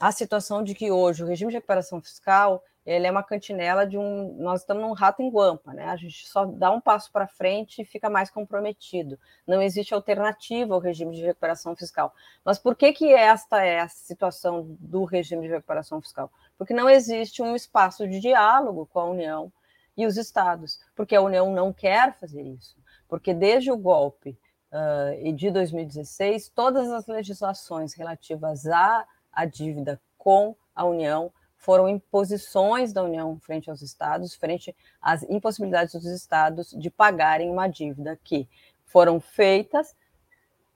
a 0.00 0.12
situação 0.12 0.62
de 0.62 0.74
que 0.74 0.90
hoje 0.90 1.22
o 1.22 1.26
regime 1.26 1.50
de 1.50 1.56
recuperação 1.56 2.00
fiscal 2.00 2.62
ele 2.88 3.06
é 3.06 3.10
uma 3.10 3.22
cantinela 3.22 3.86
de 3.86 3.98
um. 3.98 4.34
Nós 4.38 4.60
estamos 4.62 4.82
num 4.82 4.94
rato 4.94 5.20
em 5.20 5.28
guampa, 5.28 5.74
né? 5.74 5.84
A 5.84 5.96
gente 5.96 6.26
só 6.26 6.46
dá 6.46 6.70
um 6.70 6.80
passo 6.80 7.12
para 7.12 7.26
frente 7.26 7.82
e 7.82 7.84
fica 7.84 8.08
mais 8.08 8.30
comprometido. 8.30 9.18
Não 9.46 9.60
existe 9.60 9.92
alternativa 9.92 10.72
ao 10.72 10.80
regime 10.80 11.14
de 11.14 11.22
recuperação 11.22 11.76
fiscal. 11.76 12.14
Mas 12.42 12.58
por 12.58 12.74
que, 12.74 12.94
que 12.94 13.12
esta 13.12 13.62
é 13.62 13.80
a 13.80 13.88
situação 13.88 14.74
do 14.80 15.04
regime 15.04 15.42
de 15.42 15.52
recuperação 15.52 16.00
fiscal? 16.00 16.32
Porque 16.56 16.72
não 16.72 16.88
existe 16.88 17.42
um 17.42 17.54
espaço 17.54 18.08
de 18.08 18.20
diálogo 18.20 18.86
com 18.86 19.00
a 19.00 19.04
União 19.04 19.52
e 19.94 20.06
os 20.06 20.16
estados, 20.16 20.80
porque 20.96 21.14
a 21.14 21.20
União 21.20 21.52
não 21.52 21.74
quer 21.74 22.18
fazer 22.18 22.42
isso. 22.42 22.74
Porque 23.06 23.34
desde 23.34 23.70
o 23.70 23.76
golpe 23.76 24.38
uh, 24.72 25.32
de 25.34 25.50
2016, 25.50 26.48
todas 26.48 26.90
as 26.90 27.06
legislações 27.06 27.92
relativas 27.92 28.64
à, 28.66 29.06
à 29.38 29.44
dívida 29.44 30.00
com 30.16 30.56
a 30.74 30.84
União. 30.84 31.32
Foram 31.56 31.88
imposições 31.88 32.92
da 32.92 33.04
União 33.04 33.38
frente 33.38 33.70
aos 33.70 33.82
estados, 33.82 34.34
frente 34.34 34.74
às 35.00 35.22
impossibilidades 35.22 35.92
dos 35.94 36.06
estados 36.06 36.70
de 36.70 36.90
pagarem 36.90 37.48
uma 37.48 37.68
dívida 37.68 38.18
que 38.24 38.48
foram 38.84 39.20
feitas 39.20 39.94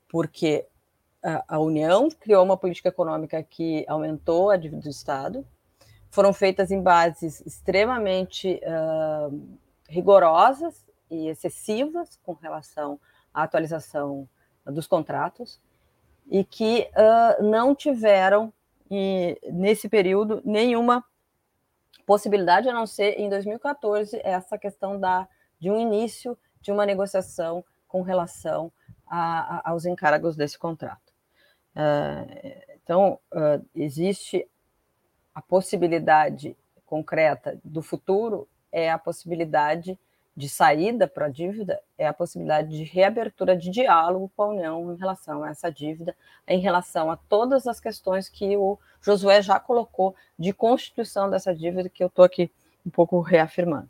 porque 0.08 0.66
a, 1.48 1.58
União 1.58 2.08
criou 2.10 2.44
uma 2.44 2.56
política 2.56 2.88
econômica 2.88 3.42
que 3.42 3.84
aumentou 3.88 4.50
a 4.50 4.56
dívida 4.56 4.82
do 4.82 4.88
Estado, 4.90 5.46
foram 6.10 6.32
feitas 6.32 6.70
em 6.70 6.82
bases 6.82 7.40
extremamente 7.46 8.60
uh, 8.62 9.58
rigorosas 9.88 10.84
e 11.10 11.28
excessivas 11.28 12.18
com 12.22 12.34
relação 12.34 13.00
à 13.32 13.44
atualização 13.44 14.28
dos 14.66 14.86
contratos 14.86 15.58
e 16.30 16.44
que 16.44 16.88
uh, 16.96 17.42
não 17.42 17.74
tiveram 17.74 18.52
e 18.90 19.38
nesse 19.50 19.88
período 19.88 20.42
nenhuma 20.44 21.04
possibilidade 22.06 22.68
a 22.68 22.72
não 22.72 22.86
ser 22.86 23.18
em 23.18 23.28
2014 23.28 24.20
essa 24.22 24.58
questão 24.58 24.98
da 24.98 25.28
de 25.58 25.70
um 25.70 25.78
início 25.78 26.36
de 26.60 26.72
uma 26.72 26.84
negociação 26.84 27.64
com 27.86 28.02
relação 28.02 28.72
a, 29.06 29.58
a, 29.58 29.70
aos 29.70 29.84
encargos 29.84 30.36
desse 30.36 30.58
contrato. 30.58 31.12
Uh, 31.76 32.72
Então, 32.82 33.18
uh, 33.32 33.64
existe 33.74 34.46
a 35.34 35.40
possibilidade 35.40 36.56
concreta 36.84 37.58
do 37.64 37.80
futuro, 37.80 38.48
é 38.70 38.90
a 38.90 38.98
possibilidade 38.98 39.98
de 40.34 40.48
saída 40.48 41.06
para 41.06 41.26
a 41.26 41.28
dívida, 41.28 41.80
é 41.98 42.06
a 42.06 42.12
possibilidade 42.12 42.70
de 42.70 42.84
reabertura 42.84 43.56
de 43.56 43.70
diálogo 43.70 44.30
com 44.34 44.42
a 44.44 44.48
União 44.48 44.92
em 44.92 44.96
relação 44.96 45.44
a 45.44 45.50
essa 45.50 45.70
dívida, 45.70 46.16
em 46.48 46.58
relação 46.58 47.10
a 47.10 47.16
todas 47.16 47.66
as 47.66 47.78
questões 47.78 48.28
que 48.28 48.56
o 48.56 48.78
Josué 49.00 49.42
já 49.42 49.60
colocou 49.60 50.14
de 50.38 50.52
constituição 50.52 51.28
dessa 51.28 51.54
dívida, 51.54 51.88
que 51.88 52.02
eu 52.02 52.08
estou 52.08 52.24
aqui 52.24 52.50
um 52.84 52.90
pouco 52.90 53.20
reafirmando. 53.20 53.88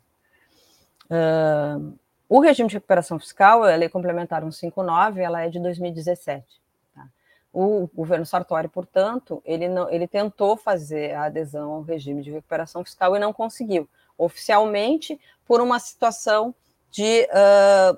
Uh, 1.05 1.97
o 2.27 2.39
regime 2.39 2.67
de 2.67 2.75
recuperação 2.75 3.19
fiscal, 3.19 3.63
a 3.63 3.75
Lei 3.75 3.87
Complementar 3.87 4.41
159, 4.41 5.21
ela 5.21 5.41
é 5.41 5.49
de 5.49 5.59
2017. 5.59 6.61
Tá? 6.93 7.07
O 7.53 7.87
governo 7.93 8.25
Sartori, 8.25 8.67
portanto, 8.67 9.41
ele, 9.45 9.69
não, 9.69 9.89
ele 9.89 10.07
tentou 10.07 10.57
fazer 10.57 11.13
a 11.13 11.25
adesão 11.25 11.71
ao 11.71 11.81
regime 11.83 12.21
de 12.21 12.31
recuperação 12.31 12.83
fiscal 12.83 13.15
e 13.15 13.19
não 13.19 13.31
conseguiu, 13.31 13.87
oficialmente, 14.17 15.19
por 15.45 15.61
uma 15.61 15.79
situação 15.79 16.53
de 16.89 17.27
uh, 17.31 17.97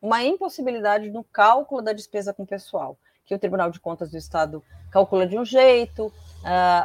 uma 0.00 0.22
impossibilidade 0.24 1.10
no 1.10 1.22
cálculo 1.22 1.80
da 1.80 1.92
despesa 1.92 2.34
com 2.34 2.44
pessoal, 2.44 2.98
que 3.24 3.34
o 3.34 3.38
Tribunal 3.38 3.70
de 3.70 3.78
Contas 3.78 4.10
do 4.10 4.18
Estado 4.18 4.62
calcula 4.90 5.26
de 5.26 5.38
um 5.38 5.44
jeito, 5.44 6.06
uh, 6.06 6.12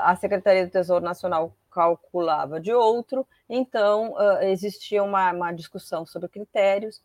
a 0.03 0.15
Secretaria 0.15 0.65
do 0.65 0.71
Tesouro 0.71 1.03
Nacional 1.03 1.53
calculava 1.71 2.59
de 2.59 2.73
outro, 2.73 3.27
então 3.49 4.13
uh, 4.13 4.41
existia 4.43 5.03
uma, 5.03 5.31
uma, 5.31 5.51
discussão 5.51 6.05
sobre 6.05 6.29
critérios, 6.29 7.01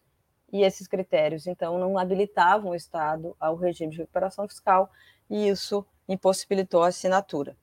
e 0.53 0.63
esses 0.63 0.87
critérios, 0.87 1.47
então, 1.47 1.79
não 1.79 1.99
habilitavam 1.99 2.73
o 2.73 2.75
Estado 2.75 3.35
ao 3.41 3.57
regime 3.57 3.91
de 3.91 3.99
recuperação 3.99 4.47
fiscal, 4.47 4.91
e 5.31 5.49
isso 5.49 5.85
impossibilitou 6.07 6.83
a 6.83 6.89
assinatura. 6.89 7.57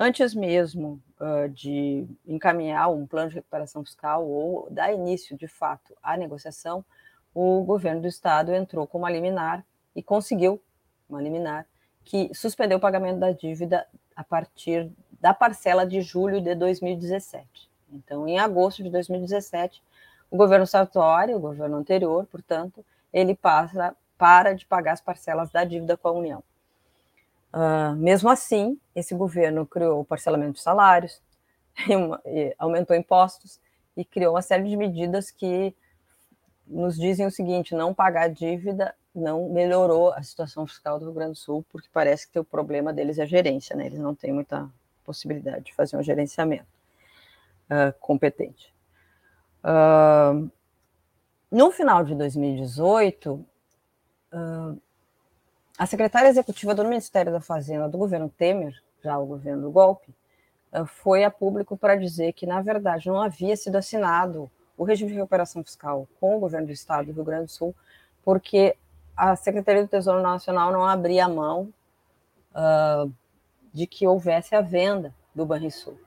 Antes 0.00 0.32
mesmo 0.32 1.02
uh, 1.18 1.48
de 1.48 2.06
encaminhar 2.24 2.88
um 2.88 3.04
plano 3.04 3.30
de 3.30 3.34
recuperação 3.34 3.84
fiscal 3.84 4.24
ou 4.24 4.68
dar 4.70 4.92
início, 4.92 5.36
de 5.36 5.48
fato, 5.48 5.92
à 6.00 6.16
negociação, 6.16 6.84
o 7.34 7.64
governo 7.64 8.02
do 8.02 8.06
Estado 8.06 8.54
entrou 8.54 8.86
com 8.86 8.98
uma 8.98 9.10
liminar 9.10 9.66
e 9.96 10.02
conseguiu 10.02 10.62
uma 11.08 11.20
liminar 11.20 11.66
que 12.04 12.30
suspendeu 12.32 12.78
o 12.78 12.80
pagamento 12.80 13.18
da 13.18 13.32
dívida 13.32 13.88
a 14.14 14.22
partir 14.22 14.88
da 15.20 15.34
parcela 15.34 15.84
de 15.84 16.00
julho 16.00 16.40
de 16.40 16.54
2017. 16.54 17.68
Então, 17.92 18.28
em 18.28 18.38
agosto 18.38 18.84
de 18.84 18.90
2017, 18.90 19.82
o 20.30 20.36
governo 20.36 20.64
Sartori, 20.64 21.34
o 21.34 21.40
governo 21.40 21.76
anterior, 21.76 22.24
portanto, 22.26 22.84
ele 23.12 23.34
passa 23.34 23.96
para 24.16 24.54
de 24.54 24.64
pagar 24.64 24.92
as 24.92 25.00
parcelas 25.00 25.50
da 25.50 25.64
dívida 25.64 25.96
com 25.96 26.08
a 26.08 26.12
União. 26.12 26.42
Uh, 27.52 27.96
mesmo 27.96 28.28
assim, 28.28 28.78
esse 28.94 29.14
governo 29.14 29.66
criou 29.66 30.00
o 30.00 30.04
parcelamento 30.04 30.54
de 30.54 30.60
salários, 30.60 31.22
e 31.88 31.96
uma, 31.96 32.20
e 32.24 32.54
aumentou 32.58 32.94
impostos 32.94 33.60
e 33.96 34.04
criou 34.04 34.34
uma 34.34 34.42
série 34.42 34.68
de 34.68 34.76
medidas 34.76 35.30
que 35.30 35.74
nos 36.66 36.96
dizem 36.96 37.26
o 37.26 37.30
seguinte: 37.30 37.74
não 37.74 37.94
pagar 37.94 38.28
dívida 38.28 38.94
não 39.14 39.48
melhorou 39.48 40.12
a 40.12 40.22
situação 40.22 40.66
fiscal 40.66 40.98
do 40.98 41.06
Rio 41.06 41.14
Grande 41.14 41.32
do 41.32 41.38
Sul, 41.38 41.64
porque 41.70 41.88
parece 41.92 42.30
que 42.30 42.38
o 42.38 42.44
problema 42.44 42.92
deles 42.92 43.18
é 43.18 43.22
a 43.22 43.26
gerência, 43.26 43.74
né? 43.74 43.86
Eles 43.86 43.98
não 43.98 44.14
têm 44.14 44.32
muita 44.32 44.70
possibilidade 45.04 45.64
de 45.64 45.74
fazer 45.74 45.96
um 45.96 46.02
gerenciamento 46.02 46.66
uh, 47.70 47.98
competente. 47.98 48.72
Uh, 49.64 50.48
no 51.50 51.70
final 51.70 52.04
de 52.04 52.14
2018, 52.14 53.32
uh, 53.34 54.82
a 55.78 55.86
secretária 55.86 56.28
executiva 56.28 56.74
do 56.74 56.84
Ministério 56.84 57.30
da 57.30 57.40
Fazenda 57.40 57.88
do 57.88 57.96
governo 57.96 58.28
Temer, 58.28 58.74
já 59.02 59.16
o 59.16 59.24
governo 59.24 59.62
do 59.62 59.70
golpe, 59.70 60.12
foi 60.86 61.22
a 61.22 61.30
público 61.30 61.76
para 61.76 61.94
dizer 61.94 62.32
que, 62.32 62.44
na 62.44 62.60
verdade, 62.60 63.06
não 63.06 63.22
havia 63.22 63.56
sido 63.56 63.76
assinado 63.76 64.50
o 64.76 64.82
regime 64.82 65.10
de 65.10 65.16
recuperação 65.16 65.62
fiscal 65.62 66.08
com 66.20 66.36
o 66.36 66.40
governo 66.40 66.66
do 66.66 66.72
Estado 66.72 67.06
do 67.06 67.12
Rio 67.12 67.24
Grande 67.24 67.44
do 67.46 67.50
Sul, 67.52 67.74
porque 68.24 68.76
a 69.16 69.36
Secretaria 69.36 69.82
do 69.82 69.88
Tesouro 69.88 70.20
Nacional 70.20 70.72
não 70.72 70.84
abria 70.84 71.24
a 71.24 71.28
mão 71.28 71.72
uh, 72.52 73.12
de 73.72 73.86
que 73.86 74.06
houvesse 74.06 74.54
a 74.54 74.60
venda 74.60 75.14
do 75.34 75.46
Banrisul. 75.46 75.98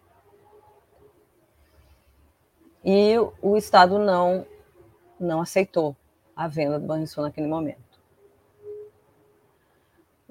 E 2.84 3.15
o 3.41 3.55
Estado 3.55 3.97
não, 3.97 4.45
não 5.19 5.41
aceitou 5.41 5.95
a 6.36 6.47
venda 6.47 6.78
do 6.78 6.86
Banrisul 6.86 7.24
naquele 7.24 7.47
momento. 7.47 7.91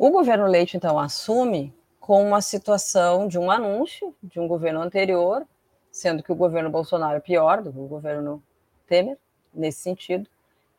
O 0.02 0.08
governo 0.10 0.46
Leite, 0.46 0.78
então, 0.78 0.98
assume 0.98 1.74
com 2.00 2.26
uma 2.26 2.40
situação 2.40 3.28
de 3.28 3.38
um 3.38 3.50
anúncio 3.50 4.16
de 4.22 4.40
um 4.40 4.48
governo 4.48 4.80
anterior, 4.80 5.46
sendo 5.92 6.22
que 6.22 6.32
o 6.32 6.34
governo 6.34 6.70
Bolsonaro 6.70 7.18
é 7.18 7.20
pior 7.20 7.60
do 7.60 7.70
que 7.70 7.78
o 7.78 7.86
governo 7.86 8.42
Temer, 8.86 9.18
nesse 9.52 9.82
sentido, 9.82 10.26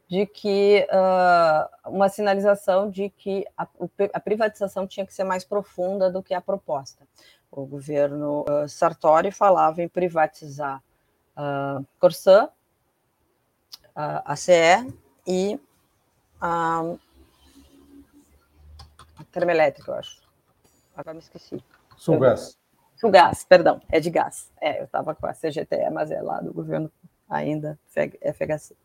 de 0.08 0.26
que 0.26 0.88
uh, 0.90 1.92
uma 1.92 2.10
sinalização 2.10 2.90
de 2.90 3.12
que 3.12 3.46
a, 3.56 3.68
a, 4.12 4.20
privatização 4.20 4.88
tinha 4.88 5.06
que 5.06 5.14
ser 5.14 5.24
mais 5.24 5.46
profunda 5.46 6.10
do 6.10 6.24
que 6.24 6.34
a 6.34 6.42
proposta. 6.42 7.08
O 7.52 7.64
governo 7.64 8.44
uh, 8.50 8.68
Sartori 8.68 9.30
falava 9.30 9.84
em 9.84 9.88
privatizar 9.88 10.82
uh, 11.38 11.86
Corsã, 12.00 12.50
a 13.94 14.36
CE 14.36 14.92
e 15.28 15.60
a 16.40 16.82
termoelétrica, 19.32 19.92
eu 19.92 19.96
acho. 19.96 20.22
Agora 20.96 21.14
me 21.14 21.20
esqueci. 21.20 21.64
Sulgás. 21.98 22.58
Sulgás, 22.96 23.44
perdão, 23.44 23.82
é 23.90 24.00
de 24.00 24.10
gás. 24.10 24.52
É, 24.62 24.80
eu 24.80 24.86
estava 24.86 25.16
com 25.16 25.26
a 25.26 25.34
CGTE, 25.34 25.90
mas 25.92 26.12
é 26.12 26.22
lá 26.22 26.40
do 26.40 26.54
governo 26.54 26.92
ainda, 27.30 27.80
FHC. 27.88 28.76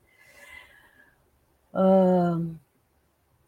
Uh, 1.75 2.57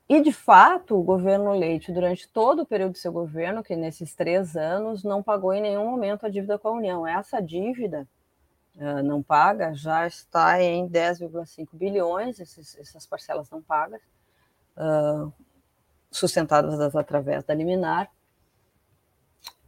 e, 0.09 0.21
de 0.21 0.33
fato, 0.33 0.99
o 0.99 1.03
governo 1.03 1.53
Leite, 1.53 1.93
durante 1.93 2.29
todo 2.29 2.63
o 2.63 2.67
período 2.67 2.93
do 2.93 2.99
seu 2.99 3.13
governo, 3.13 3.63
que 3.63 3.77
nesses 3.77 4.15
três 4.15 4.57
anos, 4.57 5.05
não 5.05 5.23
pagou 5.23 5.53
em 5.53 5.63
nenhum 5.63 5.91
momento 5.91 6.27
a 6.27 6.29
dívida 6.29 6.59
com 6.59 6.69
a 6.69 6.73
União. 6.73 7.07
Essa 7.07 7.41
dívida 7.41 8.09
uh, 8.77 9.03
não 9.03 9.23
paga 9.23 9.75
já 9.75 10.07
está 10.07 10.63
em 10.63 10.89
10,5 10.89 11.69
bilhões, 11.73 12.41
esses, 12.41 12.77
essas 12.79 13.07
parcelas 13.07 13.51
não 13.51 13.63
pagas, 13.63 14.01
uh, 14.77 15.33
sustentadas 16.11 16.95
através 16.95 17.45
da 17.45 17.55
liminar. 17.55 18.11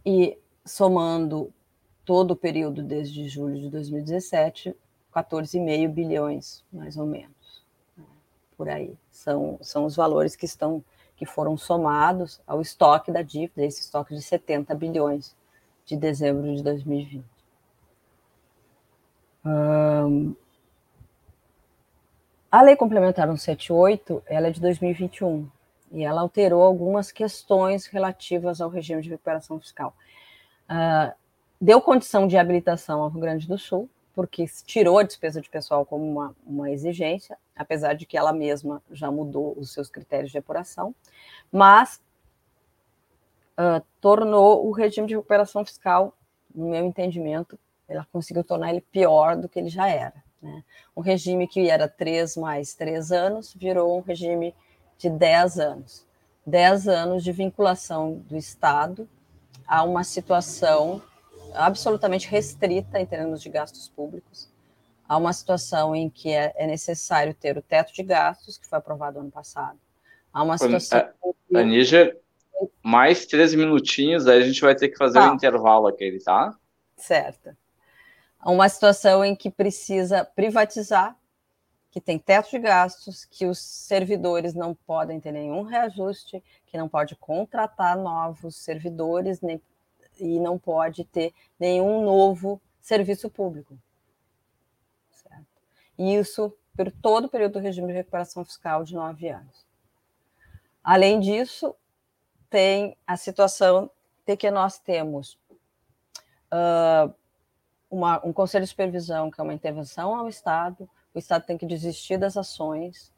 E, 0.04 0.38
somando 0.64 1.52
todo 2.04 2.32
o 2.32 2.36
período 2.36 2.82
desde 2.82 3.28
julho 3.28 3.60
de 3.60 3.68
2017, 3.68 4.74
14,5 5.14 5.88
bilhões, 5.88 6.64
mais 6.72 6.96
ou 6.96 7.06
menos 7.06 7.64
por 8.56 8.68
aí. 8.68 8.94
São, 9.10 9.58
são 9.62 9.86
os 9.86 9.96
valores 9.96 10.36
que 10.36 10.44
estão 10.44 10.84
que 11.16 11.24
foram 11.26 11.56
somados 11.56 12.40
ao 12.46 12.62
estoque 12.62 13.12
da 13.12 13.20
dívida, 13.20 13.62
esse 13.62 13.82
estoque 13.82 14.14
de 14.14 14.22
70 14.22 14.74
bilhões 14.74 15.36
de 15.84 15.94
dezembro 15.94 16.54
de 16.54 16.62
2020. 16.62 17.24
Um, 19.44 20.34
a 22.50 22.62
Lei 22.62 22.74
Complementar 22.74 23.26
178, 23.26 24.22
ela 24.26 24.48
é 24.48 24.50
de 24.50 24.60
2021 24.60 25.46
e 25.90 26.04
ela 26.04 26.20
alterou 26.20 26.62
algumas 26.62 27.10
questões 27.10 27.86
relativas 27.86 28.60
ao 28.60 28.68
regime 28.68 29.02
de 29.02 29.10
recuperação 29.10 29.58
fiscal. 29.58 29.94
Uh, 30.68 31.12
deu 31.60 31.80
condição 31.80 32.26
de 32.26 32.36
habilitação 32.36 33.02
ao 33.02 33.08
Rio 33.08 33.20
Grande 33.20 33.48
do 33.48 33.58
Sul, 33.58 33.88
porque 34.14 34.44
tirou 34.64 34.98
a 34.98 35.02
despesa 35.02 35.40
de 35.40 35.48
pessoal 35.48 35.84
como 35.84 36.04
uma, 36.04 36.34
uma 36.46 36.70
exigência, 36.70 37.36
apesar 37.56 37.94
de 37.94 38.06
que 38.06 38.16
ela 38.16 38.32
mesma 38.32 38.82
já 38.90 39.10
mudou 39.10 39.54
os 39.56 39.72
seus 39.72 39.88
critérios 39.88 40.30
de 40.30 40.38
apuração, 40.38 40.94
mas 41.50 42.00
uh, 43.58 43.84
tornou 44.00 44.66
o 44.66 44.70
regime 44.72 45.06
de 45.06 45.14
recuperação 45.14 45.64
fiscal, 45.64 46.16
no 46.54 46.68
meu 46.68 46.84
entendimento, 46.84 47.58
ela 47.88 48.06
conseguiu 48.12 48.42
tornar 48.42 48.70
ele 48.70 48.80
pior 48.80 49.36
do 49.36 49.48
que 49.48 49.58
ele 49.58 49.68
já 49.68 49.88
era. 49.88 50.22
Né? 50.40 50.64
Um 50.96 51.00
regime 51.00 51.46
que 51.46 51.68
era 51.68 51.88
três 51.88 52.36
mais 52.36 52.74
três 52.74 53.12
anos 53.12 53.54
virou 53.54 53.98
um 53.98 54.00
regime 54.00 54.54
de 55.00 55.08
dez 55.08 55.58
anos. 55.58 56.06
Dez 56.46 56.86
anos 56.86 57.24
de 57.24 57.32
vinculação 57.32 58.22
do 58.28 58.36
Estado 58.36 59.08
a 59.66 59.82
uma 59.82 60.04
situação 60.04 61.02
absolutamente 61.54 62.28
restrita 62.28 63.00
em 63.00 63.06
termos 63.06 63.42
de 63.42 63.48
gastos 63.48 63.88
públicos. 63.88 64.48
Há 65.08 65.16
uma 65.16 65.32
situação 65.32 65.96
em 65.96 66.08
que 66.08 66.30
é, 66.30 66.52
é 66.54 66.66
necessário 66.66 67.34
ter 67.34 67.56
o 67.56 67.62
teto 67.62 67.92
de 67.92 68.02
gastos, 68.02 68.58
que 68.58 68.66
foi 68.66 68.78
aprovado 68.78 69.18
ano 69.18 69.30
passado. 69.30 69.78
Há 70.32 70.42
uma 70.42 70.58
situação. 70.58 70.98
A, 70.98 71.58
a 71.58 71.62
Níger, 71.62 72.18
mais 72.82 73.26
três 73.26 73.54
minutinhos, 73.54 74.26
aí 74.26 74.38
a 74.38 74.46
gente 74.46 74.60
vai 74.60 74.74
ter 74.74 74.88
que 74.88 74.98
fazer 74.98 75.18
o 75.18 75.22
tá. 75.22 75.32
um 75.32 75.34
intervalo 75.34 75.86
aquele, 75.86 76.20
tá? 76.20 76.54
Certo. 76.96 77.56
Há 78.38 78.50
uma 78.50 78.68
situação 78.68 79.24
em 79.24 79.34
que 79.34 79.50
precisa 79.50 80.24
privatizar 80.24 81.16
que 81.90 82.00
tem 82.00 82.18
teto 82.18 82.50
de 82.50 82.58
gastos, 82.58 83.24
que 83.24 83.46
os 83.46 83.58
servidores 83.58 84.54
não 84.54 84.74
podem 84.74 85.18
ter 85.18 85.32
nenhum 85.32 85.62
reajuste, 85.62 86.42
que 86.66 86.78
não 86.78 86.88
pode 86.88 87.16
contratar 87.16 87.96
novos 87.96 88.56
servidores 88.56 89.40
nem, 89.40 89.60
e 90.18 90.38
não 90.38 90.58
pode 90.58 91.04
ter 91.04 91.34
nenhum 91.58 92.04
novo 92.04 92.60
serviço 92.80 93.28
público. 93.28 93.76
Certo? 95.10 95.46
E 95.98 96.14
isso 96.14 96.56
por 96.76 96.92
todo 96.92 97.24
o 97.24 97.28
período 97.28 97.54
do 97.54 97.58
regime 97.58 97.88
de 97.88 97.94
recuperação 97.94 98.44
fiscal 98.44 98.84
de 98.84 98.94
nove 98.94 99.28
anos. 99.28 99.66
Além 100.82 101.18
disso, 101.18 101.74
tem 102.48 102.96
a 103.06 103.16
situação 103.16 103.90
de 104.24 104.36
que 104.36 104.50
nós 104.50 104.78
temos 104.78 105.38
uh, 106.52 107.12
uma, 107.90 108.24
um 108.24 108.32
conselho 108.32 108.64
de 108.64 108.70
supervisão, 108.70 109.30
que 109.30 109.40
é 109.40 109.44
uma 109.44 109.52
intervenção 109.52 110.14
ao 110.14 110.28
Estado, 110.28 110.88
o 111.14 111.18
Estado 111.18 111.44
tem 111.44 111.58
que 111.58 111.66
desistir 111.66 112.18
das 112.18 112.36
ações 112.36 113.12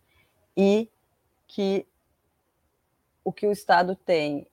e 0.56 0.90
que 1.46 1.86
o 3.24 3.32
que 3.32 3.46
o 3.46 3.52
Estado 3.52 3.94
tem 3.94 4.46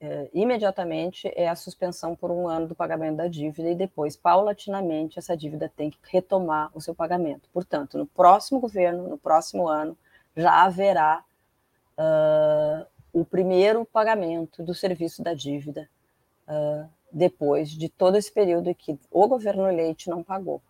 é, 0.00 0.28
imediatamente 0.34 1.32
é 1.34 1.48
a 1.48 1.56
suspensão 1.56 2.14
por 2.14 2.30
um 2.30 2.46
ano 2.46 2.66
do 2.66 2.74
pagamento 2.74 3.16
da 3.16 3.26
dívida 3.26 3.70
e 3.70 3.74
depois, 3.74 4.14
paulatinamente, 4.14 5.18
essa 5.18 5.34
dívida 5.34 5.72
tem 5.74 5.90
que 5.90 5.98
retomar 6.04 6.70
o 6.74 6.80
seu 6.80 6.94
pagamento. 6.94 7.48
Portanto, 7.52 7.96
no 7.96 8.06
próximo 8.06 8.60
governo, 8.60 9.08
no 9.08 9.16
próximo 9.16 9.66
ano, 9.66 9.96
já 10.36 10.62
haverá 10.64 11.24
uh, 11.98 12.86
o 13.14 13.24
primeiro 13.24 13.86
pagamento 13.86 14.62
do 14.62 14.74
serviço 14.74 15.22
da 15.22 15.32
dívida 15.32 15.88
uh, 16.48 16.86
depois 17.10 17.70
de 17.70 17.88
todo 17.88 18.16
esse 18.16 18.30
período 18.30 18.68
em 18.68 18.74
que 18.74 18.98
o 19.10 19.26
governo 19.26 19.66
eleito 19.66 20.10
não 20.10 20.22
pagou. 20.22 20.60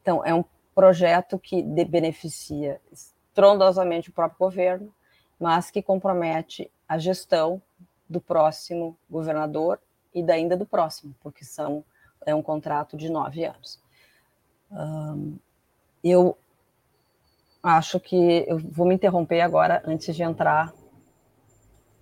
Então, 0.00 0.24
é 0.24 0.34
um 0.34 0.44
projeto 0.74 1.38
que 1.38 1.62
beneficia 1.62 2.80
estrondosamente 2.90 4.10
o 4.10 4.12
próprio 4.12 4.38
governo, 4.38 4.94
mas 5.38 5.70
que 5.70 5.82
compromete 5.82 6.70
a 6.88 6.98
gestão 6.98 7.60
do 8.08 8.20
próximo 8.20 8.96
governador 9.10 9.80
e 10.14 10.22
da 10.22 10.34
ainda 10.34 10.56
do 10.56 10.66
próximo, 10.66 11.14
porque 11.20 11.44
são 11.44 11.84
é 12.24 12.34
um 12.34 12.42
contrato 12.42 12.96
de 12.96 13.10
nove 13.10 13.44
anos. 13.44 13.80
Um, 14.70 15.38
eu 16.02 16.36
acho 17.62 18.00
que 18.00 18.44
eu 18.48 18.58
vou 18.58 18.86
me 18.86 18.94
interromper 18.94 19.40
agora 19.40 19.82
antes 19.84 20.14
de 20.14 20.22
entrar 20.22 20.72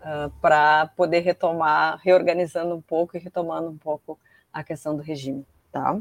uh, 0.00 0.30
para 0.40 0.88
poder 0.96 1.20
retomar, 1.20 1.98
reorganizando 2.02 2.74
um 2.74 2.80
pouco 2.80 3.16
e 3.16 3.20
retomando 3.20 3.68
um 3.68 3.76
pouco 3.78 4.18
a 4.52 4.64
questão 4.64 4.96
do 4.96 5.02
regime, 5.02 5.46
tá? 5.70 5.98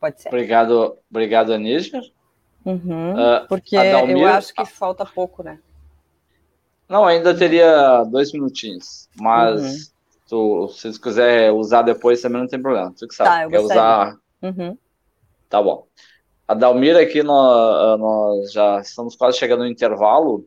Pode 0.00 0.22
ser. 0.22 0.28
Obrigado, 0.28 0.96
obrigado 1.10 1.52
Anísio. 1.52 2.00
Uhum, 2.64 3.12
uh, 3.14 3.48
porque 3.48 3.76
Adalmir, 3.76 4.18
eu 4.18 4.26
acho 4.28 4.52
que 4.52 4.64
falta 4.66 5.04
pouco, 5.04 5.42
né? 5.42 5.58
Não, 6.88 7.04
ainda 7.04 7.36
teria 7.36 8.02
dois 8.04 8.32
minutinhos, 8.32 9.08
mas 9.18 9.60
uhum. 9.60 9.78
tu, 10.28 10.68
se 10.68 10.92
você 10.92 11.00
quiser 11.00 11.52
usar 11.52 11.82
depois 11.82 12.22
também 12.22 12.40
não 12.40 12.48
tem 12.48 12.60
problema. 12.60 12.92
Tu 12.96 13.06
que 13.06 13.14
sabe. 13.14 13.28
Tá, 13.30 13.44
eu 13.44 13.50
Quer 13.50 13.60
usar. 13.60 14.16
Uhum. 14.42 14.78
Tá 15.48 15.62
bom. 15.62 15.86
A 16.46 16.54
Dalmira 16.54 17.02
aqui 17.02 17.22
nós, 17.22 18.00
nós, 18.00 18.52
já 18.52 18.80
estamos 18.80 19.14
quase 19.16 19.36
chegando 19.36 19.60
no 19.60 19.66
intervalo. 19.66 20.46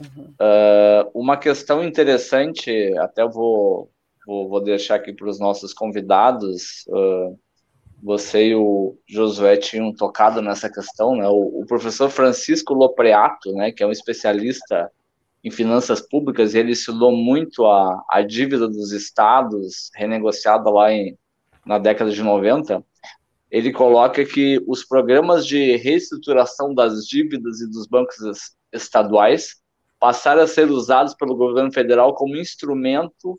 Uhum. 0.00 0.34
Uh, 0.34 1.10
uma 1.14 1.36
questão 1.36 1.82
interessante, 1.82 2.70
até 2.98 3.26
vou, 3.26 3.90
vou, 4.26 4.48
vou 4.48 4.60
deixar 4.60 4.96
aqui 4.96 5.14
para 5.14 5.28
os 5.28 5.38
nossos 5.38 5.72
convidados. 5.72 6.84
Uh, 6.88 7.38
você 8.04 8.48
e 8.48 8.54
o 8.54 8.98
Josué 9.08 9.56
tinham 9.56 9.90
tocado 9.90 10.42
nessa 10.42 10.68
questão, 10.68 11.16
né? 11.16 11.26
O, 11.26 11.62
o, 11.62 11.66
professor 11.66 12.10
Francisco 12.10 12.74
Lopreato, 12.74 13.50
né, 13.54 13.72
que 13.72 13.82
é 13.82 13.86
um 13.86 13.90
especialista 13.90 14.92
em 15.42 15.50
finanças 15.50 16.02
públicas, 16.02 16.54
ele 16.54 16.72
estudou 16.72 17.12
muito 17.12 17.64
a, 17.64 18.04
a 18.10 18.20
dívida 18.20 18.68
dos 18.68 18.92
estados 18.92 19.90
renegociada 19.94 20.68
lá 20.68 20.92
em, 20.92 21.16
na 21.64 21.78
década 21.78 22.10
de 22.10 22.22
90. 22.22 22.84
Ele 23.50 23.72
coloca 23.72 24.22
que 24.26 24.62
os 24.66 24.84
programas 24.84 25.46
de 25.46 25.76
reestruturação 25.76 26.74
das 26.74 27.06
dívidas 27.06 27.62
e 27.62 27.70
dos 27.70 27.86
bancos 27.86 28.16
estaduais 28.70 29.62
passaram 29.98 30.42
a 30.42 30.46
ser 30.46 30.70
usados 30.70 31.14
pelo 31.14 31.34
governo 31.34 31.72
federal 31.72 32.14
como 32.14 32.36
instrumento 32.36 33.38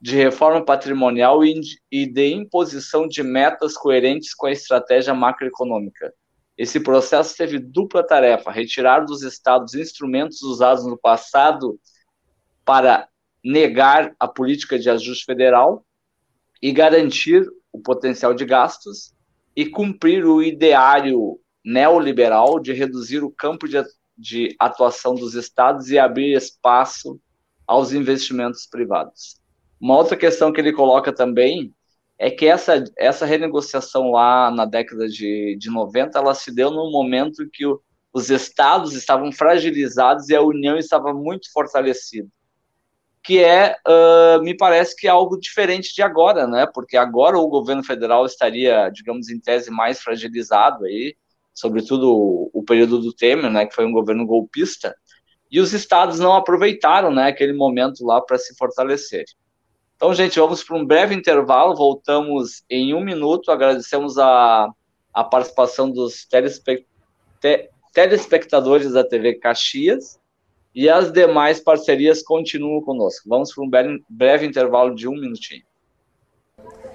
de 0.00 0.16
reforma 0.16 0.64
patrimonial 0.64 1.44
e 1.44 2.06
de 2.06 2.26
imposição 2.32 3.08
de 3.08 3.22
metas 3.22 3.74
coerentes 3.74 4.34
com 4.34 4.46
a 4.46 4.52
estratégia 4.52 5.14
macroeconômica. 5.14 6.12
Esse 6.56 6.80
processo 6.80 7.36
teve 7.36 7.58
dupla 7.58 8.06
tarefa: 8.06 8.50
retirar 8.50 9.00
dos 9.00 9.22
estados 9.22 9.74
instrumentos 9.74 10.42
usados 10.42 10.84
no 10.84 10.98
passado 10.98 11.78
para 12.64 13.08
negar 13.44 14.14
a 14.18 14.26
política 14.26 14.78
de 14.78 14.90
ajuste 14.90 15.24
federal 15.24 15.84
e 16.60 16.72
garantir 16.72 17.46
o 17.72 17.80
potencial 17.80 18.34
de 18.34 18.44
gastos 18.44 19.14
e 19.54 19.66
cumprir 19.66 20.24
o 20.24 20.42
ideário 20.42 21.40
neoliberal 21.64 22.58
de 22.58 22.72
reduzir 22.72 23.22
o 23.22 23.30
campo 23.30 23.66
de, 24.16 24.56
atuação 24.58 25.14
dos 25.14 25.34
estados 25.34 25.90
e 25.90 25.98
abrir 25.98 26.36
espaço 26.36 27.20
aos 27.66 27.92
investimentos 27.92 28.66
privados. 28.66 29.40
Uma 29.80 29.96
outra 29.96 30.16
questão 30.16 30.52
que 30.52 30.60
ele 30.60 30.72
coloca 30.72 31.12
também 31.12 31.72
é 32.18 32.30
que 32.30 32.46
essa, 32.46 32.82
essa 32.96 33.24
renegociação 33.24 34.10
lá 34.10 34.50
na 34.50 34.64
década 34.64 35.08
de, 35.08 35.56
de 35.58 35.70
90, 35.70 36.18
ela 36.18 36.34
se 36.34 36.52
deu 36.52 36.70
num 36.70 36.90
momento 36.90 37.48
que 37.52 37.64
o, 37.64 37.80
os 38.12 38.28
estados 38.28 38.94
estavam 38.94 39.30
fragilizados 39.30 40.28
e 40.28 40.34
a 40.34 40.42
União 40.42 40.76
estava 40.76 41.14
muito 41.14 41.50
fortalecida. 41.52 42.28
Que 43.22 43.38
é, 43.38 43.76
uh, 43.86 44.42
me 44.42 44.56
parece 44.56 44.96
que 44.96 45.06
é 45.06 45.10
algo 45.10 45.38
diferente 45.38 45.94
de 45.94 46.02
agora, 46.02 46.46
né? 46.46 46.66
Porque 46.72 46.96
agora 46.96 47.38
o 47.38 47.48
governo 47.48 47.84
federal 47.84 48.24
estaria, 48.26 48.90
digamos, 48.90 49.28
em 49.28 49.38
tese 49.38 49.70
mais 49.70 50.00
fragilizado 50.00 50.86
aí, 50.86 51.14
sobretudo 51.52 52.50
o, 52.52 52.62
período 52.64 52.98
do 52.98 53.12
Temer, 53.12 53.50
né? 53.50 53.66
Que 53.66 53.74
foi 53.74 53.84
um 53.84 53.92
governo 53.92 54.26
golpista, 54.26 54.94
e 55.50 55.60
os 55.60 55.72
estados 55.72 56.18
não 56.18 56.34
aproveitaram, 56.34 57.12
né? 57.12 57.28
Aquele 57.28 57.52
momento 57.52 58.04
lá 58.04 58.20
para 58.20 58.38
se 58.38 58.56
fortalecer. 58.56 59.24
Então, 59.98 60.14
gente, 60.14 60.38
vamos 60.38 60.62
para 60.62 60.76
um 60.76 60.86
breve 60.86 61.12
intervalo, 61.12 61.74
voltamos 61.74 62.62
em 62.70 62.94
um 62.94 63.00
minuto. 63.00 63.50
Agradecemos 63.50 64.16
a, 64.16 64.70
a 65.12 65.24
participação 65.24 65.90
dos 65.90 66.24
telespe, 66.24 66.86
te, 67.40 67.68
telespectadores 67.92 68.92
da 68.92 69.02
TV 69.02 69.34
Caxias 69.34 70.16
e 70.72 70.88
as 70.88 71.10
demais 71.10 71.58
parcerias 71.58 72.22
continuam 72.22 72.80
conosco. 72.80 73.28
Vamos 73.28 73.52
para 73.52 73.64
um 73.64 73.68
breve, 73.68 74.04
breve 74.08 74.46
intervalo 74.46 74.94
de 74.94 75.08
um 75.08 75.14
minutinho. 75.14 75.64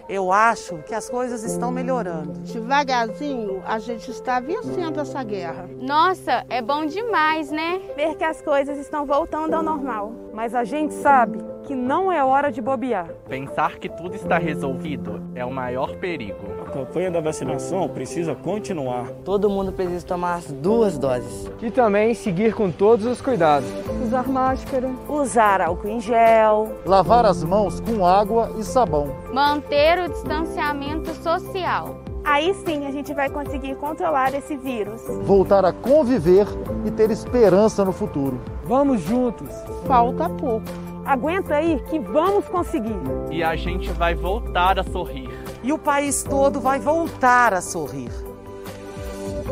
Eu 0.08 0.32
acho 0.32 0.78
que 0.84 0.96
as 0.96 1.10
coisas 1.10 1.44
estão 1.44 1.72
melhorando. 1.72 2.40
Devagarzinho, 2.44 3.62
a 3.66 3.80
gente 3.80 4.12
está 4.12 4.40
vencendo 4.40 5.02
essa 5.02 5.22
guerra. 5.24 5.70
Nossa, 5.82 6.46
é 6.50 6.62
bom 6.62 6.86
demais, 6.86 7.52
né? 7.52 7.82
Ver 7.98 8.16
que 8.16 8.24
as 8.24 8.42
coisas 8.42 8.78
estão 8.78 9.06
voltando 9.06 9.56
ao 9.56 9.64
normal. 9.64 10.14
Mas 10.34 10.56
a 10.56 10.64
gente 10.64 10.94
sabe 10.94 11.40
que 11.64 11.74
não 11.76 12.12
é 12.12 12.24
hora 12.24 12.52
de 12.52 12.62
bobear. 12.62 13.08
Pensar 13.28 13.78
que 13.78 13.90
tudo 13.90 14.16
está 14.16 14.38
resolvido 14.38 15.22
é 15.34 15.44
o 15.46 15.52
maior 15.52 15.96
perigo. 15.96 16.46
A 16.62 16.72
campanha 16.72 17.10
da 17.10 17.22
vacinação 17.22 17.88
precisa 17.90 18.36
continuar. 18.36 19.08
Todo 19.24 19.50
mundo 19.50 19.72
precisa 19.72 20.06
tomar 20.06 20.36
as 20.36 20.52
duas 20.52 20.98
doses. 20.98 21.50
E 21.62 21.72
também 21.72 22.14
seguir 22.14 22.54
com 22.54 22.70
todos 22.70 23.06
os 23.06 23.22
cuidados. 23.22 23.70
Usar 24.04 24.28
máscara. 24.28 24.92
Usar 25.08 25.62
álcool 25.62 25.88
em 25.88 26.00
gel. 26.00 26.72
Lavar 26.86 27.26
as 27.26 27.44
mãos 27.44 27.80
com 27.80 28.06
água 28.06 28.52
e 28.60 28.64
sabão. 28.64 29.16
Manter 29.32 30.00
o 30.00 30.10
distanciamento 30.10 31.14
social. 31.16 32.04
Aí 32.26 32.54
sim 32.66 32.86
a 32.86 32.92
gente 32.92 33.14
vai 33.14 33.30
conseguir 33.30 33.76
controlar 33.76 34.34
esse 34.34 34.56
vírus. 34.56 35.02
Voltar 35.24 35.66
a 35.66 35.74
conviver 35.74 36.48
e 36.86 36.92
ter 36.92 37.12
esperança 37.12 37.84
no 37.84 37.92
futuro. 37.92 38.40
Vamos 38.64 39.02
juntos. 39.02 39.50
Falta 39.86 40.30
pouco. 40.30 40.83
Aguenta 41.06 41.56
aí 41.56 41.82
que 41.90 42.00
vamos 42.00 42.46
conseguir. 42.48 42.96
E 43.30 43.44
a 43.44 43.58
gente 43.58 43.90
vai 43.92 44.16
voltar 44.16 44.80
a 44.80 44.84
sorrir. 44.84 45.30
E 45.62 45.74
o 45.74 45.78
país 45.78 46.24
todo 46.24 46.62
vai 46.62 46.80
voltar 46.80 47.54
a 47.54 47.62
sorrir. 47.62 48.10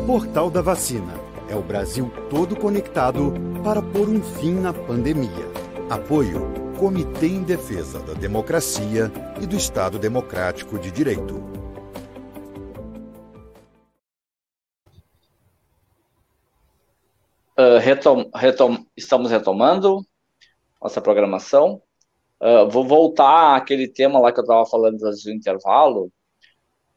Portal 0.06 0.50
da 0.50 0.62
Vacina. 0.62 1.12
É 1.50 1.54
o 1.54 1.60
Brasil 1.60 2.10
todo 2.30 2.56
conectado 2.56 3.34
para 3.62 3.82
pôr 3.82 4.08
um 4.08 4.22
fim 4.22 4.54
na 4.54 4.72
pandemia. 4.72 5.52
Apoio 5.90 6.40
Comitê 6.78 7.26
em 7.26 7.42
Defesa 7.42 8.00
da 8.00 8.14
Democracia 8.14 9.12
e 9.38 9.46
do 9.46 9.54
Estado 9.54 9.98
Democrático 9.98 10.78
de 10.78 10.90
Direito. 10.90 11.34
Uh, 17.58 17.78
retom, 17.78 18.30
retom, 18.34 18.86
estamos 18.96 19.30
retomando 19.30 20.02
nossa 20.82 21.00
programação. 21.00 21.80
Uh, 22.40 22.68
vou 22.68 22.84
voltar 22.84 23.56
àquele 23.56 23.86
tema 23.86 24.18
lá 24.18 24.32
que 24.32 24.40
eu 24.40 24.42
estava 24.42 24.66
falando 24.66 25.02
antes 25.04 25.22
do 25.22 25.32
intervalo. 25.32 26.12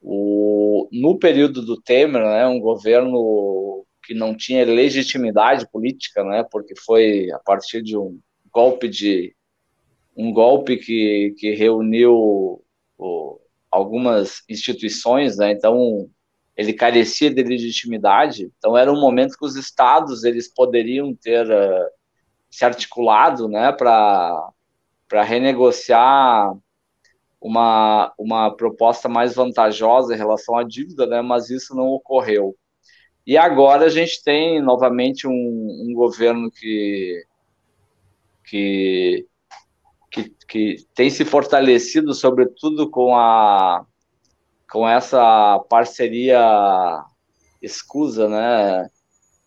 O, 0.02 0.88
no 0.92 1.18
período 1.18 1.62
do 1.62 1.80
Temer, 1.80 2.22
né, 2.22 2.46
um 2.46 2.60
governo 2.60 3.84
que 4.02 4.14
não 4.14 4.36
tinha 4.36 4.64
legitimidade 4.64 5.68
política, 5.70 6.22
né? 6.22 6.44
Porque 6.50 6.74
foi 6.84 7.30
a 7.32 7.38
partir 7.40 7.82
de 7.82 7.96
um 7.96 8.18
golpe 8.52 8.88
de 8.88 9.34
um 10.16 10.32
golpe 10.32 10.76
que, 10.78 11.34
que 11.36 11.54
reuniu 11.54 12.62
o, 12.96 13.40
algumas 13.70 14.42
instituições, 14.48 15.36
né? 15.36 15.52
Então 15.52 16.08
ele 16.56 16.72
carecia 16.72 17.30
de 17.30 17.42
legitimidade. 17.42 18.50
Então 18.58 18.76
era 18.76 18.90
um 18.90 19.00
momento 19.00 19.36
que 19.36 19.44
os 19.44 19.56
estados 19.56 20.24
eles 20.24 20.52
poderiam 20.52 21.14
ter 21.14 21.46
uh, 21.50 21.90
se 22.56 22.64
articulado, 22.64 23.48
né? 23.48 23.70
Para 23.70 24.50
renegociar 25.24 26.56
uma, 27.38 28.14
uma 28.18 28.50
proposta 28.50 29.10
mais 29.10 29.34
vantajosa 29.34 30.14
em 30.14 30.16
relação 30.16 30.56
à 30.56 30.64
dívida, 30.64 31.06
né, 31.06 31.20
mas 31.20 31.50
isso 31.50 31.76
não 31.76 31.88
ocorreu. 31.88 32.56
E 33.26 33.36
agora 33.36 33.84
a 33.84 33.88
gente 33.90 34.24
tem 34.24 34.62
novamente 34.62 35.28
um, 35.28 35.32
um 35.32 35.92
governo 35.92 36.50
que, 36.50 37.26
que, 38.42 39.26
que, 40.10 40.34
que, 40.48 40.76
tem 40.94 41.10
se 41.10 41.26
fortalecido, 41.26 42.14
sobretudo 42.14 42.88
com, 42.88 43.14
a, 43.14 43.84
com 44.70 44.88
essa 44.88 45.58
parceria 45.68 47.04
escusa, 47.60 48.30
né, 48.30 48.90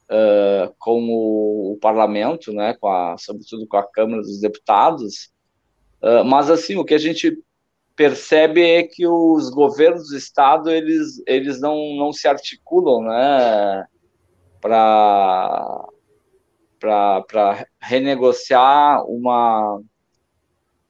uh, 0.09 0.73
com 0.77 1.01
o, 1.09 1.73
o, 1.73 1.77
parlamento, 1.77 2.51
né, 2.51 2.75
com 2.79 2.87
a, 2.87 3.17
sobretudo 3.17 3.67
com 3.67 3.77
a 3.77 3.87
Câmara 3.87 4.21
dos 4.21 4.39
Deputados, 4.39 5.31
uh, 6.01 6.23
mas 6.25 6.49
assim, 6.49 6.75
o 6.75 6.85
que 6.85 6.93
a 6.93 6.99
gente 6.99 7.37
percebe 7.95 8.61
é 8.61 8.83
que 8.83 9.05
os 9.05 9.49
governos 9.49 10.09
do 10.09 10.17
estado 10.17 10.71
eles, 10.71 11.21
eles 11.27 11.59
não, 11.59 11.95
não 11.97 12.13
se 12.13 12.27
articulam 12.27 13.03
né, 13.03 13.85
para 14.61 15.85
renegociar 17.81 19.05
uma 19.05 19.81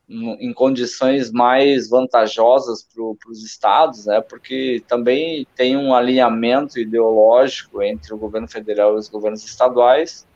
em 0.09 0.51
condições 0.51 1.31
mais 1.31 1.87
vantajosas 1.87 2.83
para 2.83 3.31
os 3.31 3.43
estados, 3.43 4.07
né, 4.07 4.19
porque 4.21 4.83
também 4.87 5.45
tem 5.55 5.77
um 5.77 5.93
alinhamento 5.93 6.79
ideológico 6.79 7.83
entre 7.83 8.11
o 8.13 8.17
governo 8.17 8.47
federal 8.47 8.95
e 8.95 8.97
os 8.97 9.07
governos 9.07 9.45
estaduais, 9.45 10.27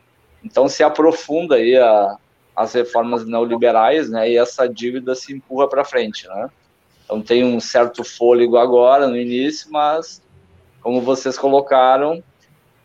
então 0.44 0.68
se 0.68 0.84
aprofunda 0.84 1.56
aí 1.56 1.76
a, 1.76 2.18
as 2.56 2.74
reformas 2.74 3.26
neoliberais, 3.26 4.12
né, 4.12 4.30
e 4.30 4.38
essa 4.38 4.70
dívida 4.70 5.16
se 5.16 5.34
empurra 5.34 5.68
para 5.68 5.84
frente, 5.84 6.28
né. 6.28 6.50
Então 7.04 7.20
tem 7.20 7.44
um 7.44 7.60
certo 7.60 8.04
fôlego 8.04 8.58
agora 8.58 9.08
no 9.08 9.18
início, 9.18 9.72
mas 9.72 10.22
como 10.82 11.02
vocês 11.02 11.38
colocaram, 11.38 12.24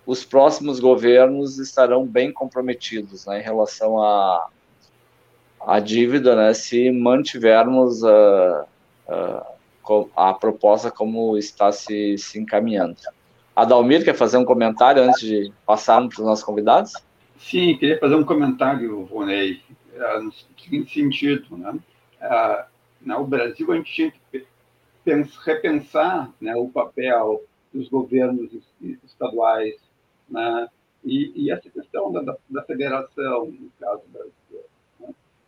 os 0.07 0.25
próximos 0.25 0.81
governos 0.81 1.59
estarão 1.59 2.07
bem 2.07 2.33
comprometidos 2.33 3.27
né, 3.27 3.41
em 3.41 3.43
relação 3.43 4.03
a, 4.03 4.49
a, 5.69 5.81
dívida, 5.81 6.35
né, 6.35 6.55
se 6.55 6.91
mantivermos 6.91 8.03
a, 8.05 8.67
a, 9.09 9.47
a, 10.17 10.35
proposta 10.35 10.91
como 10.91 11.37
está 11.37 11.71
se, 11.71 12.17
se 12.17 12.39
encaminhando. 12.41 12.97
Adalmir, 13.55 14.05
quer 14.05 14.15
fazer 14.15 14.39
um 14.39 14.45
comentário 14.45 15.03
antes 15.03 15.21
de 15.21 15.53
passarmos 15.67 16.15
para 16.15 16.23
os 16.23 16.29
nossos 16.29 16.45
convidados? 16.45 16.93
Sim, 17.39 17.77
queria 17.77 17.99
fazer 17.99 18.15
um 18.15 18.25
comentário, 18.25 19.05
Ronei, 19.05 19.61
eh, 19.95 20.21
no 20.21 20.33
seguinte 20.33 20.95
sentido. 20.95 21.57
Né? 21.57 21.79
Ah, 22.21 22.67
no 23.01 23.25
Brasil, 23.27 23.71
a 23.73 23.77
gente 23.77 23.93
tinha 23.93 24.13
que 24.33 24.47
repensar 25.45 26.31
né, 26.41 26.55
o 26.57 26.69
papel 26.69 27.43
dos 27.73 27.89
governos 27.89 28.51
estaduais 29.05 29.75
né, 30.29 30.69
e, 31.05 31.33
e, 31.35 31.51
essa 31.51 31.69
questão 31.71 32.13
da, 32.13 32.37
da, 32.49 32.63
federação, 32.63 33.47
no 33.47 33.71
caso 33.81 34.03
brasileiro. 34.09 34.29
Né, 34.29 34.38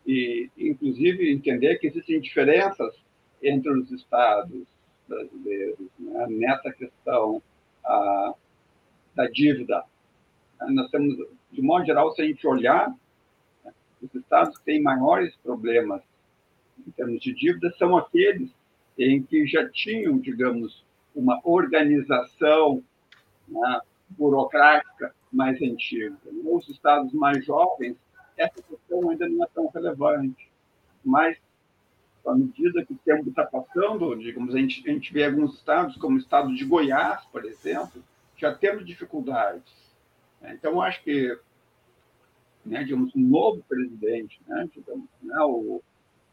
e, 0.05 0.49
inclusive, 0.57 1.31
entender 1.31 1.77
que 1.77 1.87
existem 1.87 2.19
diferenças 2.19 2.95
entre 3.41 3.71
os 3.71 3.91
estados 3.91 4.65
brasileiros 5.07 5.87
né, 5.99 6.27
nessa 6.29 6.71
questão 6.71 7.41
a, 7.85 8.33
da 9.15 9.27
dívida. 9.27 9.83
Nós 10.69 10.89
temos, 10.89 11.17
de 11.51 11.61
modo 11.61 11.85
geral, 11.85 12.11
se 12.13 12.21
a 12.21 12.25
gente 12.25 12.45
olhar, 12.47 12.93
os 14.01 14.13
estados 14.15 14.57
que 14.57 14.65
têm 14.65 14.81
maiores 14.81 15.35
problemas 15.37 16.01
em 16.87 16.91
termos 16.91 17.21
de 17.21 17.33
dívida, 17.33 17.71
são 17.77 17.95
aqueles 17.97 18.49
em 18.97 19.21
que 19.21 19.45
já 19.45 19.67
tinham, 19.69 20.19
digamos, 20.19 20.83
uma 21.15 21.39
organização 21.43 22.83
né, 23.47 23.81
burocrática 24.09 25.13
mais 25.31 25.61
antiga. 25.61 26.17
Nos 26.31 26.67
estados 26.69 27.13
mais 27.13 27.45
jovens, 27.45 27.95
essa 28.37 28.61
questão 28.61 29.09
ainda 29.09 29.27
não 29.27 29.43
é 29.43 29.47
tão 29.53 29.67
relevante. 29.67 30.49
Mas, 31.03 31.37
à 32.25 32.33
medida 32.33 32.85
que 32.85 32.93
o 32.93 32.99
tempo 33.03 33.29
está 33.29 33.45
passando, 33.45 34.15
digamos, 34.15 34.53
a 34.53 34.57
gente, 34.57 34.87
a 34.89 34.93
gente 34.93 35.11
vê 35.13 35.25
alguns 35.25 35.55
estados, 35.55 35.97
como 35.97 36.15
o 36.15 36.19
estado 36.19 36.53
de 36.55 36.65
Goiás, 36.65 37.23
por 37.25 37.45
exemplo, 37.45 38.03
já 38.37 38.53
temos 38.53 38.85
dificuldades. 38.85 39.73
Então, 40.41 40.81
acho 40.81 41.03
que, 41.03 41.37
né, 42.65 42.83
digamos, 42.83 43.15
um 43.15 43.21
novo 43.21 43.63
presidente, 43.67 44.39
né, 44.47 44.67
digamos, 44.73 45.07
né, 45.21 45.39
o, 45.43 45.81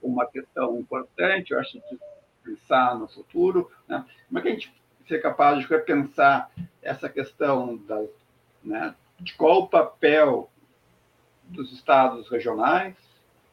uma 0.02 0.26
questão 0.26 0.78
importante, 0.78 1.52
eu 1.52 1.60
acho, 1.60 1.78
de 1.78 1.98
pensar 2.42 2.98
no 2.98 3.08
futuro. 3.08 3.70
Né? 3.86 4.04
Como 4.26 4.38
é 4.38 4.42
que 4.42 4.48
a 4.48 4.52
gente 4.52 4.74
ser 5.06 5.20
capaz 5.20 5.58
de 5.58 5.66
repensar 5.66 6.50
essa 6.82 7.08
questão 7.08 7.76
da, 7.76 8.02
né, 8.62 8.94
de 9.18 9.34
qual 9.34 9.62
o 9.62 9.68
papel 9.68 10.50
dos 11.48 11.72
estados 11.72 12.28
regionais 12.28 12.94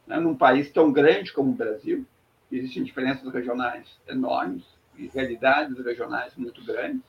né, 0.06 0.20
num 0.20 0.36
país 0.36 0.72
tão 0.72 0.92
grande 0.92 1.34
como 1.34 1.52
o 1.52 1.56
Brasil? 1.56 2.06
Existem 2.52 2.84
diferenças 2.84 3.32
regionais 3.34 3.88
enormes 4.08 4.64
e 4.98 5.08
realidades 5.08 5.78
regionais 5.84 6.36
muito 6.36 6.64
grandes. 6.64 7.02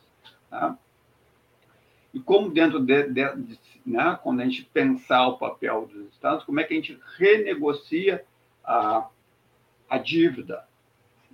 Tá? 0.51 0.77
E 2.15 2.21
como 2.21 2.51
dentro 2.51 2.81
de, 2.81 3.03
de, 3.05 3.37
de 3.37 3.59
né, 3.85 4.19
quando 4.23 4.41
a 4.41 4.45
gente 4.45 4.65
pensar 4.73 5.29
o 5.29 5.39
papel 5.39 5.89
dos 5.93 6.09
estados, 6.13 6.45
como 6.45 6.59
é 6.61 6.65
que 6.65 6.73
a 6.73 6.77
gente 6.77 6.99
renegocia 7.19 8.25
a 8.65 9.09
a 9.89 9.99
dívida 9.99 10.65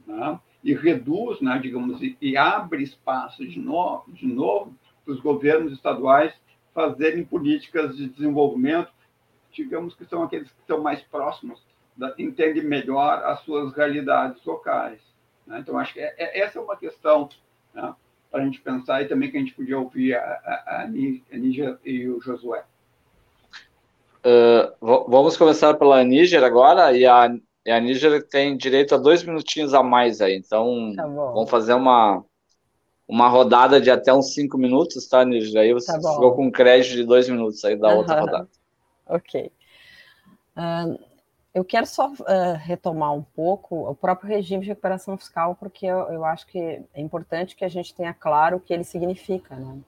né? 0.07 0.39
e 0.63 0.75
reduz, 0.75 1.41
né, 1.41 1.59
digamos, 1.59 2.01
e, 2.03 2.17
e 2.21 2.37
abre 2.37 2.83
espaço 2.83 3.47
de 3.47 3.59
novo, 3.59 4.13
de 4.13 4.27
novo 4.27 4.75
para 5.05 5.15
os 5.15 5.21
governos 5.21 5.73
estaduais 5.73 6.33
fazerem 6.75 7.25
políticas 7.25 7.97
de 7.97 8.09
desenvolvimento, 8.09 8.91
digamos 9.53 9.95
que 9.95 10.05
são 10.05 10.23
aqueles 10.23 10.51
que 10.51 10.61
estão 10.61 10.81
mais 10.81 11.01
próximos, 11.03 11.61
da, 11.97 12.15
entendem 12.19 12.63
melhor 12.63 13.23
as 13.25 13.41
suas 13.41 13.73
realidades 13.75 14.45
locais. 14.45 15.01
Né? 15.47 15.59
Então, 15.61 15.79
acho 15.79 15.93
que 15.93 16.01
é, 16.01 16.15
é, 16.17 16.41
essa 16.41 16.59
é 16.59 16.63
uma 16.63 16.77
questão 16.77 17.29
né, 17.75 17.95
para 18.31 18.43
a 18.43 18.45
gente 18.45 18.61
pensar 18.61 19.03
e 19.03 19.09
também 19.09 19.31
que 19.31 19.37
a 19.37 19.41
gente 19.41 19.55
podia 19.55 19.79
ouvir 19.79 20.15
a, 20.15 20.21
a, 20.21 20.83
a 20.83 20.87
Níger 20.87 21.79
e 21.85 22.09
o 22.09 22.21
Josué. 22.21 22.65
Uh, 24.25 25.07
vamos 25.09 25.37
começar 25.37 25.75
pela 25.75 26.03
Níger 26.05 26.45
agora, 26.45 26.97
e 26.97 27.05
a 27.05 27.29
e 27.65 27.71
a 27.71 27.79
Níger 27.81 28.27
tem 28.27 28.57
direito 28.57 28.95
a 28.95 28.99
dois 28.99 29.23
minutinhos 29.23 29.73
a 29.73 29.83
mais 29.83 30.21
aí. 30.21 30.37
Então, 30.37 30.93
tá 30.97 31.07
vamos 31.07 31.49
fazer 31.49 31.75
uma, 31.75 32.25
uma 33.07 33.29
rodada 33.29 33.81
de 33.81 33.91
até 33.91 34.13
uns 34.13 34.35
cinco 34.35 34.59
minutos, 34.59 35.07
tá, 35.07 35.25
Níger? 35.25 35.61
Aí 35.61 35.73
você 35.73 35.93
tá 35.93 35.99
ficou 35.99 36.35
com 36.35 36.51
crédito 36.51 36.97
de 36.97 37.05
dois 37.05 37.29
minutos 37.29 37.65
aí 37.65 37.77
da 37.77 37.91
uhum. 37.91 37.99
outra 37.99 38.21
rodada. 38.21 38.49
Ok. 39.15 39.53
Uh, 40.57 40.99
eu 41.55 41.65
quero 41.65 41.87
só 41.87 42.11
uh, 42.11 42.57
retomar 42.59 43.13
um 43.13 43.23
pouco 43.23 43.89
o 43.91 43.95
próprio 43.95 44.29
regime 44.29 44.63
de 44.63 44.69
recuperação 44.69 45.19
fiscal, 45.19 45.55
porque 45.55 45.85
eu, 45.85 45.99
eu, 46.11 46.25
acho 46.25 46.47
que 46.47 46.59
é 46.59 47.01
importante 47.01 47.55
que 47.55 47.65
a 47.65 47.69
gente 47.69 47.95
tenha 47.95 48.15
claro 48.15 48.57
o 48.57 48.61
que 48.61 48.73
ele 48.73 48.85
significa. 48.85 49.55
Né? 49.57 49.79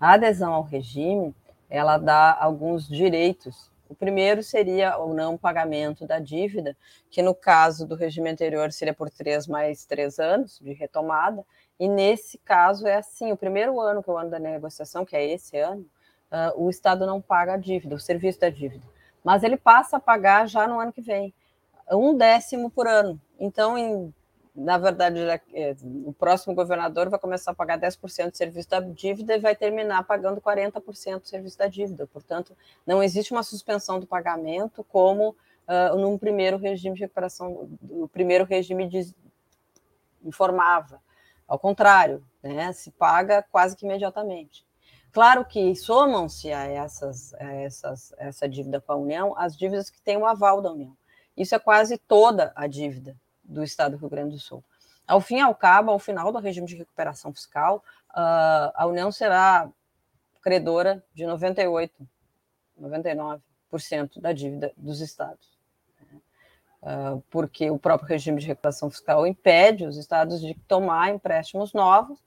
A 0.00 0.14
adesão 0.14 0.54
ao 0.54 0.62
regime, 0.62 1.34
ela 1.68 1.98
dá 1.98 2.36
alguns 2.40 2.88
direitos 2.88 3.70
o 3.90 3.94
primeiro 3.94 4.40
seria 4.40 4.96
o 4.98 5.12
não 5.12 5.36
pagamento 5.36 6.06
da 6.06 6.20
dívida, 6.20 6.76
que 7.10 7.20
no 7.20 7.34
caso 7.34 7.84
do 7.84 7.96
regime 7.96 8.30
anterior 8.30 8.70
seria 8.70 8.94
por 8.94 9.10
três 9.10 9.48
mais 9.48 9.84
três 9.84 10.20
anos 10.20 10.60
de 10.60 10.72
retomada, 10.72 11.44
e 11.76 11.88
nesse 11.88 12.38
caso 12.38 12.86
é 12.86 12.94
assim: 12.94 13.32
o 13.32 13.36
primeiro 13.36 13.80
ano, 13.80 14.00
que 14.00 14.08
é 14.08 14.12
o 14.12 14.16
ano 14.16 14.30
da 14.30 14.38
negociação, 14.38 15.04
que 15.04 15.16
é 15.16 15.26
esse 15.26 15.58
ano, 15.58 15.84
uh, 16.30 16.62
o 16.62 16.70
Estado 16.70 17.06
não 17.06 17.20
paga 17.20 17.54
a 17.54 17.56
dívida, 17.56 17.94
o 17.94 18.00
serviço 18.00 18.40
da 18.40 18.50
dívida, 18.50 18.86
mas 19.24 19.42
ele 19.42 19.56
passa 19.56 19.96
a 19.96 20.00
pagar 20.00 20.48
já 20.48 20.66
no 20.66 20.80
ano 20.80 20.92
que 20.92 21.00
vem, 21.00 21.32
um 21.90 22.16
décimo 22.16 22.70
por 22.70 22.86
ano. 22.86 23.20
Então, 23.38 23.76
em 23.76 24.14
na 24.54 24.76
verdade, 24.76 25.18
é, 25.54 25.76
o 26.04 26.12
próximo 26.12 26.54
governador 26.54 27.08
vai 27.08 27.18
começar 27.18 27.52
a 27.52 27.54
pagar 27.54 27.78
10% 27.78 28.30
de 28.30 28.36
serviço 28.36 28.68
da 28.68 28.80
dívida 28.80 29.36
e 29.36 29.38
vai 29.38 29.54
terminar 29.54 30.02
pagando 30.04 30.40
40% 30.40 31.20
do 31.20 31.28
serviço 31.28 31.56
da 31.56 31.66
dívida. 31.66 32.06
Portanto, 32.06 32.56
não 32.86 33.02
existe 33.02 33.32
uma 33.32 33.42
suspensão 33.42 34.00
do 34.00 34.06
pagamento 34.06 34.84
como 34.84 35.30
uh, 35.30 35.96
num 35.96 36.18
primeiro 36.18 36.56
regime 36.56 36.94
de 36.94 37.02
recuperação, 37.02 37.70
o 37.88 38.08
primeiro 38.08 38.44
regime 38.44 38.88
de, 38.88 39.14
informava. 40.24 41.00
Ao 41.46 41.58
contrário, 41.58 42.22
né, 42.42 42.72
se 42.72 42.90
paga 42.90 43.44
quase 43.50 43.76
que 43.76 43.86
imediatamente. 43.86 44.66
Claro 45.12 45.44
que 45.44 45.74
somam-se 45.74 46.52
a, 46.52 46.66
essas, 46.66 47.34
a 47.34 47.52
essas, 47.54 48.14
essa 48.16 48.48
dívida 48.48 48.80
com 48.80 48.92
a 48.92 48.96
União 48.96 49.34
as 49.36 49.56
dívidas 49.56 49.90
que 49.90 50.00
têm 50.00 50.16
o 50.16 50.26
aval 50.26 50.62
da 50.62 50.70
União. 50.70 50.96
Isso 51.36 51.54
é 51.54 51.58
quase 51.58 51.98
toda 51.98 52.52
a 52.54 52.66
dívida 52.66 53.16
do 53.42 53.64
Estado 53.64 53.92
do 53.92 53.98
Rio 53.98 54.08
Grande 54.08 54.34
do 54.36 54.40
Sul. 54.40 54.62
Ao 55.06 55.20
fim 55.20 55.38
e 55.38 55.40
ao 55.40 55.54
cabo, 55.54 55.90
ao 55.90 55.98
final 55.98 56.30
do 56.30 56.38
regime 56.38 56.66
de 56.66 56.76
recuperação 56.76 57.32
fiscal, 57.32 57.82
uh, 58.10 58.70
a 58.74 58.86
União 58.86 59.10
será 59.10 59.68
credora 60.40 61.04
de 61.12 61.26
98, 61.26 62.06
99% 62.80 63.40
da 64.20 64.32
dívida 64.32 64.72
dos 64.76 65.00
estados. 65.00 65.58
Uh, 66.82 67.20
porque 67.28 67.70
o 67.70 67.78
próprio 67.78 68.08
regime 68.08 68.40
de 68.40 68.46
recuperação 68.46 68.88
fiscal 68.88 69.26
impede 69.26 69.84
os 69.84 69.96
estados 69.96 70.40
de 70.40 70.54
tomar 70.66 71.10
empréstimos 71.10 71.72
novos 71.72 72.18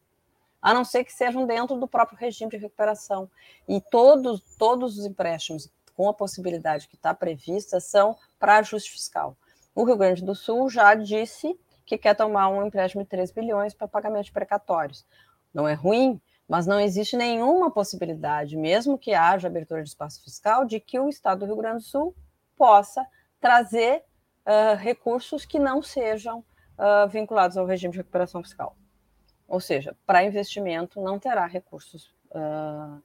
a 0.64 0.74
não 0.74 0.86
ser 0.86 1.04
que 1.04 1.12
sejam 1.12 1.46
dentro 1.46 1.78
do 1.78 1.88
próprio 1.90 2.18
regime 2.18 2.50
de 2.50 2.56
recuperação. 2.56 3.30
E 3.68 3.82
todos, 3.82 4.42
todos 4.58 4.98
os 4.98 5.06
empréstimos 5.06 5.70
com 5.94 6.08
a 6.08 6.14
possibilidade 6.14 6.88
que 6.88 6.96
está 6.96 7.14
prevista 7.14 7.82
são 7.82 8.16
para 8.40 8.58
ajuste 8.58 8.90
fiscal. 8.90 9.36
O 9.76 9.84
Rio 9.84 9.98
Grande 9.98 10.24
do 10.24 10.34
Sul 10.34 10.70
já 10.70 10.96
disse 10.96 11.60
que 11.86 11.98
quer 11.98 12.16
tomar 12.16 12.48
um 12.48 12.66
empréstimo 12.66 13.04
de 13.04 13.10
3 13.10 13.32
bilhões 13.32 13.74
para 13.74 13.90
pagamento 13.90 14.26
de 14.26 14.32
precatórios. 14.32 15.06
Não 15.54 15.68
é 15.68 15.74
ruim, 15.74 16.20
mas 16.48 16.66
não 16.66 16.80
existe 16.80 17.18
nenhuma 17.18 17.70
possibilidade, 17.70 18.56
mesmo 18.56 18.98
que 18.98 19.14
haja 19.14 19.48
abertura 19.48 19.84
de 19.84 19.90
espaço 19.90 20.24
fiscal, 20.24 20.66
de 20.66 20.80
que 20.80 20.98
o 20.98 21.10
Estado 21.10 21.40
do 21.40 21.46
Rio 21.46 21.58
Grande 21.58 21.78
do 21.78 21.84
Sul 21.84 22.16
possa 22.56 23.06
trazer 23.42 24.04
uh, 24.46 24.78
recursos 24.78 25.46
que 25.46 25.60
não 25.60 25.82
sejam 25.82 26.40
uh, 26.40 27.08
vinculados 27.10 27.58
ao 27.58 27.66
regime 27.66 27.92
de 27.92 27.98
recuperação 27.98 28.42
fiscal. 28.42 28.78
Ou 29.54 29.60
seja, 29.60 29.96
para 30.04 30.24
investimento 30.24 31.00
não 31.00 31.20
terá 31.20 31.46
recursos 31.46 32.12
uh, 32.32 33.00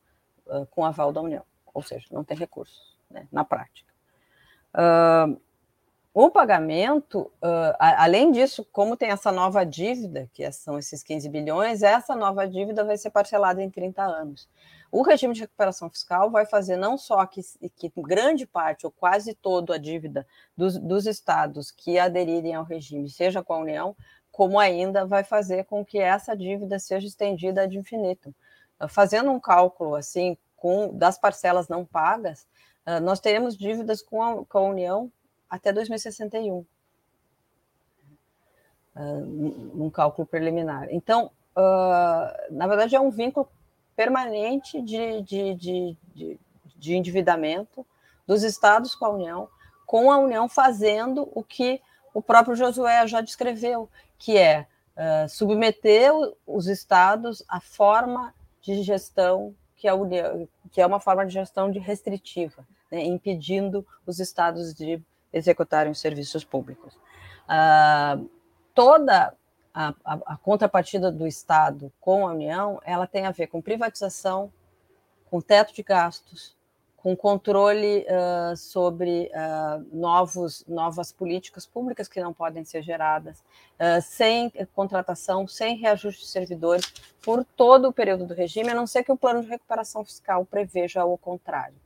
uh, 0.47 0.67
com 0.71 0.83
aval 0.83 1.13
da 1.13 1.21
União, 1.21 1.45
ou 1.75 1.83
seja, 1.83 2.07
não 2.11 2.25
tem 2.25 2.35
recursos 2.35 2.97
né, 3.11 3.29
na 3.31 3.45
prática. 3.45 3.93
Uh, 4.73 5.39
o 6.15 6.31
pagamento, 6.31 7.31
além 7.79 8.33
disso, 8.33 8.67
como 8.73 8.97
tem 8.97 9.11
essa 9.11 9.31
nova 9.31 9.65
dívida, 9.65 10.29
que 10.33 10.51
são 10.51 10.77
esses 10.79 11.03
15 11.03 11.29
bilhões, 11.29 11.83
essa 11.83 12.17
nova 12.17 12.49
dívida 12.49 12.83
vai 12.83 12.97
ser 12.97 13.11
parcelada 13.11 13.63
em 13.63 13.71
30 13.71 14.03
anos. 14.03 14.49
O 14.91 15.03
regime 15.03 15.35
de 15.35 15.43
recuperação 15.43 15.89
fiscal 15.89 16.29
vai 16.29 16.45
fazer 16.45 16.77
não 16.77 16.99
só 16.99 17.25
que, 17.27 17.43
que 17.77 17.93
grande 17.99 18.47
parte 18.47 18.85
ou 18.85 18.91
quase 18.91 19.35
toda 19.35 19.75
a 19.75 19.79
dívida 19.79 20.27
dos, 20.57 20.77
dos 20.79 21.07
estados 21.07 21.71
que 21.71 22.01
aderirem 22.01 22.55
ao 22.55 22.65
regime, 22.65 23.09
seja 23.09 23.41
com 23.45 23.53
a 23.53 23.59
União, 23.59 23.95
como 24.39 24.57
ainda 24.57 25.05
vai 25.05 25.25
fazer 25.25 25.65
com 25.65 25.85
que 25.85 25.99
essa 25.99 26.37
dívida 26.37 26.79
seja 26.79 27.09
estendida 27.09 27.67
de 27.67 27.77
infinito. 27.77 28.33
Fazendo 28.89 29.33
um 29.33 29.41
cálculo 29.41 29.97
assim 29.97 30.39
com 30.57 30.97
das 30.97 31.19
parcelas 31.19 31.67
não 31.67 31.85
pagas, 31.85 32.47
ah, 32.87 33.01
nós 33.01 33.19
teremos 33.19 33.57
dívidas 33.57 34.01
com 34.01 34.23
a, 34.23 34.45
com 34.45 34.59
a 34.59 34.63
União 34.63 35.11
até 35.51 35.73
2061. 35.73 36.65
Uh, 38.95 39.85
um 39.85 39.91
cálculo 39.91 40.25
preliminar. 40.25 40.87
Então, 40.93 41.33
na 42.49 42.69
verdade, 42.69 42.95
é 42.95 43.01
um 43.01 43.11
vínculo 43.11 43.49
permanente 43.97 44.81
de, 44.81 45.21
de, 45.23 45.55
de, 45.57 46.39
de 46.77 46.95
endividamento 46.95 47.85
dos 48.25 48.45
estados 48.45 48.95
com 48.95 49.05
a 49.05 49.11
União, 49.11 49.49
com 49.85 50.13
a 50.13 50.19
União 50.19 50.49
fazendo 50.49 51.29
o 51.35 51.43
que 51.43 51.83
o 52.15 52.23
próprio 52.23 52.57
Josué 52.57 53.07
já 53.07 53.21
descreveu, 53.21 53.89
que 54.19 54.37
é 54.37 54.67
uh, 54.97 55.29
submeter 55.29 56.13
os 56.47 56.67
estados 56.67 57.43
à 57.49 57.61
forma 57.61 58.35
de 58.61 58.83
gestão 58.83 59.55
que, 59.77 59.87
a 59.87 59.95
União, 59.95 60.49
que 60.73 60.81
é 60.81 60.87
uma 60.87 61.01
forma 61.01 61.25
de 61.25 61.33
gestão 61.33 61.71
de 61.71 61.79
restritiva, 61.79 62.67
né, 62.91 63.05
impedindo 63.05 63.87
os 64.05 64.19
estados 64.19 64.75
de 64.75 65.01
executarem 65.33 65.93
os 65.93 66.01
serviços 66.01 66.45
públicos. 66.45 66.95
Uh, 67.45 68.29
toda 68.75 69.35
a, 69.73 69.95
a, 70.05 70.15
a, 70.27 70.37
contrapartida 70.37 71.13
do 71.13 71.27
Estado 71.27 71.93
com 72.01 72.27
a 72.27 72.33
União, 72.33 72.81
ela 72.85 73.07
tem 73.07 73.27
a 73.27 73.31
ver 73.31 73.47
com 73.47 73.63
privatização, 73.63 74.53
com 75.31 75.41
teto 75.41 75.73
de 75.73 75.83
gastos, 75.83 76.57
com 76.99 77.17
controle 77.17 78.05
uh, 78.09 78.57
sobre 78.57 79.31
uh, 79.33 79.97
novos, 79.97 80.65
novas 80.67 81.13
políticas 81.13 81.65
públicas 81.65 82.09
que 82.09 82.21
não 82.21 82.33
podem 82.33 82.65
ser 82.65 82.83
geradas, 82.83 83.39
uh, 83.39 84.03
sem 84.03 84.53
contratação, 84.75 85.47
sem 85.47 85.77
reajuste 85.77 86.23
de 86.23 86.29
servidores, 86.29 86.85
por 87.23 87.45
todo 87.45 87.89
o 87.89 87.93
período 87.93 88.27
do 88.27 88.35
regime, 88.35 88.71
a 88.71 88.75
não 88.75 88.87
ser 88.87 89.05
que 89.05 89.13
o 89.13 89.17
plano 89.17 89.43
de 89.43 89.49
recuperação 89.49 90.05
fiscal 90.05 90.45
preveja 90.45 91.05
o 91.05 91.17
contrário. 91.17 91.77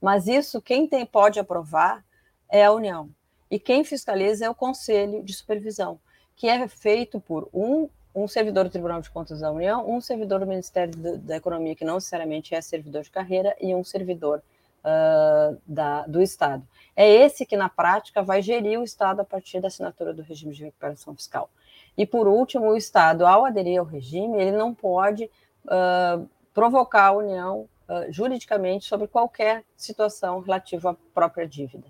Mas 0.00 0.28
isso, 0.28 0.62
quem 0.62 0.86
tem, 0.86 1.04
pode 1.04 1.40
aprovar 1.40 2.04
é 2.48 2.64
a 2.64 2.72
União. 2.72 3.10
E 3.50 3.58
quem 3.58 3.82
fiscaliza 3.82 4.46
é 4.46 4.50
o 4.50 4.54
Conselho 4.54 5.22
de 5.22 5.34
Supervisão, 5.34 5.98
que 6.36 6.48
é 6.48 6.68
feito 6.68 7.20
por 7.20 7.48
um 7.52 7.88
um 8.14 8.26
servidor 8.26 8.64
do 8.64 8.70
Tribunal 8.70 9.00
de 9.00 9.08
Contas 9.08 9.40
da 9.40 9.52
União, 9.52 9.88
um 9.88 10.00
servidor 10.00 10.40
do 10.40 10.46
Ministério 10.46 10.92
da 11.18 11.36
Economia, 11.36 11.76
que 11.76 11.84
não 11.84 11.94
necessariamente 11.94 12.54
é 12.54 12.60
servidor 12.60 13.02
de 13.02 13.10
carreira, 13.10 13.54
e 13.60 13.72
um 13.72 13.84
servidor 13.84 14.42
uh, 14.80 15.60
da, 15.66 16.06
do 16.06 16.20
Estado. 16.20 16.66
É 16.94 17.08
esse 17.08 17.46
que, 17.46 17.56
na 17.56 17.68
prática, 17.68 18.22
vai 18.22 18.42
gerir 18.42 18.78
o 18.78 18.84
Estado 18.84 19.20
a 19.20 19.24
partir 19.24 19.60
da 19.60 19.68
assinatura 19.68 20.12
do 20.12 20.22
regime 20.22 20.52
de 20.52 20.64
recuperação 20.64 21.14
fiscal. 21.14 21.50
E, 21.96 22.06
por 22.06 22.26
último, 22.26 22.66
o 22.66 22.76
Estado, 22.76 23.26
ao 23.26 23.44
aderir 23.44 23.78
ao 23.78 23.86
regime, 23.86 24.40
ele 24.40 24.52
não 24.52 24.74
pode 24.74 25.30
uh, 25.64 26.28
provocar 26.52 27.06
a 27.06 27.12
União 27.12 27.68
uh, 27.88 28.12
juridicamente 28.12 28.86
sobre 28.86 29.06
qualquer 29.06 29.64
situação 29.76 30.40
relativa 30.40 30.90
à 30.90 30.96
própria 31.14 31.46
dívida. 31.46 31.86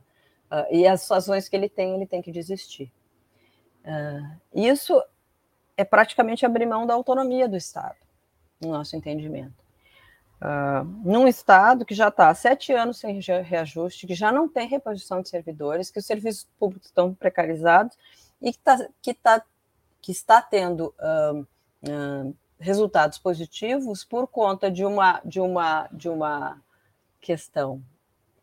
e 0.70 0.84
as 0.86 1.08
ações 1.10 1.48
que 1.48 1.54
ele 1.54 1.68
tem, 1.68 1.94
ele 1.94 2.06
tem 2.06 2.20
que 2.20 2.32
desistir. 2.32 2.90
isso 4.52 5.00
é 5.76 5.84
praticamente 5.84 6.44
abrir 6.44 6.66
mão 6.66 6.86
da 6.86 6.94
autonomia 6.94 7.48
do 7.48 7.56
Estado, 7.56 7.96
no 8.60 8.70
nosso 8.72 8.96
entendimento 8.96 9.59
uh, 10.40 10.84
num 11.04 11.28
estado 11.28 11.84
que 11.84 11.94
já 11.94 12.08
está 12.08 12.28
há 12.28 12.34
sete 12.34 12.72
anos 12.72 12.98
sem 12.98 13.20
reajuste, 13.20 14.06
que 14.06 14.14
já 14.14 14.32
não 14.32 14.48
tem 14.48 14.66
reposição 14.66 15.22
de 15.22 15.28
servidores, 15.28 15.90
que 15.90 15.98
os 15.98 16.06
serviços 16.06 16.48
públicos 16.58 16.88
estão 16.88 17.14
precarizados 17.14 17.96
e 18.40 18.52
que, 18.52 18.58
tá, 18.58 18.88
que, 19.02 19.14
tá, 19.14 19.42
que 20.00 20.12
está 20.12 20.42
tendo 20.42 20.94
uh, 20.98 21.40
uh, 21.40 22.36
resultados 22.58 23.18
positivos 23.18 24.04
por 24.04 24.26
conta 24.26 24.70
de 24.70 24.84
uma, 24.84 25.20
de 25.24 25.40
uma, 25.40 25.88
de 25.92 26.08
uma 26.08 26.60
questão 27.20 27.82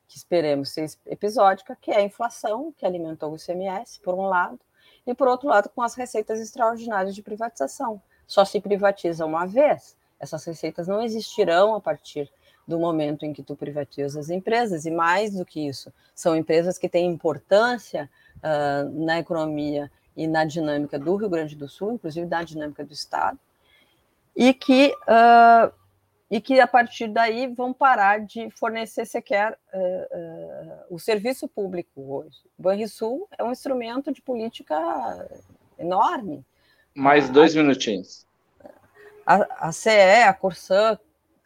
que 0.07 0.17
esperemos 0.17 0.69
ser 0.69 0.89
episódica, 1.05 1.77
que 1.79 1.91
é 1.91 1.97
a 1.97 2.01
inflação, 2.01 2.73
que 2.77 2.85
alimentou 2.85 3.31
o 3.31 3.35
ICMS, 3.35 3.99
por 3.99 4.13
um 4.13 4.27
lado, 4.27 4.59
e 5.05 5.13
por 5.13 5.27
outro 5.27 5.49
lado, 5.49 5.69
com 5.69 5.81
as 5.81 5.95
receitas 5.95 6.39
extraordinárias 6.39 7.13
de 7.13 7.21
privatização. 7.21 8.01
Só 8.25 8.43
se 8.45 8.59
privatiza 8.59 9.25
uma 9.25 9.45
vez, 9.45 9.95
essas 10.19 10.43
receitas 10.45 10.87
não 10.87 11.01
existirão 11.01 11.75
a 11.75 11.81
partir 11.81 12.29
do 12.67 12.77
momento 12.77 13.25
em 13.25 13.31
que 13.31 13.41
tu 13.41 13.55
privatizas 13.55 14.17
as 14.17 14.29
empresas, 14.29 14.85
e 14.85 14.91
mais 14.91 15.33
do 15.33 15.45
que 15.45 15.65
isso, 15.65 15.91
são 16.13 16.35
empresas 16.35 16.77
que 16.77 16.89
têm 16.89 17.09
importância 17.09 18.09
uh, 18.37 19.05
na 19.05 19.19
economia 19.19 19.89
e 20.15 20.27
na 20.27 20.43
dinâmica 20.43 20.99
do 20.99 21.15
Rio 21.15 21.29
Grande 21.29 21.55
do 21.55 21.69
Sul, 21.69 21.93
inclusive 21.93 22.27
na 22.27 22.43
dinâmica 22.43 22.83
do 22.83 22.91
Estado, 22.91 23.39
e 24.35 24.53
que, 24.53 24.93
uh, 25.03 25.73
e 26.29 26.41
que 26.41 26.59
a 26.59 26.67
partir 26.67 27.07
daí 27.07 27.47
vão 27.47 27.71
parar 27.71 28.19
de 28.19 28.49
fornecer 28.51 29.05
sequer 29.05 29.57
uh, 29.73 30.93
o 30.93 30.99
serviço 30.99 31.47
público 31.47 32.01
hoje. 32.01 32.37
O 32.57 32.63
Banrisul 32.63 33.29
é 33.37 33.43
um 33.43 33.51
instrumento 33.51 34.11
de 34.11 34.21
política 34.21 34.75
enorme. 35.79 36.43
Mais 36.93 37.29
dois 37.29 37.55
minutinhos 37.55 38.26
a, 39.27 39.67
a 39.67 39.71
CE, 39.73 40.23
a 40.25 40.33
Corsã, 40.33 40.97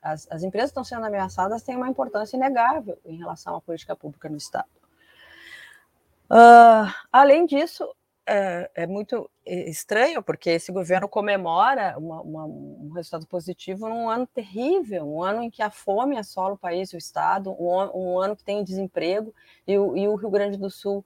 as, 0.03 0.27
as 0.31 0.43
empresas 0.43 0.69
que 0.69 0.79
estão 0.79 0.83
sendo 0.83 1.03
ameaçadas 1.03 1.63
têm 1.63 1.75
uma 1.75 1.89
importância 1.89 2.37
inegável 2.37 2.99
em 3.03 3.17
relação 3.17 3.55
à 3.55 3.61
política 3.61 3.95
pública 3.95 4.29
no 4.29 4.37
Estado. 4.37 4.69
Uh, 6.29 6.93
além 7.11 7.47
disso, 7.47 7.89
é, 8.25 8.69
é, 8.75 8.87
muito 8.87 9.29
estranho, 9.45 10.21
porque 10.21 10.51
esse 10.51 10.71
governo 10.71 11.09
comemora 11.09 11.97
uma, 11.97 12.21
uma, 12.21 12.45
um 12.45 12.91
resultado 12.93 13.25
positivo 13.25 13.89
num 13.89 14.07
ano 14.07 14.27
terrível, 14.27 15.03
um 15.03 15.23
ano 15.23 15.41
em 15.41 15.49
que 15.49 15.63
a 15.63 15.71
fome 15.71 16.17
assola 16.17 16.53
o 16.53 16.57
país 16.57 16.91
e 16.91 16.95
o 16.95 16.99
Estado, 16.99 17.51
um, 17.51 18.13
um 18.13 18.19
ano 18.19 18.35
que 18.35 18.43
tem 18.43 18.63
desemprego, 18.63 19.33
e 19.67 19.77
o, 19.77 19.97
e 19.97 20.07
o 20.07 20.15
Rio 20.15 20.29
Grande 20.29 20.55
do 20.55 20.69
Sul 20.69 21.03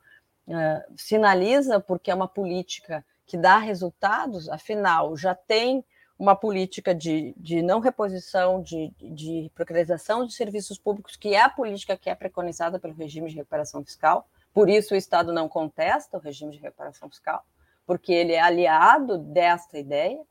uh, 0.47 0.93
sinaliza 0.97 1.79
porque 1.79 2.11
é 2.11 2.15
uma 2.15 2.27
política 2.27 3.03
que 3.25 3.37
dá 3.37 3.57
resultados, 3.57 4.49
afinal, 4.49 5.15
já 5.15 5.33
tem 5.33 5.83
uma 6.17 6.35
política 6.35 6.95
de, 6.95 7.33
de 7.37 7.61
não 7.61 7.79
reposição, 7.79 8.61
de, 8.61 8.91
de 8.99 9.51
precarização 9.53 10.25
de 10.25 10.33
serviços 10.33 10.77
públicos, 10.77 11.15
que 11.17 11.35
é 11.35 11.41
a 11.41 11.49
política 11.49 11.97
que 11.97 12.09
é 12.09 12.15
preconizada 12.15 12.79
pelo 12.79 12.93
regime 12.93 13.29
de 13.29 13.35
recuperação 13.35 13.83
fiscal. 13.83 14.27
Por 14.53 14.69
isso, 14.69 14.93
o 14.93 14.97
Estado 14.97 15.33
não 15.33 15.49
contesta 15.49 16.17
o 16.17 16.21
regime 16.21 16.53
de 16.53 16.59
recuperação 16.59 17.09
fiscal, 17.09 17.45
porque 17.85 18.13
ele 18.13 18.31
é 18.31 18.39
aliado 18.39 19.17
desta 19.17 19.77
ideia. 19.77 20.21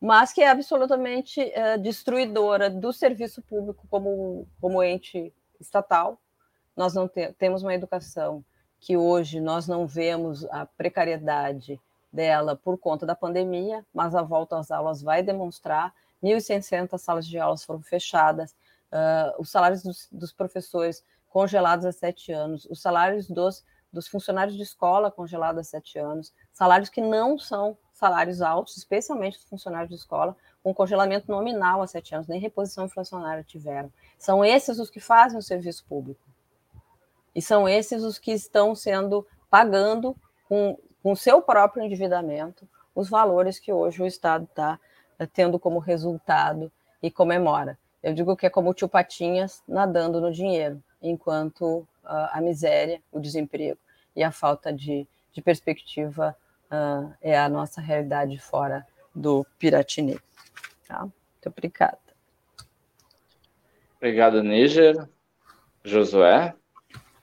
mas 0.00 0.32
que 0.32 0.42
é 0.42 0.48
absolutamente 0.48 1.40
uh, 1.40 1.80
destruidora 1.80 2.70
do 2.70 2.92
serviço 2.92 3.42
público 3.42 3.86
como, 3.88 4.46
como 4.60 4.82
ente 4.82 5.32
estatal. 5.58 6.20
Nós 6.76 6.94
não 6.94 7.08
te, 7.08 7.32
temos 7.38 7.62
uma 7.62 7.74
educação 7.74 8.44
que 8.78 8.96
hoje 8.96 9.40
nós 9.40 9.66
não 9.66 9.86
vemos 9.86 10.44
a 10.44 10.66
precariedade 10.66 11.80
dela 12.12 12.56
por 12.56 12.78
conta 12.78 13.04
da 13.04 13.14
pandemia, 13.14 13.84
mas 13.92 14.14
a 14.14 14.22
volta 14.22 14.58
às 14.58 14.70
aulas 14.70 15.02
vai 15.02 15.22
demonstrar. 15.22 15.94
1.600 16.22 16.98
salas 16.98 17.26
de 17.26 17.38
aulas 17.38 17.64
foram 17.64 17.82
fechadas, 17.82 18.52
uh, 18.92 19.40
os 19.40 19.50
salários 19.50 19.82
dos, 19.82 20.08
dos, 20.10 20.32
professores 20.32 21.04
congelados 21.28 21.84
há 21.84 21.92
sete 21.92 22.32
anos, 22.32 22.66
os 22.70 22.80
salários 22.80 23.28
dos, 23.28 23.64
dos 23.92 24.08
funcionários 24.08 24.56
de 24.56 24.62
escola 24.62 25.10
congelados 25.10 25.60
há 25.60 25.64
sete 25.64 25.98
anos, 25.98 26.32
salários 26.52 26.88
que 26.88 27.00
não 27.00 27.38
são 27.38 27.76
salários 27.92 28.42
altos, 28.42 28.76
especialmente 28.76 29.38
dos 29.38 29.48
funcionários 29.48 29.90
de 29.90 29.96
escola, 29.96 30.36
com 30.62 30.74
congelamento 30.74 31.30
nominal 31.30 31.82
há 31.82 31.86
sete 31.86 32.14
anos, 32.14 32.26
nem 32.26 32.40
reposição 32.40 32.86
inflacionária 32.86 33.44
tiveram. 33.44 33.92
São 34.18 34.44
esses 34.44 34.78
os 34.78 34.90
que 34.90 35.00
fazem 35.00 35.38
o 35.38 35.42
serviço 35.42 35.84
público. 35.86 36.20
E 37.34 37.42
são 37.42 37.68
esses 37.68 38.02
os 38.02 38.18
que 38.18 38.32
estão 38.32 38.74
sendo 38.74 39.26
pagando 39.50 40.16
com 40.48 40.78
o 41.12 41.16
seu 41.16 41.42
próprio 41.42 41.84
endividamento 41.84 42.68
os 42.96 43.10
valores 43.10 43.58
que 43.58 43.70
hoje 43.70 44.02
o 44.02 44.06
Estado 44.06 44.44
está 44.44 44.80
eh, 45.18 45.26
tendo 45.26 45.58
como 45.58 45.78
resultado 45.78 46.72
e 47.02 47.10
comemora. 47.10 47.78
Eu 48.02 48.14
digo 48.14 48.34
que 48.34 48.46
é 48.46 48.50
como 48.50 48.70
o 48.70 48.74
tio 48.74 48.88
Patinhas 48.88 49.62
nadando 49.68 50.20
no 50.20 50.32
dinheiro, 50.32 50.82
enquanto 51.02 51.80
uh, 52.04 52.30
a 52.32 52.40
miséria, 52.40 53.02
o 53.12 53.20
desemprego 53.20 53.78
e 54.14 54.24
a 54.24 54.32
falta 54.32 54.72
de, 54.72 55.06
de 55.32 55.42
perspectiva 55.42 56.34
uh, 56.70 57.12
é 57.20 57.38
a 57.38 57.48
nossa 57.48 57.80
realidade 57.80 58.38
fora 58.38 58.86
do 59.14 59.44
Piratini. 59.58 60.18
Tá? 60.88 61.00
Muito 61.00 61.46
obrigada. 61.46 61.98
Obrigado, 63.96 64.42
Níger. 64.42 65.08
Josué, 65.84 66.54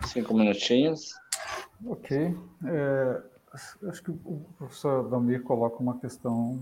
cinco 0.06 0.34
minutinhos. 0.34 1.14
Ok. 1.86 2.36
É, 2.66 3.24
acho 3.54 4.04
que 4.04 4.12
o 4.12 4.46
professor 4.58 5.08
Damir 5.10 5.44
coloca 5.44 5.78
uma 5.78 6.00
questão, 6.00 6.62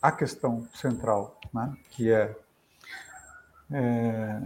a 0.00 0.10
questão 0.10 0.66
central, 0.74 1.38
né? 1.54 1.76
que 1.90 2.10
é, 2.10 2.36
é 3.70 4.42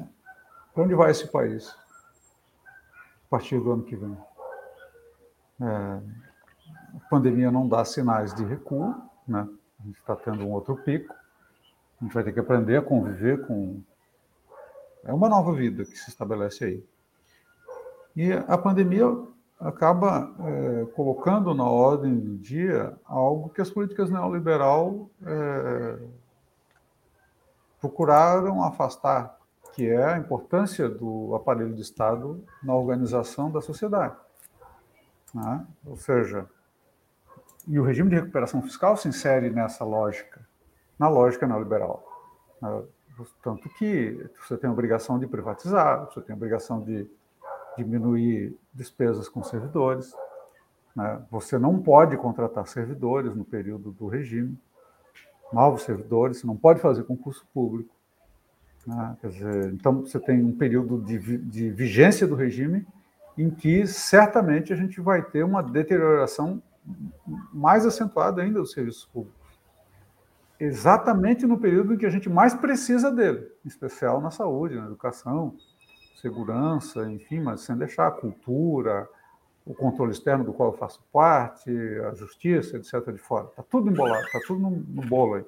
para 0.75 0.85
onde 0.85 0.95
vai 0.95 1.11
esse 1.11 1.27
país 1.29 1.75
a 3.27 3.31
partir 3.31 3.59
do 3.59 3.73
ano 3.73 3.83
que 3.83 3.97
vem? 3.97 4.17
É, 5.61 6.01
a 6.97 7.09
pandemia 7.09 7.51
não 7.51 7.67
dá 7.67 7.85
sinais 7.85 8.35
de 8.35 8.45
recuo, 8.45 8.95
né? 9.27 9.49
a 9.81 9.83
gente 9.85 9.99
está 9.99 10.15
tendo 10.15 10.45
um 10.45 10.53
outro 10.53 10.77
pico, 10.77 11.15
a 12.01 12.05
gente 12.05 12.13
vai 12.13 12.23
ter 12.23 12.33
que 12.33 12.41
aprender 12.41 12.77
a 12.77 12.83
conviver 12.83 13.47
com. 13.47 13.83
É 15.05 15.13
uma 15.15 15.29
nova 15.29 15.53
vida 15.55 15.85
que 15.85 15.97
se 15.97 16.11
estabelece 16.11 16.65
aí. 16.65 16.87
E 18.15 18.33
a 18.33 18.59
pandemia 18.59 19.07
acaba 19.59 20.35
é, 20.41 20.85
colocando 20.95 21.55
na 21.55 21.65
ordem 21.65 22.19
do 22.19 22.37
dia 22.37 22.95
algo 23.05 23.49
que 23.49 23.61
as 23.61 23.71
políticas 23.71 24.11
neoliberal 24.11 25.09
é, 25.25 25.99
procuraram 27.81 28.63
afastar, 28.63 29.39
que 29.75 29.89
é 29.89 30.05
a 30.05 30.19
importância 30.19 30.89
do 30.89 31.35
aparelho 31.35 31.75
de 31.75 31.83
Estado 31.83 32.45
na 32.63 32.75
organização 32.75 33.51
da 33.51 33.61
sociedade. 33.61 34.17
Né? 35.35 35.67
Ou 35.85 35.97
seja, 35.97 36.47
e 37.67 37.79
o 37.79 37.85
regime 37.85 38.11
de 38.11 38.17
recuperação 38.17 38.63
fiscal 38.63 38.97
se 38.97 39.09
insere 39.09 39.51
nessa 39.51 39.85
lógica, 39.85 40.47
na 40.99 41.09
lógica 41.09 41.47
neoliberal. 41.47 42.05
Né? 42.61 42.83
Tanto 43.43 43.69
que 43.71 44.31
você 44.41 44.57
tem 44.57 44.69
a 44.69 44.73
obrigação 44.73 45.19
de 45.19 45.27
privatizar, 45.27 46.05
você 46.07 46.21
tem 46.21 46.35
a 46.35 46.37
obrigação 46.37 46.83
de 46.83 47.09
diminuir 47.77 48.57
despesas 48.73 49.29
com 49.29 49.43
servidores, 49.43 50.15
né? 50.95 51.23
você 51.31 51.59
não 51.59 51.79
pode 51.81 52.17
contratar 52.17 52.67
servidores 52.67 53.35
no 53.35 53.45
período 53.45 53.93
do 53.93 54.07
regime, 54.07 54.59
novos 55.53 55.83
servidores, 55.83 56.39
você 56.39 56.47
não 56.47 56.57
pode 56.57 56.81
fazer 56.81 57.05
concurso 57.05 57.47
público. 57.53 57.95
Né? 58.87 59.17
Dizer, 59.23 59.73
então, 59.73 60.03
você 60.03 60.19
tem 60.19 60.43
um 60.43 60.57
período 60.57 61.01
de, 61.03 61.39
de 61.39 61.71
vigência 61.71 62.27
do 62.27 62.35
regime 62.35 62.87
em 63.37 63.51
que 63.51 63.87
certamente 63.87 64.73
a 64.73 64.77
gente 64.77 65.01
vai 65.01 65.23
ter 65.23 65.45
uma 65.45 65.63
deterioração 65.63 66.63
mais 67.53 67.85
acentuado 67.85 68.41
ainda 68.41 68.61
dos 68.61 68.73
serviços 68.73 69.05
públicos. 69.07 69.37
Exatamente 70.59 71.45
no 71.47 71.59
período 71.59 71.95
em 71.95 71.99
que 71.99 72.07
a 72.07 72.11
gente 72.11 72.31
mais 72.31 72.55
precisa 72.55 73.11
dele, 73.11 73.47
em 73.65 73.69
especial 73.69 74.21
na 74.21 74.31
saúde, 74.31 74.77
na 74.77 74.87
educação, 74.87 75.55
segurança, 76.17 77.11
enfim, 77.11 77.41
mas 77.41 77.61
sem 77.61 77.77
deixar 77.77 78.09
a 78.09 78.11
cultura, 78.11 79.09
o 79.65 79.75
controle 79.75 80.13
externo 80.13 80.45
do 80.45 80.53
qual 80.53 80.71
eu 80.71 80.79
faço 80.79 81.03
parte, 81.13 81.71
a 82.11 82.15
justiça, 82.15 82.77
etc., 82.77 83.13
de 83.13 83.19
fora. 83.19 83.47
Está 83.47 83.63
tudo 83.63 83.91
embolado, 83.91 84.25
está 84.25 84.41
tudo 84.47 84.61
no, 84.61 84.71
no, 84.71 85.03
bolo 85.07 85.35
aí. 85.35 85.45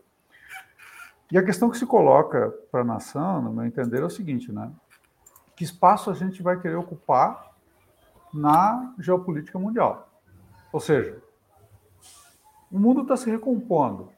E 1.30 1.38
a 1.38 1.44
questão 1.44 1.70
que 1.70 1.78
se 1.78 1.86
coloca 1.86 2.50
para 2.70 2.80
a 2.80 2.84
nação, 2.84 3.42
no 3.42 3.52
meu 3.52 3.64
entender, 3.64 4.00
é 4.00 4.04
o 4.04 4.10
seguinte, 4.10 4.52
né? 4.52 4.70
Que 5.54 5.64
espaço 5.64 6.10
a 6.10 6.14
gente 6.14 6.42
vai 6.42 6.60
querer 6.60 6.76
ocupar 6.76 7.56
na 8.32 8.94
geopolítica 8.98 9.58
mundial? 9.58 10.08
Ou 10.72 10.80
seja, 10.80 11.20
o 12.70 12.78
mundo 12.78 13.02
está 13.02 13.16
se 13.16 13.30
recompondo. 13.30 14.10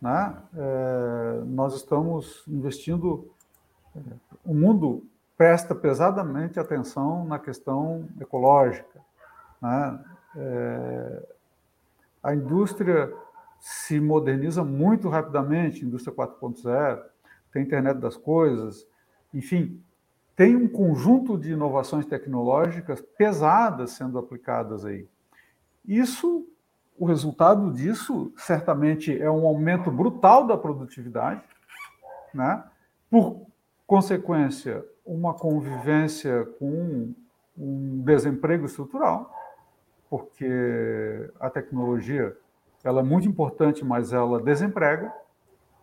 Né? 0.00 0.36
É, 0.54 1.42
nós 1.46 1.74
estamos 1.74 2.42
investindo. 2.46 3.30
É, 3.94 4.00
o 4.44 4.54
mundo 4.54 5.04
presta 5.36 5.74
pesadamente 5.74 6.58
atenção 6.58 7.24
na 7.24 7.38
questão 7.38 8.08
ecológica. 8.20 9.00
Né? 9.60 10.04
É, 10.36 11.28
a 12.22 12.34
indústria 12.34 13.12
se 13.60 14.00
moderniza 14.00 14.64
muito 14.64 15.08
rapidamente 15.08 15.84
indústria 15.84 16.14
4.0, 16.14 17.02
tem 17.52 17.62
internet 17.62 17.98
das 17.98 18.16
coisas, 18.16 18.86
enfim, 19.32 19.82
tem 20.34 20.54
um 20.54 20.68
conjunto 20.68 21.38
de 21.38 21.52
inovações 21.52 22.04
tecnológicas 22.04 23.00
pesadas 23.16 23.92
sendo 23.92 24.18
aplicadas 24.18 24.84
aí. 24.84 25.08
Isso 25.84 26.46
o 26.98 27.04
resultado 27.04 27.70
disso, 27.72 28.32
certamente, 28.36 29.20
é 29.20 29.30
um 29.30 29.46
aumento 29.46 29.90
brutal 29.90 30.46
da 30.46 30.56
produtividade, 30.56 31.42
né? 32.32 32.64
por 33.10 33.46
consequência, 33.86 34.84
uma 35.06 35.32
convivência 35.32 36.44
com 36.58 37.14
um 37.56 38.02
desemprego 38.04 38.66
estrutural, 38.66 39.32
porque 40.10 41.30
a 41.40 41.48
tecnologia 41.48 42.36
ela 42.84 43.00
é 43.00 43.04
muito 43.04 43.28
importante, 43.28 43.84
mas 43.84 44.12
ela 44.12 44.40
desemprega, 44.40 45.12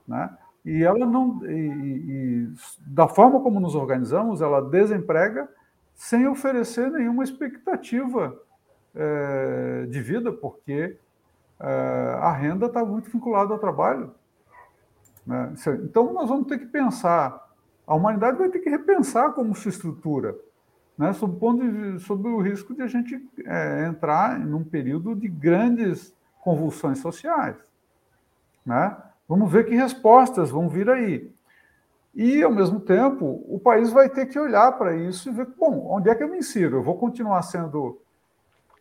né? 0.08 0.38
E 0.66 0.84
ela 0.84 1.06
não, 1.06 1.46
e, 1.46 1.52
e, 1.52 2.54
da 2.80 3.08
forma 3.08 3.42
como 3.42 3.60
nos 3.60 3.76
organizamos, 3.76 4.42
ela 4.42 4.62
desemprega 4.62 5.50
sem 5.94 6.26
oferecer 6.28 6.90
nenhuma 6.90 7.24
expectativa 7.24 8.40
é, 8.96 9.86
de 9.90 10.02
vida, 10.02 10.32
porque 10.32 10.98
é, 11.60 12.18
a 12.22 12.32
renda 12.32 12.68
está 12.68 12.86
muito 12.86 13.10
vinculada 13.12 13.54
ao 13.54 13.60
trabalho. 13.60 14.14
Né? 15.26 15.54
Então, 15.84 16.14
nós 16.14 16.30
vamos 16.30 16.48
ter 16.48 16.58
que 16.58 16.66
pensar, 16.66 17.43
a 17.86 17.96
humanidade 17.96 18.38
vai 18.38 18.50
ter 18.50 18.60
que 18.60 18.70
repensar 18.70 19.34
como 19.34 19.56
se 19.56 19.70
estrutura, 19.70 20.36
né? 20.98 21.14
sob, 21.14 21.38
de, 21.58 22.00
sob 22.00 22.28
o 22.28 22.42
risco 22.42 22.74
de 22.74 22.82
a 22.82 22.88
gente 22.88 23.22
é, 23.46 23.86
entrar 23.86 24.40
um 24.40 24.64
período 24.64 25.16
de 25.16 25.28
grandes 25.28 26.16
convulsões 26.42 27.00
sociais. 27.00 27.58
Né? 28.66 28.96
Vamos 29.28 29.52
ver 29.52 29.66
que 29.66 29.76
respostas 29.76 30.50
vão 30.50 30.70
vir 30.70 30.90
aí. 30.90 31.34
E, 32.16 32.44
ao 32.44 32.52
mesmo 32.52 32.80
tempo, 32.80 33.44
o 33.48 33.60
país 33.60 33.92
vai 33.92 34.08
ter 34.08 34.28
que 34.28 34.38
olhar 34.38 34.72
para 34.74 34.96
isso 34.96 35.30
e 35.30 35.32
ver, 35.32 35.48
bom, 35.58 35.88
onde 35.90 36.10
é 36.10 36.16
que 36.16 36.24
eu 36.24 36.30
me 36.30 36.38
insiro? 36.38 36.78
Eu 36.78 36.84
vou 36.84 36.98
continuar 36.98 37.42
sendo 37.42 38.00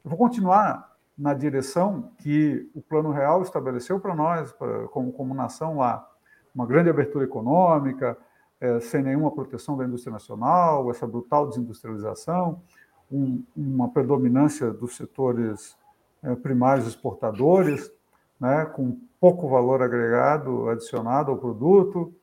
eu 0.05 0.11
vou 0.11 0.19
continuar 0.19 0.91
na 1.17 1.33
direção 1.33 2.11
que 2.19 2.69
o 2.75 2.83
Plano 2.83 3.13
Real 3.13 3.41
estabeleceu 3.43 4.01
para 4.01 4.15
nós, 4.17 4.53
pra, 4.53 4.89
como, 4.89 5.13
como 5.13 5.33
nação 5.33 5.77
lá, 5.77 6.09
uma 6.53 6.67
grande 6.67 6.91
abertura 6.91 7.25
econômica, 7.25 8.19
é, 8.63 8.79
sem 8.79 9.03
nenhuma 9.03 9.33
proteção 9.33 9.77
da 9.77 9.85
indústria 9.85 10.13
nacional, 10.13 10.89
essa 10.89 11.05
brutal 11.05 11.49
desindustrialização, 11.49 12.63
um, 13.11 13.43
uma 13.57 13.89
predominância 13.89 14.71
dos 14.71 14.97
setores 14.97 15.77
é, 16.23 16.33
primários 16.37 16.87
exportadores, 16.87 17.91
né, 18.39 18.65
com 18.67 18.97
pouco 19.21 19.49
valor 19.49 19.83
agregado 19.83 20.69
adicionado 20.69 21.33
ao 21.33 21.39
produto, 21.39 22.15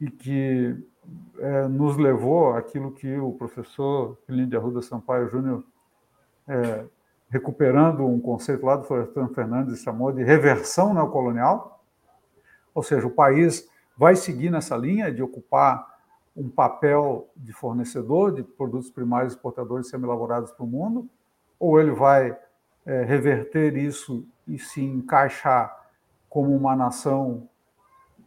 e 0.00 0.08
que 0.08 0.76
é, 1.40 1.66
nos 1.66 1.96
levou 1.96 2.54
àquilo 2.54 2.92
que 2.92 3.18
o 3.18 3.32
professor 3.32 4.16
Plínio 4.24 4.56
Arruda 4.56 4.80
Sampaio 4.80 5.28
Júnior 5.28 5.64
é, 6.46 6.84
recuperando 7.28 8.06
um 8.06 8.20
conceito 8.20 8.64
lá 8.64 8.76
do 8.76 8.84
Florestan 8.84 9.26
Fernandes 9.28 9.80
chamou 9.80 10.12
de 10.12 10.22
reversão 10.22 10.94
neocolonial, 10.94 11.82
Ou 12.72 12.82
seja, 12.82 13.06
o 13.06 13.10
país 13.10 13.71
vai 13.96 14.16
seguir 14.16 14.50
nessa 14.50 14.76
linha 14.76 15.12
de 15.12 15.22
ocupar 15.22 15.92
um 16.36 16.48
papel 16.48 17.30
de 17.36 17.52
fornecedor 17.52 18.34
de 18.34 18.42
produtos 18.42 18.90
primários 18.90 19.34
exportadores 19.34 19.88
semi-elaborados 19.88 20.50
para 20.50 20.64
o 20.64 20.66
mundo, 20.66 21.08
ou 21.58 21.80
ele 21.80 21.92
vai 21.92 22.36
é, 22.86 23.04
reverter 23.04 23.76
isso 23.76 24.26
e 24.48 24.58
se 24.58 24.82
encaixar 24.82 25.90
como 26.28 26.54
uma 26.56 26.74
nação. 26.74 27.48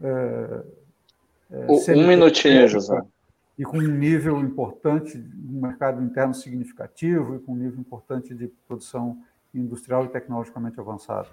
É, 0.01 0.63
é, 1.51 1.93
um 1.93 2.07
minutinho, 2.07 2.67
José. 2.67 3.01
E 3.57 3.63
com 3.63 3.77
um 3.77 3.81
nível 3.81 4.39
importante, 4.41 5.17
um 5.17 5.61
mercado 5.61 6.03
interno 6.03 6.33
significativo 6.33 7.35
e 7.35 7.39
com 7.39 7.53
um 7.53 7.55
nível 7.55 7.79
importante 7.79 8.35
de 8.35 8.47
produção 8.67 9.17
industrial 9.53 10.05
e 10.05 10.09
tecnologicamente 10.09 10.79
avançada. 10.79 11.29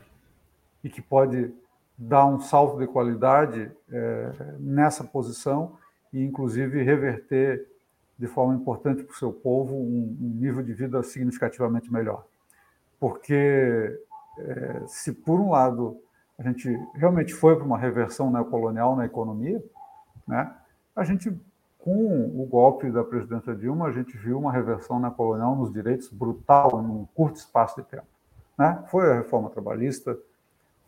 E 0.83 0.89
que 0.89 1.03
pode 1.03 1.53
dar 2.09 2.27
um 2.27 2.41
salto 2.41 2.79
de 2.79 2.87
qualidade 2.87 3.71
é, 3.91 4.33
nessa 4.59 5.05
posição 5.05 5.77
e, 6.13 6.23
inclusive, 6.25 6.83
reverter 6.83 7.69
de 8.19 8.27
forma 8.27 8.55
importante 8.55 9.03
para 9.03 9.13
o 9.13 9.17
seu 9.17 9.33
povo 9.33 9.75
um, 9.75 10.17
um, 10.21 10.29
nível 10.41 10.63
de 10.63 10.73
vida 10.73 11.03
significativamente 11.03 11.93
melhor. 11.93 12.25
Porque, 12.99 13.99
é, 14.39 14.83
se 14.87 15.13
por 15.13 15.41
um 15.41 15.51
lado 15.51 15.97
a 16.39 16.43
gente 16.43 16.69
realmente 16.95 17.33
foi 17.33 17.55
para 17.55 17.65
uma 17.65 17.79
reversão 17.79 18.31
neocolonial 18.31 18.97
na 18.97 19.07
economia, 19.07 19.63
né, 20.27 20.53
a 20.95 21.05
gente, 21.05 21.33
com 21.79 22.43
o 22.43 22.47
golpe 22.47 22.91
da 22.91 23.05
presidenta 23.05 23.55
Dilma, 23.55 23.87
a 23.87 23.93
gente 23.93 24.17
viu 24.17 24.39
uma 24.39 24.53
reversão 24.53 24.99
neocolonial 24.99 25.55
nos 25.55 25.73
direitos 25.73 26.09
brutal 26.09 26.83
em 26.83 26.87
um 26.87 27.07
curto 27.15 27.37
espaço 27.37 27.81
de 27.81 27.89
tempo. 27.89 28.07
Né? 28.59 28.85
Foi 28.89 29.11
a 29.11 29.15
reforma 29.15 29.51
trabalhista, 29.51 30.19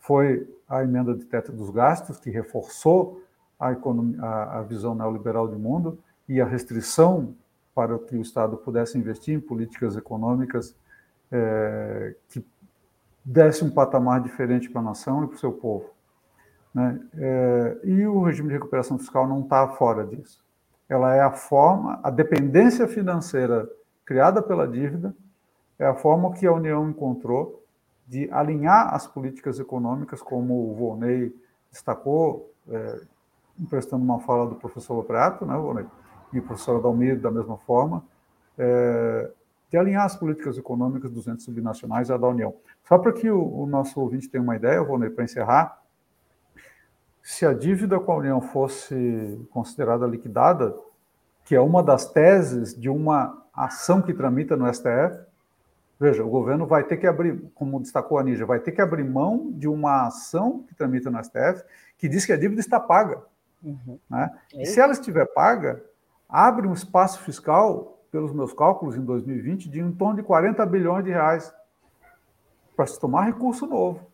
foi 0.06 0.46
a 0.68 0.82
emenda 0.82 1.14
de 1.14 1.24
teto 1.24 1.50
dos 1.50 1.70
gastos, 1.70 2.18
que 2.18 2.28
reforçou 2.28 3.22
a, 3.58 3.72
economia, 3.72 4.22
a, 4.22 4.60
visão 4.60 4.94
neoliberal 4.94 5.48
do 5.48 5.58
mundo 5.58 5.98
e 6.28 6.42
a 6.42 6.44
restrição 6.44 7.34
para 7.74 7.98
que 7.98 8.14
o 8.14 8.20
Estado 8.20 8.58
pudesse 8.58 8.98
investir 8.98 9.34
em 9.34 9.40
políticas 9.40 9.96
econômicas 9.96 10.76
é, 11.32 12.14
que 12.28 12.44
desse 13.24 13.64
um 13.64 13.70
patamar 13.70 14.20
diferente 14.20 14.68
para 14.68 14.82
a 14.82 14.84
nação 14.84 15.24
e 15.24 15.26
para 15.26 15.36
o 15.36 15.38
seu 15.38 15.52
povo. 15.52 15.90
Né? 16.74 17.00
É, 17.16 17.78
e 17.84 18.06
o 18.06 18.22
regime 18.22 18.48
de 18.48 18.54
recuperação 18.54 18.98
fiscal 18.98 19.26
não 19.26 19.40
está 19.40 19.66
fora 19.68 20.04
disso. 20.04 20.44
Ela 20.86 21.14
é 21.14 21.22
a 21.22 21.32
forma, 21.32 21.98
a 22.02 22.10
dependência 22.10 22.86
financeira 22.86 23.66
criada 24.04 24.42
pela 24.42 24.68
dívida 24.68 25.16
é 25.78 25.86
a 25.86 25.94
forma 25.94 26.34
que 26.34 26.46
a 26.46 26.52
União 26.52 26.90
encontrou 26.90 27.63
de 28.06 28.30
alinhar 28.30 28.94
as 28.94 29.06
políticas 29.06 29.58
econômicas, 29.58 30.20
como 30.20 30.70
o 30.70 30.74
Volney 30.74 31.34
destacou, 31.70 32.52
é, 32.68 33.00
emprestando 33.58 34.04
uma 34.04 34.20
fala 34.20 34.46
do 34.46 34.56
professor 34.56 34.94
Lopreato, 34.94 35.46
né, 35.46 35.56
Volney, 35.56 35.86
e 36.32 36.38
o 36.38 36.42
professor 36.42 36.78
Adalmir 36.78 37.18
da 37.18 37.30
mesma 37.30 37.56
forma, 37.56 38.04
é, 38.58 39.30
de 39.70 39.76
alinhar 39.76 40.04
as 40.04 40.16
políticas 40.16 40.58
econômicas 40.58 41.10
dos 41.10 41.26
entes 41.26 41.44
subnacionais 41.44 42.10
à 42.10 42.16
da 42.16 42.28
União. 42.28 42.54
Só 42.84 42.98
para 42.98 43.12
que 43.12 43.30
o, 43.30 43.62
o 43.62 43.66
nosso 43.66 44.00
ouvinte 44.00 44.28
tenha 44.28 44.42
uma 44.42 44.56
ideia, 44.56 44.82
Volney, 44.82 45.10
para 45.10 45.24
encerrar, 45.24 45.82
se 47.22 47.46
a 47.46 47.54
dívida 47.54 47.98
com 47.98 48.12
a 48.12 48.16
União 48.16 48.40
fosse 48.40 49.40
considerada 49.50 50.06
liquidada, 50.06 50.76
que 51.44 51.54
é 51.54 51.60
uma 51.60 51.82
das 51.82 52.10
teses 52.10 52.78
de 52.78 52.88
uma 52.88 53.42
ação 53.54 54.02
que 54.02 54.12
tramita 54.12 54.56
no 54.56 54.72
STF, 54.72 55.24
Veja, 56.04 56.22
o 56.22 56.28
governo 56.28 56.66
vai 56.66 56.84
ter 56.84 56.98
que 56.98 57.06
abrir, 57.06 57.50
como 57.54 57.80
destacou 57.80 58.18
a 58.18 58.22
Nígia, 58.22 58.44
vai 58.44 58.60
ter 58.60 58.72
que 58.72 58.82
abrir 58.82 59.02
mão 59.02 59.50
de 59.52 59.66
uma 59.66 60.08
ação 60.08 60.62
que 60.68 60.74
tramita 60.74 61.10
no 61.10 61.18
STF 61.24 61.64
que 61.96 62.10
diz 62.10 62.26
que 62.26 62.32
a 62.34 62.36
dívida 62.36 62.60
está 62.60 62.78
paga. 62.78 63.22
Uhum. 63.62 63.98
Né? 64.10 64.30
E 64.52 64.66
se 64.66 64.80
ela 64.80 64.92
estiver 64.92 65.24
paga, 65.24 65.82
abre 66.28 66.68
um 66.68 66.74
espaço 66.74 67.20
fiscal, 67.20 68.04
pelos 68.10 68.34
meus 68.34 68.52
cálculos, 68.52 68.98
em 68.98 69.00
2020, 69.00 69.70
de 69.70 69.80
em 69.80 69.92
torno 69.92 70.16
de 70.16 70.22
40 70.22 70.66
bilhões 70.66 71.06
de 71.06 71.10
reais 71.10 71.50
para 72.76 72.86
se 72.86 73.00
tomar 73.00 73.22
recurso 73.22 73.66
novo, 73.66 74.06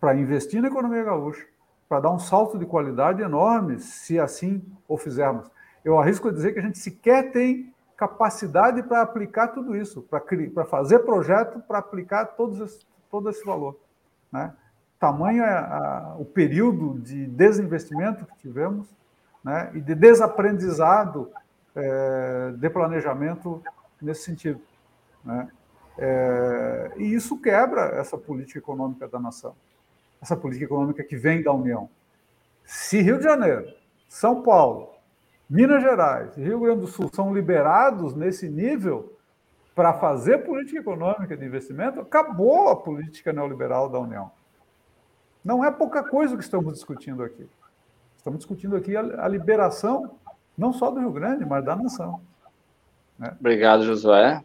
para 0.00 0.16
investir 0.16 0.60
na 0.60 0.66
economia 0.66 1.04
gaúcha, 1.04 1.46
para 1.88 2.00
dar 2.00 2.10
um 2.10 2.18
salto 2.18 2.58
de 2.58 2.66
qualidade 2.66 3.22
enorme, 3.22 3.78
se 3.78 4.18
assim 4.18 4.64
o 4.88 4.98
fizermos. 4.98 5.48
Eu 5.84 5.96
arrisco 5.96 6.26
a 6.26 6.32
dizer 6.32 6.52
que 6.52 6.58
a 6.58 6.62
gente 6.62 6.80
sequer 6.80 7.30
tem 7.30 7.72
capacidade 7.96 8.82
para 8.82 9.00
aplicar 9.00 9.48
tudo 9.48 9.74
isso, 9.74 10.02
para 10.02 10.64
fazer 10.64 11.00
projeto 11.00 11.60
para 11.60 11.78
aplicar 11.78 12.26
todos 12.26 12.60
esse, 12.60 12.86
todo 13.10 13.30
esse 13.30 13.44
valor. 13.44 13.78
Né? 14.30 14.52
Tamanho 14.98 15.42
é 15.42 15.50
a, 15.50 16.16
o 16.18 16.24
período 16.24 16.98
de 17.00 17.26
desinvestimento 17.26 18.26
que 18.26 18.36
tivemos 18.36 18.86
né? 19.42 19.70
e 19.74 19.80
de 19.80 19.94
desaprendizado 19.94 21.30
é, 21.74 22.52
de 22.56 22.68
planejamento 22.70 23.62
nesse 24.00 24.24
sentido. 24.24 24.60
Né? 25.24 25.48
É, 25.98 26.92
e 26.96 27.14
isso 27.14 27.40
quebra 27.40 27.82
essa 27.98 28.18
política 28.18 28.58
econômica 28.58 29.08
da 29.08 29.18
nação, 29.18 29.54
essa 30.20 30.36
política 30.36 30.66
econômica 30.66 31.02
que 31.02 31.16
vem 31.16 31.42
da 31.42 31.52
União. 31.52 31.88
Se 32.64 33.00
Rio 33.00 33.16
de 33.16 33.24
Janeiro, 33.24 33.66
São 34.08 34.42
Paulo, 34.42 34.95
Minas 35.48 35.82
Gerais 35.82 36.36
e 36.36 36.42
Rio 36.42 36.60
Grande 36.60 36.80
do 36.80 36.86
Sul 36.86 37.08
são 37.12 37.32
liberados 37.32 38.14
nesse 38.14 38.48
nível 38.48 39.16
para 39.74 39.92
fazer 39.94 40.38
política 40.38 40.80
econômica 40.80 41.36
de 41.36 41.44
investimento, 41.44 42.00
acabou 42.00 42.68
a 42.68 42.76
política 42.76 43.32
neoliberal 43.32 43.88
da 43.88 44.00
União. 44.00 44.30
Não 45.44 45.64
é 45.64 45.70
pouca 45.70 46.02
coisa 46.02 46.36
que 46.36 46.42
estamos 46.42 46.72
discutindo 46.74 47.22
aqui. 47.22 47.46
Estamos 48.16 48.38
discutindo 48.38 48.74
aqui 48.74 48.96
a, 48.96 49.24
a 49.24 49.28
liberação 49.28 50.16
não 50.56 50.72
só 50.72 50.90
do 50.90 50.98
Rio 50.98 51.12
Grande, 51.12 51.44
mas 51.44 51.64
da 51.64 51.76
nação. 51.76 52.20
Né? 53.18 53.36
Obrigado, 53.38 53.84
Josué. 53.84 54.42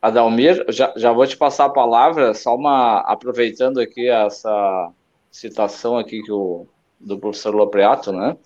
Adalmir, 0.00 0.64
já, 0.68 0.92
já 0.96 1.12
vou 1.12 1.26
te 1.26 1.36
passar 1.36 1.66
a 1.66 1.70
palavra, 1.70 2.34
só 2.34 2.56
uma 2.56 2.98
aproveitando 3.00 3.78
aqui 3.78 4.08
essa 4.08 4.90
citação 5.30 5.96
aqui 5.96 6.22
que 6.22 6.32
o, 6.32 6.66
do 7.00 7.18
professor 7.18 7.54
Lopreato, 7.54 8.12
né? 8.12 8.36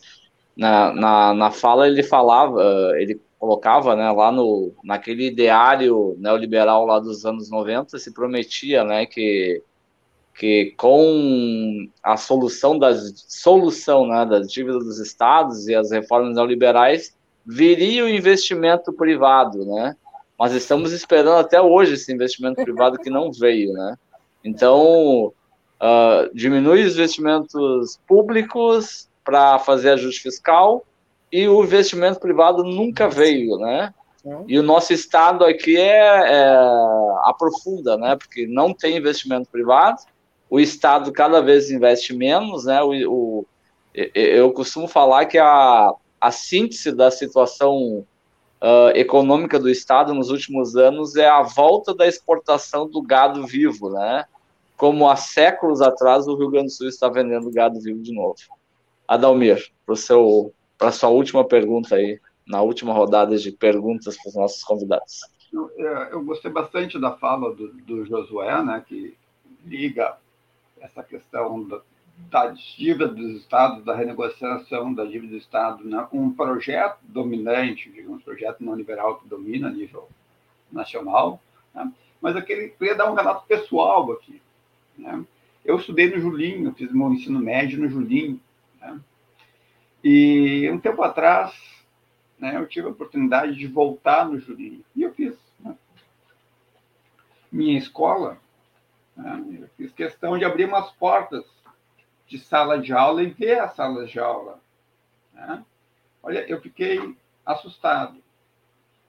Na, 0.56 0.92
na, 0.92 1.34
na 1.34 1.50
fala 1.50 1.86
ele 1.86 2.02
falava, 2.02 2.62
ele 2.96 3.20
colocava, 3.38 3.94
né, 3.94 4.10
lá 4.10 4.32
no, 4.32 4.72
naquele 4.82 5.26
ideário 5.26 6.16
neoliberal 6.18 6.86
lá 6.86 6.98
dos 6.98 7.24
anos 7.26 7.50
90, 7.50 7.98
se 7.98 8.12
prometia, 8.12 8.82
né, 8.82 9.04
que, 9.06 9.62
que 10.34 10.74
com 10.76 11.86
a 12.02 12.16
solução 12.16 12.78
das, 12.78 13.26
solução, 13.28 14.06
né, 14.06 14.24
das 14.24 14.50
dívidas 14.50 14.84
dos 14.84 14.98
estados 14.98 15.68
e 15.68 15.74
as 15.74 15.90
reformas 15.90 16.34
neoliberais, 16.34 17.14
viria 17.44 18.04
o 18.04 18.08
investimento 18.08 18.92
privado, 18.92 19.64
né, 19.66 19.94
mas 20.38 20.52
estamos 20.52 20.92
esperando 20.92 21.38
até 21.38 21.60
hoje 21.60 21.94
esse 21.94 22.12
investimento 22.12 22.62
privado 22.62 22.98
que 22.98 23.10
não 23.10 23.30
veio, 23.30 23.72
né, 23.72 23.96
então, 24.42 25.32
uh, 25.80 26.34
diminui 26.34 26.84
os 26.84 26.94
investimentos 26.94 28.00
públicos, 28.06 29.08
para 29.26 29.58
fazer 29.58 29.90
ajuste 29.90 30.22
fiscal 30.22 30.84
e 31.32 31.48
o 31.48 31.62
investimento 31.64 32.20
privado 32.20 32.62
nunca 32.62 33.08
veio, 33.08 33.58
né? 33.58 33.92
E 34.48 34.58
o 34.58 34.62
nosso 34.62 34.92
estado 34.92 35.44
aqui 35.44 35.76
é, 35.76 36.32
é, 36.32 36.56
aprofunda, 37.24 37.96
né? 37.96 38.16
Porque 38.16 38.46
não 38.46 38.72
tem 38.72 38.96
investimento 38.96 39.48
privado, 39.48 39.98
o 40.48 40.58
estado 40.58 41.12
cada 41.12 41.40
vez 41.40 41.70
investe 41.70 42.14
menos, 42.14 42.64
né? 42.64 42.82
O, 42.82 42.92
o 43.10 43.46
eu 44.14 44.52
costumo 44.52 44.86
falar 44.86 45.26
que 45.26 45.38
a, 45.38 45.92
a 46.20 46.30
síntese 46.30 46.92
da 46.92 47.10
situação 47.10 48.04
uh, 48.60 48.90
econômica 48.94 49.58
do 49.58 49.70
estado 49.70 50.12
nos 50.12 50.28
últimos 50.28 50.76
anos 50.76 51.16
é 51.16 51.28
a 51.28 51.42
volta 51.42 51.94
da 51.94 52.06
exportação 52.06 52.88
do 52.88 53.00
gado 53.00 53.46
vivo, 53.46 53.90
né? 53.90 54.24
Como 54.76 55.08
há 55.08 55.16
séculos 55.16 55.80
atrás 55.80 56.26
o 56.26 56.36
Rio 56.36 56.50
Grande 56.50 56.66
do 56.66 56.72
Sul 56.72 56.88
está 56.88 57.08
vendendo 57.08 57.50
gado 57.50 57.80
vivo 57.80 58.02
de 58.02 58.12
novo. 58.12 58.36
Adalmir, 59.08 59.70
para 59.84 60.88
a 60.88 60.92
sua 60.92 61.08
última 61.08 61.44
pergunta 61.44 61.94
aí, 61.94 62.20
na 62.46 62.62
última 62.62 62.92
rodada 62.92 63.36
de 63.36 63.50
perguntas 63.50 64.16
para 64.16 64.28
os 64.28 64.34
nossos 64.36 64.62
convidados. 64.62 65.22
É, 65.78 66.12
eu 66.12 66.22
gostei 66.24 66.50
bastante 66.50 66.98
da 66.98 67.12
fala 67.12 67.54
do, 67.54 67.68
do 67.68 68.04
Josué, 68.04 68.62
né, 68.62 68.84
que 68.86 69.16
liga 69.64 70.16
essa 70.80 71.02
questão 71.02 71.64
da, 71.64 71.80
da 72.30 72.46
dívida 72.48 73.08
dos 73.08 73.40
estados, 73.40 73.84
da 73.84 73.94
renegociação 73.94 74.92
da 74.92 75.04
dívida 75.04 75.32
do 75.32 75.38
estado, 75.38 75.84
né, 75.84 76.06
um 76.12 76.30
projeto 76.30 76.98
dominante, 77.02 77.90
um 78.06 78.18
projeto 78.18 78.62
não 78.62 78.74
liberal 78.74 79.18
que 79.18 79.28
domina 79.28 79.68
a 79.68 79.72
nível 79.72 80.08
nacional, 80.70 81.40
né, 81.74 81.90
mas 82.20 82.36
eu 82.36 82.42
queria 82.42 82.94
dar 82.94 83.10
um 83.10 83.14
relato 83.14 83.46
pessoal 83.46 84.12
aqui. 84.12 84.40
Né. 84.96 85.24
Eu 85.64 85.76
estudei 85.76 86.10
no 86.10 86.20
Julinho, 86.20 86.74
fiz 86.74 86.92
meu 86.92 87.12
ensino 87.12 87.40
médio 87.40 87.80
no 87.80 87.88
Julinho? 87.88 88.40
E 90.02 90.70
um 90.70 90.78
tempo 90.78 91.02
atrás, 91.02 91.54
né, 92.38 92.56
eu 92.56 92.66
tive 92.66 92.86
a 92.86 92.90
oportunidade 92.90 93.54
de 93.54 93.66
voltar 93.66 94.26
no 94.26 94.38
Julinho. 94.38 94.84
E 94.94 95.02
eu 95.02 95.12
fiz. 95.12 95.36
Né? 95.58 95.76
Minha 97.50 97.78
escola, 97.78 98.38
né, 99.16 99.44
eu 99.62 99.68
fiz 99.76 99.92
questão 99.92 100.38
de 100.38 100.44
abrir 100.44 100.66
umas 100.66 100.90
portas 100.92 101.44
de 102.26 102.38
sala 102.38 102.78
de 102.78 102.92
aula 102.92 103.22
e 103.22 103.30
ver 103.30 103.60
as 103.60 103.74
salas 103.74 104.10
de 104.10 104.18
aula. 104.18 104.60
Né? 105.32 105.64
Olha, 106.22 106.40
eu 106.48 106.60
fiquei 106.60 107.16
assustado 107.44 108.22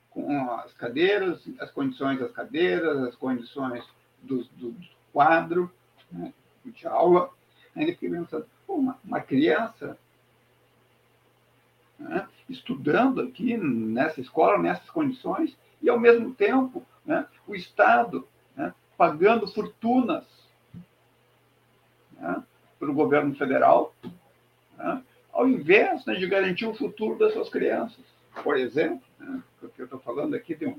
com 0.09 0.51
as 0.53 0.73
cadeiras, 0.73 1.43
as 1.59 1.71
condições 1.71 2.19
das 2.19 2.31
cadeiras, 2.31 3.03
as 3.03 3.15
condições 3.15 3.83
do, 4.21 4.43
do, 4.55 4.71
do 4.71 4.87
quadro 5.11 5.71
né, 6.11 6.33
de 6.65 6.87
aula. 6.87 7.29
Ainda 7.75 7.91
fiquei 7.93 8.09
pensando, 8.09 8.47
uma, 8.67 8.99
uma 9.03 9.21
criança 9.21 9.97
né, 11.99 12.27
estudando 12.49 13.21
aqui 13.21 13.57
nessa 13.57 14.21
escola, 14.21 14.57
nessas 14.57 14.89
condições, 14.89 15.57
e 15.81 15.89
ao 15.89 15.99
mesmo 15.99 16.33
tempo 16.33 16.85
né, 17.05 17.25
o 17.47 17.55
Estado 17.55 18.27
né, 18.55 18.73
pagando 18.97 19.47
fortunas 19.47 20.25
né, 22.13 22.43
para 22.79 22.89
o 22.89 22.93
governo 22.93 23.35
federal, 23.35 23.93
né, 24.77 25.03
ao 25.31 25.47
invés 25.47 26.05
né, 26.05 26.15
de 26.15 26.27
garantir 26.27 26.65
o 26.65 26.75
futuro 26.75 27.17
das 27.17 27.33
suas 27.33 27.49
crianças. 27.49 28.03
Por 28.43 28.57
exemplo, 28.57 29.01
o 29.61 29.69
que 29.69 29.81
eu 29.81 29.85
estou 29.85 29.99
falando 29.99 30.35
aqui 30.35 30.55
de 30.55 30.65
um, 30.65 30.77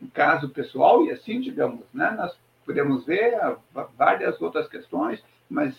um, 0.00 0.06
caso 0.08 0.48
pessoal, 0.48 1.04
e 1.04 1.10
assim, 1.10 1.40
digamos, 1.40 1.84
nós 1.92 2.36
podemos 2.64 3.04
ver 3.04 3.36
várias 3.96 4.40
outras 4.40 4.68
questões, 4.68 5.22
mas, 5.48 5.76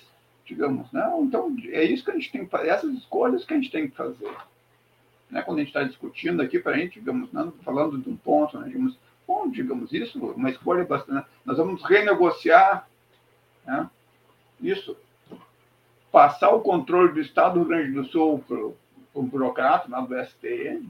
digamos, 0.47 0.89
não, 0.93 1.25
então 1.25 1.53
é 1.67 1.83
isso 1.83 2.03
que 2.03 2.11
a 2.11 2.13
gente 2.13 2.31
tem 2.31 2.45
que 2.45 2.51
fazer, 2.51 2.69
essas 2.69 2.93
escolhas 2.93 3.43
que 3.43 3.53
a 3.53 3.57
gente 3.57 3.69
tem 3.69 3.89
que 3.89 3.95
fazer. 3.95 4.33
Né, 5.29 5.41
quando 5.41 5.57
a 5.57 5.59
gente 5.59 5.69
está 5.69 5.83
discutindo 5.83 6.41
aqui, 6.41 6.57
para 6.57 6.73
a 6.73 6.77
gente, 6.77 6.99
digamos, 6.99 7.31
não 7.33 7.51
falando 7.63 7.97
de 7.97 8.09
um 8.09 8.15
ponto, 8.15 8.57
né, 8.57 8.67
digamos, 8.67 8.97
bom, 9.27 9.49
digamos 9.49 9.91
isso, 9.91 10.17
uma 10.19 10.49
escolha 10.49 10.85
bastante. 10.85 11.27
Nós 11.45 11.57
vamos 11.57 11.83
renegociar 11.83 12.87
né, 13.65 13.89
isso, 14.61 14.95
passar 16.11 16.51
o 16.51 16.61
controle 16.61 17.11
do 17.11 17.19
Estado 17.19 17.55
do 17.55 17.59
Rio 17.59 17.67
Grande 17.67 17.91
do 17.91 18.05
Sul 18.05 18.39
para 18.47 18.57
o 18.57 19.23
burocrata 19.23 19.89
lá 19.89 19.99
do 19.99 20.15
STN, 20.15 20.87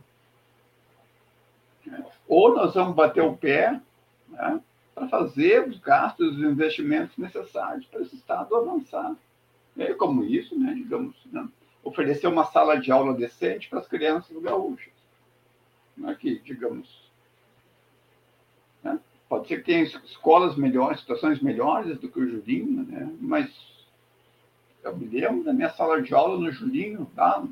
né, 1.83 2.05
ou 2.27 2.53
nós 2.53 2.75
vamos 2.75 2.95
bater 2.95 3.23
o 3.23 3.35
pé 3.35 3.81
né, 4.29 4.61
para 4.93 5.07
fazer 5.07 5.67
os 5.67 5.79
gastos, 5.79 6.35
os 6.35 6.43
investimentos 6.43 7.17
necessários 7.17 7.87
para 7.87 8.01
esse 8.01 8.15
Estado 8.15 8.55
avançar. 8.55 9.15
E 9.77 9.93
como 9.93 10.23
isso, 10.23 10.57
né, 10.57 10.73
digamos, 10.73 11.15
né, 11.31 11.47
oferecer 11.83 12.27
uma 12.27 12.45
sala 12.45 12.79
de 12.79 12.91
aula 12.91 13.13
decente 13.13 13.69
para 13.69 13.79
as 13.79 13.87
crianças 13.87 14.35
gaúchas. 14.41 14.93
Né, 15.95 16.15
que, 16.19 16.39
digamos, 16.39 17.11
né, 18.83 18.99
pode 19.29 19.47
ser 19.47 19.57
que 19.57 19.63
tenha 19.63 19.83
escolas 19.83 20.55
melhores, 20.55 20.99
situações 20.99 21.41
melhores 21.41 21.99
do 21.99 22.09
que 22.09 22.19
o 22.19 22.27
Julinho, 22.27 22.83
né, 22.83 23.13
mas 23.19 23.49
eu 24.83 24.95
me 24.95 25.05
lembro 25.07 25.43
da 25.43 25.53
minha 25.53 25.69
sala 25.69 26.01
de 26.01 26.13
aula 26.13 26.39
no 26.39 26.51
Julinho, 26.51 27.09
tá, 27.15 27.43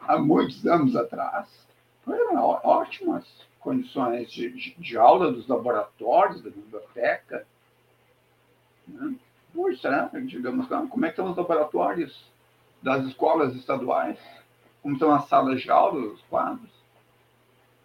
há 0.00 0.18
muitos 0.18 0.66
anos 0.66 0.96
atrás. 0.96 1.66
Foram 2.04 2.36
ótimas 2.40 3.26
condições 3.60 4.30
de, 4.30 4.50
de, 4.50 4.74
de 4.78 4.96
aula 4.96 5.30
dos 5.30 5.46
laboratórios, 5.46 6.42
da 6.42 6.50
biblioteca. 6.50 7.46
Né? 8.86 9.14
Puxa, 9.58 9.90
né? 9.90 10.08
digamos, 10.20 10.68
como 10.68 11.04
é 11.04 11.08
que 11.08 11.14
estão 11.14 11.32
os 11.32 11.36
laboratórios 11.36 12.24
das 12.80 13.04
escolas 13.06 13.56
estaduais? 13.56 14.16
Como 14.80 14.94
estão 14.94 15.12
as 15.12 15.24
salas 15.24 15.60
de 15.60 15.68
aula, 15.68 15.98
os 16.12 16.22
quadros? 16.30 16.70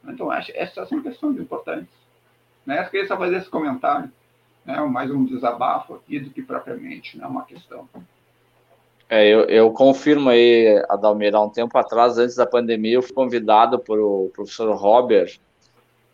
Então, 0.07 0.29
acho 0.29 0.51
essas 0.53 0.87
são 0.87 1.01
questões 1.01 1.39
importantes. 1.39 1.89
Né? 2.63 2.79
Eu 2.79 2.89
queria 2.91 3.07
só 3.07 3.17
fazer 3.17 3.37
esse 3.37 3.49
comentário, 3.49 4.11
né? 4.63 4.79
mais 4.81 5.09
um 5.09 5.25
desabafo 5.25 5.95
aqui 5.95 6.19
do 6.19 6.29
que 6.29 6.43
propriamente 6.43 7.17
né? 7.17 7.25
uma 7.25 7.43
questão. 7.43 7.89
É, 9.09 9.27
eu, 9.27 9.45
eu, 9.45 9.71
confirmo 9.71 10.29
aí, 10.29 10.79
Adalmir, 10.87 11.33
há 11.33 11.41
um 11.41 11.49
tempo 11.49 11.75
atrás, 11.75 12.19
antes 12.19 12.35
da 12.35 12.45
pandemia, 12.45 12.97
eu 12.97 13.01
fui 13.01 13.13
convidado 13.13 13.79
por 13.79 13.99
o 13.99 14.29
professor 14.31 14.71
Robert, 14.75 15.39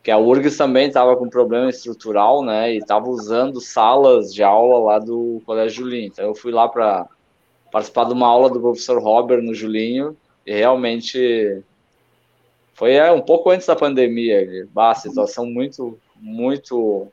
que 0.01 0.11
a 0.11 0.17
URGS 0.17 0.57
também 0.57 0.87
estava 0.87 1.15
com 1.15 1.29
problema 1.29 1.69
estrutural, 1.69 2.43
né, 2.43 2.73
e 2.73 2.77
estava 2.77 3.09
usando 3.09 3.59
salas 3.59 4.33
de 4.33 4.41
aula 4.43 4.79
lá 4.79 4.99
do 4.99 5.41
Colégio 5.45 5.83
Julinho. 5.83 6.07
Então 6.07 6.25
eu 6.25 6.35
fui 6.35 6.51
lá 6.51 6.67
para 6.67 7.07
participar 7.71 8.05
de 8.05 8.13
uma 8.13 8.27
aula 8.27 8.49
do 8.49 8.59
professor 8.59 9.01
Robert 9.01 9.41
no 9.41 9.53
Julinho, 9.53 10.15
e 10.45 10.53
realmente 10.53 11.61
foi 12.73 12.93
é, 12.93 13.11
um 13.11 13.21
pouco 13.21 13.49
antes 13.49 13.67
da 13.67 13.75
pandemia, 13.75 14.67
bah, 14.71 14.95
situação 14.95 15.45
muito, 15.45 15.99
muito 16.15 17.07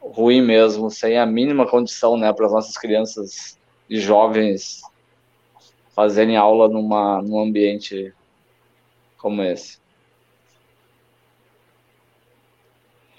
ruim 0.00 0.42
mesmo, 0.42 0.90
sem 0.90 1.16
a 1.16 1.24
mínima 1.24 1.66
condição, 1.66 2.16
né, 2.16 2.32
para 2.32 2.46
as 2.46 2.52
nossas 2.52 2.76
crianças 2.76 3.58
de 3.88 4.00
jovens 4.00 4.82
fazerem 5.94 6.36
aula 6.36 6.68
numa, 6.68 7.22
num 7.22 7.40
ambiente 7.40 8.12
como 9.16 9.42
esse. 9.42 9.78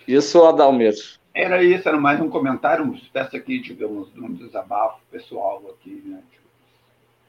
Isso, 0.09 0.43
Adalmir. 0.43 0.95
Era 1.35 1.61
isso, 1.63 1.87
era 1.87 1.99
mais 1.99 2.19
um 2.19 2.27
comentário, 2.27 2.83
uma 2.83 2.95
espécie 2.95 3.37
aqui, 3.37 3.59
digamos, 3.59 4.11
de 4.11 4.19
um 4.19 4.33
desabafo 4.33 4.97
pessoal 5.11 5.61
aqui, 5.69 6.01
né? 6.03 6.23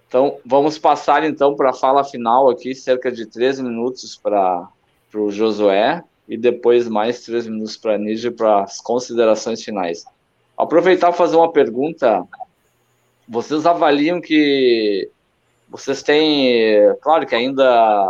Então, 0.09 0.39
vamos 0.47 0.79
passar 0.79 1.23
então 1.23 1.55
para 1.55 1.69
a 1.69 1.75
fala 1.75 2.03
final 2.03 2.49
aqui, 2.49 2.75
cerca 2.75 3.13
de 3.13 3.27
13 3.27 3.63
minutos 3.63 4.17
para 4.17 4.67
o 5.13 5.31
Josué 5.31 6.03
e 6.27 6.39
depois 6.39 6.89
mais 6.89 7.21
três 7.21 7.47
minutos 7.47 7.77
para 7.77 7.97
a 7.97 7.99
Nígia 7.99 8.33
para 8.33 8.63
as 8.63 8.81
considerações 8.81 9.63
finais. 9.63 10.07
Aproveitar 10.57 11.11
e 11.11 11.17
fazer 11.17 11.37
uma 11.37 11.53
pergunta 11.53 12.27
vocês 13.29 13.67
avaliam 13.67 14.23
que 14.23 15.11
vocês 15.69 16.03
têm, 16.03 16.97
claro 17.03 17.27
que 17.27 17.35
ainda 17.35 18.09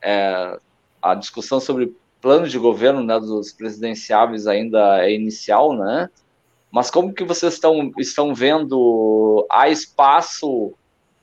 é, 0.00 0.58
a 1.02 1.14
discussão 1.14 1.60
sobre 1.60 1.94
plano 2.20 2.48
de 2.48 2.58
governo 2.58 3.02
né, 3.02 3.18
dos 3.18 3.52
presidenciáveis 3.52 4.46
ainda 4.46 5.04
é 5.04 5.12
inicial, 5.12 5.76
né? 5.76 6.08
Mas 6.70 6.90
como 6.90 7.12
que 7.12 7.24
vocês 7.24 7.54
estão, 7.54 7.92
estão 7.98 8.34
vendo 8.34 9.46
a 9.50 9.68
espaço 9.68 10.74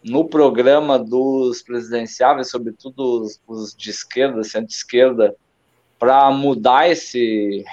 no 0.03 0.27
programa 0.27 0.99
dos 0.99 1.61
presidenciáveis, 1.61 2.49
sobretudo 2.49 3.21
os, 3.21 3.39
os 3.47 3.75
de 3.75 3.89
esquerda, 3.89 4.43
centro-esquerda, 4.43 5.35
para 5.97 6.29
mudar 6.31 6.89
esse, 6.89 7.63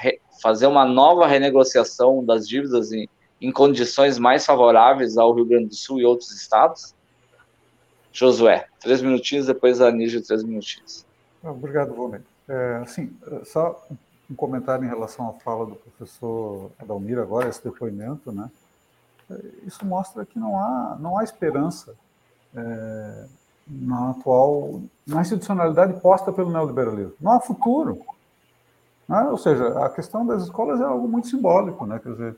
fazer 0.41 0.67
uma 0.67 0.85
nova 0.85 1.27
renegociação 1.27 2.25
das 2.25 2.49
dívidas 2.49 2.93
em, 2.93 3.09
em 3.41 3.51
condições 3.51 4.19
mais 4.19 4.47
favoráveis 4.47 5.19
ao 5.19 5.35
Rio 5.35 5.45
Grande 5.45 5.67
do 5.67 5.75
Sul 5.75 6.01
e 6.01 6.05
outros 6.05 6.31
estados? 6.33 6.95
Josué, 8.13 8.67
três 8.81 9.03
minutinhos, 9.03 9.47
depois 9.47 9.81
a 9.81 9.91
Nígia, 9.91 10.23
três 10.23 10.43
minutinhos. 10.43 11.07
Obrigado, 11.43 11.95
Volney. 11.95 12.21
É, 12.51 12.81
assim, 12.83 13.17
só 13.45 13.87
um 14.29 14.35
comentário 14.35 14.85
em 14.85 14.89
relação 14.89 15.29
à 15.29 15.33
fala 15.35 15.67
do 15.67 15.77
professor 15.77 16.73
Adalmir 16.81 17.17
agora, 17.17 17.49
esse 17.49 17.63
depoimento, 17.63 18.33
né? 18.33 18.51
É, 19.31 19.41
isso 19.65 19.87
mostra 19.87 20.27
que 20.27 20.37
não 20.37 20.59
há, 20.59 20.97
não 20.99 21.17
há 21.17 21.23
esperança 21.23 21.95
é, 22.53 23.27
na 23.69 24.11
atual, 24.11 24.83
na 25.07 25.21
institucionalidade 25.21 26.01
posta 26.01 26.33
pelo 26.33 26.51
neoliberalismo. 26.51 27.15
Não 27.21 27.31
há 27.31 27.41
futuro. 27.41 28.01
Né? 29.09 29.23
Ou 29.31 29.39
seja, 29.39 29.85
a 29.85 29.89
questão 29.89 30.27
das 30.27 30.43
escolas 30.43 30.81
é 30.81 30.85
algo 30.85 31.07
muito 31.07 31.29
simbólico, 31.29 31.87
né? 31.87 32.01
Quer 32.03 32.11
dizer, 32.11 32.37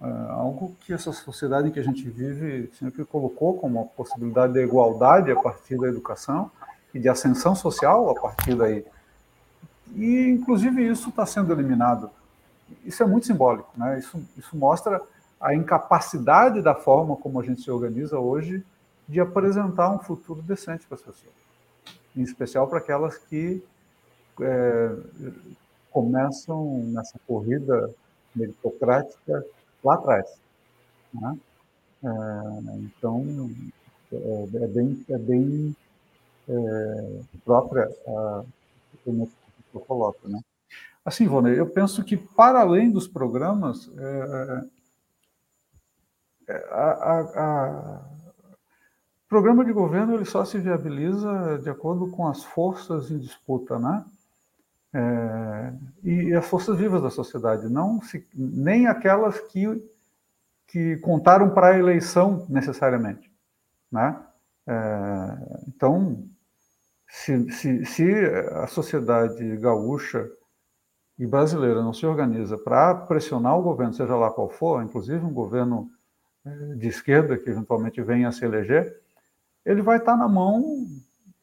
é 0.00 0.30
algo 0.30 0.74
que 0.80 0.94
essa 0.94 1.12
sociedade 1.12 1.70
que 1.70 1.80
a 1.80 1.84
gente 1.84 2.08
vive 2.08 2.70
sempre 2.78 3.04
colocou 3.04 3.58
como 3.58 3.80
uma 3.80 3.86
possibilidade 3.88 4.54
de 4.54 4.62
igualdade 4.62 5.30
a 5.30 5.36
partir 5.36 5.78
da 5.78 5.86
educação 5.86 6.50
e 6.94 6.98
de 6.98 7.10
ascensão 7.10 7.54
social 7.54 8.08
a 8.08 8.14
partir 8.14 8.54
daí. 8.54 8.86
E, 9.94 10.28
inclusive, 10.28 10.86
isso 10.86 11.08
está 11.08 11.24
sendo 11.24 11.52
eliminado. 11.52 12.10
Isso 12.84 13.02
é 13.02 13.06
muito 13.06 13.26
simbólico, 13.26 13.70
né? 13.76 13.98
Isso, 13.98 14.20
isso 14.36 14.56
mostra 14.56 15.00
a 15.40 15.54
incapacidade 15.54 16.62
da 16.62 16.74
forma 16.74 17.16
como 17.16 17.40
a 17.40 17.44
gente 17.44 17.60
se 17.60 17.70
organiza 17.70 18.18
hoje 18.18 18.64
de 19.08 19.20
apresentar 19.20 19.90
um 19.90 19.98
futuro 19.98 20.40
decente 20.42 20.86
para 20.86 20.96
as 20.96 21.02
pessoas, 21.02 21.34
em 22.16 22.22
especial 22.22 22.66
para 22.66 22.78
aquelas 22.78 23.18
que 23.18 23.62
é, 24.40 24.96
começam 25.90 26.82
nessa 26.86 27.18
corrida 27.26 27.90
meritocrática 28.34 29.44
lá 29.84 29.94
atrás. 29.94 30.26
Né? 31.12 31.38
É, 32.02 32.08
então, 32.78 33.50
é, 34.12 34.48
é, 34.54 34.66
bem, 34.66 35.04
é 35.08 35.18
bem 35.18 35.76
é, 36.48 37.20
própria 37.44 37.88
a, 38.06 38.44
eu 39.76 39.80
coloco. 39.80 40.28
Né? 40.28 40.40
Assim, 41.04 41.26
Vone, 41.26 41.56
eu 41.56 41.66
penso 41.68 42.02
que, 42.02 42.16
para 42.16 42.60
além 42.60 42.90
dos 42.90 43.06
programas, 43.06 43.90
é, 43.98 44.64
é, 46.48 46.66
a, 46.70 46.90
a, 46.90 47.20
a, 47.20 48.00
o 49.24 49.28
programa 49.28 49.64
de 49.64 49.72
governo 49.72 50.14
ele 50.14 50.24
só 50.24 50.44
se 50.44 50.58
viabiliza 50.58 51.58
de 51.62 51.68
acordo 51.68 52.10
com 52.10 52.26
as 52.26 52.44
forças 52.44 53.10
em 53.10 53.18
disputa, 53.18 53.78
né? 53.78 54.04
É, 54.96 55.72
e 56.04 56.34
as 56.34 56.46
forças 56.46 56.78
vivas 56.78 57.02
da 57.02 57.10
sociedade, 57.10 57.68
não 57.68 58.00
se, 58.00 58.24
nem 58.32 58.86
aquelas 58.86 59.40
que, 59.40 59.66
que 60.68 60.96
contaram 60.98 61.50
para 61.50 61.70
a 61.70 61.78
eleição 61.78 62.46
necessariamente. 62.48 63.28
Né? 63.90 64.16
É, 64.68 65.62
então, 65.66 66.24
se, 67.08 67.50
se, 67.52 67.84
se 67.84 68.12
a 68.52 68.66
sociedade 68.66 69.56
gaúcha 69.56 70.28
e 71.18 71.26
brasileira 71.26 71.82
não 71.82 71.92
se 71.92 72.04
organiza 72.04 72.58
para 72.58 72.94
pressionar 72.94 73.56
o 73.58 73.62
governo, 73.62 73.94
seja 73.94 74.16
lá 74.16 74.30
qual 74.30 74.48
for, 74.48 74.82
inclusive 74.82 75.24
um 75.24 75.32
governo 75.32 75.88
é, 76.44 76.74
de 76.74 76.88
esquerda 76.88 77.38
que 77.38 77.48
eventualmente 77.48 78.02
venha 78.02 78.28
a 78.28 78.32
se 78.32 78.44
eleger, 78.44 79.00
ele 79.64 79.80
vai 79.80 79.98
estar 79.98 80.16
na 80.16 80.28
mão 80.28 80.86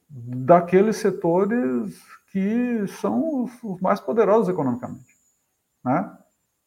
daqueles 0.10 0.98
setores 0.98 1.98
que 2.32 2.86
são 3.00 3.46
os 3.64 3.82
mais 3.82 4.00
poderosos 4.00 4.50
economicamente. 4.50 5.16
Né? 5.84 6.18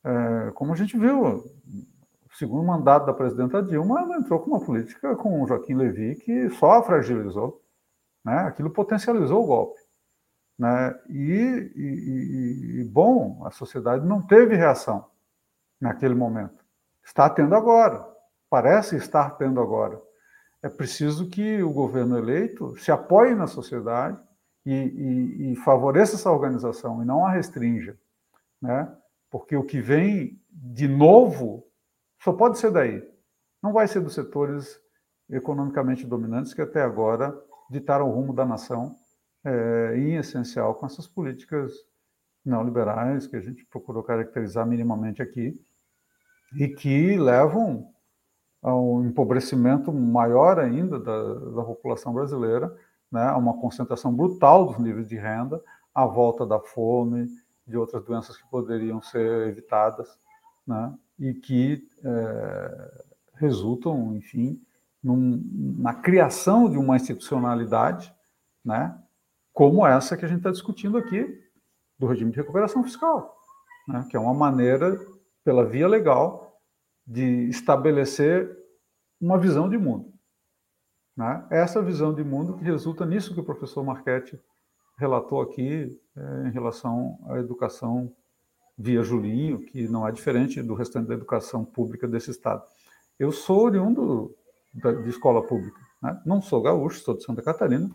É, 0.05 0.51
como 0.55 0.73
a 0.73 0.77
gente 0.77 0.99
viu, 0.99 1.25
o 1.25 2.37
segundo 2.37 2.67
mandato 2.67 3.07
da 3.07 3.15
presidenta 3.15 3.63
Dilma, 3.63 4.01
ela 4.01 4.17
entrou 4.17 4.41
com 4.41 4.51
uma 4.51 4.65
política 4.65 5.15
com 5.17 5.43
o 5.43 5.47
Joaquim 5.47 5.75
Levy 5.75 6.17
que 6.17 6.51
só 6.51 6.73
a 6.73 6.83
fragilizou. 6.83 7.64
Né? 8.25 8.39
Aquilo 8.39 8.71
potencializou 8.71 9.43
o 9.43 9.47
golpe. 9.47 9.81
Né? 10.59 10.99
E, 11.09 11.73
e, 11.77 12.81
e, 12.81 12.85
bom, 12.85 13.45
a 13.45 13.51
sociedade 13.51 14.07
não 14.07 14.23
teve 14.23 14.55
reação 14.57 15.07
naquele 15.81 16.15
momento. 16.15 16.65
Está 17.05 17.29
tendo 17.29 17.55
agora. 17.55 18.07
Parece 18.49 18.97
estar 18.97 19.31
tendo 19.31 19.61
agora. 19.61 20.01
É 20.63 20.69
preciso 20.69 21.29
que 21.29 21.63
o 21.63 21.71
governo 21.71 22.17
eleito 22.17 22.77
se 22.79 22.91
apoie 22.91 23.35
na 23.35 23.47
sociedade 23.47 24.19
e, 24.65 25.53
e, 25.53 25.57
favoreça 25.57 26.15
essa 26.15 26.31
organização 26.31 27.03
e 27.03 27.05
não 27.05 27.27
a 27.27 27.31
restrinja. 27.31 27.99
Né? 28.63 28.91
Porque 29.31 29.57
o 29.57 29.65
que 29.65 29.81
vem 29.81 30.41
de 30.51 30.89
novo 30.89 31.67
só 32.23 32.33
pode 32.33 32.59
ser 32.59 32.71
daí. 32.71 33.07
Não 33.63 33.73
vai 33.73 33.87
ser 33.87 34.01
dos 34.01 34.15
setores 34.15 34.81
economicamente 35.29 36.07
dominantes 36.07 36.55
que 36.55 36.63
até 36.63 36.83
agora 36.83 37.37
ditaram 37.71 38.09
o 38.09 38.13
rumo 38.13 38.33
da 38.33 38.45
nação, 38.45 38.97
é, 39.45 39.95
em 39.97 40.17
essencial 40.17 40.75
com 40.75 40.87
essas 40.87 41.07
políticas 41.07 41.73
neoliberais 42.45 43.27
que 43.27 43.37
a 43.37 43.41
gente 43.41 43.65
procurou 43.67 44.03
caracterizar 44.03 44.67
minimamente 44.67 45.23
aqui 45.23 45.59
e 46.57 46.69
que 46.69 47.17
levam 47.17 47.89
a 48.63 48.75
um 48.75 49.05
empobrecimento 49.05 49.93
maior 49.93 50.59
ainda 50.59 50.99
da, 50.99 51.35
da 51.35 51.65
população 51.65 52.13
brasileira, 52.15 52.75
né, 53.13 53.23
a 53.23 53.37
uma 53.37 53.61
concentração 53.61 54.15
brutal 54.15 54.67
dos 54.67 54.79
níveis 54.79 55.09
de 55.09 55.17
renda, 55.17 55.63
a 55.95 56.07
volta 56.07 56.47
da 56.47 56.59
fome, 56.59 57.27
de 57.67 57.77
outras 57.77 58.05
doenças 58.05 58.37
que 58.37 58.49
poderiam 58.49 59.01
ser 59.03 59.49
evitadas, 59.49 60.09
né, 60.67 60.95
e 61.19 61.35
que 61.35 61.87
é, 62.03 63.05
resultam, 63.35 64.15
enfim, 64.17 64.61
num, 65.05 65.43
na 65.79 65.93
criação 65.93 66.69
de 66.71 66.79
uma 66.79 66.97
institucionalidade, 66.97 68.13
né, 68.65 68.99
como 69.53 69.87
essa 69.87 70.17
que 70.17 70.25
a 70.25 70.29
gente 70.29 70.39
está 70.39 70.51
discutindo 70.51 70.97
aqui, 70.97 71.43
do 71.99 72.07
regime 72.07 72.31
de 72.31 72.39
recuperação 72.39 72.83
fiscal, 72.83 73.37
né, 73.87 74.07
que 74.11 74.17
é 74.17 74.21
uma 74.21 74.33
maneira, 74.33 74.99
pela 75.45 75.65
via 75.65 75.87
legal, 75.87 76.59
de 77.07 77.49
estabelecer 77.51 78.51
uma 79.21 79.39
visão 79.39 79.69
de 79.69 79.77
mundo. 79.77 80.13
Né? 81.15 81.47
Essa 81.51 81.83
visão 81.83 82.15
de 82.15 82.25
mundo 82.25 82.57
que 82.57 82.65
resulta 82.65 83.05
nisso 83.05 83.35
que 83.35 83.41
o 83.41 83.45
professor 83.45 83.85
Marchetti 83.85 84.41
relatou 84.97 85.43
aqui 85.43 86.01
é, 86.17 86.49
em 86.49 86.51
relação 86.51 87.19
à 87.29 87.39
educação 87.39 88.11
via 88.77 89.03
Julinho, 89.03 89.61
que 89.61 89.87
não 89.87 90.09
é 90.09 90.11
diferente 90.11 90.63
do 90.63 90.75
restante 90.75 91.09
da 91.09 91.15
educação 91.15 91.65
pública 91.65 92.09
desse 92.09 92.31
estado. 92.31 92.65
Eu 93.19 93.31
sou 93.31 93.65
oriundo 93.65 94.35
de 94.75 95.09
escola 95.09 95.43
pública, 95.43 95.79
né? 96.03 96.21
não 96.27 96.43
sou 96.43 96.61
gaúcho, 96.61 97.01
sou 97.01 97.17
de 97.17 97.23
Santa 97.23 97.43
Catarina, 97.43 97.91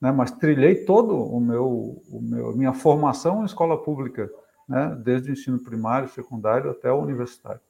né? 0.00 0.10
mas 0.12 0.32
trilhei 0.32 0.84
todo 0.84 1.16
o 1.16 1.40
meu, 1.40 2.02
o 2.08 2.20
meu 2.20 2.56
minha 2.56 2.72
formação 2.72 3.42
em 3.42 3.46
escola 3.46 3.82
pública, 3.82 4.30
né? 4.68 4.98
desde 5.02 5.30
o 5.30 5.32
ensino 5.32 5.58
primário, 5.58 6.08
secundário 6.08 6.70
até 6.70 6.92
o 6.92 7.00
universitário. 7.00 7.60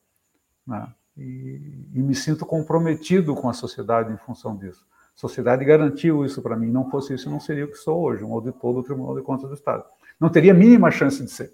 Né? 0.66 0.86
E, 1.16 1.86
e 1.94 2.02
me 2.02 2.14
sinto 2.14 2.44
comprometido 2.44 3.34
com 3.34 3.48
a 3.48 3.52
sociedade 3.52 4.12
em 4.12 4.18
função 4.18 4.56
disso. 4.56 4.86
A 5.16 5.18
sociedade 5.18 5.64
garantiu 5.64 6.24
isso 6.26 6.42
para 6.42 6.56
mim. 6.56 6.70
Não 6.70 6.90
fosse 6.90 7.14
isso, 7.14 7.30
não 7.30 7.40
seria 7.40 7.64
o 7.64 7.68
que 7.68 7.76
sou 7.76 8.02
hoje, 8.02 8.22
um 8.22 8.34
auditor 8.34 8.74
do 8.74 8.82
Tribunal 8.82 9.14
de 9.14 9.22
Contas 9.22 9.48
do 9.48 9.54
Estado. 9.54 9.84
Não 10.20 10.28
teria 10.28 10.52
a 10.52 10.54
mínima 10.54 10.90
chance 10.90 11.24
de 11.24 11.30
ser. 11.30 11.52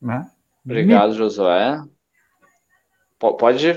Né? 0.00 0.30
Obrigado, 0.64 1.14
Josué. 1.14 1.82
Pode 3.18 3.76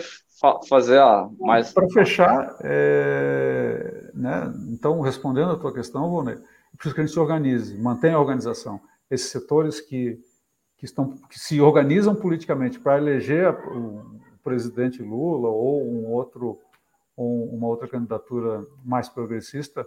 fazer 0.68 1.00
ó, 1.00 1.30
mais. 1.40 1.74
Para 1.74 1.88
fechar, 1.90 2.58
é, 2.62 4.12
né, 4.14 4.54
então, 4.70 5.00
respondendo 5.02 5.52
a 5.52 5.58
tua 5.58 5.74
questão, 5.74 6.10
Volney, 6.10 6.36
é 6.36 6.76
preciso 6.76 6.96
que 6.96 7.02
a 7.02 7.06
gente 7.06 7.14
se 7.14 7.20
organize, 7.20 7.78
mantenha 7.82 8.16
a 8.16 8.20
organização. 8.20 8.82
Esses 9.10 9.30
setores 9.30 9.80
que, 9.80 10.20
que, 10.78 10.86
estão, 10.86 11.16
que 11.30 11.40
se 11.40 11.62
organizam 11.62 12.16
politicamente 12.16 12.80
para 12.80 12.98
eleger 12.98 13.50
o 13.50 14.20
presidente 14.44 15.02
Lula 15.02 15.50
ou 15.50 15.84
um 15.84 16.12
outro, 16.12 16.60
ou 17.16 17.46
uma 17.56 17.68
outra 17.68 17.88
candidatura 17.88 18.66
mais 18.84 19.08
progressista, 19.08 19.86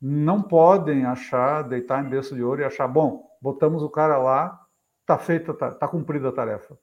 não 0.00 0.40
podem 0.40 1.04
achar, 1.04 1.62
deitar 1.62 2.04
em 2.04 2.08
berço 2.08 2.34
de 2.34 2.42
ouro 2.42 2.62
e 2.62 2.64
achar, 2.64 2.88
bom, 2.88 3.28
botamos 3.42 3.82
o 3.82 3.90
cara 3.90 4.16
lá, 4.16 4.58
está 5.00 5.18
feita, 5.18 5.52
está 5.52 5.72
tá 5.72 5.88
cumprida 5.88 6.28
a 6.28 6.32
tarefa. 6.32 6.78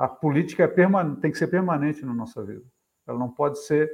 A 0.00 0.08
política 0.08 0.64
é 0.64 0.68
tem 1.20 1.30
que 1.30 1.36
ser 1.36 1.48
permanente 1.48 2.06
na 2.06 2.14
nossa 2.14 2.42
vida. 2.42 2.64
Ela 3.06 3.18
não 3.18 3.28
pode 3.28 3.58
ser 3.58 3.90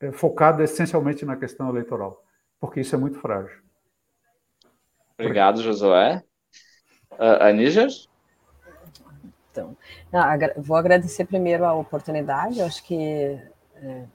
é, 0.00 0.10
focada 0.10 0.64
essencialmente 0.64 1.26
na 1.26 1.36
questão 1.36 1.68
eleitoral, 1.68 2.24
porque 2.58 2.80
isso 2.80 2.94
é 2.94 2.98
muito 2.98 3.20
frágil. 3.20 3.60
Obrigado, 5.12 5.60
Josué. 5.60 6.24
Uh, 7.10 7.42
Aníger? 7.42 7.90
Então, 9.50 9.76
não, 10.10 10.22
vou 10.62 10.78
agradecer 10.78 11.26
primeiro 11.26 11.66
a 11.66 11.74
oportunidade. 11.74 12.58
Eu 12.58 12.64
acho 12.64 12.82
que 12.82 13.38
é, 13.74 14.06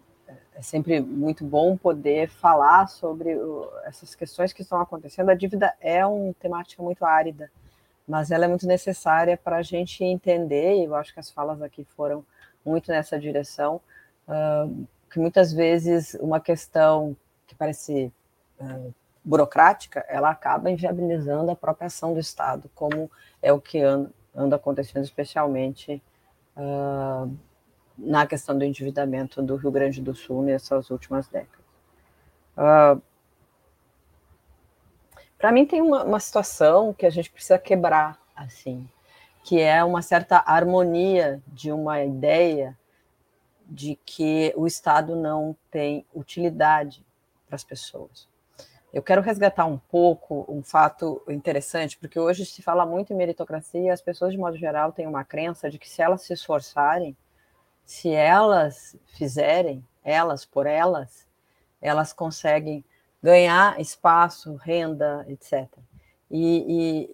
é 0.55 0.61
sempre 0.63 0.99
muito 0.99 1.45
bom 1.45 1.77
poder 1.77 2.29
falar 2.29 2.87
sobre 2.87 3.35
o, 3.35 3.69
essas 3.83 4.15
questões 4.15 4.51
que 4.53 4.63
estão 4.63 4.81
acontecendo. 4.81 5.29
A 5.29 5.35
dívida 5.35 5.75
é 5.79 6.03
uma 6.03 6.33
temática 6.33 6.81
muito 6.81 7.05
árida 7.05 7.51
mas 8.07 8.31
ela 8.31 8.45
é 8.45 8.47
muito 8.47 8.65
necessária 8.65 9.35
para 9.35 9.57
a 9.57 9.61
gente 9.61 10.03
entender, 10.03 10.75
e 10.77 10.85
eu 10.85 10.95
acho 10.95 11.13
que 11.13 11.19
as 11.19 11.29
falas 11.29 11.61
aqui 11.61 11.83
foram 11.83 12.25
muito 12.65 12.89
nessa 12.89 13.19
direção, 13.19 13.81
uh, 14.27 14.87
que 15.11 15.19
muitas 15.19 15.51
vezes 15.51 16.15
uma 16.21 16.39
questão 16.39 17.15
que 17.45 17.55
parece 17.55 18.11
uh, 18.59 18.93
burocrática, 19.23 20.05
ela 20.07 20.29
acaba 20.29 20.71
inviabilizando 20.71 21.51
a 21.51 21.55
própria 21.55 21.87
ação 21.87 22.13
do 22.13 22.19
Estado, 22.19 22.69
como 22.73 23.11
é 23.41 23.51
o 23.51 23.59
que 23.59 23.81
anda, 23.81 24.09
anda 24.33 24.55
acontecendo 24.55 25.03
especialmente 25.03 26.01
uh, 26.55 27.29
na 27.97 28.25
questão 28.25 28.57
do 28.57 28.63
endividamento 28.63 29.41
do 29.41 29.55
Rio 29.57 29.71
Grande 29.71 30.01
do 30.01 30.15
Sul 30.15 30.43
nessas 30.43 30.89
últimas 30.89 31.27
décadas. 31.27 31.65
Para 35.37 35.51
mim 35.51 35.65
tem 35.65 35.81
uma, 35.81 36.03
uma 36.03 36.19
situação 36.19 36.93
que 36.93 37.05
a 37.05 37.09
gente 37.09 37.29
precisa 37.29 37.59
quebrar, 37.59 38.19
assim, 38.35 38.89
que 39.43 39.59
é 39.59 39.83
uma 39.83 40.01
certa 40.01 40.43
harmonia 40.45 41.41
de 41.47 41.71
uma 41.71 42.03
ideia 42.03 42.77
de 43.65 43.99
que 44.05 44.53
o 44.55 44.65
Estado 44.65 45.15
não 45.15 45.55
tem 45.69 46.05
utilidade 46.13 47.05
para 47.45 47.55
as 47.55 47.63
pessoas. 47.63 48.27
Eu 48.91 49.03
quero 49.03 49.21
resgatar 49.21 49.65
um 49.65 49.77
pouco 49.77 50.45
um 50.47 50.63
fato 50.63 51.21
interessante, 51.27 51.97
porque 51.97 52.19
hoje 52.19 52.45
se 52.45 52.61
fala 52.61 52.85
muito 52.85 53.13
em 53.13 53.15
meritocracia 53.15 53.81
e 53.81 53.89
as 53.89 54.01
pessoas, 54.01 54.31
de 54.31 54.37
modo 54.37 54.57
geral, 54.57 54.91
têm 54.91 55.05
uma 55.05 55.23
crença 55.23 55.69
de 55.69 55.77
que 55.77 55.89
se 55.89 56.01
elas 56.01 56.21
se 56.21 56.33
esforçarem, 56.33 57.15
se 57.85 58.09
elas 58.09 58.95
fizerem, 59.05 59.85
elas 60.03 60.45
por 60.45 60.65
elas, 60.65 61.27
elas 61.81 62.11
conseguem 62.11 62.83
ganhar 63.21 63.79
espaço, 63.79 64.55
renda, 64.55 65.25
etc. 65.27 65.67
E, 66.29 67.09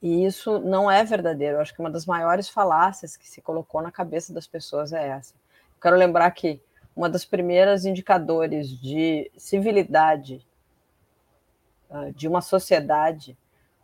e, 0.00 0.08
e, 0.08 0.26
isso 0.26 0.58
não 0.58 0.90
é 0.90 1.04
verdadeiro. 1.04 1.56
Eu 1.56 1.60
acho 1.60 1.74
que 1.74 1.80
uma 1.80 1.90
das 1.90 2.06
maiores 2.06 2.48
falácias 2.48 3.16
que 3.16 3.28
se 3.28 3.40
colocou 3.40 3.80
na 3.82 3.90
cabeça 3.90 4.32
das 4.32 4.46
pessoas 4.46 4.92
é 4.92 5.08
essa. 5.08 5.34
Eu 5.34 5.80
quero 5.80 5.96
lembrar 5.96 6.30
que 6.32 6.60
uma 6.94 7.08
das 7.08 7.24
primeiras 7.24 7.84
indicadores 7.84 8.70
de 8.70 9.30
civilidade 9.36 10.46
uh, 11.90 12.12
de 12.12 12.26
uma 12.26 12.40
sociedade 12.40 13.36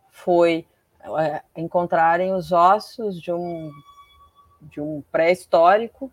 foi 0.09 0.67
uh, 1.05 1.39
encontrarem 1.55 2.33
os 2.33 2.51
ossos 2.51 3.21
de 3.21 3.31
um, 3.31 3.71
de 4.61 4.81
um 4.81 5.03
pré-histórico 5.11 6.11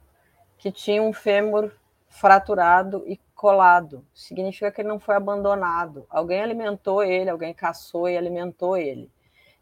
que 0.58 0.70
tinha 0.70 1.02
um 1.02 1.12
fêmur 1.12 1.72
fraturado 2.08 3.02
e 3.06 3.18
colado. 3.40 4.04
Significa 4.12 4.70
que 4.70 4.82
ele 4.82 4.88
não 4.88 5.00
foi 5.00 5.16
abandonado. 5.16 6.04
Alguém 6.10 6.42
alimentou 6.42 7.02
ele, 7.02 7.30
alguém 7.30 7.54
caçou 7.54 8.06
e 8.06 8.14
alimentou 8.14 8.76
ele. 8.76 9.10